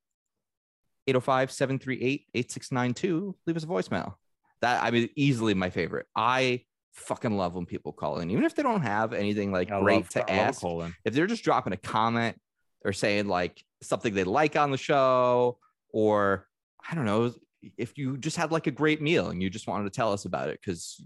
805 1.07 1.51
738 1.51 2.27
8692. 2.33 3.35
Leave 3.45 3.57
us 3.57 3.63
a 3.63 3.67
voicemail. 3.67 4.15
That, 4.61 4.83
I 4.83 4.91
mean, 4.91 5.09
easily 5.15 5.53
my 5.53 5.69
favorite. 5.69 6.05
I 6.15 6.63
fucking 6.93 7.35
love 7.35 7.55
when 7.55 7.65
people 7.65 7.91
call 7.91 8.19
in, 8.19 8.31
even 8.31 8.43
if 8.45 8.55
they 8.55 8.63
don't 8.63 8.81
have 8.81 9.13
anything 9.13 9.51
like 9.51 9.71
I 9.71 9.81
great 9.81 9.95
love, 9.95 10.09
to 10.09 10.31
I 10.31 10.35
ask. 10.35 10.63
If 11.03 11.13
they're 11.13 11.27
just 11.27 11.43
dropping 11.43 11.73
a 11.73 11.77
comment 11.77 12.39
or 12.85 12.93
saying 12.93 13.27
like 13.27 13.63
something 13.81 14.13
they 14.13 14.23
like 14.23 14.55
on 14.55 14.71
the 14.71 14.77
show, 14.77 15.57
or 15.89 16.47
I 16.89 16.95
don't 16.95 17.05
know, 17.05 17.33
if 17.77 17.97
you 17.97 18.17
just 18.17 18.37
had 18.37 18.51
like 18.51 18.67
a 18.67 18.71
great 18.71 19.01
meal 19.01 19.29
and 19.29 19.41
you 19.41 19.49
just 19.49 19.67
wanted 19.67 19.85
to 19.85 19.89
tell 19.95 20.13
us 20.13 20.25
about 20.25 20.49
it 20.49 20.59
because 20.61 21.01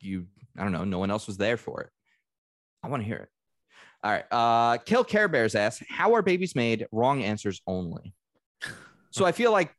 you, 0.00 0.26
I 0.56 0.62
don't 0.62 0.72
know, 0.72 0.84
no 0.84 0.98
one 0.98 1.10
else 1.10 1.26
was 1.26 1.36
there 1.36 1.56
for 1.56 1.82
it. 1.82 1.90
I 2.82 2.88
want 2.88 3.02
to 3.02 3.06
hear 3.06 3.16
it. 3.16 3.28
All 4.04 4.12
right. 4.12 4.24
Uh, 4.30 4.78
Kill 4.78 5.04
Care 5.04 5.28
Bears 5.28 5.54
asks, 5.54 5.84
How 5.88 6.14
are 6.14 6.22
babies 6.22 6.54
made? 6.54 6.86
Wrong 6.92 7.22
answers 7.22 7.60
only. 7.66 8.14
So 9.10 9.24
I 9.24 9.32
feel 9.32 9.52
like, 9.52 9.74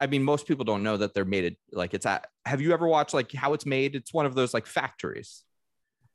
I 0.00 0.06
mean, 0.06 0.22
most 0.22 0.46
people 0.46 0.64
don't 0.64 0.82
know 0.82 0.96
that 0.96 1.14
they're 1.14 1.24
made 1.24 1.44
it 1.44 1.56
like 1.72 1.94
it's 1.94 2.06
at. 2.06 2.26
Have 2.44 2.60
you 2.60 2.72
ever 2.72 2.86
watched 2.86 3.14
like 3.14 3.32
how 3.32 3.54
it's 3.54 3.66
made? 3.66 3.94
It's 3.94 4.12
one 4.12 4.26
of 4.26 4.34
those 4.34 4.52
like 4.52 4.66
factories. 4.66 5.42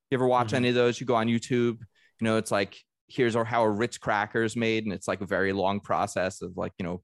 You 0.10 0.18
ever 0.18 0.28
watch 0.28 0.48
mm-hmm. 0.48 0.58
any 0.58 0.70
of 0.70 0.76
those? 0.76 1.00
You 1.00 1.08
go 1.08 1.16
on 1.16 1.28
YouTube. 1.28 1.80
You 1.80 2.22
know, 2.22 2.38
it's 2.38 2.52
like 2.52 2.78
here's 3.08 3.36
how 3.36 3.64
a 3.64 3.70
Ritz 3.70 3.98
cracker 3.98 4.44
is 4.44 4.56
made, 4.56 4.84
and 4.84 4.94
it's 4.94 5.08
like 5.08 5.22
a 5.22 5.26
very 5.26 5.54
long 5.54 5.80
process 5.80 6.42
of 6.42 6.58
like 6.58 6.74
you 6.78 6.86
know 6.86 7.02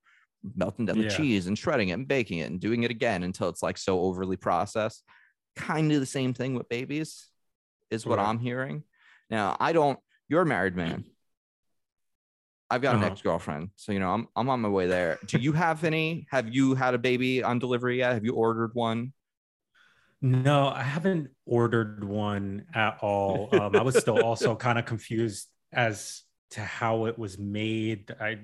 melting 0.56 0.86
down 0.86 0.98
yeah. 0.98 1.10
the 1.10 1.16
cheese 1.16 1.48
and 1.48 1.58
shredding 1.58 1.90
it 1.90 1.94
and 1.94 2.08
baking 2.08 2.40
it 2.40 2.50
and 2.52 2.60
doing 2.60 2.84
it 2.84 2.92
again 2.92 3.24
until 3.24 3.50
it's 3.50 3.64
like 3.64 3.78
so 3.78 4.00
overly 4.00 4.38
processed. 4.38 5.04
Kind 5.56 5.92
of 5.92 6.00
the 6.00 6.06
same 6.06 6.34
thing 6.34 6.54
with 6.54 6.70
babies, 6.70 7.28
is 7.90 8.06
what 8.06 8.20
right. 8.20 8.28
I'm 8.28 8.40
hearing. 8.40 8.84
Now 9.30 9.58
I 9.60 9.74
don't. 9.74 10.00
You're 10.30 10.44
a 10.44 10.46
married 10.46 10.76
man. 10.76 11.06
I've 12.70 12.82
got 12.82 12.96
uh-huh. 12.96 13.06
an 13.06 13.12
ex 13.12 13.22
girlfriend, 13.22 13.70
so 13.76 13.92
you 13.92 14.00
know 14.00 14.12
I'm 14.14 14.28
I'm 14.36 14.50
on 14.50 14.62
my 14.62 14.70
way 14.70 14.88
there. 14.88 15.20
Do 15.26 15.38
you 15.40 15.54
have 15.54 15.84
any? 15.84 16.28
Have 16.32 16.54
you 16.54 16.76
had 16.76 16.94
a 16.94 16.98
baby 16.98 17.44
on 17.44 17.60
delivery 17.60 18.00
yet? 18.00 18.14
Have 18.14 18.26
you 18.26 18.34
ordered 18.34 18.72
one? 18.74 19.14
No, 20.22 20.68
I 20.68 20.84
haven't 20.84 21.30
ordered 21.46 22.04
one 22.04 22.66
at 22.74 22.98
all. 23.02 23.50
Um, 23.52 23.76
I 23.76 23.84
was 23.84 23.98
still 23.98 24.20
also 24.24 24.56
kind 24.56 24.80
of 24.80 24.86
confused 24.86 25.48
as 25.72 26.24
to 26.52 26.62
how 26.62 27.06
it 27.06 27.18
was 27.18 27.38
made. 27.38 28.14
I, 28.20 28.40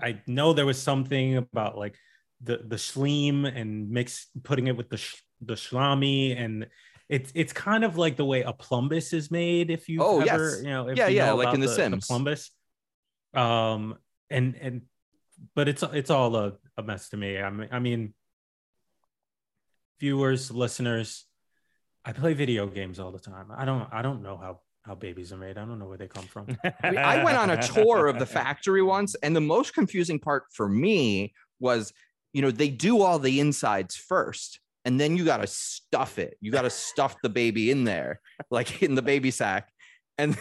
I 0.00 0.08
I 0.08 0.22
know 0.26 0.52
there 0.52 0.66
was 0.66 0.80
something 0.80 1.36
about 1.36 1.78
like 1.78 1.96
the 2.42 2.58
the 2.66 2.76
shleem 2.76 3.44
and 3.44 3.90
mix 3.90 4.28
putting 4.42 4.66
it 4.66 4.76
with 4.76 4.88
the 4.88 4.96
sh- 4.96 5.22
the 5.40 5.54
shlami 5.54 6.40
and 6.40 6.66
it's 7.08 7.32
it's 7.34 7.52
kind 7.52 7.84
of 7.84 7.96
like 7.96 8.16
the 8.16 8.24
way 8.24 8.42
a 8.42 8.52
plumbus 8.52 9.12
is 9.12 9.30
made 9.30 9.70
if 9.70 9.88
you 9.88 10.00
oh 10.02 10.20
ever 10.20 10.50
yes. 10.50 10.58
you 10.62 10.68
know 10.68 10.88
yeah 10.90 11.08
you 11.08 11.16
yeah 11.16 11.32
like 11.32 11.54
in 11.54 11.60
the, 11.60 11.66
the 11.66 11.74
sims 11.74 12.06
the 12.06 12.14
plumbus 12.14 12.50
um 13.38 13.96
and 14.30 14.56
and 14.60 14.82
but 15.54 15.68
it's 15.68 15.82
it's 15.82 16.10
all 16.10 16.34
a, 16.36 16.54
a 16.76 16.82
mess 16.82 17.08
to 17.10 17.16
me. 17.16 17.38
I 17.38 17.50
mean 17.50 17.68
i 17.70 17.78
mean 17.78 18.14
viewers 20.00 20.50
listeners 20.50 21.24
i 22.04 22.12
play 22.12 22.34
video 22.34 22.66
games 22.66 22.98
all 22.98 23.12
the 23.12 23.18
time. 23.18 23.46
I 23.56 23.64
don't 23.64 23.88
i 23.92 24.02
don't 24.02 24.22
know 24.22 24.36
how 24.36 24.60
how 24.82 24.94
babies 24.94 25.32
are 25.32 25.36
made. 25.36 25.58
I 25.58 25.66
don't 25.66 25.78
know 25.78 25.86
where 25.86 25.98
they 25.98 26.08
come 26.08 26.24
from. 26.24 26.56
I 26.82 27.22
went 27.22 27.36
on 27.36 27.50
a 27.50 27.62
tour 27.62 28.06
of 28.06 28.18
the 28.18 28.26
factory 28.26 28.82
once 28.82 29.14
and 29.22 29.36
the 29.36 29.40
most 29.40 29.74
confusing 29.74 30.18
part 30.18 30.44
for 30.52 30.68
me 30.68 31.34
was 31.60 31.92
you 32.32 32.42
know 32.42 32.50
they 32.50 32.70
do 32.70 33.02
all 33.02 33.18
the 33.18 33.38
insides 33.40 33.96
first 33.96 34.60
and 34.84 34.98
then 34.98 35.16
you 35.16 35.24
got 35.24 35.38
to 35.38 35.46
stuff 35.46 36.18
it. 36.18 36.38
You 36.40 36.50
got 36.50 36.62
to 36.62 36.70
stuff 36.70 37.16
the 37.22 37.28
baby 37.28 37.70
in 37.70 37.84
there 37.84 38.20
like 38.50 38.82
in 38.82 38.94
the 38.94 39.02
baby 39.02 39.30
sack. 39.30 39.70
And 40.16 40.36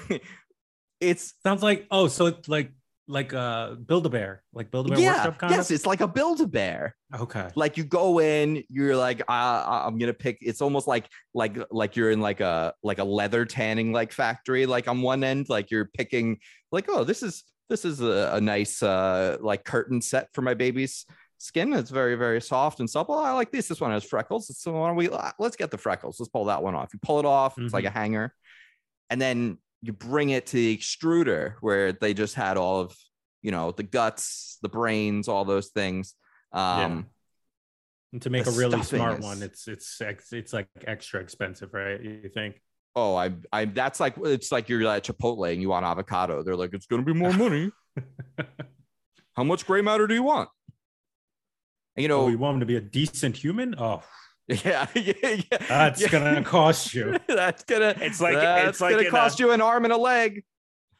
it's 0.99 1.34
sounds 1.44 1.61
like 1.61 1.86
oh 1.91 2.07
so 2.07 2.26
it's 2.26 2.48
like 2.48 2.72
like 3.08 3.34
uh 3.34 3.76
build 3.76 4.06
a 4.06 4.10
bear 4.10 4.44
like 4.54 4.70
build 4.70 4.88
a 4.88 4.90
bear 4.90 5.00
yeah 5.00 5.14
workshop 5.14 5.38
kind 5.40 5.54
yes 5.54 5.70
of? 5.70 5.76
it's 5.76 5.86
like 5.86 6.02
a 6.02 6.08
build 6.08 6.42
a 6.42 6.48
bear 6.48 6.96
okay. 7.16 7.50
Like 7.56 7.78
you 7.78 7.84
go 7.84 8.20
in 8.20 8.64
you're 8.70 8.96
like 8.96 9.22
uh, 9.30 9.84
i'm 9.86 9.98
gonna 9.98 10.14
pick 10.14 10.38
it's 10.42 10.62
almost 10.62 10.88
like 10.88 11.10
like 11.34 11.58
like 11.72 11.96
you're 11.96 12.12
in 12.12 12.20
like 12.20 12.42
a 12.42 12.74
like 12.84 13.00
a 13.00 13.04
leather 13.04 13.46
tanning 13.46 13.94
like 13.94 14.12
factory 14.12 14.66
like 14.66 14.88
on 14.88 15.02
one 15.02 15.24
end 15.24 15.48
like 15.48 15.72
you're 15.72 15.86
picking 15.86 16.38
like 16.72 16.86
oh 16.90 17.04
this 17.04 17.24
is 17.24 17.44
this 17.70 17.86
is 17.86 18.02
a, 18.02 18.32
a 18.34 18.42
nice 18.42 18.84
uh 18.84 19.38
like 19.40 19.64
curtain 19.64 20.02
set 20.02 20.28
for 20.34 20.42
my 20.42 20.54
baby's 20.54 21.06
skin. 21.38 21.74
It's 21.74 21.90
very 21.90 22.16
very 22.16 22.42
soft 22.42 22.80
and 22.80 22.90
supple. 22.90 23.16
I 23.16 23.32
like 23.32 23.52
this 23.52 23.68
this 23.68 23.82
one 23.82 23.92
has 23.92 24.04
freckles. 24.04 24.56
So 24.58 24.74
why 24.74 24.88
don't 24.88 24.96
we 24.96 25.10
let's 25.40 25.56
get 25.56 25.72
the 25.72 25.78
freckles. 25.78 26.20
Let's 26.20 26.30
pull 26.30 26.46
that 26.46 26.62
one 26.62 26.76
off. 26.76 26.94
You 26.94 27.00
pull 27.02 27.20
it 27.20 27.26
off 27.26 27.58
it's 27.58 27.68
mm-hmm. 27.68 27.76
like 27.76 27.86
a 27.86 27.90
hanger. 27.90 28.34
And 29.10 29.22
then 29.22 29.58
you 29.88 29.94
bring 29.94 30.30
it 30.30 30.46
to 30.48 30.58
the 30.58 30.78
extruder 30.78 31.56
where 31.62 31.94
they 31.94 32.14
just 32.14 32.36
had 32.36 32.58
all 32.58 32.82
of 32.82 32.96
you 33.42 33.52
know 33.52 33.72
the 33.72 33.84
guts 33.84 34.58
the 34.62 34.70
brains 34.70 35.28
all 35.28 35.46
those 35.46 35.70
things 35.70 36.14
um 36.52 36.80
yeah. 36.80 37.04
and 38.14 38.22
to 38.22 38.30
make 38.30 38.46
a 38.46 38.52
really 38.52 38.84
smart 38.84 39.20
is, 39.20 39.26
one 39.26 39.42
it's 39.42 39.68
it's 39.68 40.02
it's 40.32 40.54
like 40.54 40.68
extra 40.86 41.22
expensive 41.22 41.74
right 41.74 42.04
you 42.04 42.30
think? 42.34 42.62
Oh 42.96 43.16
i 43.16 43.32
i 43.54 43.66
that's 43.66 44.00
like 44.00 44.16
it's 44.18 44.52
like 44.52 44.70
you're 44.70 44.86
at 44.88 45.04
chipotle 45.04 45.52
and 45.52 45.62
you 45.62 45.70
want 45.70 45.86
avocado. 45.86 46.44
They're 46.44 46.56
like 46.56 46.74
it's 46.74 46.88
gonna 46.88 47.04
be 47.04 47.14
more 47.14 47.32
money. 47.32 47.72
How 49.36 49.44
much 49.44 49.68
gray 49.68 49.82
matter 49.82 50.08
do 50.08 50.16
you 50.16 50.24
want? 50.24 50.50
And, 51.96 52.02
you 52.02 52.08
know 52.08 52.22
oh, 52.22 52.28
you 52.28 52.40
want 52.40 52.56
him 52.56 52.60
to 52.62 52.66
be 52.66 52.76
a 52.76 52.82
decent 52.82 53.38
human? 53.38 53.76
Oh 53.78 54.02
Yeah, 54.64 54.88
yeah, 54.95 55.14
yeah. 55.24 55.57
That's 55.68 56.02
yeah. 56.02 56.07
gonna 56.07 56.44
cost 56.44 56.94
you. 56.94 57.18
that's 57.28 57.64
gonna. 57.64 57.95
It's 57.99 58.22
like 58.22 58.38
it's 58.65 58.80
like 58.80 58.95
gonna 58.95 59.10
cost 59.10 59.40
a, 59.40 59.44
you 59.44 59.52
an 59.52 59.61
arm 59.61 59.84
and 59.84 59.91
a 59.91 59.98
leg. 59.98 60.45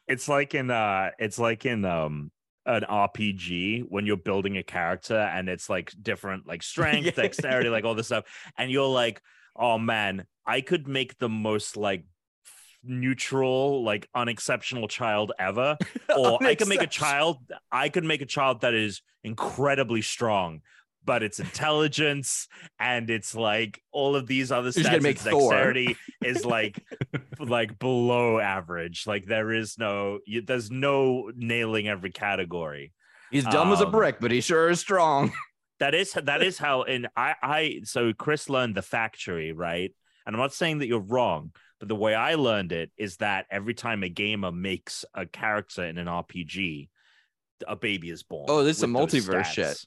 It's 0.06 0.28
like 0.28 0.54
in 0.54 0.70
uh, 0.70 1.10
it's 1.18 1.38
like 1.38 1.64
in 1.64 1.84
um 1.86 2.30
an 2.66 2.82
RPG 2.82 3.84
when 3.88 4.04
you're 4.04 4.18
building 4.18 4.58
a 4.58 4.62
character 4.62 5.16
and 5.16 5.48
it's 5.48 5.70
like 5.70 5.92
different 6.02 6.46
like 6.46 6.62
strength, 6.62 7.06
yeah. 7.06 7.12
dexterity, 7.12 7.70
like 7.70 7.84
all 7.84 7.94
this 7.94 8.06
stuff, 8.06 8.24
and 8.58 8.70
you're 8.70 8.86
like, 8.86 9.22
oh 9.56 9.78
man, 9.78 10.26
I 10.44 10.60
could 10.60 10.86
make 10.86 11.18
the 11.18 11.30
most 11.30 11.78
like 11.78 12.04
neutral, 12.84 13.82
like 13.82 14.10
unexceptional 14.14 14.88
child 14.88 15.32
ever, 15.38 15.78
or 16.14 16.42
I 16.42 16.54
could 16.54 16.68
make 16.68 16.82
a 16.82 16.86
child. 16.86 17.38
I 17.72 17.88
could 17.88 18.04
make 18.04 18.20
a 18.20 18.26
child 18.26 18.60
that 18.60 18.74
is 18.74 19.00
incredibly 19.24 20.02
strong 20.02 20.60
but 21.08 21.22
it's 21.22 21.40
intelligence 21.40 22.48
and 22.78 23.08
it's 23.08 23.34
like 23.34 23.82
all 23.92 24.14
of 24.14 24.26
these 24.26 24.52
other 24.52 24.68
stats. 24.68 24.82
Gonna 24.82 25.00
make 25.00 25.24
dexterity 25.24 25.96
is 26.22 26.44
like 26.44 26.84
like 27.40 27.78
below 27.78 28.38
average. 28.38 29.06
Like 29.06 29.24
there 29.24 29.50
is 29.50 29.78
no 29.78 30.18
you, 30.26 30.42
there's 30.42 30.70
no 30.70 31.32
nailing 31.34 31.88
every 31.88 32.10
category. 32.10 32.92
He's 33.30 33.44
dumb 33.44 33.68
um, 33.68 33.72
as 33.72 33.80
a 33.80 33.86
um, 33.86 33.90
brick, 33.90 34.20
but 34.20 34.30
he 34.30 34.42
sure 34.42 34.68
is 34.68 34.80
strong. 34.80 35.32
that 35.80 35.94
is 35.94 36.12
that 36.12 36.42
is 36.42 36.58
how 36.58 36.82
and 36.82 37.08
I 37.16 37.34
I 37.42 37.80
so 37.84 38.12
Chris 38.12 38.50
learned 38.50 38.74
the 38.74 38.82
factory, 38.82 39.52
right? 39.52 39.94
And 40.26 40.36
I'm 40.36 40.40
not 40.42 40.52
saying 40.52 40.80
that 40.80 40.88
you're 40.88 41.00
wrong, 41.00 41.52
but 41.78 41.88
the 41.88 41.96
way 41.96 42.14
I 42.14 42.34
learned 42.34 42.72
it 42.72 42.90
is 42.98 43.16
that 43.16 43.46
every 43.50 43.72
time 43.72 44.02
a 44.02 44.10
gamer 44.10 44.52
makes 44.52 45.06
a 45.14 45.24
character 45.24 45.86
in 45.86 45.96
an 45.96 46.06
RPG, 46.06 46.90
a 47.66 47.76
baby 47.76 48.10
is 48.10 48.22
born. 48.24 48.44
Oh, 48.50 48.62
this 48.62 48.76
is 48.76 48.82
a 48.82 48.88
multiverse 48.88 49.46
shit. 49.46 49.82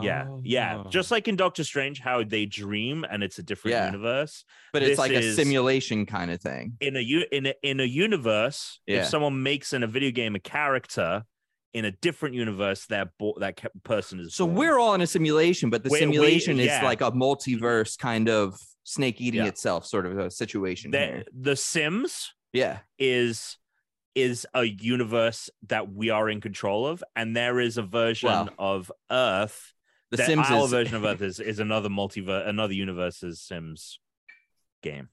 Yeah, 0.00 0.28
yeah. 0.42 0.82
Oh. 0.84 0.90
Just 0.90 1.10
like 1.10 1.28
in 1.28 1.36
Doctor 1.36 1.64
Strange, 1.64 2.00
how 2.00 2.24
they 2.24 2.46
dream 2.46 3.04
and 3.08 3.22
it's 3.22 3.38
a 3.38 3.42
different 3.42 3.74
yeah. 3.76 3.86
universe. 3.86 4.44
But 4.72 4.82
it's 4.82 4.98
like 4.98 5.12
a 5.12 5.34
simulation 5.34 6.06
kind 6.06 6.30
of 6.30 6.40
thing. 6.40 6.76
In 6.80 6.96
a 6.96 7.00
in 7.00 7.46
a 7.46 7.54
in 7.62 7.80
a 7.80 7.84
universe, 7.84 8.80
yeah. 8.86 9.00
if 9.00 9.06
someone 9.06 9.42
makes 9.42 9.72
in 9.72 9.82
a 9.82 9.86
video 9.86 10.10
game 10.10 10.34
a 10.34 10.40
character 10.40 11.24
in 11.72 11.84
a 11.84 11.90
different 11.90 12.34
universe, 12.34 12.86
that 12.86 13.10
bo- 13.18 13.36
that 13.38 13.60
person 13.84 14.20
is. 14.20 14.34
So 14.34 14.46
born. 14.46 14.56
we're 14.56 14.78
all 14.78 14.94
in 14.94 15.00
a 15.00 15.06
simulation, 15.06 15.70
but 15.70 15.84
the 15.84 15.90
we're, 15.90 15.98
simulation 15.98 16.56
we, 16.56 16.64
yeah. 16.64 16.78
is 16.78 16.84
like 16.84 17.00
a 17.00 17.12
multiverse 17.12 17.98
kind 17.98 18.28
of 18.28 18.58
snake 18.84 19.20
eating 19.20 19.44
itself 19.44 19.86
sort 19.86 20.06
of 20.06 20.18
a 20.18 20.30
situation. 20.30 20.90
The, 20.90 21.24
the 21.32 21.54
Sims, 21.56 22.32
yeah, 22.52 22.78
is 22.98 23.56
is 24.14 24.46
a 24.54 24.64
universe 24.64 25.50
that 25.68 25.92
we 25.92 26.10
are 26.10 26.28
in 26.28 26.40
control 26.40 26.86
of, 26.86 27.02
and 27.14 27.36
there 27.36 27.60
is 27.60 27.78
a 27.78 27.82
version 27.82 28.28
well, 28.28 28.48
of 28.58 28.92
Earth. 29.10 29.72
The 30.10 30.16
that 30.18 30.26
Sims 30.26 30.46
our 30.48 30.64
is... 30.64 30.70
version 30.70 30.96
of 30.96 31.04
Earth 31.04 31.22
is, 31.22 31.40
is 31.40 31.58
another 31.58 31.88
multiverse, 31.88 32.48
another 32.48 32.74
universe's 32.74 33.40
Sims 33.40 33.98
game. 34.82 35.08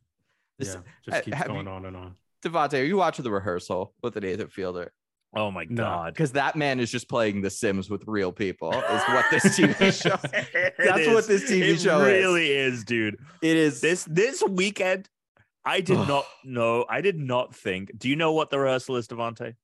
This, 0.58 0.76
yeah, 0.76 0.82
just 1.12 1.26
keeps 1.26 1.44
going 1.44 1.68
you, 1.68 1.72
on 1.72 1.86
and 1.86 1.96
on. 1.96 2.16
Devontae, 2.44 2.82
are 2.82 2.86
you 2.86 2.98
watching 2.98 3.24
the 3.24 3.32
rehearsal 3.32 3.94
with 4.02 4.14
the 4.14 4.22
Nathan 4.22 4.48
Fielder? 4.48 4.92
Oh 5.36 5.52
my 5.52 5.66
god! 5.66 6.14
Because 6.14 6.32
that 6.32 6.56
man 6.56 6.80
is 6.80 6.90
just 6.90 7.10
playing 7.10 7.42
The 7.42 7.50
Sims 7.50 7.90
with 7.90 8.04
real 8.08 8.32
people. 8.32 8.72
Is 8.72 9.04
what 9.10 9.26
this 9.30 9.44
TV 9.60 10.02
show. 10.02 10.18
That's 10.78 11.02
is. 11.02 11.14
what 11.14 11.28
this 11.28 11.52
TV 11.52 11.74
it 11.74 11.80
show 11.82 12.02
really 12.04 12.52
is, 12.52 12.84
dude. 12.86 13.20
It 13.42 13.58
is 13.58 13.82
this 13.82 14.06
this 14.06 14.42
weekend. 14.48 15.10
I 15.68 15.82
did 15.82 16.08
not 16.08 16.26
know. 16.46 16.86
I 16.90 17.02
did 17.02 17.18
not 17.18 17.54
think. 17.54 17.92
Do 17.98 18.10
you 18.10 18.16
know 18.16 18.32
what 18.32 18.50
the 18.50 18.60
rehearsal 18.60 18.96
is, 18.96 19.08
Devontae? 19.08 19.56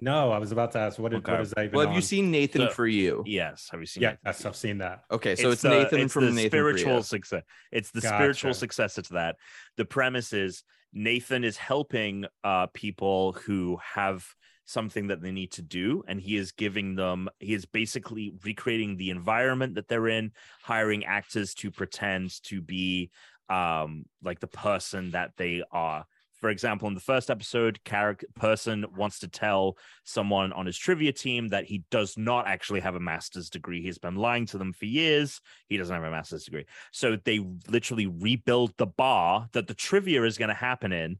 No, 0.00 0.32
I 0.32 0.38
was 0.38 0.52
about 0.52 0.72
to 0.72 0.78
ask. 0.78 0.98
What, 0.98 1.12
okay. 1.12 1.32
what 1.32 1.40
is 1.42 1.50
that 1.50 1.64
even? 1.64 1.76
Well, 1.76 1.82
have 1.82 1.90
on? 1.90 1.96
you 1.96 2.00
seen 2.00 2.30
Nathan 2.30 2.62
so, 2.62 2.70
for 2.70 2.86
You? 2.86 3.22
Yes. 3.26 3.68
Have 3.70 3.80
you 3.80 3.86
seen? 3.86 4.02
Yeah, 4.02 4.16
yes, 4.24 4.46
I've 4.46 4.56
seen 4.56 4.78
that. 4.78 5.02
Okay, 5.10 5.36
so 5.36 5.50
it's, 5.50 5.62
it's 5.62 5.70
Nathan 5.70 6.00
it's 6.00 6.12
from 6.12 6.24
the 6.26 6.32
Nathan 6.32 6.50
spiritual 6.50 7.02
success. 7.02 7.42
It's 7.70 7.90
the 7.90 8.00
gotcha. 8.00 8.16
spiritual 8.16 8.54
successor 8.54 9.02
to 9.02 9.12
that. 9.14 9.36
The 9.76 9.84
premise 9.84 10.32
is 10.32 10.62
Nathan 10.94 11.44
is 11.44 11.58
helping 11.58 12.24
uh, 12.42 12.68
people 12.68 13.32
who 13.32 13.78
have 13.94 14.24
something 14.64 15.08
that 15.08 15.20
they 15.20 15.32
need 15.32 15.50
to 15.50 15.62
do 15.62 16.04
and 16.06 16.20
he 16.20 16.36
is 16.36 16.52
giving 16.52 16.94
them 16.94 17.28
he 17.40 17.54
is 17.54 17.64
basically 17.64 18.32
recreating 18.44 18.96
the 18.96 19.10
environment 19.10 19.74
that 19.74 19.88
they're 19.88 20.06
in 20.06 20.30
hiring 20.62 21.04
actors 21.04 21.54
to 21.54 21.72
pretend 21.72 22.30
to 22.44 22.62
be 22.62 23.10
um 23.50 24.04
like 24.22 24.40
the 24.40 24.46
person 24.46 25.10
that 25.10 25.32
they 25.36 25.62
are 25.72 26.06
for 26.40 26.48
example, 26.48 26.88
in 26.88 26.94
the 26.94 27.00
first 27.00 27.30
episode, 27.30 27.84
character 27.84 28.26
person 28.34 28.86
wants 28.96 29.18
to 29.18 29.28
tell 29.28 29.76
someone 30.04 30.52
on 30.54 30.64
his 30.64 30.78
trivia 30.78 31.12
team 31.12 31.48
that 31.48 31.66
he 31.66 31.84
does 31.90 32.16
not 32.16 32.46
actually 32.46 32.80
have 32.80 32.94
a 32.94 33.00
master's 33.00 33.50
degree. 33.50 33.82
He's 33.82 33.98
been 33.98 34.16
lying 34.16 34.46
to 34.46 34.58
them 34.58 34.72
for 34.72 34.86
years. 34.86 35.42
He 35.68 35.76
doesn't 35.76 35.94
have 35.94 36.02
a 36.02 36.10
master's 36.10 36.44
degree. 36.44 36.64
So 36.92 37.18
they 37.22 37.40
literally 37.68 38.06
rebuild 38.06 38.72
the 38.78 38.86
bar 38.86 39.48
that 39.52 39.66
the 39.66 39.74
trivia 39.74 40.24
is 40.24 40.38
going 40.38 40.48
to 40.48 40.54
happen 40.54 40.92
in. 40.92 41.18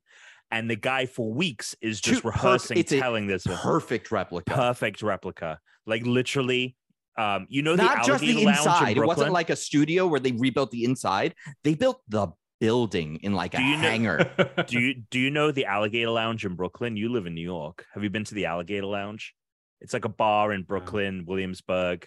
And 0.51 0.69
the 0.70 0.77
guy 0.77 1.07
for 1.07 1.32
weeks 1.32 1.77
is 1.82 2.01
just 2.01 2.24
rehearsing, 2.24 2.78
it's 2.78 2.90
telling 2.90 3.27
this 3.27 3.47
perfect 3.47 4.11
replica. 4.11 4.51
Perfect 4.51 5.02
replica. 5.02 5.61
Like 5.86 6.05
literally, 6.07 6.77
um, 7.20 7.47
you 7.51 7.62
know, 7.62 7.74
not 7.74 8.05
just 8.05 8.22
the 8.22 8.42
inside. 8.42 8.97
In 8.97 9.02
it 9.02 9.06
wasn't 9.06 9.32
like 9.32 9.51
a 9.51 9.56
studio 9.56 10.06
where 10.06 10.20
they 10.20 10.32
rebuilt 10.32 10.70
the 10.70 10.84
inside. 10.84 11.34
They 11.64 11.74
built 11.74 12.01
the 12.09 12.28
building 12.60 13.18
in 13.22 13.34
like 13.34 13.52
do 13.52 13.59
a 13.59 13.60
hangar. 13.60 14.30
Know, 14.38 14.64
do 14.66 14.80
you 14.80 14.94
do 15.10 15.18
you 15.18 15.30
know 15.30 15.51
the 15.51 15.66
Alligator 15.66 16.10
Lounge 16.10 16.47
in 16.47 16.55
Brooklyn? 16.55 16.97
You 16.97 17.10
live 17.10 17.26
in 17.26 17.34
New 17.34 17.42
York. 17.42 17.84
Have 17.94 18.02
you 18.02 18.10
been 18.10 18.24
to 18.24 18.34
the 18.34 18.47
Alligator 18.47 18.86
Lounge? 18.86 19.34
It's 19.80 19.92
like 19.92 20.05
a 20.05 20.10
bar 20.10 20.52
in 20.52 20.62
Brooklyn, 20.62 21.24
Williamsburg. 21.26 22.06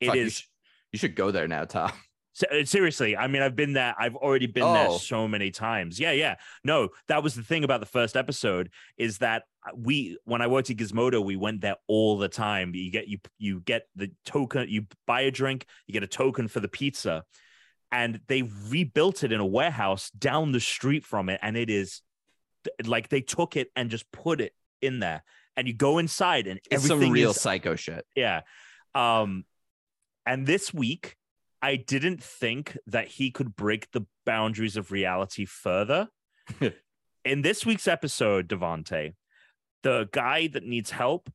It 0.00 0.06
Fuck, 0.06 0.16
is. 0.16 0.24
You 0.24 0.30
should, 0.30 0.46
you 0.92 0.98
should 0.98 1.14
go 1.16 1.30
there 1.30 1.48
now, 1.48 1.64
Tom. 1.64 1.92
Uh, 2.50 2.64
seriously, 2.64 3.18
I 3.18 3.26
mean, 3.26 3.42
I've 3.42 3.56
been 3.56 3.74
there. 3.74 3.94
I've 3.98 4.14
already 4.14 4.46
been 4.46 4.62
oh. 4.62 4.72
there 4.72 4.90
so 4.98 5.28
many 5.28 5.50
times. 5.50 6.00
Yeah, 6.00 6.12
yeah. 6.12 6.36
No, 6.64 6.88
that 7.08 7.22
was 7.22 7.34
the 7.34 7.42
thing 7.42 7.64
about 7.64 7.80
the 7.80 7.86
first 7.86 8.16
episode 8.16 8.70
is 8.96 9.18
that 9.18 9.42
we, 9.74 10.18
when 10.24 10.42
I 10.42 10.46
worked 10.46 10.70
at 10.70 10.76
Gizmodo, 10.76 11.24
we 11.24 11.36
went 11.36 11.60
there 11.60 11.76
all 11.86 12.18
the 12.18 12.28
time. 12.28 12.74
You 12.74 12.90
get 12.90 13.08
you 13.08 13.18
you 13.38 13.60
get 13.60 13.82
the 13.94 14.10
token. 14.24 14.68
You 14.68 14.86
buy 15.06 15.22
a 15.22 15.30
drink, 15.30 15.66
you 15.86 15.92
get 15.92 16.02
a 16.02 16.08
token 16.08 16.48
for 16.48 16.60
the 16.60 16.68
pizza, 16.68 17.24
and 17.92 18.20
they 18.28 18.42
rebuilt 18.68 19.22
it 19.24 19.32
in 19.32 19.40
a 19.40 19.46
warehouse 19.46 20.10
down 20.10 20.52
the 20.52 20.60
street 20.60 21.04
from 21.04 21.28
it 21.28 21.40
and 21.42 21.56
it 21.56 21.70
is 21.70 22.02
like 22.84 23.08
they 23.08 23.20
took 23.20 23.56
it 23.56 23.70
and 23.74 23.90
just 23.90 24.10
put 24.12 24.40
it 24.40 24.52
in 24.82 24.98
there 24.98 25.22
and 25.56 25.66
you 25.66 25.74
go 25.74 25.98
inside 25.98 26.46
and 26.46 26.60
it's 26.70 26.86
some 26.86 27.10
real 27.10 27.30
is, 27.30 27.40
psycho 27.40 27.74
shit 27.74 28.04
yeah 28.14 28.42
um 28.94 29.44
And 30.26 30.46
this 30.46 30.72
week, 30.72 31.16
I 31.62 31.76
didn't 31.76 32.22
think 32.22 32.78
that 32.86 33.08
he 33.08 33.30
could 33.30 33.56
break 33.56 33.90
the 33.90 34.06
boundaries 34.24 34.76
of 34.76 34.92
reality 34.92 35.44
further. 35.44 36.08
In 37.24 37.42
this 37.42 37.66
week's 37.66 37.88
episode, 37.88 38.48
Devante, 38.48 39.14
the 39.82 40.08
guy 40.12 40.46
that 40.48 40.64
needs 40.64 40.90
help 40.90 41.30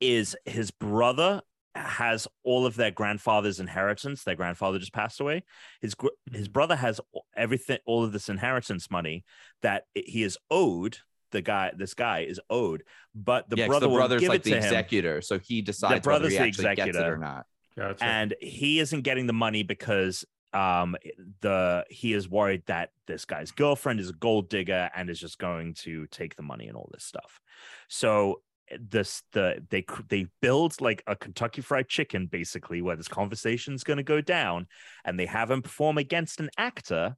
is 0.00 0.36
his 0.44 0.70
brother 0.70 1.42
has 1.74 2.28
all 2.44 2.66
of 2.66 2.76
their 2.76 2.90
grandfather's 2.90 3.58
inheritance. 3.58 4.22
Their 4.22 4.36
grandfather 4.36 4.78
just 4.78 4.92
passed 4.92 5.20
away. 5.20 5.44
His 5.80 5.94
his 6.30 6.44
mm-hmm. 6.44 6.52
brother 6.52 6.76
has 6.76 7.00
everything, 7.36 7.78
all 7.84 8.04
of 8.04 8.12
this 8.12 8.28
inheritance 8.28 8.90
money 8.90 9.24
that 9.62 9.84
he 9.94 10.22
is 10.22 10.38
owed. 10.50 10.98
The 11.32 11.42
guy, 11.42 11.72
this 11.76 11.94
guy 11.94 12.20
is 12.20 12.38
owed, 12.48 12.84
but 13.12 13.50
the 13.50 13.56
yeah, 13.56 13.66
brother, 13.66 13.88
the 13.88 13.94
brother's 13.94 14.28
like 14.28 14.44
the 14.44 14.56
executor, 14.56 15.16
him. 15.16 15.22
so 15.22 15.40
he 15.40 15.62
decides 15.62 15.94
the 15.96 16.00
brother's 16.00 16.32
whether 16.32 16.44
he 16.44 16.52
the 16.52 16.58
executor. 16.58 16.92
gets 16.92 16.98
it 16.98 17.08
or 17.08 17.18
not. 17.18 17.46
Gotcha. 17.76 18.04
And 18.04 18.34
he 18.40 18.78
isn't 18.78 19.00
getting 19.00 19.26
the 19.26 19.32
money 19.32 19.64
because 19.64 20.24
um 20.54 20.96
the 21.40 21.84
he 21.90 22.12
is 22.12 22.28
worried 22.28 22.62
that 22.66 22.90
this 23.06 23.24
guy's 23.24 23.50
girlfriend 23.50 24.00
is 24.00 24.10
a 24.10 24.14
gold 24.14 24.48
digger 24.48 24.88
and 24.94 25.10
is 25.10 25.18
just 25.18 25.38
going 25.38 25.74
to 25.74 26.06
take 26.06 26.36
the 26.36 26.42
money 26.42 26.68
and 26.68 26.76
all 26.76 26.88
this 26.92 27.04
stuff. 27.04 27.40
So 27.88 28.40
this 28.80 29.22
the 29.32 29.62
they 29.68 29.84
they 30.08 30.26
build 30.40 30.80
like 30.80 31.02
a 31.06 31.16
Kentucky 31.16 31.60
Fried 31.60 31.88
Chicken 31.88 32.26
basically 32.26 32.82
where 32.82 32.96
this 32.96 33.08
conversation 33.08 33.74
is 33.74 33.84
going 33.84 33.98
to 33.98 34.02
go 34.02 34.20
down, 34.20 34.66
and 35.04 35.18
they 35.18 35.26
have 35.26 35.50
him 35.50 35.62
perform 35.62 35.98
against 35.98 36.40
an 36.40 36.50
actor, 36.56 37.16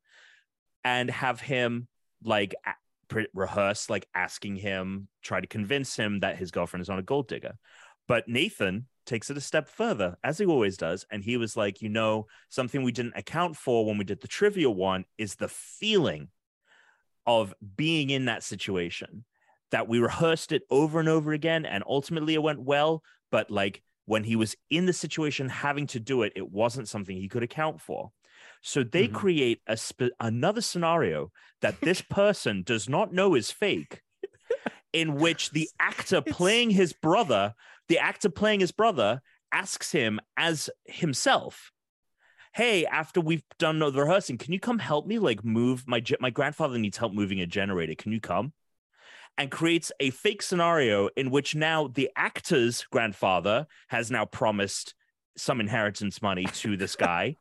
and 0.84 1.10
have 1.10 1.40
him 1.40 1.88
like 2.24 2.54
a- 2.66 3.24
rehearse 3.34 3.88
like 3.88 4.08
asking 4.14 4.56
him 4.56 5.08
try 5.22 5.40
to 5.40 5.46
convince 5.46 5.94
him 5.94 6.20
that 6.20 6.36
his 6.36 6.50
girlfriend 6.50 6.82
is 6.82 6.88
not 6.88 6.98
a 6.98 7.02
gold 7.02 7.28
digger, 7.28 7.56
but 8.08 8.26
Nathan 8.26 8.86
takes 9.07 9.31
it 9.31 9.37
a 9.37 9.41
step 9.41 9.69
further 9.69 10.16
as 10.23 10.39
he 10.39 10.47
always 10.47 10.77
does, 10.77 11.07
and 11.11 11.23
he 11.23 11.37
was 11.37 11.57
like, 11.57 11.81
you 11.81 11.89
know, 11.89 12.27
something 12.49 12.83
we 12.83 12.93
didn't 12.93 13.16
account 13.16 13.57
for 13.57 13.87
when 13.87 13.99
we 13.99 14.05
did 14.05 14.20
the 14.20 14.28
trivia 14.28 14.70
one 14.70 15.05
is 15.16 15.37
the 15.37 15.49
feeling 15.49 16.28
of 17.27 17.55
being 17.77 18.11
in 18.11 18.27
that 18.27 18.43
situation 18.43 19.24
that 19.73 19.89
we 19.89 19.99
rehearsed 19.99 20.53
it 20.53 20.62
over 20.70 21.01
and 21.01 21.09
over 21.09 21.33
again 21.33 21.66
and 21.66 21.83
ultimately 21.87 22.35
it 22.35 22.43
went 22.43 22.61
well 22.61 23.03
but 23.31 23.51
like 23.51 23.83
when 24.05 24.23
he 24.23 24.37
was 24.37 24.55
in 24.70 24.87
the 24.87 24.93
situation 24.93 25.49
having 25.49 25.87
to 25.87 25.99
do 25.99 26.23
it 26.23 26.33
it 26.37 26.51
wasn't 26.51 26.89
something 26.89 27.16
he 27.16 27.28
could 27.28 27.43
account 27.43 27.81
for 27.81 28.12
so 28.62 28.83
they 28.83 29.07
mm-hmm. 29.07 29.16
create 29.16 29.61
a 29.66 29.77
sp- 29.77 30.15
another 30.20 30.61
scenario 30.61 31.31
that 31.61 31.81
this 31.83 32.01
person 32.01 32.62
does 32.62 32.89
not 32.89 33.12
know 33.12 33.35
is 33.35 33.51
fake 33.51 34.03
in 34.93 35.16
which 35.16 35.51
the 35.51 35.69
actor 35.81 36.20
playing 36.20 36.70
his 36.70 36.93
brother 36.93 37.55
the 37.88 37.98
actor 37.98 38.28
playing 38.28 38.60
his 38.60 38.72
brother 38.72 39.20
asks 39.52 39.92
him 39.92 40.20
as 40.36 40.68
himself 40.84 41.70
hey 42.52 42.84
after 42.86 43.20
we've 43.20 43.44
done 43.58 43.78
the 43.78 43.92
rehearsing 43.92 44.38
can 44.38 44.52
you 44.52 44.58
come 44.58 44.78
help 44.78 45.06
me 45.06 45.18
like 45.18 45.44
move 45.44 45.86
my 45.86 46.02
my 46.20 46.30
grandfather 46.30 46.78
needs 46.78 46.96
help 46.96 47.12
moving 47.12 47.40
a 47.40 47.46
generator. 47.46 47.94
Can 47.94 48.12
you 48.12 48.20
come? 48.20 48.52
And 49.38 49.50
creates 49.50 49.92
a 50.00 50.10
fake 50.10 50.42
scenario 50.42 51.08
in 51.16 51.30
which 51.30 51.54
now 51.54 51.88
the 51.88 52.10
actor's 52.16 52.84
grandfather 52.90 53.66
has 53.88 54.10
now 54.10 54.24
promised 54.24 54.94
some 55.36 55.60
inheritance 55.60 56.22
money 56.22 56.44
to 56.44 56.76
this 56.76 56.96
guy. 57.08 57.36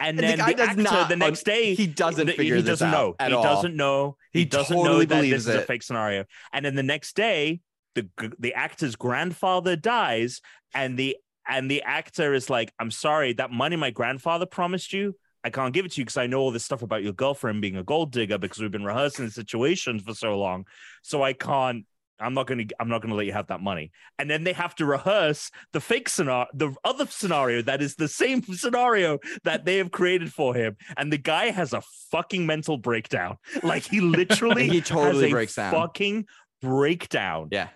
And, 0.00 0.18
and 0.20 0.40
then 0.40 0.48
the, 0.48 0.54
the 0.54 0.62
actor 0.62 0.82
not, 0.82 1.08
the 1.08 1.16
next 1.16 1.44
day 1.44 1.74
he 1.74 1.86
doesn't 1.86 2.28
figure 2.28 2.56
he 2.56 2.62
doesn't 2.62 2.90
know. 2.90 3.14
he 3.20 3.32
all. 3.32 3.42
doesn't 3.42 3.76
know. 3.76 4.16
He, 4.32 4.40
he 4.40 4.44
doesn't 4.44 4.76
totally 4.76 5.06
know 5.06 5.22
that 5.22 5.22
this 5.22 5.46
is 5.46 5.48
a 5.48 5.62
fake 5.62 5.82
scenario. 5.82 6.24
And 6.52 6.64
then 6.64 6.74
the 6.74 6.82
next 6.82 7.16
day 7.16 7.60
the 7.94 8.08
the 8.38 8.54
actor's 8.54 8.96
grandfather 8.96 9.76
dies 9.76 10.40
and 10.74 10.98
the 10.98 11.16
and 11.46 11.70
the 11.70 11.82
actor 11.82 12.34
is 12.34 12.48
like 12.48 12.72
i'm 12.78 12.90
sorry 12.90 13.32
that 13.32 13.50
money 13.50 13.76
my 13.76 13.90
grandfather 13.90 14.46
promised 14.46 14.92
you 14.92 15.14
I 15.44 15.50
can't 15.50 15.74
give 15.74 15.84
it 15.84 15.92
to 15.92 16.00
you 16.00 16.06
because 16.06 16.16
I 16.16 16.26
know 16.26 16.40
all 16.40 16.50
this 16.50 16.64
stuff 16.64 16.82
about 16.82 17.02
your 17.02 17.12
girlfriend 17.12 17.60
being 17.60 17.76
a 17.76 17.84
gold 17.84 18.12
digger 18.12 18.38
because 18.38 18.58
we've 18.58 18.70
been 18.70 18.84
rehearsing 18.84 19.26
the 19.26 19.30
situations 19.30 20.02
for 20.02 20.14
so 20.14 20.38
long. 20.38 20.66
So 21.02 21.22
I 21.22 21.34
can't. 21.34 21.84
I'm 22.18 22.32
not 22.32 22.46
gonna. 22.46 22.64
I'm 22.80 22.88
not 22.88 23.02
gonna 23.02 23.14
let 23.14 23.26
you 23.26 23.32
have 23.32 23.48
that 23.48 23.60
money. 23.60 23.90
And 24.18 24.30
then 24.30 24.44
they 24.44 24.54
have 24.54 24.74
to 24.76 24.86
rehearse 24.86 25.50
the 25.72 25.80
fake 25.80 26.08
scenario, 26.08 26.46
the 26.54 26.74
other 26.82 27.06
scenario 27.06 27.60
that 27.62 27.82
is 27.82 27.96
the 27.96 28.08
same 28.08 28.42
scenario 28.54 29.18
that 29.42 29.66
they 29.66 29.76
have 29.76 29.90
created 29.90 30.32
for 30.32 30.54
him. 30.54 30.76
And 30.96 31.12
the 31.12 31.18
guy 31.18 31.50
has 31.50 31.74
a 31.74 31.82
fucking 32.10 32.46
mental 32.46 32.78
breakdown. 32.78 33.36
Like 33.62 33.82
he 33.82 34.00
literally, 34.00 34.68
he 34.68 34.80
totally 34.80 35.30
breaks 35.30 35.56
down. 35.56 35.72
Fucking 35.72 36.26
breakdown. 36.62 37.48
Yeah. 37.50 37.68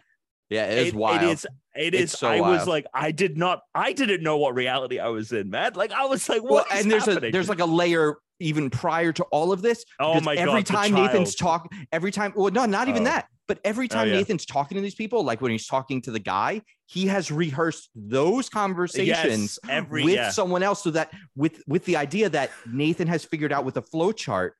Yeah, 0.51 0.67
it 0.67 0.79
is 0.79 0.89
it, 0.89 0.95
wild. 0.95 1.23
It 1.23 1.29
is. 1.29 1.47
It 1.77 1.95
is. 1.95 2.13
So 2.13 2.29
I 2.29 2.41
wild. 2.41 2.59
was 2.59 2.67
like, 2.67 2.87
I 2.95 3.11
did 3.13 3.37
not. 3.37 3.61
I 3.75 3.93
didn't 3.93 4.23
know 4.23 4.39
what 4.39 4.55
reality 4.55 4.99
I 4.99 5.09
was 5.09 5.33
in, 5.33 5.51
man. 5.51 5.73
Like 5.75 5.93
I 5.93 6.07
was 6.07 6.29
like, 6.29 6.43
what? 6.43 6.67
Well, 6.71 6.79
and 6.79 6.91
there's 6.91 7.07
happening? 7.07 7.29
a 7.29 7.33
there's 7.33 7.49
like 7.49 7.61
a 7.61 7.67
layer 7.67 8.17
even 8.41 8.71
prior 8.71 9.13
to 9.13 9.25
all 9.25 9.53
of 9.53 9.63
this. 9.63 9.85
Oh 10.01 10.21
my 10.21 10.35
every 10.35 10.47
god! 10.47 10.51
Every 10.51 10.63
time 10.63 10.93
Nathan's 10.93 11.35
talk, 11.35 11.71
every 11.93 12.11
time. 12.11 12.33
Well, 12.35 12.51
no, 12.51 12.65
not 12.67 12.89
even 12.89 13.03
oh. 13.03 13.07
that. 13.07 13.29
But 13.47 13.61
every 13.65 13.87
oh, 13.87 13.89
time 13.89 14.09
oh, 14.09 14.11
yeah. 14.11 14.19
Nathan's 14.19 14.45
talking 14.45 14.77
to 14.77 14.83
these 14.83 14.95
people, 14.95 15.25
like 15.25 15.41
when 15.41 15.51
he's 15.51 15.67
talking 15.67 16.03
to 16.03 16.11
the 16.11 16.19
guy, 16.19 16.63
he 16.87 17.07
has 17.07 17.31
rehearsed 17.31 17.91
those 17.95 18.49
conversations 18.49 19.59
yes, 19.65 19.71
every, 19.71 20.05
with 20.05 20.15
yeah. 20.15 20.31
someone 20.31 20.63
else, 20.63 20.83
so 20.83 20.91
that 20.91 21.13
with 21.35 21.63
with 21.67 21.85
the 21.85 21.97
idea 21.97 22.29
that 22.31 22.51
Nathan 22.71 23.09
has 23.09 23.25
figured 23.25 23.53
out 23.53 23.65
with 23.65 23.77
a 23.77 23.83
flow 23.83 24.13
chart 24.13 24.55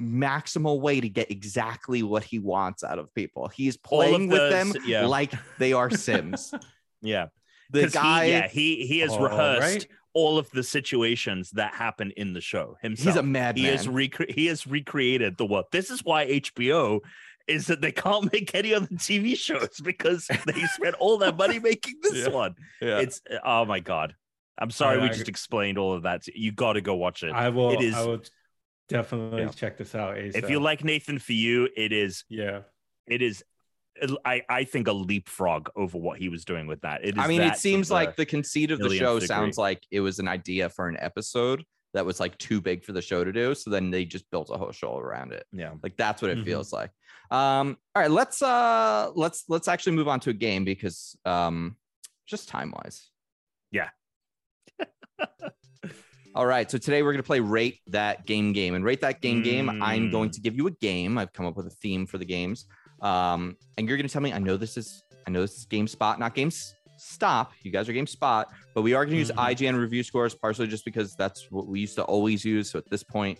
maximal 0.00 0.80
way 0.80 1.00
to 1.00 1.08
get 1.08 1.30
exactly 1.30 2.02
what 2.02 2.24
he 2.24 2.38
wants 2.38 2.84
out 2.84 2.98
of 2.98 3.14
people. 3.14 3.48
He's 3.48 3.76
playing 3.76 4.28
with 4.28 4.50
them 4.50 4.72
yeah. 4.84 5.06
like 5.06 5.32
they 5.58 5.72
are 5.72 5.90
Sims. 5.96 6.52
yeah. 7.02 7.26
The 7.70 7.88
guy, 7.88 8.26
he, 8.26 8.32
yeah, 8.32 8.48
he 8.48 8.86
he 8.86 8.98
has 9.00 9.12
oh, 9.12 9.24
rehearsed 9.24 9.62
right? 9.62 9.86
all 10.14 10.38
of 10.38 10.48
the 10.50 10.62
situations 10.62 11.50
that 11.52 11.74
happen 11.74 12.12
in 12.16 12.32
the 12.32 12.40
show 12.40 12.76
himself. 12.80 13.14
He's 13.14 13.16
a 13.16 13.22
madman. 13.24 13.64
He 13.64 13.70
has 13.70 13.88
rec- 13.88 14.30
he 14.30 14.46
has 14.46 14.66
recreated 14.66 15.36
the 15.36 15.46
world. 15.46 15.66
This 15.72 15.90
is 15.90 16.04
why 16.04 16.26
HBO 16.26 17.00
is 17.48 17.66
that 17.66 17.80
they 17.80 17.92
can't 17.92 18.32
make 18.32 18.54
any 18.54 18.74
other 18.74 18.86
TV 18.86 19.36
shows 19.36 19.80
because 19.82 20.28
they 20.46 20.62
spent 20.74 20.94
all 21.00 21.18
their 21.18 21.32
money 21.32 21.58
making 21.58 21.96
this 22.02 22.26
yeah. 22.26 22.28
one. 22.28 22.54
Yeah. 22.80 22.98
It's 22.98 23.20
oh 23.44 23.64
my 23.64 23.80
god. 23.80 24.14
I'm 24.58 24.70
sorry 24.70 24.98
I, 24.98 25.02
we 25.02 25.08
I, 25.08 25.12
just 25.12 25.28
explained 25.28 25.76
all 25.76 25.92
of 25.92 26.04
that. 26.04 26.26
You 26.28 26.52
got 26.52 26.74
to 26.74 26.80
go 26.80 26.94
watch 26.94 27.22
it. 27.22 27.32
I 27.32 27.50
will. 27.50 27.72
It 27.72 27.82
is. 27.82 27.94
I 27.94 28.04
will 28.06 28.22
Definitely 28.88 29.42
yeah. 29.42 29.48
check 29.48 29.76
this 29.76 29.94
out. 29.94 30.16
ASAP. 30.16 30.36
If 30.36 30.50
you 30.50 30.60
like 30.60 30.84
Nathan 30.84 31.18
for 31.18 31.32
you, 31.32 31.68
it 31.76 31.92
is 31.92 32.24
yeah, 32.28 32.60
it 33.06 33.22
is. 33.22 33.42
I 34.24 34.42
I 34.48 34.64
think 34.64 34.88
a 34.88 34.92
leapfrog 34.92 35.70
over 35.74 35.98
what 35.98 36.18
he 36.18 36.28
was 36.28 36.44
doing 36.44 36.66
with 36.66 36.82
that. 36.82 37.04
It 37.04 37.16
is 37.16 37.24
I 37.24 37.26
mean, 37.26 37.40
it 37.40 37.56
seems 37.56 37.90
like 37.90 38.14
the 38.14 38.26
conceit 38.26 38.70
of 38.70 38.78
the 38.78 38.90
show 38.90 39.14
degree. 39.14 39.26
sounds 39.26 39.58
like 39.58 39.82
it 39.90 40.00
was 40.00 40.18
an 40.18 40.28
idea 40.28 40.68
for 40.68 40.88
an 40.88 40.96
episode 41.00 41.64
that 41.94 42.04
was 42.04 42.20
like 42.20 42.36
too 42.36 42.60
big 42.60 42.84
for 42.84 42.92
the 42.92 43.00
show 43.00 43.24
to 43.24 43.32
do. 43.32 43.54
So 43.54 43.70
then 43.70 43.90
they 43.90 44.04
just 44.04 44.30
built 44.30 44.50
a 44.52 44.58
whole 44.58 44.70
show 44.70 44.98
around 44.98 45.32
it. 45.32 45.46
Yeah, 45.50 45.72
like 45.82 45.96
that's 45.96 46.20
what 46.20 46.30
it 46.30 46.38
mm-hmm. 46.38 46.44
feels 46.44 46.72
like. 46.72 46.90
Um, 47.30 47.78
all 47.94 48.02
right, 48.02 48.10
let's 48.10 48.42
uh 48.42 49.10
let's 49.14 49.44
let's 49.48 49.66
actually 49.66 49.96
move 49.96 50.06
on 50.06 50.20
to 50.20 50.30
a 50.30 50.34
game 50.34 50.64
because 50.64 51.16
um 51.24 51.76
just 52.26 52.48
time 52.48 52.72
wise. 52.76 53.08
Yeah. 53.72 53.88
All 56.36 56.44
right. 56.44 56.70
So 56.70 56.76
today 56.76 57.02
we're 57.02 57.12
going 57.12 57.22
to 57.22 57.26
play 57.26 57.40
Rate 57.40 57.80
That 57.86 58.26
Game 58.26 58.52
Game. 58.52 58.74
And 58.74 58.84
Rate 58.84 59.00
That 59.00 59.22
Game 59.22 59.40
mm. 59.40 59.44
Game, 59.44 59.82
I'm 59.82 60.10
going 60.10 60.28
to 60.32 60.40
give 60.42 60.54
you 60.54 60.66
a 60.66 60.70
game. 60.70 61.16
I've 61.16 61.32
come 61.32 61.46
up 61.46 61.56
with 61.56 61.66
a 61.66 61.70
theme 61.70 62.04
for 62.04 62.18
the 62.18 62.26
games. 62.26 62.66
Um, 63.00 63.56
and 63.78 63.88
you're 63.88 63.96
going 63.96 64.06
to 64.06 64.12
tell 64.12 64.20
me, 64.20 64.34
I 64.34 64.38
know 64.38 64.58
this 64.58 64.76
is, 64.76 65.02
I 65.26 65.30
know 65.30 65.40
this 65.40 65.56
is 65.56 65.66
GameSpot, 65.66 66.18
not 66.18 66.34
Games 66.34 66.74
Stop. 66.98 67.52
You 67.62 67.70
guys 67.70 67.88
are 67.88 67.94
GameSpot, 67.94 68.44
but 68.74 68.82
we 68.82 68.92
are 68.92 69.06
going 69.06 69.14
to 69.14 69.18
use 69.18 69.30
mm-hmm. 69.30 69.40
IGN 69.40 69.80
review 69.80 70.02
scores 70.02 70.34
partially 70.34 70.66
just 70.66 70.84
because 70.84 71.16
that's 71.16 71.50
what 71.50 71.68
we 71.68 71.80
used 71.80 71.94
to 71.94 72.02
always 72.02 72.44
use. 72.44 72.70
So 72.70 72.80
at 72.80 72.90
this 72.90 73.02
point, 73.02 73.38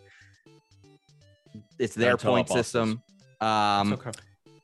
it's 1.79 1.95
their 1.95 2.17
point 2.17 2.49
system. 2.49 3.03
Um, 3.43 3.93
okay. 3.93 4.13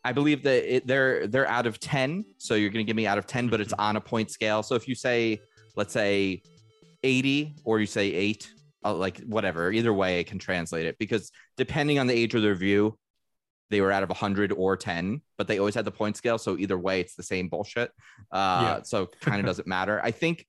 I 0.06 0.12
believe 0.12 0.42
that 0.44 0.76
it, 0.76 0.86
they're 0.86 1.26
they're 1.26 1.48
out 1.48 1.66
of 1.66 1.80
ten, 1.80 2.24
so 2.38 2.54
you're 2.54 2.70
going 2.70 2.84
to 2.84 2.88
give 2.88 2.96
me 2.96 3.06
out 3.06 3.18
of 3.18 3.26
ten, 3.26 3.48
but 3.48 3.60
it's 3.60 3.72
mm-hmm. 3.72 3.82
on 3.82 3.96
a 3.96 4.00
point 4.00 4.30
scale. 4.30 4.62
So 4.62 4.74
if 4.74 4.88
you 4.88 4.94
say, 4.94 5.38
let's 5.76 5.92
say 5.92 6.42
80 7.02 7.56
or 7.64 7.80
you 7.80 7.86
say 7.86 8.12
eight, 8.12 8.52
uh, 8.84 8.94
like 8.94 9.20
whatever. 9.20 9.70
Either 9.72 9.92
way, 9.92 10.20
I 10.20 10.22
can 10.22 10.38
translate 10.38 10.86
it 10.86 10.98
because 10.98 11.30
depending 11.56 11.98
on 11.98 12.06
the 12.06 12.14
age 12.14 12.34
of 12.34 12.42
the 12.42 12.48
review, 12.48 12.98
they 13.70 13.80
were 13.80 13.90
out 13.90 14.02
of 14.02 14.10
100 14.10 14.52
or 14.52 14.76
10, 14.76 15.22
but 15.38 15.48
they 15.48 15.58
always 15.58 15.74
had 15.74 15.86
the 15.86 15.90
point 15.90 16.16
scale. 16.16 16.38
So 16.38 16.58
either 16.58 16.78
way, 16.78 17.00
it's 17.00 17.14
the 17.14 17.22
same 17.22 17.48
bullshit. 17.48 17.90
Uh, 18.30 18.76
yeah. 18.78 18.82
so 18.82 19.06
kind 19.20 19.40
of 19.40 19.46
doesn't 19.46 19.66
matter. 19.66 20.00
I 20.04 20.10
think 20.10 20.46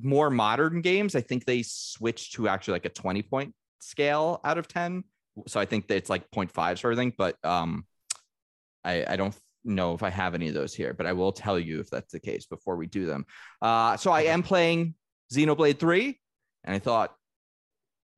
more 0.00 0.30
modern 0.30 0.80
games, 0.80 1.14
I 1.14 1.20
think 1.20 1.44
they 1.44 1.62
switched 1.62 2.34
to 2.34 2.48
actually 2.48 2.72
like 2.72 2.86
a 2.86 2.90
20 2.90 3.22
point 3.22 3.54
scale 3.80 4.40
out 4.44 4.58
of 4.58 4.66
10. 4.66 5.04
So 5.46 5.60
I 5.60 5.66
think 5.66 5.88
that 5.88 5.96
it's 5.96 6.10
like 6.10 6.30
0.5 6.30 6.78
sort 6.78 6.94
of 6.94 6.98
thing, 6.98 7.12
but 7.16 7.36
um, 7.44 7.86
I, 8.84 9.04
I 9.06 9.16
don't 9.16 9.36
know 9.64 9.94
if 9.94 10.02
I 10.02 10.10
have 10.10 10.34
any 10.34 10.48
of 10.48 10.54
those 10.54 10.74
here, 10.74 10.94
but 10.94 11.06
I 11.06 11.12
will 11.12 11.32
tell 11.32 11.58
you 11.58 11.80
if 11.80 11.90
that's 11.90 12.12
the 12.12 12.20
case 12.20 12.46
before 12.46 12.76
we 12.76 12.86
do 12.86 13.06
them. 13.06 13.26
Uh, 13.60 13.96
so 13.96 14.10
I 14.10 14.22
am 14.22 14.42
playing 14.42 14.94
Xenoblade 15.32 15.78
3. 15.78 16.18
And 16.64 16.74
I 16.74 16.78
thought 16.78 17.14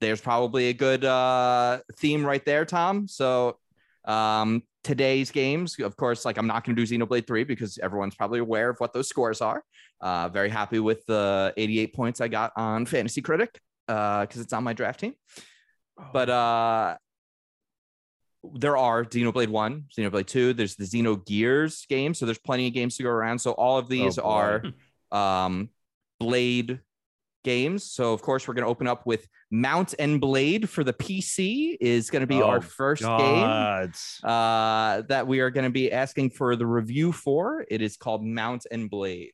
there's 0.01 0.21
probably 0.21 0.69
a 0.69 0.73
good 0.73 1.05
uh, 1.05 1.81
theme 1.97 2.25
right 2.25 2.45
there, 2.45 2.65
Tom. 2.65 3.09
So 3.09 3.59
um, 4.05 4.63
today's 4.83 5.31
games, 5.31 5.79
of 5.79 5.97
course, 5.97 6.25
like 6.25 6.37
I'm 6.37 6.47
not 6.47 6.65
going 6.65 6.77
to 6.77 6.85
do 6.85 6.99
Xenoblade 6.99 7.27
3 7.27 7.45
because 7.45 7.79
everyone's 7.83 8.15
probably 8.15 8.41
aware 8.41 8.71
of 8.71 8.79
what 8.79 8.93
those 8.93 9.09
scores 9.09 9.41
are. 9.41 9.65
Uh, 10.01 10.29
very 10.29 10.51
happy 10.51 10.79
with 10.79 11.05
the 11.07 11.55
88 11.57 11.95
points 11.95 12.21
I 12.21 12.29
got 12.29 12.53
on 12.57 12.85
Fantasy 12.87 13.23
Critic 13.23 13.59
because 13.87 14.39
uh, 14.39 14.41
it's 14.41 14.53
on 14.53 14.65
my 14.65 14.73
draft 14.73 15.01
team. 15.01 15.15
But 16.13 16.29
oh. 16.29 16.35
uh, 16.35 16.97
there 18.55 18.77
are 18.77 19.05
Xenoblade 19.05 19.49
1, 19.49 19.85
Xenoblade 19.97 20.27
2, 20.27 20.53
there's 20.53 20.77
the 20.77 20.85
Xenogears 20.85 21.89
game. 21.89 22.13
So 22.13 22.27
there's 22.27 22.39
plenty 22.39 22.67
of 22.67 22.75
games 22.75 22.97
to 22.97 23.03
go 23.03 23.11
around. 23.11 23.39
So 23.39 23.53
all 23.53 23.79
of 23.79 23.89
these 23.89 24.19
oh, 24.19 24.23
are 24.23 24.63
um, 25.13 25.71
Blade 26.21 26.81
games. 27.45 27.85
So 27.85 28.13
of 28.13 28.23
course 28.23 28.49
we're 28.49 28.55
going 28.55 28.65
to 28.65 28.71
open 28.71 28.89
up 28.89 29.07
with 29.07 29.29
Mount 29.51 29.95
and 29.99 30.21
Blade 30.21 30.69
for 30.69 30.83
the 30.83 30.93
PC 30.93 31.77
is 31.81 32.11
going 32.11 32.23
to 32.23 32.27
be 32.27 32.43
oh, 32.43 32.49
our 32.49 32.61
first 32.61 33.03
God. 33.03 33.21
game 33.21 34.29
uh, 34.29 35.03
that 35.03 35.27
we 35.29 35.41
are 35.41 35.51
going 35.51 35.65
to 35.65 35.71
be 35.71 35.93
asking 35.93 36.31
for 36.31 36.57
the 36.57 36.67
review 36.67 37.13
for. 37.13 37.65
It 37.71 37.81
is 37.81 37.97
called 37.97 38.25
Mount 38.25 38.67
and 38.71 38.91
Blade 38.91 39.33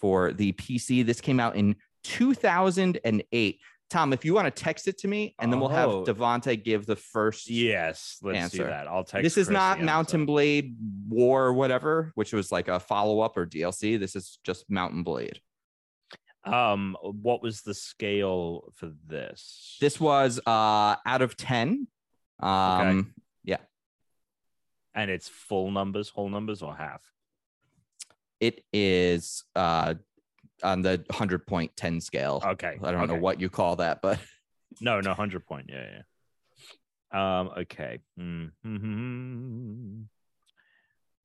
for 0.00 0.32
the 0.32 0.52
PC. 0.52 1.04
This 1.04 1.20
came 1.20 1.40
out 1.40 1.56
in 1.56 1.74
2008. 2.04 3.60
Tom, 3.88 4.12
if 4.12 4.24
you 4.24 4.34
want 4.34 4.52
to 4.52 4.62
text 4.62 4.88
it 4.88 4.98
to 4.98 5.08
me, 5.08 5.34
and 5.38 5.52
then 5.52 5.60
we'll 5.60 5.68
have 5.68 5.88
oh. 5.88 6.04
Devonte 6.04 6.62
give 6.62 6.86
the 6.86 6.96
first. 6.96 7.48
Yes, 7.48 8.18
let's 8.20 8.36
answer. 8.36 8.58
do 8.58 8.64
that. 8.64 8.88
I'll 8.88 9.04
text. 9.04 9.22
This 9.22 9.36
is 9.36 9.46
Chris 9.46 9.54
not 9.54 9.80
Mount 9.80 10.12
and 10.12 10.26
Blade 10.26 10.76
War 11.08 11.46
or 11.46 11.52
whatever, 11.52 12.10
which 12.16 12.32
was 12.32 12.50
like 12.50 12.66
a 12.66 12.80
follow 12.80 13.20
up 13.20 13.36
or 13.36 13.46
DLC. 13.46 13.98
This 13.98 14.16
is 14.16 14.38
just 14.44 14.68
Mount 14.68 14.94
and 14.94 15.04
Blade. 15.04 15.40
Um, 16.52 16.96
what 17.02 17.42
was 17.42 17.62
the 17.62 17.74
scale 17.74 18.72
for 18.74 18.92
this? 19.06 19.76
This 19.80 20.00
was 20.00 20.38
uh 20.46 20.96
out 21.04 21.22
of 21.22 21.36
10. 21.36 21.88
Um 22.40 22.98
okay. 22.98 23.08
yeah. 23.44 23.56
And 24.94 25.10
it's 25.10 25.28
full 25.28 25.70
numbers, 25.70 26.08
whole 26.08 26.28
numbers, 26.28 26.62
or 26.62 26.74
half? 26.74 27.02
It 28.40 28.64
is 28.72 29.44
uh 29.54 29.94
on 30.62 30.82
the 30.82 31.02
100 31.08 31.46
point 31.46 31.76
10 31.76 32.00
scale. 32.00 32.42
Okay. 32.44 32.78
I 32.82 32.90
don't 32.90 33.02
okay. 33.02 33.14
know 33.14 33.20
what 33.20 33.40
you 33.40 33.48
call 33.50 33.76
that, 33.76 34.00
but 34.02 34.18
no, 34.80 35.00
no, 35.00 35.10
100 35.10 35.46
point. 35.46 35.66
Yeah, 35.68 35.86
yeah. 35.92 36.02
Um, 37.12 37.50
okay. 37.58 38.00
Mm-hmm. 38.18 40.02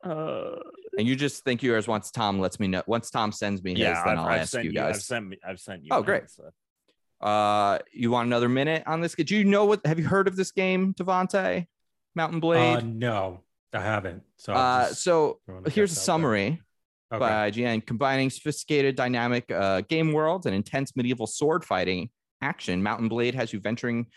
Uh, 0.04 0.56
and 0.98 1.08
you 1.08 1.16
just 1.16 1.44
think 1.44 1.64
yours 1.64 1.88
once 1.88 2.12
Tom 2.12 2.40
lets 2.40 2.60
me 2.60 2.68
know. 2.68 2.84
Once 2.86 3.10
Tom 3.10 3.32
sends 3.32 3.64
me 3.64 3.72
his, 3.72 3.80
yeah, 3.80 4.04
then 4.06 4.18
I'll 4.18 4.26
I've 4.26 4.42
ask 4.42 4.54
you 4.56 4.72
guys. 4.72 4.96
I've 4.96 5.02
sent 5.02 5.28
me. 5.28 5.38
I've 5.48 5.60
sent 5.60 5.84
you. 5.84 5.90
Oh, 5.92 6.02
great. 6.02 6.30
So. 6.30 6.52
Uh, 7.22 7.80
you 7.94 8.12
want 8.12 8.28
another 8.28 8.50
minute 8.50 8.84
on 8.88 9.00
this? 9.00 9.16
Do 9.16 9.36
you 9.36 9.46
know 9.46 9.66
what? 9.66 9.86
Have 9.86 10.00
you 10.00 10.08
heard 10.08 10.28
of 10.28 10.36
this 10.36 10.52
game, 10.52 10.94
Devonte? 10.94 11.68
Mount 12.16 12.34
and 12.34 12.42
Blade? 12.42 12.78
Uh, 12.78 12.82
no, 12.84 13.42
I 13.74 13.80
haven't. 13.80 14.24
So, 14.38 14.54
uh, 14.54 14.88
so 14.88 15.40
here's 15.68 15.92
a 15.92 15.96
summary 15.96 16.62
okay. 17.14 17.20
by 17.20 17.50
IGN 17.50 17.86
combining 17.86 18.30
sophisticated, 18.30 18.96
dynamic 18.96 19.50
uh, 19.52 19.82
game 19.82 20.12
worlds 20.12 20.46
and 20.46 20.56
intense 20.56 20.96
medieval 20.96 21.28
sword 21.28 21.64
fighting 21.64 22.10
action. 22.42 22.84
Mount 22.84 23.02
and 23.02 23.10
Blade 23.10 23.36
has 23.36 23.54
you 23.54 23.60
venturing 23.60 24.08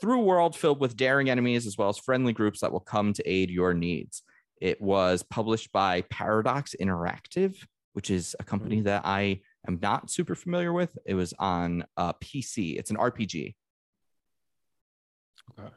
through 0.00 0.20
a 0.20 0.24
world 0.24 0.56
filled 0.56 0.80
with 0.80 0.96
daring 0.96 1.30
enemies 1.30 1.66
as 1.66 1.78
well 1.78 1.88
as 1.88 1.98
friendly 1.98 2.32
groups 2.32 2.60
that 2.60 2.72
will 2.72 2.80
come 2.80 3.12
to 3.12 3.28
aid 3.30 3.50
your 3.50 3.74
needs. 3.74 4.22
It 4.64 4.80
was 4.80 5.22
published 5.22 5.72
by 5.72 6.00
Paradox 6.08 6.74
Interactive, 6.80 7.54
which 7.92 8.08
is 8.08 8.34
a 8.40 8.44
company 8.44 8.76
mm-hmm. 8.76 8.86
that 8.86 9.02
I 9.04 9.42
am 9.68 9.78
not 9.82 10.10
super 10.10 10.34
familiar 10.34 10.72
with. 10.72 10.96
It 11.04 11.12
was 11.12 11.34
on 11.38 11.84
uh, 11.98 12.14
PC. 12.14 12.78
It's 12.78 12.90
an 12.90 12.96
RPG. 12.96 13.54
Okay. 15.58 15.68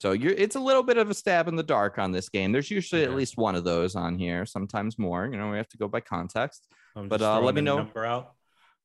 So 0.00 0.12
you're 0.12 0.32
it's 0.32 0.54
a 0.54 0.60
little 0.60 0.84
bit 0.84 0.96
of 0.96 1.10
a 1.10 1.14
stab 1.14 1.48
in 1.48 1.56
the 1.56 1.64
dark 1.64 1.98
on 1.98 2.12
this 2.12 2.28
game. 2.28 2.52
There's 2.52 2.70
usually 2.70 3.02
okay. 3.02 3.10
at 3.10 3.16
least 3.16 3.36
one 3.36 3.56
of 3.56 3.64
those 3.64 3.96
on 3.96 4.16
here, 4.16 4.46
sometimes 4.46 4.96
more. 4.96 5.26
You 5.26 5.38
know, 5.38 5.50
we 5.50 5.56
have 5.56 5.68
to 5.70 5.76
go 5.76 5.88
by 5.88 5.98
context. 5.98 6.68
I'm 6.94 7.08
but 7.08 7.20
uh, 7.20 7.40
let 7.40 7.56
me 7.56 7.62
know. 7.62 7.78
Number 7.78 8.06
out. 8.06 8.34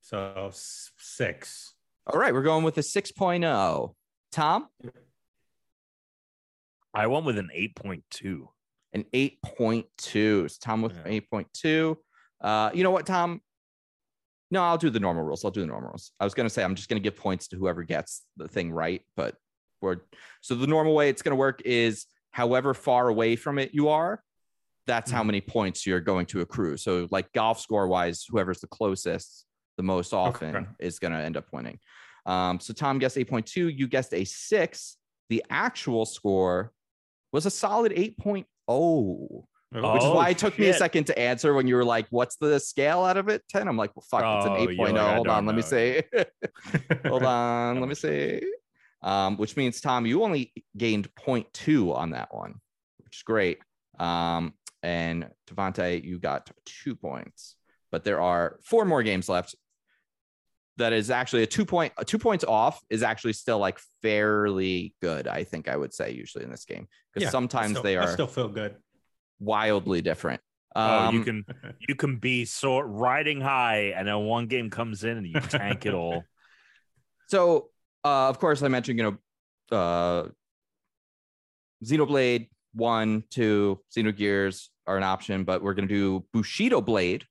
So 0.01 0.49
six. 0.97 1.75
All 2.07 2.19
right, 2.19 2.33
we're 2.33 2.41
going 2.41 2.63
with 2.63 2.79
a 2.79 2.81
6.0. 2.81 3.93
Tom? 4.31 4.67
I 6.93 7.07
went 7.07 7.25
with 7.25 7.37
an 7.37 7.49
8.2. 7.55 8.47
An 8.93 9.05
8.2. 9.13 10.45
It's 10.45 10.57
Tom 10.57 10.81
with 10.81 10.95
yeah. 11.05 11.19
8.2. 11.33 11.95
Uh, 12.41 12.69
you 12.73 12.83
know 12.83 12.91
what, 12.91 13.05
Tom? 13.05 13.41
No, 14.51 14.61
I'll 14.63 14.77
do 14.77 14.91
the 14.91 14.99
normal 14.99 15.23
rules. 15.23 15.43
I'll 15.43 15.51
do 15.51 15.61
the 15.61 15.67
normal 15.67 15.89
rules. 15.89 16.11
I 16.19 16.25
was 16.25 16.33
going 16.33 16.45
to 16.45 16.49
say 16.53 16.63
I'm 16.63 16.75
just 16.75 16.89
going 16.89 17.01
to 17.01 17.03
give 17.03 17.17
points 17.17 17.47
to 17.49 17.55
whoever 17.55 17.83
gets 17.83 18.21
the 18.37 18.47
thing 18.47 18.71
right, 18.71 19.01
but 19.15 19.35
we're 19.81 19.97
so 20.41 20.53
the 20.55 20.67
normal 20.67 20.93
way 20.93 21.09
it's 21.09 21.21
going 21.21 21.31
to 21.31 21.37
work 21.37 21.61
is 21.65 22.05
however 22.31 22.73
far 22.73 23.07
away 23.07 23.35
from 23.35 23.57
it 23.57 23.71
you 23.73 23.89
are, 23.89 24.21
that's 24.85 25.09
mm-hmm. 25.09 25.17
how 25.17 25.23
many 25.23 25.41
points 25.41 25.87
you're 25.87 25.99
going 25.99 26.27
to 26.27 26.41
accrue. 26.41 26.77
So, 26.77 27.07
like 27.09 27.31
golf 27.33 27.59
score 27.59 27.87
wise, 27.87 28.25
whoever's 28.29 28.59
the 28.59 28.67
closest 28.67 29.45
the 29.77 29.83
most 29.83 30.13
often 30.13 30.55
okay. 30.55 30.67
is 30.79 30.99
going 30.99 31.13
to 31.13 31.19
end 31.19 31.35
up 31.35 31.45
winning. 31.51 31.79
Um, 32.25 32.59
so 32.59 32.73
Tom 32.73 32.99
guessed 32.99 33.17
8.2, 33.17 33.77
you 33.77 33.87
guessed 33.87 34.13
a 34.13 34.23
six. 34.23 34.97
The 35.29 35.43
actual 35.49 36.05
score 36.05 36.71
was 37.33 37.45
a 37.45 37.51
solid 37.51 37.91
8.0. 37.91 38.45
Oh, 38.69 39.47
which 39.93 40.03
is 40.03 40.09
why 40.09 40.29
it 40.29 40.37
took 40.37 40.53
shit. 40.53 40.59
me 40.59 40.69
a 40.69 40.73
second 40.73 41.05
to 41.05 41.17
answer 41.17 41.53
when 41.53 41.67
you 41.67 41.75
were 41.75 41.83
like, 41.83 42.05
"What's 42.11 42.35
the 42.35 42.59
scale 42.59 43.03
out 43.03 43.17
of 43.17 43.27
it?" 43.27 43.41
Ten. 43.49 43.67
I'm 43.67 43.75
like, 43.75 43.95
"Well, 43.95 44.05
fuck, 44.09 44.23
oh, 44.23 44.37
it's 44.37 44.45
an 44.45 44.77
8.0." 44.77 44.93
Like, 44.93 45.15
Hold 45.15 45.27
on, 45.27 45.45
let 45.47 45.55
me 45.55 45.63
see. 45.63 46.03
Hold 47.07 47.23
on, 47.23 47.79
let 47.79 47.89
me 47.89 47.95
see. 47.95 48.41
Um, 49.01 49.35
which 49.37 49.57
means 49.57 49.81
Tom, 49.81 50.05
you 50.05 50.23
only 50.23 50.53
gained 50.77 51.09
0.2 51.15 51.93
on 51.93 52.11
that 52.11 52.33
one, 52.33 52.55
which 52.99 53.17
is 53.17 53.23
great. 53.23 53.59
Um, 53.99 54.53
and 54.83 55.29
Devonte, 55.49 56.03
you 56.03 56.19
got 56.19 56.49
two 56.65 56.95
points, 56.95 57.55
but 57.91 58.03
there 58.03 58.21
are 58.21 58.59
four 58.63 58.85
more 58.85 59.01
games 59.01 59.27
left 59.27 59.55
that 60.77 60.93
is 60.93 61.11
actually 61.11 61.43
a 61.43 61.47
two 61.47 61.65
point 61.65 61.93
a 61.97 62.05
two 62.05 62.17
points 62.17 62.43
off 62.43 62.81
is 62.89 63.03
actually 63.03 63.33
still 63.33 63.59
like 63.59 63.79
fairly 64.01 64.95
good. 65.01 65.27
I 65.27 65.43
think 65.43 65.67
I 65.67 65.77
would 65.77 65.93
say 65.93 66.11
usually 66.11 66.43
in 66.43 66.51
this 66.51 66.65
game 66.65 66.87
because 67.13 67.27
yeah, 67.27 67.29
sometimes 67.29 67.71
still, 67.71 67.83
they 67.83 67.97
are 67.97 68.11
still 68.11 68.27
feel 68.27 68.47
good, 68.47 68.75
wildly 69.39 70.01
different. 70.01 70.41
Um, 70.75 70.89
oh, 70.89 71.11
you 71.11 71.19
um, 71.19 71.25
can 71.25 71.45
you 71.87 71.95
can 71.95 72.17
be 72.17 72.45
sort 72.45 72.87
riding 72.89 73.39
high, 73.41 73.93
and 73.95 74.07
then 74.07 74.17
one 74.21 74.47
game 74.47 74.69
comes 74.69 75.03
in 75.03 75.17
and 75.17 75.27
you 75.27 75.39
tank 75.39 75.85
it 75.85 75.93
all. 75.93 76.23
So, 77.27 77.69
uh, 78.03 78.29
of 78.29 78.37
course, 78.37 78.61
I 78.61 78.67
mentioned 78.67 78.99
you 78.99 79.17
know, 79.71 79.75
uh, 79.75 80.27
Xenoblade 81.83 82.49
one, 82.73 83.23
two, 83.31 83.79
Xenogears 83.95 84.67
are 84.85 84.97
an 84.97 85.03
option, 85.03 85.43
but 85.43 85.63
we're 85.63 85.73
gonna 85.73 85.87
do 85.87 86.25
Bushido 86.33 86.81
Blade 86.81 87.25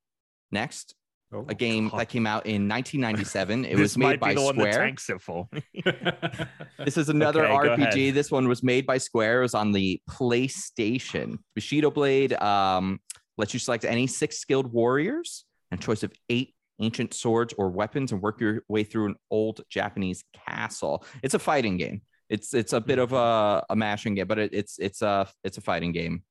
next 0.50 0.94
Oh, 1.34 1.46
a 1.48 1.54
game 1.54 1.88
God. 1.88 2.00
that 2.00 2.08
came 2.10 2.26
out 2.26 2.44
in 2.44 2.68
1997. 2.68 3.64
It 3.72 3.78
was 3.78 3.96
made 3.96 4.20
by 4.20 4.34
Square. 4.34 4.94
this 6.78 6.98
is 6.98 7.08
another 7.08 7.46
okay, 7.46 7.68
RPG. 7.68 8.12
This 8.12 8.30
one 8.30 8.48
was 8.48 8.62
made 8.62 8.86
by 8.86 8.98
Square. 8.98 9.38
It 9.38 9.42
was 9.42 9.54
on 9.54 9.72
the 9.72 10.00
PlayStation. 10.10 11.36
Bushido 11.54 11.90
Blade 11.90 12.34
um, 12.34 13.00
lets 13.38 13.54
you 13.54 13.60
select 13.60 13.86
any 13.86 14.06
six 14.06 14.38
skilled 14.38 14.70
warriors 14.70 15.44
and 15.70 15.80
choice 15.80 16.02
of 16.02 16.12
eight 16.28 16.54
ancient 16.80 17.14
swords 17.14 17.54
or 17.56 17.70
weapons 17.70 18.12
and 18.12 18.20
work 18.20 18.40
your 18.40 18.62
way 18.68 18.84
through 18.84 19.06
an 19.06 19.16
old 19.30 19.62
Japanese 19.70 20.24
castle. 20.46 21.04
It's 21.22 21.34
a 21.34 21.38
fighting 21.38 21.78
game. 21.78 22.02
It's 22.28 22.52
it's 22.52 22.72
a 22.72 22.80
bit 22.80 22.98
of 22.98 23.12
a, 23.12 23.64
a 23.70 23.76
mashing 23.76 24.14
game, 24.16 24.26
but 24.26 24.38
it, 24.38 24.50
it's 24.52 24.78
it's 24.78 25.00
a 25.00 25.28
it's 25.44 25.56
a 25.56 25.60
fighting 25.62 25.92
game. 25.92 26.24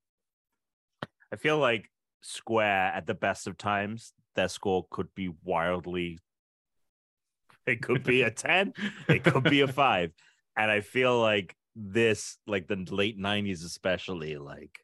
I 1.33 1.37
feel 1.37 1.57
like 1.57 1.89
Square 2.21 2.91
at 2.95 3.07
the 3.07 3.13
best 3.13 3.47
of 3.47 3.57
times 3.57 4.13
that 4.35 4.51
score 4.51 4.85
could 4.89 5.13
be 5.15 5.31
wildly 5.43 6.19
it 7.65 7.81
could 7.81 8.03
be 8.03 8.21
a 8.23 8.31
10 8.31 8.73
it 9.07 9.23
could 9.23 9.43
be 9.43 9.61
a 9.61 9.67
5 9.67 10.11
and 10.57 10.71
i 10.71 10.81
feel 10.81 11.19
like 11.19 11.55
this 11.75 12.37
like 12.47 12.67
the 12.67 12.85
late 12.89 13.17
90s 13.17 13.63
especially 13.65 14.37
like 14.37 14.79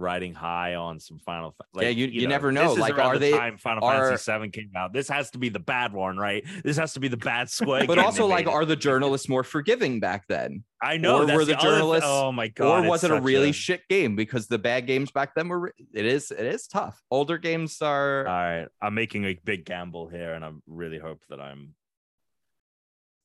riding 0.00 0.34
high 0.34 0.74
on 0.74 1.00
some 1.00 1.18
final 1.18 1.54
like, 1.74 1.84
yeah 1.84 1.88
you, 1.90 2.06
you, 2.06 2.20
you 2.20 2.22
know, 2.22 2.30
never 2.30 2.52
know 2.52 2.72
like 2.74 2.98
are 2.98 3.14
the 3.14 3.18
they 3.18 3.30
time 3.32 3.58
final 3.58 3.84
are, 3.84 4.06
fantasy 4.06 4.22
7 4.22 4.50
came 4.50 4.70
out. 4.76 4.92
This 4.92 5.08
has 5.08 5.30
to 5.32 5.38
be 5.38 5.48
the 5.48 5.58
bad 5.58 5.92
one 5.92 6.16
right? 6.16 6.44
This 6.64 6.76
has 6.76 6.92
to 6.94 7.00
be 7.00 7.08
the 7.08 7.16
bad 7.16 7.50
squad 7.50 7.86
but 7.86 7.98
also 7.98 8.26
like 8.26 8.46
are 8.46 8.64
the 8.64 8.76
journalists 8.76 9.28
more 9.28 9.44
forgiving 9.44 10.00
back 10.00 10.26
then? 10.28 10.64
I 10.82 10.96
know 10.96 11.22
or 11.22 11.26
were 11.26 11.44
the, 11.44 11.54
the 11.54 11.56
journalists 11.56 12.06
other, 12.06 12.26
oh 12.28 12.32
my 12.32 12.48
god 12.48 12.84
or 12.84 12.88
was 12.88 13.04
it 13.04 13.10
a 13.10 13.20
really 13.20 13.50
a... 13.50 13.52
shit 13.52 13.82
game? 13.88 14.16
Because 14.16 14.46
the 14.46 14.58
bad 14.58 14.86
games 14.86 15.10
back 15.10 15.34
then 15.34 15.48
were 15.48 15.72
it 15.92 16.06
is 16.06 16.30
it 16.30 16.46
is 16.46 16.66
tough. 16.66 17.02
Older 17.10 17.38
games 17.38 17.80
are 17.82 18.26
all 18.26 18.32
right 18.32 18.68
i'm 18.80 18.94
making 18.94 19.24
a 19.24 19.38
big 19.44 19.64
gamble 19.64 20.08
here 20.08 20.32
and 20.34 20.44
i 20.44 20.50
really 20.66 20.98
hope 20.98 21.22
that 21.28 21.40
i'm 21.40 21.74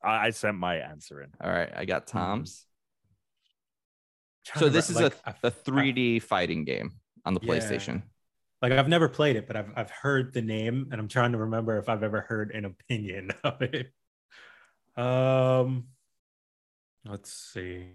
I, 0.04 0.28
I 0.28 0.30
sent 0.32 0.58
my 0.58 0.78
answer 0.78 1.22
in. 1.22 1.30
All 1.42 1.52
right 1.52 1.72
i 1.76 1.86
got 1.86 2.08
tom's 2.08 2.66
so 4.56 4.70
this 4.70 4.90
is 4.90 5.00
like, 5.00 5.16
a, 5.26 5.36
a 5.44 5.52
3D 5.52 6.22
fighting 6.22 6.66
game 6.66 6.92
on 7.26 7.34
the 7.34 7.40
yeah. 7.44 7.54
PlayStation. 7.54 8.04
Like 8.62 8.72
I've 8.74 8.88
never 8.88 9.10
played 9.10 9.36
it, 9.36 9.46
but 9.46 9.58
I've 9.58 9.72
I've 9.76 9.92
heard 9.92 10.34
the 10.34 10.42
name, 10.42 10.88
and 10.92 11.00
I'm 11.00 11.10
trying 11.10 11.34
to 11.34 11.38
remember 11.38 11.78
if 11.78 11.90
I've 11.90 12.04
ever 12.04 12.22
heard 12.22 12.52
an 12.52 12.66
opinion 12.66 13.32
of 13.44 13.62
it. 13.62 13.92
Um, 14.96 15.86
let's 17.06 17.34
see. 17.34 17.88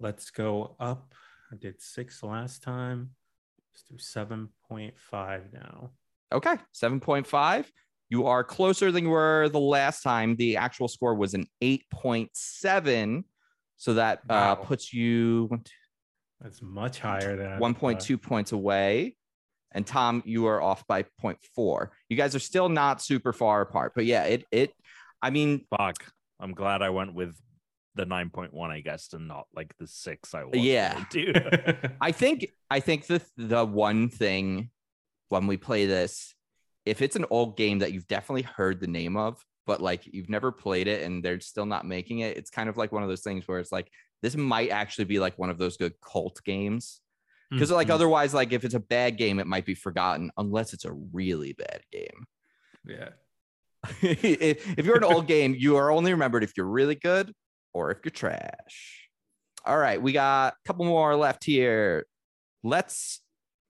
let's 0.00 0.30
go 0.30 0.74
up. 0.80 1.14
I 1.52 1.56
did 1.56 1.80
six 1.80 2.22
last 2.22 2.62
time. 2.62 3.10
Let's 3.72 3.84
do 3.84 4.20
7.5 4.20 5.52
now. 5.52 5.90
Okay, 6.32 6.56
7.5. 6.74 7.66
You 8.08 8.26
are 8.26 8.44
closer 8.44 8.92
than 8.92 9.04
you 9.04 9.10
were 9.10 9.48
the 9.48 9.60
last 9.60 10.02
time. 10.02 10.36
The 10.36 10.56
actual 10.56 10.88
score 10.88 11.14
was 11.14 11.34
an 11.34 11.46
8.7. 11.62 13.24
So 13.76 13.94
that 13.94 14.18
uh, 14.28 14.32
wow. 14.34 14.52
uh, 14.52 14.54
puts 14.56 14.92
you. 14.92 15.50
That's 16.40 16.60
much 16.62 16.98
higher 16.98 17.36
than 17.36 17.60
1.2 17.60 18.20
points 18.20 18.52
away. 18.52 19.16
And 19.72 19.86
Tom, 19.86 20.22
you 20.26 20.46
are 20.46 20.60
off 20.60 20.86
by 20.86 21.04
0.4. 21.22 21.88
You 22.08 22.16
guys 22.16 22.34
are 22.34 22.40
still 22.40 22.68
not 22.68 23.00
super 23.00 23.32
far 23.32 23.62
apart, 23.62 23.92
but 23.94 24.04
yeah, 24.04 24.24
it 24.24 24.44
it. 24.50 24.72
I 25.22 25.30
mean, 25.30 25.64
fuck. 25.76 25.96
I'm 26.40 26.52
glad 26.52 26.82
I 26.82 26.90
went 26.90 27.14
with 27.14 27.36
the 27.94 28.04
9.1, 28.04 28.70
I 28.70 28.80
guess, 28.80 29.12
and 29.12 29.28
not 29.28 29.46
like 29.54 29.74
the 29.78 29.86
six 29.86 30.34
I 30.34 30.44
was. 30.44 30.58
Yeah, 30.58 31.04
dude. 31.10 31.92
I 32.00 32.12
think 32.12 32.48
I 32.70 32.80
think 32.80 33.06
the 33.06 33.22
the 33.36 33.64
one 33.64 34.08
thing 34.08 34.70
when 35.28 35.46
we 35.46 35.56
play 35.56 35.86
this, 35.86 36.34
if 36.84 37.00
it's 37.00 37.16
an 37.16 37.24
old 37.30 37.56
game 37.56 37.78
that 37.80 37.92
you've 37.92 38.08
definitely 38.08 38.42
heard 38.42 38.80
the 38.80 38.86
name 38.86 39.16
of, 39.16 39.42
but 39.66 39.80
like 39.80 40.02
you've 40.06 40.28
never 40.28 40.50
played 40.52 40.88
it 40.88 41.02
and 41.02 41.22
they're 41.22 41.40
still 41.40 41.66
not 41.66 41.86
making 41.86 42.20
it, 42.20 42.36
it's 42.36 42.50
kind 42.50 42.68
of 42.68 42.76
like 42.76 42.92
one 42.92 43.02
of 43.02 43.08
those 43.08 43.22
things 43.22 43.46
where 43.46 43.58
it's 43.58 43.72
like 43.72 43.90
this 44.22 44.36
might 44.36 44.70
actually 44.70 45.04
be 45.04 45.18
like 45.18 45.38
one 45.38 45.50
of 45.50 45.58
those 45.58 45.76
good 45.76 45.94
cult 46.00 46.40
games. 46.44 47.00
Because 47.50 47.68
mm-hmm. 47.68 47.76
like 47.76 47.90
otherwise, 47.90 48.32
like 48.32 48.52
if 48.52 48.64
it's 48.64 48.74
a 48.74 48.80
bad 48.80 49.18
game, 49.18 49.38
it 49.38 49.46
might 49.46 49.66
be 49.66 49.74
forgotten 49.74 50.30
unless 50.38 50.72
it's 50.72 50.86
a 50.86 50.92
really 50.92 51.52
bad 51.52 51.82
game. 51.92 52.26
Yeah. 52.86 53.10
if, 54.00 54.66
if 54.78 54.86
you're 54.86 54.96
an 54.96 55.04
old 55.04 55.26
game, 55.26 55.54
you 55.58 55.76
are 55.76 55.90
only 55.90 56.12
remembered 56.12 56.44
if 56.44 56.52
you're 56.56 56.66
really 56.66 56.94
good 56.94 57.32
or 57.74 57.90
if 57.90 57.98
you're 58.04 58.10
trash. 58.10 59.08
All 59.64 59.76
right, 59.76 60.00
we 60.00 60.12
got 60.12 60.54
a 60.54 60.66
couple 60.66 60.84
more 60.84 61.14
left 61.14 61.44
here. 61.44 62.06
Let's 62.64 63.20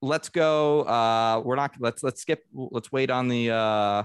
let's 0.00 0.28
go. 0.28 0.82
Uh, 0.82 1.42
we're 1.44 1.56
not. 1.56 1.74
Let's 1.78 2.02
let's 2.02 2.22
skip. 2.22 2.44
Let's 2.52 2.92
wait 2.92 3.10
on 3.10 3.28
the. 3.28 3.50
Uh, 3.50 4.02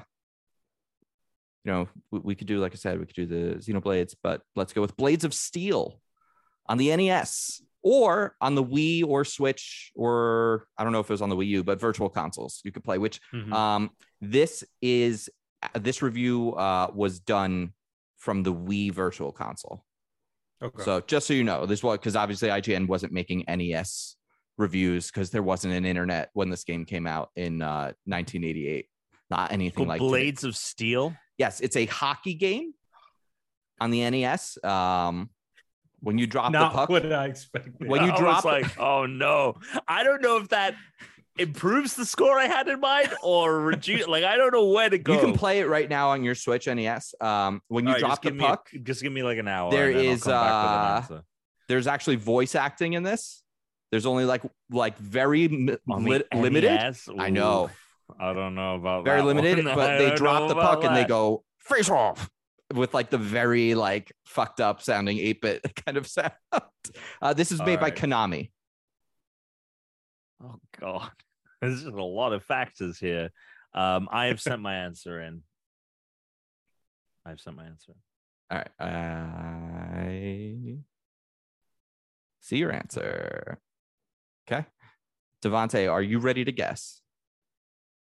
you 1.68 1.74
know, 1.74 1.90
we, 2.12 2.20
we 2.20 2.36
could 2.36 2.48
do 2.48 2.60
like 2.60 2.72
I 2.72 2.78
said, 2.78 2.98
we 2.98 3.06
could 3.06 3.16
do 3.16 3.26
the 3.26 3.56
Xenoblades, 3.58 4.16
but 4.24 4.42
let's 4.56 4.72
go 4.72 4.80
with 4.80 4.96
Blades 4.96 5.26
of 5.26 5.34
Steel 5.34 6.00
on 6.66 6.78
the 6.78 6.96
NES 6.96 7.62
or 7.84 8.36
on 8.40 8.56
the 8.56 8.64
Wii 8.64 9.06
or 9.06 9.26
Switch 9.26 9.92
or 9.94 10.68
I 10.78 10.86
don't 10.86 10.94
know 10.94 11.02
if 11.02 11.10
it 11.10 11.14
was 11.14 11.22
on 11.22 11.30
the 11.30 11.36
Wii 11.36 11.48
U, 11.48 11.64
but 11.66 11.80
virtual 11.80 12.08
consoles 12.08 12.62
you 12.64 12.72
could 12.72 12.86
play. 12.86 12.98
Which 12.98 13.20
mm-hmm. 13.34 13.52
um, 13.52 13.90
this 14.22 14.64
is 14.82 15.30
this 15.76 16.02
review 16.02 16.54
uh, 16.54 16.90
was 16.94 17.20
done 17.20 17.74
from 18.16 18.44
the 18.44 18.54
Wii 18.54 18.94
Virtual 18.94 19.34
Console. 19.34 19.84
Okay. 20.64 20.84
So 20.84 21.02
just 21.02 21.28
so 21.28 21.34
you 21.34 21.44
know, 21.44 21.66
this 21.66 21.84
was 21.84 21.98
because 21.98 22.16
obviously 22.16 22.48
IGN 22.48 22.88
wasn't 22.88 23.12
making 23.12 23.44
NES 23.46 24.16
reviews 24.58 25.12
because 25.12 25.32
there 25.32 25.44
wasn't 25.44 25.74
an 25.74 25.86
internet 25.86 26.30
when 26.32 26.50
this 26.50 26.64
game 26.64 26.86
came 26.86 27.06
out 27.06 27.30
in 27.36 27.62
uh, 27.62 27.92
1988. 28.06 28.86
Not 29.30 29.52
anything 29.52 29.86
like 29.86 30.00
Blades 30.00 30.42
today. 30.42 30.50
of 30.50 30.56
Steel. 30.56 31.16
Yes, 31.38 31.60
it's 31.62 31.76
a 31.76 31.86
hockey 31.86 32.34
game 32.34 32.74
on 33.80 33.92
the 33.92 34.10
NES. 34.10 34.58
Um, 34.64 35.30
when 36.00 36.18
you 36.18 36.28
drop 36.28 36.52
Not 36.52 36.72
the 36.72 36.78
puck, 36.78 36.90
what 36.90 37.12
I 37.12 37.26
expected. 37.26 37.88
When 37.88 38.04
you 38.04 38.12
I 38.12 38.18
drop, 38.18 38.46
like, 38.46 38.80
oh 38.80 39.06
no, 39.06 39.56
I 39.88 40.04
don't 40.04 40.22
know 40.22 40.38
if 40.38 40.50
that 40.50 40.76
improves 41.40 41.96
the 41.96 42.06
score 42.06 42.40
I 42.40 42.46
had 42.46 42.68
in 42.68 42.80
mind 42.80 43.14
or 43.24 43.60
reduce. 43.60 44.08
like 44.08 44.24
I 44.24 44.38
don't 44.38 44.54
know 44.54 44.68
where 44.68 44.90
to 44.90 44.98
go. 44.98 45.14
You 45.14 45.20
can 45.20 45.34
play 45.34 45.60
it 45.60 45.68
right 45.68 45.90
now 45.90 46.10
on 46.10 46.24
your 46.24 46.36
Switch 46.36 46.68
NES. 46.68 47.16
Um, 47.20 47.62
when 47.68 47.86
you 47.86 47.94
right, 47.94 48.00
drop 48.00 48.22
the 48.22 48.32
puck, 48.32 48.70
me, 48.74 48.80
just 48.80 49.02
give 49.02 49.12
me 49.12 49.24
like 49.24 49.38
an 49.38 49.48
hour. 49.48 49.72
There 49.72 49.92
is 49.92 50.28
uh, 50.28 51.04
there's 51.68 51.88
actually 51.88 52.18
voice 52.18 52.56
acting 52.56 52.94
in 52.94 53.04
this. 53.04 53.44
There's 53.92 54.06
only 54.06 54.26
like 54.26 54.44
like 54.70 54.98
very 54.98 55.48
li- 55.48 55.78
limited. 56.34 56.96
I 57.18 57.30
know. 57.30 57.70
I 58.20 58.34
don't 58.34 58.56
know 58.56 58.76
about 58.76 59.06
very 59.06 59.22
limited, 59.22 59.66
one. 59.66 59.76
but 59.76 59.98
they 59.98 60.16
drop 60.16 60.48
the 60.48 60.56
puck 60.56 60.82
that. 60.82 60.88
and 60.88 60.96
they 60.96 61.06
go 61.06 61.44
face 61.60 61.90
off 61.90 62.30
with 62.74 62.94
like 62.94 63.10
the 63.10 63.18
very 63.18 63.76
like 63.76 64.12
fucked 64.26 64.60
up 64.60 64.82
sounding 64.82 65.18
8-bit 65.18 65.64
kind 65.86 65.98
of 65.98 66.08
sound. 66.08 66.32
Uh, 67.22 67.34
this 67.34 67.52
is 67.52 67.60
made 67.60 67.82
right. 67.82 67.82
by 67.82 67.92
Konami. 67.92 68.52
Oh 70.44 70.56
god. 70.80 71.12
There's 71.62 71.84
just 71.84 71.96
a 71.96 72.04
lot 72.04 72.34
of 72.34 72.44
factors 72.44 73.00
here. 73.00 73.32
Um, 73.74 74.08
I 74.12 74.28
have 74.28 74.40
sent 74.40 74.62
my 74.62 74.76
answer 74.76 75.20
in. 75.22 75.42
I've 77.26 77.40
sent 77.40 77.58
my 77.58 77.66
answer. 77.66 77.94
All 78.50 78.58
right. 78.60 78.70
I 78.80 80.78
see 82.42 82.58
your 82.58 82.72
answer. 82.72 83.60
Okay. 84.50 84.66
Devante, 85.44 85.92
are 85.92 86.02
you 86.02 86.20
ready 86.20 86.46
to 86.46 86.52
guess? 86.52 87.02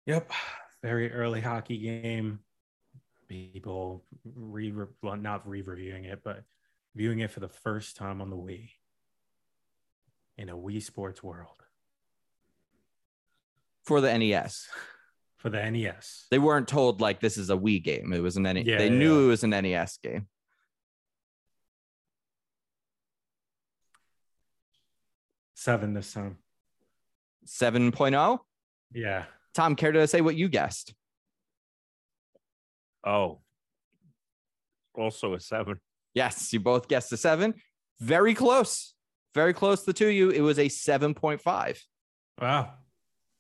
Yep. 0.06 0.32
Very 0.82 1.12
early 1.12 1.42
hockey 1.42 1.78
game. 1.78 2.40
People 3.30 4.04
re 4.36 4.74
well, 5.02 5.16
not 5.16 5.48
re-reviewing 5.48 6.06
it, 6.06 6.22
but 6.24 6.44
viewing 6.96 7.20
it 7.20 7.32
for 7.32 7.40
the 7.40 7.48
first 7.48 7.96
time 7.96 8.22
on 8.22 8.30
the 8.30 8.36
Wii 8.36 8.70
in 10.38 10.50
a 10.50 10.58
Wii 10.58 10.84
Sports 10.84 11.24
world 11.24 11.64
for 13.84 14.02
the 14.02 14.18
NES. 14.18 14.68
For 15.38 15.50
the 15.50 15.70
NES. 15.70 16.26
They 16.32 16.40
weren't 16.40 16.68
told 16.68 17.02
like 17.02 17.20
this 17.20 17.38
is 17.38 17.50
a 17.50 17.58
Wii 17.58 17.84
game. 17.84 18.14
It 18.14 18.22
was 18.22 18.38
an 18.38 18.44
NES. 18.44 18.66
Yeah, 18.66 18.78
they 18.78 18.88
yeah, 18.88 18.98
knew 18.98 19.20
yeah. 19.20 19.26
it 19.26 19.28
was 19.28 19.44
an 19.44 19.50
NES 19.52 20.00
game. 20.02 20.28
Seven 25.54 25.94
this 25.94 26.14
time. 26.14 26.38
7.0? 27.46 28.40
Yeah. 28.94 29.26
Tom, 29.54 29.76
care 29.76 29.92
to 29.92 30.08
say 30.08 30.22
what 30.22 30.36
you 30.36 30.50
guessed? 30.50 30.94
Oh, 33.06 33.42
also 34.96 35.34
a 35.34 35.40
seven. 35.40 35.80
Yes, 36.14 36.54
you 36.54 36.60
both 36.60 36.88
guessed 36.88 37.12
a 37.12 37.18
seven. 37.18 37.56
Very 38.00 38.34
close. 38.34 38.94
Very 39.34 39.54
close, 39.54 39.84
the 39.84 39.94
two 39.94 40.08
you. 40.08 40.30
It 40.30 40.42
was 40.42 40.60
a 40.60 40.66
7.5. 40.66 41.80
Wow. 42.42 42.74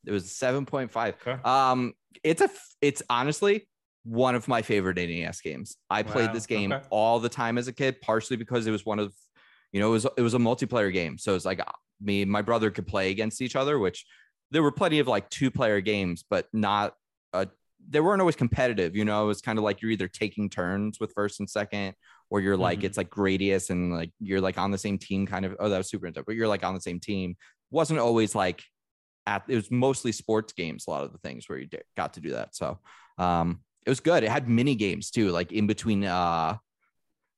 It 0.06 0.12
was 0.12 0.26
7.5. 0.26 1.08
Okay. 1.08 1.38
Um, 1.44 1.94
it's 2.24 2.42
a 2.42 2.50
it's 2.82 3.02
honestly 3.10 3.68
one 4.04 4.36
of 4.36 4.48
my 4.48 4.62
favorite 4.62 4.98
NES 4.98 5.42
games. 5.42 5.78
I 5.90 6.02
wow. 6.02 6.12
played 6.12 6.34
this 6.34 6.46
game 6.46 6.72
okay. 6.72 6.86
all 6.90 7.20
the 7.20 7.30
time 7.30 7.58
as 7.58 7.68
a 7.68 7.74
kid, 7.74 8.02
partially 8.02 8.38
because 8.38 8.68
it 8.68 8.72
was 8.72 8.86
one 8.86 9.00
of, 9.00 9.14
you 9.72 9.80
know, 9.80 9.90
it 9.90 9.92
was 9.92 10.08
it 10.18 10.22
was 10.22 10.34
a 10.34 10.40
multiplayer 10.40 10.92
game. 10.92 11.18
So 11.18 11.36
it's 11.36 11.46
like 11.46 11.60
uh, 11.60 11.72
me 12.02 12.24
and 12.24 12.32
my 12.32 12.42
brother 12.42 12.70
could 12.70 12.88
play 12.88 13.12
against 13.12 13.42
each 13.42 13.56
other, 13.56 13.80
which 13.80 14.06
there 14.54 14.64
were 14.64 14.72
plenty 14.72 15.00
of 15.00 15.08
like 15.08 15.30
two 15.30 15.52
player 15.52 15.82
games, 15.82 16.24
but 16.30 16.48
not 16.54 16.96
a 17.34 17.48
they 17.90 18.00
weren't 18.00 18.22
always 18.22 18.38
competitive. 18.38 18.96
You 18.96 19.04
know, 19.04 19.26
it 19.26 19.28
was 19.28 19.42
kind 19.42 19.58
of 19.60 19.66
like 19.66 19.82
you're 19.82 19.92
either 19.92 20.08
taking 20.08 20.50
turns 20.50 21.00
with 21.00 21.12
first 21.14 21.40
and 21.42 21.50
second, 21.50 21.96
or 22.30 22.40
you're 22.40 22.56
like 22.56 22.80
mm-hmm. 22.80 22.86
it's 22.86 22.98
like 22.98 23.10
Gradius 23.10 23.70
and 23.70 23.94
like 23.94 24.12
you're 24.20 24.40
like 24.42 24.58
on 24.58 24.72
the 24.72 24.78
same 24.78 24.98
team, 24.98 25.28
kind 25.28 25.44
of. 25.44 25.58
Oh, 25.60 25.68
that 25.68 25.78
was 25.78 25.90
super 25.90 26.08
intense, 26.08 26.26
but 26.26 26.36
you're 26.36 26.48
like 26.48 26.64
on 26.64 26.74
the 26.74 26.82
same 26.82 27.00
team. 27.00 27.36
Wasn't 27.72 28.00
always 28.00 28.36
like 28.36 28.64
at 29.26 29.44
it 29.48 29.56
was 29.56 29.72
mostly 29.72 30.12
sports 30.12 30.54
games 30.54 30.86
a 30.88 30.90
lot 30.90 31.04
of 31.04 31.12
the 31.12 31.18
things 31.20 31.48
where 31.48 31.58
you 31.58 31.68
got 31.96 32.14
to 32.14 32.20
do 32.20 32.32
that 32.32 32.56
so 32.56 32.80
um 33.18 33.60
it 33.86 33.90
was 33.90 34.00
good 34.00 34.24
it 34.24 34.30
had 34.30 34.50
mini 34.50 34.76
games 34.76 35.12
too 35.12 35.30
like 35.30 35.52
in 35.52 35.68
between 35.68 36.04
uh 36.04 36.56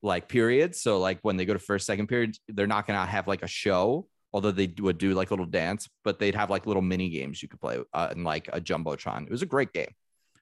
like 0.02 0.28
periods 0.28 0.82
so 0.82 1.00
like 1.00 1.20
when 1.22 1.38
they 1.38 1.46
go 1.46 1.54
to 1.54 1.60
first 1.60 1.86
second 1.86 2.08
period 2.08 2.36
they're 2.50 2.68
not 2.68 2.86
gonna 2.86 3.06
have 3.06 3.28
like 3.28 3.44
a 3.44 3.48
show 3.48 4.08
although 4.36 4.52
they 4.52 4.72
would 4.80 4.98
do 4.98 5.14
like 5.14 5.32
little 5.32 5.46
dance 5.46 5.88
but 6.04 6.20
they'd 6.20 6.36
have 6.36 6.50
like 6.50 6.66
little 6.66 6.82
mini 6.82 7.10
games 7.10 7.42
you 7.42 7.48
could 7.48 7.62
play 7.62 7.80
uh, 7.94 8.10
in 8.12 8.24
like 8.24 8.48
a 8.54 8.60
jumbotron 8.60 9.24
it 9.24 9.32
was 9.32 9.42
a 9.42 9.46
great 9.46 9.72
game 9.74 9.94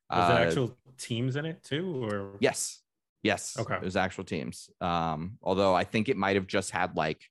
was 0.10 0.20
uh, 0.20 0.36
there 0.36 0.48
actual 0.48 0.78
teams 0.98 1.36
in 1.36 1.46
it 1.46 1.64
too 1.64 2.04
or 2.06 2.32
yes 2.40 2.82
yes 3.22 3.56
okay 3.60 3.76
it 3.76 3.84
was 3.84 3.96
actual 3.96 4.24
teams 4.24 4.70
um 4.82 5.38
although 5.42 5.74
i 5.74 5.84
think 5.84 6.10
it 6.10 6.18
might 6.18 6.36
have 6.36 6.48
just 6.48 6.72
had 6.72 6.96
like 6.96 7.22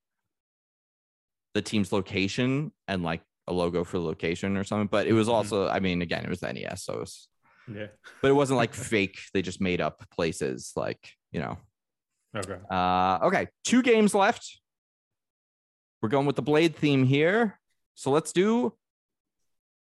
the 1.55 1.63
team's 1.63 1.93
location 1.93 2.73
and 2.89 3.03
like 3.03 3.23
a 3.49 3.53
logo 3.53 3.85
for 3.85 3.99
the 3.99 4.05
location 4.05 4.57
or 4.57 4.65
something. 4.65 4.89
But 4.91 5.07
it 5.07 5.13
was 5.13 5.27
mm-hmm. 5.27 5.37
also, 5.37 5.69
I 5.69 5.81
mean, 5.81 6.03
again, 6.03 6.25
it 6.25 6.31
was 6.31 6.41
the 6.41 6.53
NES, 6.53 6.85
so 6.85 6.95
it 6.95 7.01
was, 7.01 7.29
yeah. 7.73 7.87
But 8.21 8.29
it 8.29 8.35
wasn't 8.35 8.59
like 8.59 8.75
fake. 8.93 9.19
They 9.33 9.43
just 9.43 9.61
made 9.61 9.81
up 9.81 10.05
places, 10.11 10.73
like 10.77 11.13
you 11.31 11.41
know. 11.41 11.59
Okay. 12.37 12.59
Uh, 12.71 13.19
okay. 13.25 13.49
Two 13.65 13.83
games 13.83 14.15
left. 14.15 14.59
We're 16.03 16.09
going 16.09 16.27
with 16.27 16.37
the 16.37 16.43
Blade 16.43 16.75
theme 16.75 17.05
here, 17.05 17.61
so 17.95 18.11
let's 18.11 18.33
do 18.33 18.75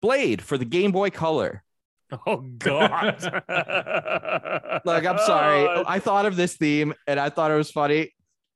Blade 0.04 0.40
for 0.42 0.56
the 0.56 0.66
Game 0.66 0.92
Boy 0.92 1.10
Color. 1.10 1.64
Oh 2.28 2.38
God! 2.38 3.24
Look, 4.86 5.06
I'm 5.06 5.18
sorry. 5.18 5.84
I 5.88 5.98
thought 6.00 6.28
of 6.28 6.36
this 6.36 6.56
theme 6.58 6.94
and 7.08 7.20
I 7.20 7.30
thought 7.30 7.50
it 7.50 7.56
was 7.56 7.72
funny, 7.72 8.14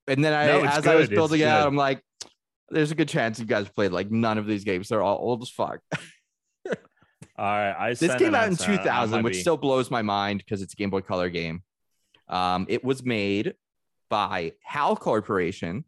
and 0.08 0.24
then 0.24 0.34
I, 0.34 0.46
no, 0.46 0.64
as 0.64 0.84
good. 0.84 0.92
I 0.92 0.96
was 0.96 1.10
building 1.10 1.40
it's 1.40 1.48
it 1.48 1.50
out, 1.50 1.68
I'm 1.68 1.76
like, 1.76 2.04
there's 2.70 2.92
a 2.92 2.96
good 2.96 3.10
chance 3.10 3.40
you 3.40 3.46
guys 3.46 3.68
played 3.68 3.92
like 3.92 4.12
none 4.12 4.38
of 4.38 4.46
these 4.46 4.64
games. 4.64 4.90
They're 4.90 5.02
all 5.02 5.18
old 5.18 5.42
as 5.42 5.50
fuck. 5.50 5.80
all 6.68 6.76
right, 7.38 7.76
I 7.76 7.94
this 7.96 8.14
came 8.16 8.36
out 8.36 8.48
in 8.48 8.56
2000, 8.56 9.24
which 9.24 9.34
be... 9.34 9.40
still 9.40 9.58
blows 9.58 9.90
my 9.90 10.04
mind 10.04 10.44
because 10.46 10.62
it's 10.62 10.74
a 10.74 10.76
Game 10.76 10.92
Boy 10.92 11.02
Color 11.02 11.30
game. 11.30 11.64
Um, 12.28 12.68
it 12.70 12.84
was 12.84 13.04
made 13.04 13.56
by 14.08 14.54
HAL 14.64 14.98
Corporation, 14.98 15.84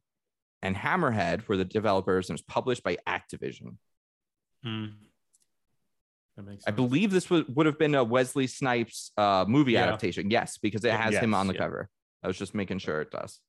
and 0.61 0.75
Hammerhead 0.75 1.47
were 1.47 1.57
the 1.57 1.65
developers, 1.65 2.29
and 2.29 2.37
it 2.37 2.41
was 2.43 2.53
published 2.53 2.83
by 2.83 2.97
Activision. 3.07 3.77
Mm. 4.65 4.93
Sense. 6.35 6.63
I 6.65 6.71
believe 6.71 7.11
this 7.11 7.29
would, 7.29 7.53
would 7.55 7.65
have 7.65 7.77
been 7.77 7.93
a 7.93 8.03
Wesley 8.03 8.47
Snipes 8.47 9.11
uh, 9.17 9.45
movie 9.47 9.73
yeah. 9.73 9.83
adaptation. 9.83 10.31
Yes, 10.31 10.57
because 10.57 10.85
it 10.85 10.93
has 10.93 11.13
yes, 11.13 11.23
him 11.23 11.33
on 11.33 11.47
the 11.47 11.53
yeah. 11.53 11.59
cover. 11.59 11.89
I 12.23 12.27
was 12.27 12.37
just 12.37 12.55
making 12.55 12.79
sure 12.79 13.01
it 13.01 13.11
does. 13.11 13.39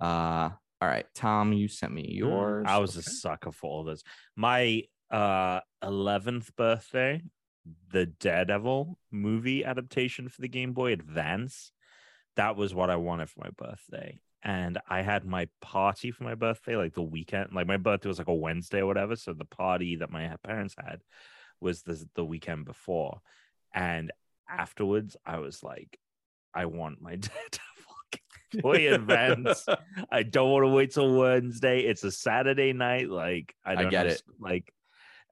Uh, 0.00 0.50
all 0.82 0.88
right, 0.88 1.06
Tom, 1.14 1.52
you 1.52 1.68
sent 1.68 1.92
me 1.92 2.02
mm, 2.02 2.18
yours. 2.18 2.66
I 2.68 2.78
was 2.78 2.96
okay. 2.96 3.00
a 3.00 3.02
sucker 3.02 3.52
for 3.52 3.70
all 3.70 3.84
this. 3.84 4.02
My 4.36 4.84
uh 5.10 5.60
11th 5.82 6.54
birthday, 6.56 7.20
the 7.90 8.06
Daredevil 8.06 8.98
movie 9.10 9.64
adaptation 9.64 10.28
for 10.28 10.40
the 10.40 10.48
Game 10.48 10.72
Boy 10.72 10.92
Advance. 10.92 11.72
That 12.36 12.56
was 12.56 12.72
what 12.74 12.90
I 12.90 12.96
wanted 12.96 13.28
for 13.28 13.40
my 13.40 13.50
birthday. 13.50 14.20
And 14.42 14.78
I 14.88 15.02
had 15.02 15.24
my 15.24 15.48
party 15.60 16.10
for 16.10 16.24
my 16.24 16.34
birthday, 16.34 16.76
like 16.76 16.94
the 16.94 17.02
weekend. 17.02 17.50
Like 17.52 17.66
my 17.66 17.76
birthday 17.76 18.08
was 18.08 18.18
like 18.18 18.28
a 18.28 18.34
Wednesday 18.34 18.78
or 18.78 18.86
whatever. 18.86 19.16
So 19.16 19.34
the 19.34 19.44
party 19.44 19.96
that 19.96 20.10
my 20.10 20.34
parents 20.42 20.74
had 20.78 21.02
was 21.60 21.82
the, 21.82 22.02
the 22.14 22.24
weekend 22.24 22.64
before. 22.64 23.20
And 23.74 24.10
afterwards, 24.48 25.16
I 25.26 25.38
was 25.38 25.62
like, 25.62 25.98
I 26.54 26.66
want 26.66 27.02
my 27.02 27.10
Daredevil 27.16 28.62
Boy 28.62 28.92
Advance. 28.94 29.66
I 30.10 30.22
don't 30.22 30.50
want 30.50 30.64
to 30.64 30.68
wait 30.68 30.92
till 30.92 31.14
Wednesday. 31.14 31.80
It's 31.80 32.02
a 32.04 32.10
Saturday 32.10 32.72
night. 32.72 33.10
Like 33.10 33.54
I, 33.64 33.72
I 33.72 33.84
get 33.84 34.06
know, 34.06 34.12
it. 34.12 34.22
Like 34.38 34.72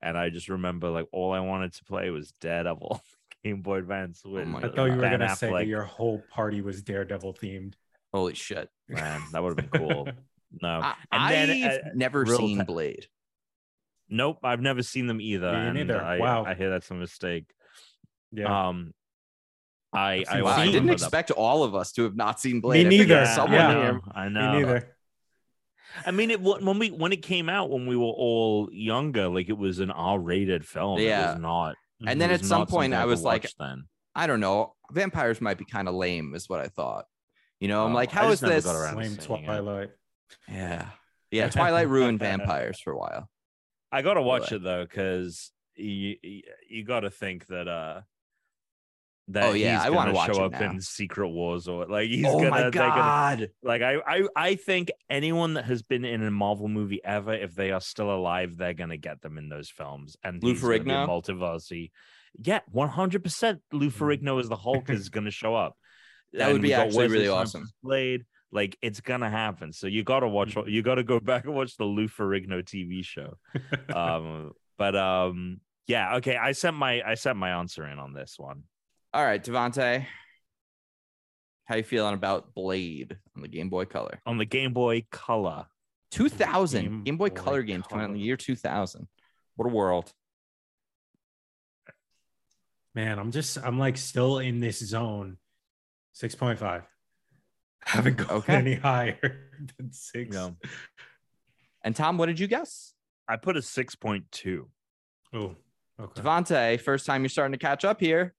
and 0.02 0.16
I 0.16 0.30
just 0.30 0.48
remember 0.48 0.90
like 0.90 1.06
all 1.12 1.32
I 1.32 1.40
wanted 1.40 1.72
to 1.74 1.84
play 1.84 2.10
was 2.10 2.32
Daredevil 2.40 3.00
Game 3.44 3.62
Boy 3.62 3.78
Advance. 3.78 4.22
Oh 4.24 4.30
with, 4.30 4.48
oh 4.48 4.56
I 4.58 4.60
thought 4.68 4.84
you 4.84 4.96
were 4.96 5.00
ben 5.00 5.12
gonna 5.12 5.26
Affleck. 5.26 5.36
say 5.36 5.52
that 5.52 5.66
your 5.66 5.82
whole 5.82 6.22
party 6.30 6.60
was 6.60 6.82
Daredevil 6.82 7.34
themed. 7.34 7.74
Holy 8.12 8.34
shit, 8.34 8.68
man, 8.88 9.22
that 9.32 9.42
would 9.42 9.58
have 9.58 9.70
been 9.70 9.80
cool. 9.80 10.08
No, 10.62 10.80
I, 10.82 10.94
and 11.12 11.50
then 11.50 11.70
I've 11.70 11.78
uh, 11.78 11.88
never 11.94 12.24
seen 12.24 12.64
Blade. 12.64 13.06
Nope, 14.08 14.38
I've 14.42 14.62
never 14.62 14.82
seen 14.82 15.06
them 15.06 15.20
either. 15.20 15.52
Me 15.52 15.72
neither. 15.72 16.00
I, 16.00 16.18
wow, 16.18 16.42
I 16.46 16.54
hear 16.54 16.70
that's 16.70 16.90
a 16.90 16.94
mistake. 16.94 17.44
Yeah. 18.32 18.68
Um, 18.68 18.94
I 19.92 20.24
I, 20.26 20.42
I 20.42 20.66
didn't 20.66 20.88
expect 20.88 21.30
all 21.32 21.64
of 21.64 21.74
us 21.74 21.92
to 21.92 22.04
have 22.04 22.16
not 22.16 22.40
seen 22.40 22.62
Blade. 22.62 22.86
Me 22.86 22.96
neither. 22.96 23.26
Someone 23.26 23.52
yeah, 23.52 23.72
here. 23.74 24.00
I 24.10 24.28
know. 24.30 24.52
Me 24.52 24.60
neither. 24.60 24.96
I 26.06 26.10
mean, 26.10 26.30
it 26.30 26.40
when 26.40 26.78
we 26.78 26.90
when 26.90 27.12
it 27.12 27.22
came 27.22 27.48
out 27.48 27.70
when 27.70 27.86
we 27.86 27.96
were 27.96 28.04
all 28.04 28.68
younger, 28.72 29.28
like 29.28 29.48
it 29.48 29.58
was 29.58 29.80
an 29.80 29.90
R-rated 29.90 30.66
film. 30.66 30.98
Yeah, 30.98 31.30
it 31.30 31.32
was 31.34 31.42
not. 31.42 31.76
And 32.06 32.20
then 32.20 32.30
at 32.30 32.44
some 32.44 32.66
point, 32.66 32.94
I 32.94 33.04
was 33.04 33.22
like, 33.22 33.50
then. 33.58 33.84
I 34.14 34.26
don't 34.26 34.40
know, 34.40 34.74
vampires 34.92 35.40
might 35.40 35.58
be 35.58 35.64
kind 35.64 35.88
of 35.88 35.94
lame, 35.94 36.34
is 36.34 36.48
what 36.48 36.60
I 36.60 36.68
thought. 36.68 37.04
You 37.60 37.68
know, 37.68 37.84
I'm 37.84 37.92
oh, 37.92 37.94
like, 37.94 38.10
how 38.10 38.30
is 38.30 38.40
this? 38.40 38.66
Lame 38.66 39.16
Twilight. 39.16 39.90
Yeah, 40.48 40.86
yeah. 41.30 41.48
Twilight 41.50 41.88
ruined 41.88 42.20
vampires 42.20 42.80
for 42.80 42.92
a 42.92 42.98
while. 42.98 43.28
I 43.90 44.02
gotta 44.02 44.22
watch 44.22 44.52
it 44.52 44.62
though, 44.62 44.84
because 44.84 45.50
you 45.74 46.16
you 46.68 46.84
got 46.84 47.00
to 47.00 47.10
think 47.10 47.46
that 47.46 47.68
uh 47.68 48.02
that 49.28 49.44
oh 49.44 49.52
yeah, 49.52 49.82
I 49.82 49.90
want 49.90 50.14
to 50.14 50.32
show 50.32 50.44
up 50.44 50.52
now. 50.52 50.70
in 50.70 50.80
Secret 50.80 51.28
Wars 51.28 51.68
or 51.68 51.86
like 51.86 52.08
he's 52.08 52.24
oh 52.26 52.38
gonna. 52.38 52.50
my 52.50 52.70
god! 52.70 53.38
Gonna, 53.38 53.48
like 53.62 53.82
I, 53.82 53.96
I, 54.06 54.22
I 54.34 54.54
think 54.54 54.90
anyone 55.10 55.54
that 55.54 55.66
has 55.66 55.82
been 55.82 56.04
in 56.04 56.22
a 56.22 56.30
Marvel 56.30 56.68
movie 56.68 57.00
ever, 57.04 57.34
if 57.34 57.54
they 57.54 57.70
are 57.70 57.80
still 57.80 58.10
alive, 58.10 58.56
they're 58.56 58.72
gonna 58.72 58.96
get 58.96 59.20
them 59.20 59.36
in 59.36 59.50
those 59.50 59.68
films. 59.68 60.16
And 60.24 60.42
Lou 60.42 60.54
Ferrigno, 60.54 61.06
multiverse. 61.06 61.90
Yeah, 62.42 62.60
one 62.70 62.88
hundred 62.88 63.22
percent. 63.22 63.60
Lou 63.70 63.90
mm. 63.90 63.92
Ferrigno 63.92 64.40
as 64.40 64.48
the 64.48 64.56
Hulk 64.56 64.88
is 64.88 65.10
gonna 65.10 65.30
show 65.30 65.54
up. 65.54 65.76
That 66.32 66.42
and 66.42 66.52
would 66.54 66.62
be 66.62 66.74
actually 66.74 67.08
really 67.08 67.28
awesome. 67.28 67.68
Blade, 67.82 68.24
like 68.52 68.76
it's 68.82 69.00
gonna 69.00 69.30
happen. 69.30 69.72
So 69.72 69.86
you 69.86 70.04
gotta 70.04 70.28
watch. 70.28 70.54
Mm. 70.54 70.70
You 70.70 70.82
gotta 70.82 71.04
go 71.04 71.20
back 71.20 71.44
and 71.44 71.54
watch 71.54 71.76
the 71.76 71.84
Lou 71.84 72.08
Ferrigno 72.08 72.62
TV 72.62 73.04
show. 73.04 73.34
um, 73.94 74.52
but 74.76 74.96
um, 74.96 75.60
yeah, 75.86 76.16
okay. 76.16 76.36
I 76.36 76.52
sent 76.52 76.76
my 76.76 77.02
I 77.02 77.14
sent 77.14 77.36
my 77.36 77.50
answer 77.50 77.86
in 77.86 77.98
on 77.98 78.12
this 78.12 78.34
one. 78.38 78.64
All 79.12 79.24
right, 79.24 79.42
Devonte. 79.42 80.06
How 81.64 81.76
you 81.76 81.82
feeling 81.82 82.14
about 82.14 82.54
Blade 82.54 83.18
on 83.36 83.42
the 83.42 83.48
Game 83.48 83.68
Boy 83.68 83.84
Color? 83.84 84.20
On 84.24 84.38
the 84.38 84.46
Game 84.46 84.72
Boy 84.72 85.04
Color. 85.10 85.66
2000 86.12 86.82
Game, 86.82 87.04
Game 87.04 87.16
Boy, 87.18 87.28
Boy, 87.28 87.34
Color 87.34 87.62
games 87.62 87.84
coming 87.86 88.04
out 88.04 88.08
in 88.08 88.14
the 88.14 88.20
year 88.20 88.38
2000. 88.38 89.06
What 89.56 89.66
a 89.66 89.68
world. 89.68 90.10
Man, 92.94 93.18
I'm 93.18 93.32
just 93.32 93.58
I'm 93.58 93.78
like 93.78 93.96
still 93.96 94.38
in 94.38 94.60
this 94.60 94.78
zone. 94.78 95.36
6.5. 96.20 96.82
Haven't 97.84 98.16
gone 98.16 98.30
okay. 98.30 98.54
any 98.54 98.74
higher 98.74 99.50
than 99.76 99.92
6. 99.92 100.34
No. 100.34 100.56
And 101.82 101.94
Tom, 101.94 102.18
what 102.18 102.26
did 102.26 102.40
you 102.40 102.46
guess? 102.46 102.92
I 103.28 103.36
put 103.36 103.56
a 103.56 103.60
6.2. 103.60 104.64
Oh, 105.34 105.54
okay. 106.00 106.20
Devonte, 106.20 106.80
first 106.80 107.06
time 107.06 107.22
you're 107.22 107.28
starting 107.28 107.52
to 107.52 107.58
catch 107.58 107.84
up 107.84 108.00
here 108.00 108.34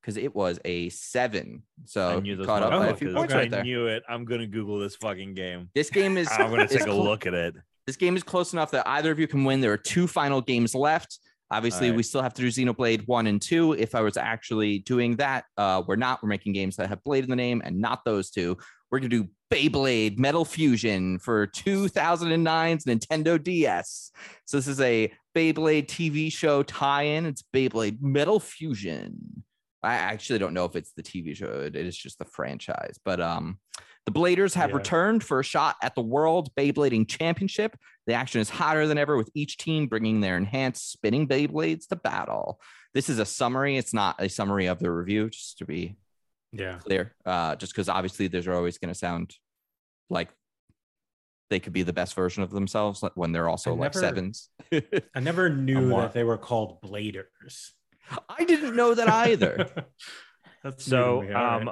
because 0.00 0.16
it 0.16 0.34
was 0.34 0.58
a 0.64 0.88
seven. 0.88 1.62
So 1.84 2.20
caught 2.44 2.62
up 2.62 2.70
by 2.70 2.88
a 2.88 2.92
oh, 2.92 2.96
few 2.96 3.14
points 3.14 3.32
right 3.32 3.50
there. 3.50 3.60
I 3.60 3.62
knew 3.62 3.86
it. 3.86 4.02
I'm 4.08 4.24
gonna 4.24 4.46
Google 4.46 4.80
this 4.80 4.96
fucking 4.96 5.34
game. 5.34 5.70
This 5.74 5.90
game 5.90 6.18
is. 6.18 6.28
I'm 6.32 6.50
gonna 6.50 6.66
take 6.66 6.80
a 6.80 6.84
cl- 6.84 7.04
look 7.04 7.26
at 7.26 7.34
it. 7.34 7.54
This 7.86 7.96
game 7.96 8.16
is 8.16 8.22
close 8.22 8.52
enough 8.52 8.72
that 8.72 8.86
either 8.88 9.10
of 9.12 9.18
you 9.18 9.28
can 9.28 9.44
win. 9.44 9.60
There 9.60 9.72
are 9.72 9.78
two 9.78 10.06
final 10.06 10.40
games 10.40 10.74
left. 10.74 11.18
Obviously, 11.52 11.90
right. 11.90 11.96
we 11.96 12.02
still 12.02 12.22
have 12.22 12.32
to 12.32 12.40
do 12.40 12.48
Xenoblade 12.48 13.06
one 13.06 13.26
and 13.26 13.40
two. 13.40 13.74
If 13.74 13.94
I 13.94 14.00
was 14.00 14.16
actually 14.16 14.78
doing 14.78 15.16
that, 15.16 15.44
uh, 15.58 15.82
we're 15.86 15.96
not. 15.96 16.22
We're 16.22 16.30
making 16.30 16.54
games 16.54 16.76
that 16.76 16.88
have 16.88 17.04
Blade 17.04 17.24
in 17.24 17.30
the 17.30 17.36
name 17.36 17.60
and 17.62 17.78
not 17.78 18.06
those 18.06 18.30
two. 18.30 18.56
We're 18.90 19.00
gonna 19.00 19.10
do 19.10 19.28
Beyblade 19.52 20.18
Metal 20.18 20.46
Fusion 20.46 21.18
for 21.18 21.46
2009's 21.48 22.86
Nintendo 22.86 23.42
DS. 23.42 24.12
So 24.46 24.56
this 24.56 24.66
is 24.66 24.80
a 24.80 25.12
Beyblade 25.36 25.88
TV 25.88 26.32
show 26.32 26.62
tie-in. 26.62 27.26
It's 27.26 27.44
Beyblade 27.54 28.00
Metal 28.00 28.40
Fusion. 28.40 29.44
I 29.82 29.94
actually 29.94 30.38
don't 30.38 30.54
know 30.54 30.64
if 30.64 30.74
it's 30.74 30.92
the 30.92 31.02
TV 31.02 31.36
show. 31.36 31.50
It 31.66 31.76
is 31.76 31.96
just 31.96 32.18
the 32.18 32.24
franchise. 32.24 32.98
But 33.04 33.20
um, 33.20 33.58
the 34.04 34.12
Bladers 34.12 34.54
have 34.54 34.70
yeah. 34.70 34.76
returned 34.76 35.22
for 35.22 35.40
a 35.40 35.44
shot 35.44 35.76
at 35.82 35.94
the 35.94 36.02
World 36.02 36.52
Beyblading 36.56 37.08
Championship. 37.08 37.76
The 38.06 38.14
action 38.14 38.40
is 38.40 38.50
hotter 38.50 38.86
than 38.86 38.98
ever, 38.98 39.16
with 39.16 39.30
each 39.34 39.58
team 39.58 39.86
bringing 39.86 40.20
their 40.20 40.36
enhanced 40.36 40.90
spinning 40.90 41.28
Beyblades 41.28 41.86
to 41.88 41.96
battle. 41.96 42.60
This 42.94 43.08
is 43.08 43.20
a 43.20 43.24
summary. 43.24 43.76
It's 43.76 43.94
not 43.94 44.16
a 44.20 44.28
summary 44.28 44.66
of 44.66 44.80
the 44.80 44.90
review, 44.90 45.30
just 45.30 45.58
to 45.58 45.64
be 45.64 45.96
yeah 46.52 46.78
clear. 46.78 47.14
Uh, 47.24 47.54
just 47.56 47.72
because 47.72 47.88
obviously 47.88 48.26
these 48.26 48.46
are 48.46 48.54
always 48.54 48.78
going 48.78 48.92
to 48.92 48.98
sound 48.98 49.36
like 50.10 50.28
they 51.48 51.60
could 51.60 51.72
be 51.72 51.82
the 51.82 51.92
best 51.92 52.14
version 52.14 52.42
of 52.42 52.50
themselves 52.50 53.04
when 53.14 53.30
they're 53.30 53.48
also 53.48 53.70
I 53.70 53.74
like 53.74 53.94
never, 53.94 54.00
sevens. 54.00 54.48
I 55.14 55.20
never 55.20 55.48
knew 55.54 55.90
that 55.90 56.12
they 56.12 56.24
were 56.24 56.38
called 56.38 56.82
Bladers. 56.82 57.70
I 58.28 58.44
didn't 58.44 58.74
know 58.74 58.94
that 58.94 59.08
either. 59.08 59.68
That's 60.64 60.84
so 60.84 61.22
um 61.34 61.70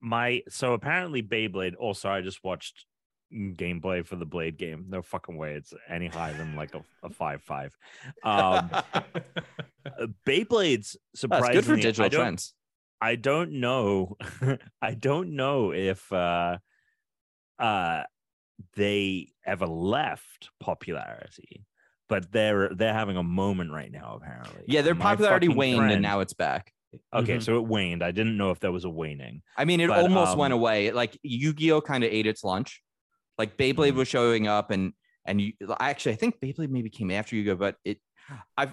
my 0.00 0.42
so 0.48 0.74
apparently 0.74 1.22
Beyblade. 1.22 1.74
Also, 1.78 2.08
I 2.08 2.20
just 2.20 2.42
watched 2.44 2.86
gameplay 3.32 4.06
for 4.06 4.16
the 4.16 4.26
Blade 4.26 4.56
game. 4.56 4.86
No 4.88 5.02
fucking 5.02 5.36
way 5.36 5.54
it's 5.54 5.74
any 5.88 6.06
higher 6.06 6.34
than 6.34 6.54
like 6.56 6.74
a, 6.74 6.82
a 7.02 7.10
five 7.10 7.42
five. 7.42 7.76
Um, 8.22 8.70
Beyblades 10.26 10.96
surprisingly 11.14 11.54
That's 11.54 11.54
good 11.54 11.64
for 11.64 11.76
digital 11.76 12.04
I 12.06 12.08
trends. 12.08 12.54
I 13.00 13.16
don't 13.16 13.60
know. 13.60 14.16
I 14.82 14.94
don't 14.94 15.36
know 15.36 15.72
if 15.72 16.12
uh 16.12 16.58
uh 17.58 18.02
they 18.74 19.28
ever 19.44 19.66
left 19.66 20.50
popularity 20.60 21.66
but 22.08 22.30
they're 22.32 22.70
they're 22.74 22.92
having 22.92 23.16
a 23.16 23.22
moment 23.22 23.72
right 23.72 23.90
now 23.90 24.18
apparently. 24.20 24.62
Yeah, 24.66 24.82
their 24.82 24.94
popularity 24.94 25.48
waned 25.48 25.78
friend, 25.78 25.92
and 25.92 26.02
now 26.02 26.20
it's 26.20 26.34
back. 26.34 26.72
Okay, 27.12 27.34
mm-hmm. 27.34 27.40
so 27.40 27.56
it 27.56 27.66
waned. 27.66 28.02
I 28.02 28.10
didn't 28.10 28.36
know 28.36 28.50
if 28.50 28.60
that 28.60 28.72
was 28.72 28.84
a 28.84 28.90
waning. 28.90 29.42
I 29.56 29.64
mean, 29.64 29.80
it 29.80 29.88
but, 29.88 30.00
almost 30.00 30.32
um, 30.32 30.38
went 30.38 30.54
away. 30.54 30.90
Like 30.92 31.18
Yu-Gi-Oh 31.22 31.80
kind 31.80 32.04
of 32.04 32.12
ate 32.12 32.26
its 32.26 32.44
lunch. 32.44 32.82
Like 33.38 33.56
Beyblade 33.56 33.88
mm-hmm. 33.88 33.98
was 33.98 34.08
showing 34.08 34.46
up 34.46 34.70
and 34.70 34.92
and 35.26 35.40
you 35.40 35.52
actually 35.80 36.12
I 36.12 36.16
think 36.16 36.40
Beyblade 36.40 36.70
maybe 36.70 36.90
came 36.90 37.10
after 37.10 37.36
Yu-Gi-Oh, 37.36 37.56
but 37.56 37.76
it 37.84 37.98
I've 38.56 38.72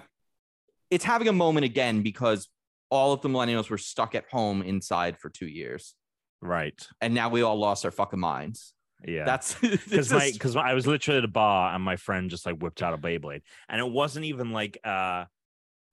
it's 0.90 1.04
having 1.04 1.28
a 1.28 1.32
moment 1.32 1.64
again 1.64 2.02
because 2.02 2.48
all 2.90 3.12
of 3.12 3.20
the 3.20 3.28
millennials 3.28 3.70
were 3.70 3.78
stuck 3.78 4.14
at 4.14 4.24
home 4.30 4.62
inside 4.62 5.18
for 5.18 5.28
two 5.28 5.48
years. 5.48 5.94
Right. 6.40 6.86
And 7.00 7.14
now 7.14 7.28
we 7.28 7.42
all 7.42 7.56
lost 7.56 7.84
our 7.84 7.90
fucking 7.90 8.20
minds. 8.20 8.74
Yeah, 9.06 9.24
that's 9.24 9.54
because 9.60 10.12
my 10.12 10.30
because 10.32 10.56
I 10.56 10.72
was 10.74 10.86
literally 10.86 11.18
at 11.18 11.24
a 11.24 11.28
bar 11.28 11.74
and 11.74 11.82
my 11.82 11.96
friend 11.96 12.30
just 12.30 12.46
like 12.46 12.56
whipped 12.56 12.82
out 12.82 12.94
a 12.94 12.98
Beyblade, 12.98 13.42
and 13.68 13.80
it 13.80 13.90
wasn't 13.90 14.24
even 14.26 14.52
like 14.52 14.78
uh, 14.84 15.24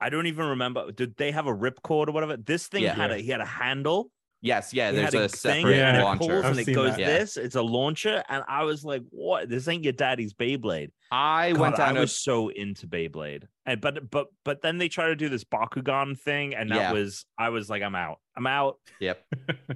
I 0.01 0.09
don't 0.09 0.25
even 0.25 0.47
remember. 0.47 0.91
Did 0.91 1.15
they 1.15 1.31
have 1.31 1.47
a 1.47 1.53
ripcord 1.53 2.07
or 2.07 2.11
whatever? 2.11 2.35
This 2.35 2.67
thing 2.67 2.83
yeah. 2.83 2.95
had 2.95 3.11
a 3.11 3.17
he 3.17 3.29
had 3.29 3.41
a 3.41 3.45
handle. 3.45 4.09
Yes, 4.43 4.73
yeah. 4.73 4.91
There's 4.91 5.13
a, 5.13 5.25
a 5.25 5.29
separate 5.29 5.77
yeah. 5.77 6.03
launcher, 6.03 6.41
and 6.41 6.57
it 6.57 6.65
goes 6.73 6.97
that. 6.97 7.05
this. 7.05 7.37
It's 7.37 7.55
a 7.55 7.61
launcher, 7.61 8.23
and 8.27 8.43
I 8.47 8.63
was 8.63 8.83
like, 8.83 9.03
"What? 9.11 9.49
This 9.49 9.67
ain't 9.67 9.83
your 9.83 9.93
daddy's 9.93 10.33
Beyblade." 10.33 10.89
I 11.11 11.51
God, 11.51 11.59
went 11.61 11.75
down. 11.75 11.97
I 11.97 11.99
was 11.99 12.17
so 12.17 12.49
into 12.49 12.87
Beyblade, 12.87 13.43
and 13.67 13.79
but 13.79 14.09
but 14.09 14.27
but 14.43 14.63
then 14.63 14.79
they 14.79 14.89
try 14.89 15.09
to 15.09 15.15
do 15.15 15.29
this 15.29 15.43
Bakugan 15.43 16.19
thing, 16.19 16.55
and 16.55 16.71
that 16.71 16.75
yeah. 16.75 16.91
was 16.91 17.25
I 17.37 17.49
was 17.49 17.69
like, 17.69 17.83
"I'm 17.83 17.93
out. 17.93 18.19
I'm 18.35 18.47
out. 18.47 18.77
Yep, 18.99 19.23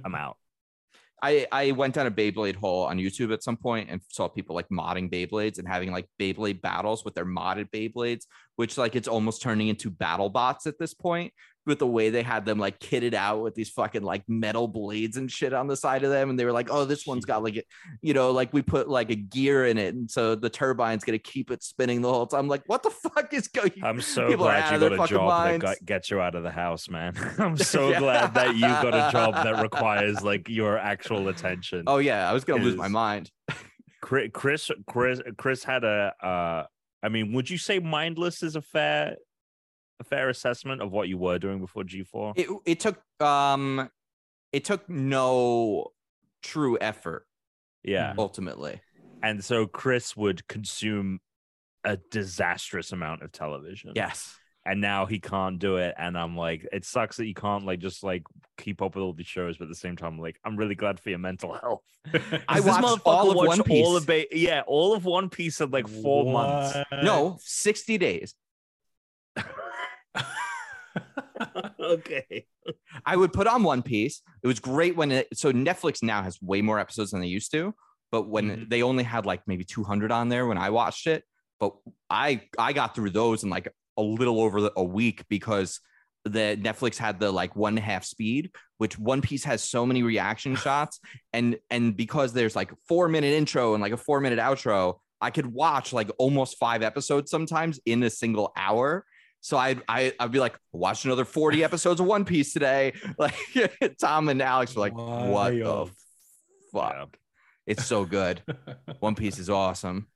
I'm 0.04 0.16
out." 0.16 0.36
I 1.22 1.46
I 1.50 1.70
went 1.72 1.94
down 1.94 2.06
a 2.06 2.10
Beyblade 2.10 2.56
hole 2.56 2.84
on 2.84 2.98
YouTube 2.98 3.32
at 3.32 3.42
some 3.42 3.56
point 3.56 3.88
and 3.90 4.00
saw 4.08 4.28
people 4.28 4.54
like 4.54 4.68
modding 4.68 5.10
Beyblades 5.10 5.58
and 5.58 5.66
having 5.66 5.90
like 5.90 6.08
Beyblade 6.20 6.60
battles 6.60 7.04
with 7.04 7.14
their 7.14 7.24
modded 7.24 7.70
Beyblades, 7.70 8.26
which 8.56 8.76
like 8.76 8.96
it's 8.96 9.08
almost 9.08 9.42
turning 9.42 9.68
into 9.68 9.90
battle 9.90 10.28
bots 10.28 10.66
at 10.66 10.78
this 10.78 10.94
point 10.94 11.32
with 11.66 11.80
the 11.80 11.86
way 11.86 12.10
they 12.10 12.22
had 12.22 12.44
them 12.44 12.58
like 12.58 12.78
kitted 12.78 13.12
out 13.12 13.42
with 13.42 13.54
these 13.54 13.70
fucking 13.70 14.02
like 14.02 14.22
metal 14.28 14.68
blades 14.68 15.16
and 15.16 15.30
shit 15.30 15.52
on 15.52 15.66
the 15.66 15.76
side 15.76 16.04
of 16.04 16.10
them. 16.10 16.30
And 16.30 16.38
they 16.38 16.44
were 16.44 16.52
like, 16.52 16.68
oh, 16.70 16.84
this 16.84 17.06
one's 17.06 17.24
got 17.24 17.42
like, 17.42 17.56
a, 17.56 17.62
you 18.00 18.14
know, 18.14 18.30
like 18.30 18.52
we 18.52 18.62
put 18.62 18.88
like 18.88 19.10
a 19.10 19.16
gear 19.16 19.66
in 19.66 19.76
it. 19.76 19.94
And 19.94 20.10
so 20.10 20.34
the 20.34 20.48
turbine's 20.48 21.04
going 21.04 21.18
to 21.18 21.22
keep 21.22 21.50
it 21.50 21.62
spinning 21.62 22.02
the 22.02 22.12
whole 22.12 22.26
time. 22.26 22.40
I'm 22.40 22.48
like, 22.48 22.62
what 22.66 22.82
the 22.82 22.90
fuck 22.90 23.34
is 23.34 23.48
going 23.48 23.72
I'm 23.82 24.00
so 24.00 24.36
glad 24.36 24.72
you 24.72 24.88
got 24.88 24.92
a 24.92 25.06
job 25.08 25.28
minds. 25.28 25.64
that 25.64 25.78
got, 25.80 25.86
gets 25.86 26.10
you 26.10 26.20
out 26.20 26.34
of 26.34 26.42
the 26.44 26.50
house, 26.50 26.88
man. 26.88 27.14
I'm 27.38 27.56
so 27.56 27.90
yeah. 27.90 27.98
glad 27.98 28.34
that 28.34 28.54
you 28.54 28.60
got 28.60 28.94
a 28.94 29.10
job 29.10 29.34
that 29.34 29.60
requires 29.60 30.22
like 30.22 30.48
your 30.48 30.78
actual 30.78 31.28
attention. 31.28 31.84
Oh, 31.86 31.98
yeah. 31.98 32.30
I 32.30 32.32
was 32.32 32.44
going 32.44 32.60
to 32.60 32.66
lose 32.66 32.76
my 32.76 32.88
mind. 32.88 33.30
Chris, 34.00 34.30
Chris, 34.32 34.70
Chris, 34.86 35.20
Chris 35.36 35.64
had 35.64 35.82
a, 35.82 36.14
uh, 36.22 36.66
I 37.02 37.08
mean, 37.08 37.32
would 37.32 37.50
you 37.50 37.58
say 37.58 37.78
mindless 37.78 38.42
is 38.42 38.56
a 38.56 38.62
fair 38.62 39.16
a 40.00 40.04
fair 40.04 40.28
assessment 40.28 40.82
of 40.82 40.92
what 40.92 41.08
you 41.08 41.18
were 41.18 41.38
doing 41.38 41.60
before 41.60 41.84
G4? 41.84 42.32
It 42.36 42.48
it 42.64 42.80
took 42.80 43.00
um 43.20 43.90
it 44.52 44.64
took 44.64 44.88
no 44.88 45.88
true 46.42 46.78
effort. 46.80 47.26
Yeah. 47.82 48.14
Ultimately. 48.18 48.80
And 49.22 49.44
so 49.44 49.66
Chris 49.66 50.16
would 50.16 50.46
consume 50.48 51.20
a 51.84 51.98
disastrous 52.10 52.92
amount 52.92 53.22
of 53.22 53.32
television. 53.32 53.92
Yes. 53.94 54.36
And 54.64 54.80
now 54.80 55.06
he 55.06 55.20
can't 55.20 55.60
do 55.60 55.76
it. 55.76 55.94
And 55.96 56.18
I'm 56.18 56.36
like, 56.36 56.66
it 56.72 56.84
sucks 56.84 57.16
that 57.18 57.26
you 57.26 57.34
can't 57.34 57.64
like 57.64 57.78
just 57.78 58.02
like 58.02 58.24
keep 58.58 58.82
up 58.82 58.96
with 58.96 59.02
all 59.02 59.12
these 59.12 59.26
shows, 59.26 59.56
but 59.56 59.64
at 59.64 59.68
the 59.68 59.76
same 59.76 59.96
time, 59.96 60.18
like, 60.18 60.40
I'm 60.44 60.56
really 60.56 60.74
glad 60.74 60.98
for 60.98 61.10
your 61.10 61.20
mental 61.20 61.52
health. 61.54 61.84
I 62.48 62.60
watched 62.60 63.02
all 63.04 63.30
of 63.30 63.36
One 63.36 63.62
Piece. 63.62 63.86
All 63.86 63.96
of 63.96 64.06
ba- 64.06 64.36
yeah, 64.36 64.62
all 64.66 64.94
of 64.94 65.04
One 65.04 65.28
Piece 65.28 65.60
in 65.60 65.70
like 65.70 65.86
four 65.86 66.24
what? 66.24 66.32
months. 66.32 66.76
No, 67.04 67.38
60 67.40 67.98
days. 67.98 68.34
okay. 71.80 72.46
I 73.04 73.16
would 73.16 73.32
put 73.32 73.46
on 73.46 73.62
One 73.62 73.82
Piece. 73.82 74.22
It 74.42 74.46
was 74.46 74.60
great 74.60 74.96
when 74.96 75.12
it, 75.12 75.28
so 75.34 75.52
Netflix 75.52 76.02
now 76.02 76.22
has 76.22 76.40
way 76.40 76.62
more 76.62 76.78
episodes 76.78 77.10
than 77.10 77.20
they 77.20 77.26
used 77.26 77.52
to, 77.52 77.74
but 78.10 78.28
when 78.28 78.50
mm-hmm. 78.50 78.68
they 78.68 78.82
only 78.82 79.04
had 79.04 79.26
like 79.26 79.42
maybe 79.46 79.64
200 79.64 80.10
on 80.10 80.28
there 80.28 80.46
when 80.46 80.58
I 80.58 80.70
watched 80.70 81.06
it, 81.06 81.24
but 81.58 81.74
I 82.10 82.42
I 82.58 82.72
got 82.72 82.94
through 82.94 83.10
those 83.10 83.42
in 83.44 83.50
like 83.50 83.72
a 83.96 84.02
little 84.02 84.40
over 84.40 84.70
a 84.76 84.84
week 84.84 85.24
because 85.28 85.80
the 86.24 86.58
Netflix 86.60 86.96
had 86.96 87.20
the 87.20 87.30
like 87.30 87.56
one 87.56 87.76
half 87.76 88.04
speed, 88.04 88.50
which 88.78 88.98
One 88.98 89.22
Piece 89.22 89.44
has 89.44 89.62
so 89.62 89.86
many 89.86 90.02
reaction 90.02 90.56
shots, 90.64 91.00
and 91.32 91.58
and 91.70 91.96
because 91.96 92.32
there's 92.32 92.56
like 92.56 92.72
four 92.88 93.08
minute 93.08 93.32
intro 93.32 93.74
and 93.74 93.82
like 93.82 93.92
a 93.92 93.96
four 93.96 94.20
minute 94.20 94.38
outro, 94.38 94.98
I 95.20 95.30
could 95.30 95.46
watch 95.46 95.92
like 95.92 96.10
almost 96.18 96.58
five 96.58 96.82
episodes 96.82 97.30
sometimes 97.30 97.80
in 97.86 98.02
a 98.02 98.10
single 98.10 98.52
hour 98.56 99.04
so 99.46 99.56
I'd, 99.56 99.80
I, 99.88 100.12
I'd 100.18 100.32
be 100.32 100.40
like, 100.40 100.58
watch 100.72 101.04
another 101.04 101.24
40 101.24 101.62
episodes 101.62 102.00
of 102.00 102.06
One 102.06 102.24
Piece 102.24 102.52
today. 102.52 102.94
Like 103.16 103.36
Tom 104.00 104.28
and 104.28 104.42
Alex 104.42 104.74
were 104.74 104.80
like, 104.80 104.96
what 104.96 105.52
the 105.52 105.88
fuck? 106.72 106.94
Yeah. 106.96 107.04
It's 107.64 107.86
so 107.86 108.04
good. 108.04 108.42
One 108.98 109.14
Piece 109.14 109.38
is 109.38 109.48
awesome. 109.48 110.08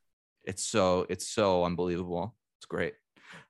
It's 0.42 0.64
so, 0.64 1.06
it's 1.08 1.28
so 1.28 1.64
unbelievable. 1.64 2.34
It's 2.58 2.66
great. 2.66 2.94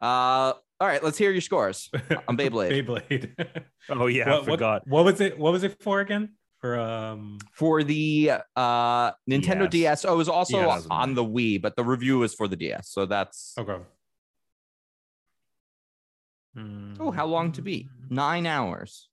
Uh, 0.02 0.52
all 0.52 0.86
right, 0.86 1.02
let's 1.02 1.16
hear 1.16 1.31
your 1.31 1.40
scores 1.40 1.89
on 2.28 2.36
Beyblade. 2.36 2.85
Beyblade. 2.86 3.65
oh 3.89 4.07
yeah, 4.07 4.28
what, 4.28 4.43
I 4.43 4.44
forgot. 4.44 4.82
What, 4.86 5.05
what, 5.05 5.12
was 5.12 5.20
it? 5.23 5.39
What 5.39 5.52
was 5.52 5.62
it 5.65 5.82
for 5.82 6.01
again? 6.01 6.35
For 6.61 6.78
um 6.78 7.39
for 7.52 7.82
the 7.82 8.32
uh 8.55 9.11
Nintendo 9.28 9.69
DS. 9.69 10.02
DS. 10.02 10.05
Oh, 10.05 10.12
it 10.12 10.16
was 10.19 10.28
also 10.28 10.61
yeah, 10.61 10.81
on 10.90 11.15
the 11.15 11.24
Wii, 11.24 11.61
but 11.61 11.74
the 11.74 11.85
review 11.85 12.19
was 12.19 12.35
for 12.35 12.48
the 12.48 12.57
DS. 12.57 12.90
So 12.90 13.07
that's 13.07 13.55
okay. 13.59 13.78
Oh, 16.56 17.10
how 17.10 17.27
long 17.27 17.52
to 17.52 17.62
beat? 17.62 17.86
Hmm. 18.09 18.14
Nine 18.14 18.47
hours 18.47 19.09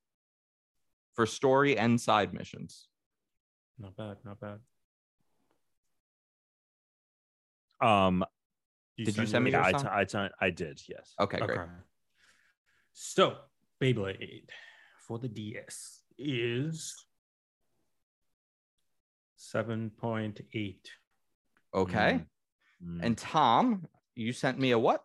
for 1.14 1.26
story 1.26 1.78
and 1.78 2.00
side 2.00 2.34
missions. 2.34 2.88
Not 3.80 3.96
bad, 3.96 4.18
not 4.26 4.40
bad. 4.40 4.60
Um, 7.80 8.26
you 8.96 9.06
did 9.06 9.18
you 9.18 9.26
send 9.28 9.46
me? 9.46 9.52
Yeah, 9.52 9.66
I, 9.66 9.72
t- 9.72 9.88
I, 9.90 10.04
t- 10.04 10.34
I 10.42 10.50
did. 10.50 10.82
Yes. 10.90 11.14
Okay, 11.20 11.38
great. 11.38 11.60
Okay. 11.60 11.70
So, 12.94 13.38
Beyblade 13.80 14.50
for 15.08 15.20
the 15.20 15.28
DS 15.28 16.02
is 16.18 16.96
seven 19.36 19.92
point 19.92 20.42
eight. 20.56 20.90
Okay. 21.76 22.22
Mm. 22.84 23.00
And 23.04 23.18
Tom, 23.18 23.88
you 24.16 24.34
sent 24.34 24.58
me 24.58 24.72
a 24.72 24.80
what? 24.80 25.04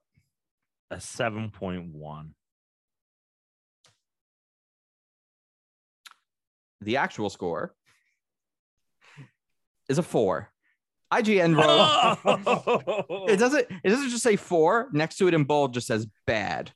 A 0.93 0.97
7.1. 0.97 2.28
The 6.82 6.97
actual 6.98 7.31
score 7.31 7.74
is 9.89 9.98
a 9.98 10.02
four. 10.02 10.51
IGN 11.12 11.56
wrote 11.56 11.66
oh! 13.09 13.27
it 13.28 13.36
doesn't 13.36 13.66
it 13.85 13.89
doesn't 13.89 14.09
just 14.09 14.23
say 14.23 14.36
four 14.36 14.89
next 14.93 15.16
to 15.19 15.28
it 15.28 15.35
in 15.35 15.44
bold 15.44 15.74
just 15.74 15.86
says 15.86 16.06
bad. 16.27 16.73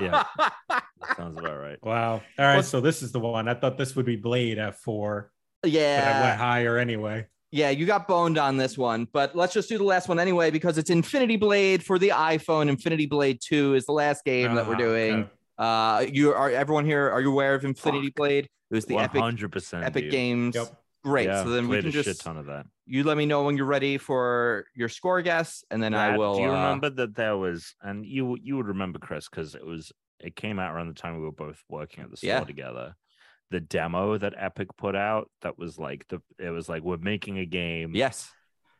yeah, 0.00 0.24
sounds 1.16 1.38
about 1.38 1.58
right. 1.58 1.78
Wow. 1.82 2.12
All 2.12 2.20
right, 2.38 2.54
well, 2.54 2.62
so 2.62 2.80
this 2.80 3.02
is 3.02 3.12
the 3.12 3.20
one. 3.20 3.48
I 3.48 3.54
thought 3.54 3.76
this 3.76 3.94
would 3.96 4.06
be 4.06 4.16
Blade 4.16 4.58
at 4.58 4.78
four. 4.78 5.30
Yeah, 5.62 6.16
I 6.16 6.26
went 6.26 6.38
higher 6.38 6.78
anyway. 6.78 7.26
Yeah, 7.54 7.70
you 7.70 7.86
got 7.86 8.08
boned 8.08 8.36
on 8.36 8.56
this 8.56 8.76
one, 8.76 9.06
but 9.12 9.36
let's 9.36 9.54
just 9.54 9.68
do 9.68 9.78
the 9.78 9.84
last 9.84 10.08
one 10.08 10.18
anyway 10.18 10.50
because 10.50 10.76
it's 10.76 10.90
Infinity 10.90 11.36
Blade 11.36 11.84
for 11.84 12.00
the 12.00 12.08
iPhone. 12.08 12.68
Infinity 12.68 13.06
Blade 13.06 13.38
2 13.40 13.74
is 13.74 13.86
the 13.86 13.92
last 13.92 14.24
game 14.24 14.50
uh, 14.50 14.54
that 14.56 14.66
we're 14.66 14.74
ah, 14.74 14.78
doing. 14.78 15.14
Okay. 15.14 15.30
Uh, 15.56 16.04
you 16.12 16.34
are 16.34 16.50
everyone 16.50 16.84
here? 16.84 17.08
Are 17.08 17.20
you 17.20 17.30
aware 17.30 17.54
of 17.54 17.64
Infinity 17.64 18.08
Fuck. 18.08 18.16
Blade? 18.16 18.48
It 18.72 18.74
was 18.74 18.86
the 18.86 18.96
100%, 18.96 19.84
Epic 19.84 19.86
Epic. 19.86 20.10
Games. 20.10 20.56
Yep. 20.56 20.66
Great. 21.04 21.28
Yeah, 21.28 21.44
so 21.44 21.50
then 21.50 21.68
we 21.68 21.80
can 21.80 21.92
just 21.92 22.08
shit 22.08 22.18
ton 22.18 22.38
of 22.38 22.46
that. 22.46 22.66
You 22.86 23.04
let 23.04 23.16
me 23.16 23.24
know 23.24 23.44
when 23.44 23.56
you're 23.56 23.66
ready 23.66 23.98
for 23.98 24.66
your 24.74 24.88
score 24.88 25.22
guess, 25.22 25.62
and 25.70 25.80
then 25.80 25.94
I 25.94 26.18
will. 26.18 26.34
Do 26.34 26.42
you 26.42 26.48
uh, 26.48 26.54
remember 26.54 26.90
that 26.90 27.14
there 27.14 27.36
was, 27.36 27.76
and 27.82 28.04
you 28.04 28.36
you 28.42 28.56
would 28.56 28.66
remember 28.66 28.98
Chris 28.98 29.28
because 29.28 29.54
it 29.54 29.64
was 29.64 29.92
it 30.18 30.34
came 30.34 30.58
out 30.58 30.74
around 30.74 30.88
the 30.88 30.94
time 30.94 31.18
we 31.18 31.22
were 31.22 31.30
both 31.30 31.62
working 31.68 32.02
at 32.02 32.10
the 32.10 32.16
store 32.16 32.30
yeah. 32.30 32.40
together 32.42 32.96
the 33.50 33.60
demo 33.60 34.18
that 34.18 34.34
Epic 34.36 34.68
put 34.76 34.96
out 34.96 35.30
that 35.42 35.58
was 35.58 35.78
like 35.78 36.06
the 36.08 36.20
it 36.38 36.50
was 36.50 36.68
like 36.68 36.82
we're 36.82 36.96
making 36.96 37.38
a 37.38 37.46
game. 37.46 37.92
Yes. 37.94 38.30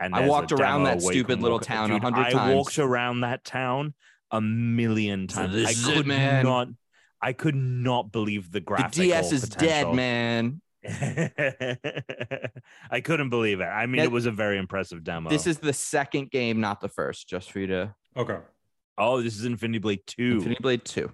And 0.00 0.14
I 0.14 0.26
walked 0.26 0.52
around 0.52 0.84
that 0.84 1.00
stupid 1.00 1.40
little 1.40 1.60
town 1.60 1.90
a 1.90 2.00
hundred 2.00 2.24
times. 2.24 2.34
I 2.34 2.54
walked 2.54 2.78
around 2.78 3.20
that 3.20 3.44
town 3.44 3.94
a 4.30 4.40
million 4.40 5.28
times. 5.28 5.54
So 5.54 5.90
I 5.90 5.94
could 5.94 6.08
it, 6.08 6.42
not 6.42 6.68
I 7.22 7.32
could 7.32 7.54
not 7.54 8.12
believe 8.12 8.50
the 8.50 8.60
graphics. 8.60 8.94
The 8.94 9.04
DS 9.04 9.32
is 9.32 9.48
potential. 9.48 9.68
dead, 9.68 9.94
man. 9.94 10.60
I 12.90 13.00
couldn't 13.00 13.30
believe 13.30 13.60
it. 13.60 13.64
I 13.64 13.86
mean, 13.86 13.98
that, 13.98 14.04
it 14.04 14.12
was 14.12 14.26
a 14.26 14.30
very 14.30 14.58
impressive 14.58 15.02
demo. 15.02 15.30
This 15.30 15.46
is 15.46 15.58
the 15.58 15.72
second 15.72 16.30
game, 16.30 16.60
not 16.60 16.82
the 16.82 16.88
first, 16.88 17.26
just 17.26 17.50
for 17.50 17.60
you 17.60 17.68
to. 17.68 17.94
Okay. 18.14 18.36
Oh, 18.98 19.22
this 19.22 19.38
is 19.38 19.46
Infinity 19.46 19.78
Blade 19.78 20.06
2. 20.06 20.32
Infinity 20.32 20.60
Blade 20.60 20.84
2. 20.84 21.10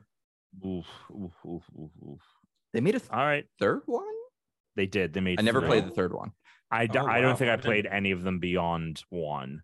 Oof, 0.66 0.86
oof, 1.12 1.32
oof, 1.46 1.62
they 2.72 2.80
made 2.80 2.94
a 2.94 3.00
th- 3.00 3.10
all 3.10 3.24
right 3.24 3.46
third 3.58 3.82
one. 3.86 4.04
They 4.76 4.86
did. 4.86 5.12
They 5.12 5.20
made. 5.20 5.38
I 5.38 5.42
never 5.42 5.60
three. 5.60 5.68
played 5.68 5.86
the 5.86 5.90
third 5.90 6.12
one. 6.12 6.32
I, 6.70 6.86
d- 6.86 6.98
oh, 6.98 7.06
I 7.06 7.20
don't 7.20 7.36
think 7.36 7.50
I 7.50 7.56
played 7.56 7.86
any 7.86 8.12
of 8.12 8.22
them 8.22 8.38
beyond 8.38 9.02
one. 9.10 9.62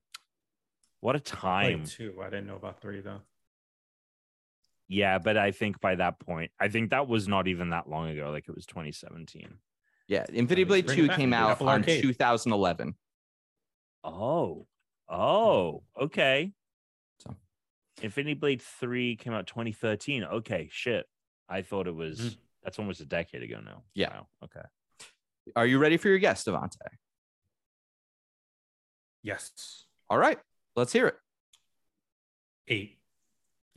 What 1.01 1.15
a 1.15 1.21
time! 1.21 1.85
two. 1.85 2.17
I 2.21 2.25
didn't 2.25 2.47
know 2.47 2.57
about 2.57 2.81
three 2.81 3.01
though. 3.01 3.21
Yeah, 4.89 5.19
but 5.19 5.37
I 5.37 5.51
think 5.51 5.81
by 5.81 5.97
that 5.97 6.21
point, 6.21 6.51
I 6.61 6.69
think 6.69 6.91
that 6.91 7.09
was 7.09 7.27
not 7.29 7.49
even 7.49 7.71
that 7.71 7.89
long 7.89 8.09
ago. 8.09 8.31
Like 8.31 8.49
it 8.49 8.55
was 8.55 8.67
2017. 8.67 9.55
Yeah, 10.09 10.25
Infinity 10.33 10.65
Blade 10.65 10.89
Two 10.89 11.09
came 11.09 11.33
out 11.33 11.61
on 11.61 11.83
2011. 11.83 12.95
Oh, 14.05 14.67
oh, 15.09 15.83
okay. 16.01 16.53
So, 17.21 17.35
Infinity 18.03 18.35
Blade 18.35 18.63
Three 18.63 19.17
came 19.17 19.33
out 19.33 19.47
2013. 19.47 20.25
Okay, 20.25 20.69
shit. 20.71 21.07
I 21.49 21.63
thought 21.63 21.87
it 21.87 21.95
was. 21.95 22.21
Mm. 22.21 22.37
That's 22.67 22.81
almost 22.81 23.01
a 23.01 23.05
decade 23.05 23.45
ago 23.45 23.61
now. 23.65 23.85
Yeah. 23.95 24.09
Wow. 24.09 24.27
Okay. 24.43 24.67
Are 25.55 25.67
you 25.67 25.79
ready 25.79 25.99
for 25.99 26.09
your 26.09 26.19
guest, 26.19 26.49
Devonte? 26.49 26.75
Yes. 29.23 29.85
All 30.11 30.19
right. 30.19 30.37
Let's 30.75 30.93
hear 30.93 31.07
it. 31.07 31.15
Eight. 32.67 32.99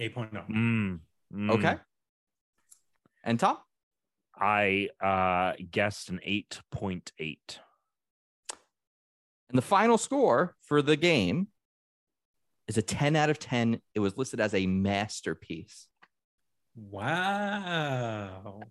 8.0. 0.02 0.50
Mm, 0.50 1.00
mm. 1.32 1.52
Okay. 1.52 1.76
And 3.24 3.40
Tom? 3.40 3.58
I 4.36 4.90
uh 5.00 5.54
guessed 5.70 6.10
an 6.10 6.20
8.8. 6.28 7.38
And 9.50 9.58
the 9.58 9.62
final 9.62 10.00
score 10.00 10.56
for 10.64 10.82
the 10.82 10.96
game 10.96 11.50
is 12.68 12.80
a 12.80 12.82
10 12.82 13.16
out 13.16 13.30
of 13.30 13.38
10. 13.38 13.82
It 13.94 14.00
was 14.00 14.18
listed 14.18 14.40
as 14.40 14.56
a 14.56 14.66
masterpiece. 14.66 15.88
Wow. 16.92 18.62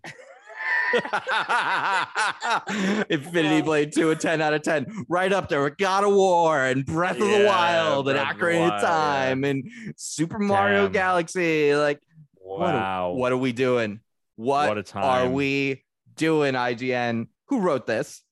Infinity 3.11 3.63
Blade 3.63 3.93
2, 3.93 4.11
a 4.11 4.17
10 4.17 4.41
out 4.41 4.55
of 4.55 4.63
10. 4.63 5.05
Right 5.09 5.33
up 5.33 5.49
there 5.49 5.63
with 5.63 5.77
God 5.77 6.05
of 6.05 6.15
War 6.15 6.65
and 6.65 6.87
Breath 6.87 7.21
of 7.21 7.29
the 7.29 7.45
Wild 7.47 8.09
and 8.09 8.19
Ocarina 8.19 8.73
of 8.73 8.81
Time 8.81 9.45
yeah. 9.45 9.51
and 9.51 9.71
Super 9.97 10.39
Mario 10.39 10.85
Damn. 10.85 10.93
Galaxy. 10.93 11.75
Like, 11.75 12.01
wow. 12.41 13.11
What, 13.11 13.19
what, 13.19 13.33
are 13.33 13.37
we 13.37 13.53
doing? 13.53 14.01
What, 14.37 14.75
what 14.75 14.95
are 14.95 15.29
we 15.29 15.85
doing, 16.15 16.55
IGN? 16.55 17.29
Who 17.49 17.61
wrote 17.61 17.87
this? 17.87 18.23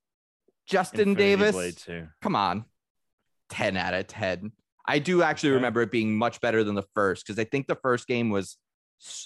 Justin 0.67 1.11
Infinity 1.11 1.53
Davis. 1.53 1.87
Come 2.23 2.37
on. 2.37 2.65
10 3.51 3.77
out 3.77 3.95
of 3.95 4.07
10. 4.07 4.53
I 4.87 4.99
do 4.99 5.23
actually 5.23 5.51
okay. 5.51 5.57
remember 5.57 5.83
it 5.83 5.91
being 5.91 6.17
much 6.17 6.41
better 6.41 6.65
than 6.65 6.75
the 6.75 6.85
first 6.95 7.27
because 7.27 7.39
I 7.39 7.45
think 7.45 7.67
the 7.67 7.77
first 7.77 8.07
game 8.07 8.31
was 8.31 8.57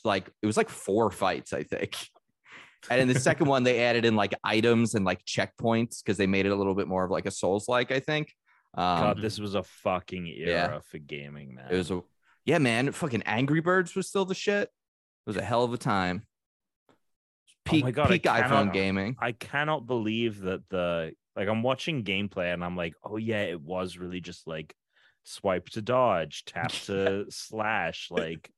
like 0.04 0.28
it 0.42 0.46
was 0.46 0.56
like 0.56 0.68
four 0.68 1.10
fights, 1.10 1.52
I 1.52 1.62
think. 1.62 1.96
And 2.88 3.00
in 3.00 3.08
the 3.08 3.20
second 3.20 3.46
one, 3.46 3.62
they 3.62 3.84
added 3.84 4.04
in 4.04 4.16
like 4.16 4.34
items 4.42 4.94
and 4.94 5.04
like 5.04 5.24
checkpoints 5.24 6.02
because 6.02 6.16
they 6.16 6.26
made 6.26 6.46
it 6.46 6.50
a 6.50 6.56
little 6.56 6.74
bit 6.74 6.88
more 6.88 7.04
of 7.04 7.10
like 7.10 7.26
a 7.26 7.30
Souls 7.30 7.68
like, 7.68 7.92
I 7.92 8.00
think. 8.00 8.32
Um, 8.74 9.00
God, 9.00 9.22
this 9.22 9.38
was 9.38 9.54
a 9.54 9.62
fucking 9.62 10.26
era 10.26 10.48
yeah. 10.48 10.78
for 10.90 10.98
gaming, 10.98 11.54
man. 11.54 11.66
It 11.70 11.76
was 11.76 11.90
a 11.90 12.02
yeah, 12.44 12.58
man. 12.58 12.92
Fucking 12.92 13.22
Angry 13.24 13.60
Birds 13.60 13.94
was 13.94 14.08
still 14.08 14.24
the 14.24 14.34
shit. 14.34 14.62
It 14.62 14.70
was 15.26 15.36
a 15.36 15.42
hell 15.42 15.64
of 15.64 15.72
a 15.72 15.78
time. 15.78 16.26
Peak, 17.64 17.84
oh 17.84 17.86
my 17.86 17.90
God, 17.90 18.08
peak 18.08 18.22
iPhone 18.22 18.72
gaming. 18.72 19.16
I 19.20 19.32
cannot 19.32 19.86
believe 19.86 20.40
that 20.42 20.68
the 20.70 21.12
like 21.36 21.48
I'm 21.48 21.62
watching 21.62 22.04
gameplay 22.04 22.52
and 22.52 22.64
I'm 22.64 22.76
like, 22.76 22.94
oh 23.04 23.16
yeah, 23.16 23.42
it 23.42 23.60
was 23.60 23.98
really 23.98 24.20
just 24.20 24.46
like 24.46 24.74
swipe 25.24 25.68
to 25.70 25.82
dodge, 25.82 26.44
tap 26.46 26.72
to 26.86 27.26
slash, 27.28 28.08
like 28.10 28.50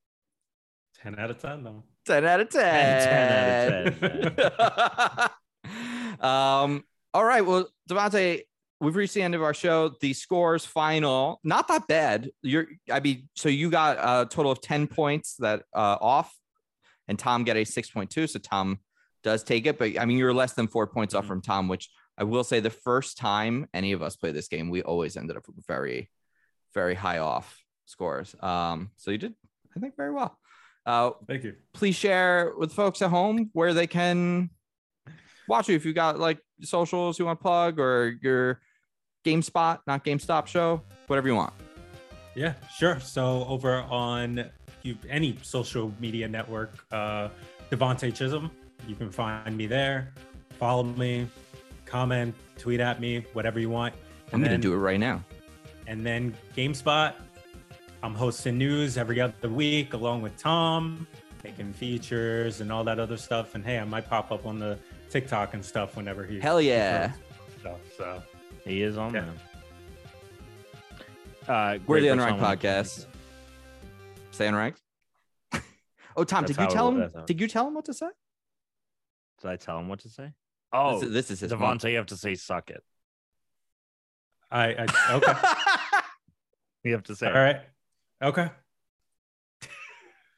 10 1.02 1.18
out 1.18 1.30
of 1.30 1.40
10 1.40 1.64
though. 1.64 1.82
10 2.06 2.24
out 2.24 2.40
of 2.40 2.48
10. 2.48 2.62
10 3.02 3.72
out 3.72 3.86
of 3.86 5.30
10. 6.20 6.20
um, 6.24 6.84
all 7.14 7.24
right. 7.24 7.44
Well, 7.44 7.68
Devontae, 7.88 8.42
we've 8.80 8.96
reached 8.96 9.14
the 9.14 9.22
end 9.22 9.34
of 9.34 9.42
our 9.42 9.54
show. 9.54 9.92
The 10.00 10.12
scores 10.12 10.64
final, 10.64 11.40
not 11.44 11.68
that 11.68 11.86
bad. 11.86 12.30
You're, 12.42 12.66
I 12.90 13.00
mean, 13.00 13.28
so 13.34 13.48
you 13.48 13.70
got 13.70 13.98
a 13.98 14.28
total 14.28 14.50
of 14.50 14.60
10 14.60 14.86
points 14.86 15.36
that 15.38 15.62
uh, 15.74 15.98
off, 16.00 16.34
and 17.08 17.18
Tom 17.18 17.44
got 17.44 17.56
a 17.56 17.64
6.2. 17.64 18.28
So 18.28 18.38
Tom 18.38 18.78
does 19.22 19.44
take 19.44 19.66
it. 19.66 19.78
But 19.78 19.98
I 19.98 20.04
mean, 20.04 20.18
you're 20.18 20.34
less 20.34 20.54
than 20.54 20.68
four 20.68 20.86
points 20.86 21.14
off 21.14 21.22
mm-hmm. 21.22 21.28
from 21.28 21.42
Tom, 21.42 21.68
which 21.68 21.90
I 22.18 22.24
will 22.24 22.44
say 22.44 22.60
the 22.60 22.70
first 22.70 23.18
time 23.18 23.68
any 23.72 23.92
of 23.92 24.02
us 24.02 24.16
play 24.16 24.32
this 24.32 24.48
game, 24.48 24.70
we 24.70 24.82
always 24.82 25.16
ended 25.16 25.36
up 25.36 25.44
very, 25.66 26.10
very 26.74 26.94
high 26.94 27.18
off 27.18 27.62
scores. 27.86 28.34
Um, 28.40 28.90
so 28.96 29.10
you 29.10 29.18
did, 29.18 29.34
I 29.76 29.80
think, 29.80 29.96
very 29.96 30.12
well. 30.12 30.38
Uh, 30.84 31.12
Thank 31.26 31.44
you. 31.44 31.54
Please 31.72 31.94
share 31.94 32.52
with 32.56 32.72
folks 32.72 33.02
at 33.02 33.10
home 33.10 33.50
where 33.52 33.72
they 33.74 33.86
can 33.86 34.50
watch 35.48 35.68
you 35.68 35.76
if 35.76 35.84
you 35.84 35.92
got 35.92 36.18
like 36.18 36.38
socials 36.62 37.18
you 37.18 37.26
want 37.26 37.38
to 37.38 37.42
plug 37.42 37.78
or 37.78 38.18
your 38.22 38.60
GameSpot, 39.24 39.78
not 39.86 40.04
GameStop 40.04 40.46
show, 40.46 40.82
whatever 41.06 41.28
you 41.28 41.34
want. 41.34 41.52
Yeah, 42.34 42.54
sure. 42.76 42.98
So 43.00 43.44
over 43.48 43.82
on 43.82 44.50
you 44.82 44.96
any 45.08 45.38
social 45.42 45.92
media 46.00 46.26
network, 46.26 46.84
uh, 46.90 47.28
Devontae 47.70 48.14
Chisholm, 48.14 48.50
you 48.88 48.96
can 48.96 49.10
find 49.10 49.56
me 49.56 49.66
there. 49.66 50.12
Follow 50.58 50.82
me, 50.82 51.28
comment, 51.84 52.34
tweet 52.58 52.80
at 52.80 53.00
me, 53.00 53.24
whatever 53.32 53.60
you 53.60 53.70
want. 53.70 53.94
And 54.32 54.34
I'm 54.34 54.42
gonna 54.42 54.58
do 54.58 54.72
it 54.72 54.78
right 54.78 54.98
now. 55.00 55.22
And 55.86 56.04
then 56.06 56.34
GameSpot, 56.56 57.14
I'm 58.04 58.14
hosting 58.14 58.58
news 58.58 58.98
every 58.98 59.20
other 59.20 59.48
week 59.48 59.92
along 59.92 60.22
with 60.22 60.36
Tom, 60.36 61.06
making 61.44 61.72
features 61.72 62.60
and 62.60 62.72
all 62.72 62.82
that 62.82 62.98
other 62.98 63.16
stuff. 63.16 63.54
And 63.54 63.64
hey, 63.64 63.78
I 63.78 63.84
might 63.84 64.08
pop 64.08 64.32
up 64.32 64.44
on 64.44 64.58
the 64.58 64.76
TikTok 65.08 65.54
and 65.54 65.64
stuff 65.64 65.96
whenever 65.96 66.24
he. 66.24 66.40
Hell 66.40 66.60
yeah. 66.60 67.12
Stuff, 67.60 67.78
so 67.96 68.20
he 68.64 68.82
is 68.82 68.98
on 68.98 69.14
yeah. 69.14 69.24
there. 71.46 71.54
Uh, 71.54 71.78
We're 71.86 72.00
the 72.00 72.08
Unranked 72.08 72.40
Podcast. 72.40 73.06
Say 74.32 74.48
Unranked. 74.48 74.78
oh, 76.16 76.24
Tom, 76.24 76.42
That's 76.42 76.56
did 76.56 76.62
you 76.64 76.70
tell 76.70 76.88
him? 76.90 77.12
Did 77.26 77.40
you 77.40 77.46
tell 77.46 77.68
him 77.68 77.74
what 77.74 77.84
to 77.84 77.94
say? 77.94 78.08
Did 79.42 79.50
I 79.50 79.56
tell 79.56 79.78
him 79.78 79.88
what 79.88 80.00
to 80.00 80.08
say? 80.08 80.32
Oh, 80.72 80.94
this 80.94 81.06
is, 81.06 81.12
this 81.12 81.30
is 81.30 81.40
his 81.40 81.52
Devontae. 81.52 81.90
You 81.90 81.98
have 81.98 82.06
to 82.06 82.16
say 82.16 82.34
"suck 82.34 82.70
it." 82.70 82.82
I, 84.50 84.86
I 84.86 85.14
okay. 85.14 85.32
you 86.84 86.92
have 86.92 87.04
to 87.04 87.14
say. 87.14 87.28
All 87.28 87.32
right. 87.34 87.60
Okay. 88.22 88.48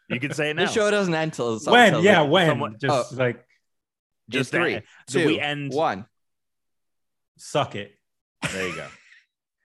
You 0.09 0.20
can 0.20 0.32
say 0.32 0.51
it 0.51 0.56
now. 0.56 0.66
The 0.66 0.73
show 0.73 0.90
doesn't 0.90 1.15
end 1.15 1.32
till 1.32 1.59
when? 1.61 2.02
yeah, 2.02 2.23
when? 2.23 2.48
Someone, 2.48 2.77
just 2.78 3.12
oh, 3.12 3.16
like 3.16 3.44
just 4.28 4.51
three, 4.51 4.81
two, 5.06 5.27
we 5.27 5.40
end 5.40 5.73
one. 5.73 6.06
Suck 7.39 7.74
it. 7.74 7.93
There 8.52 8.69
you 8.69 8.77
go. 8.77 8.86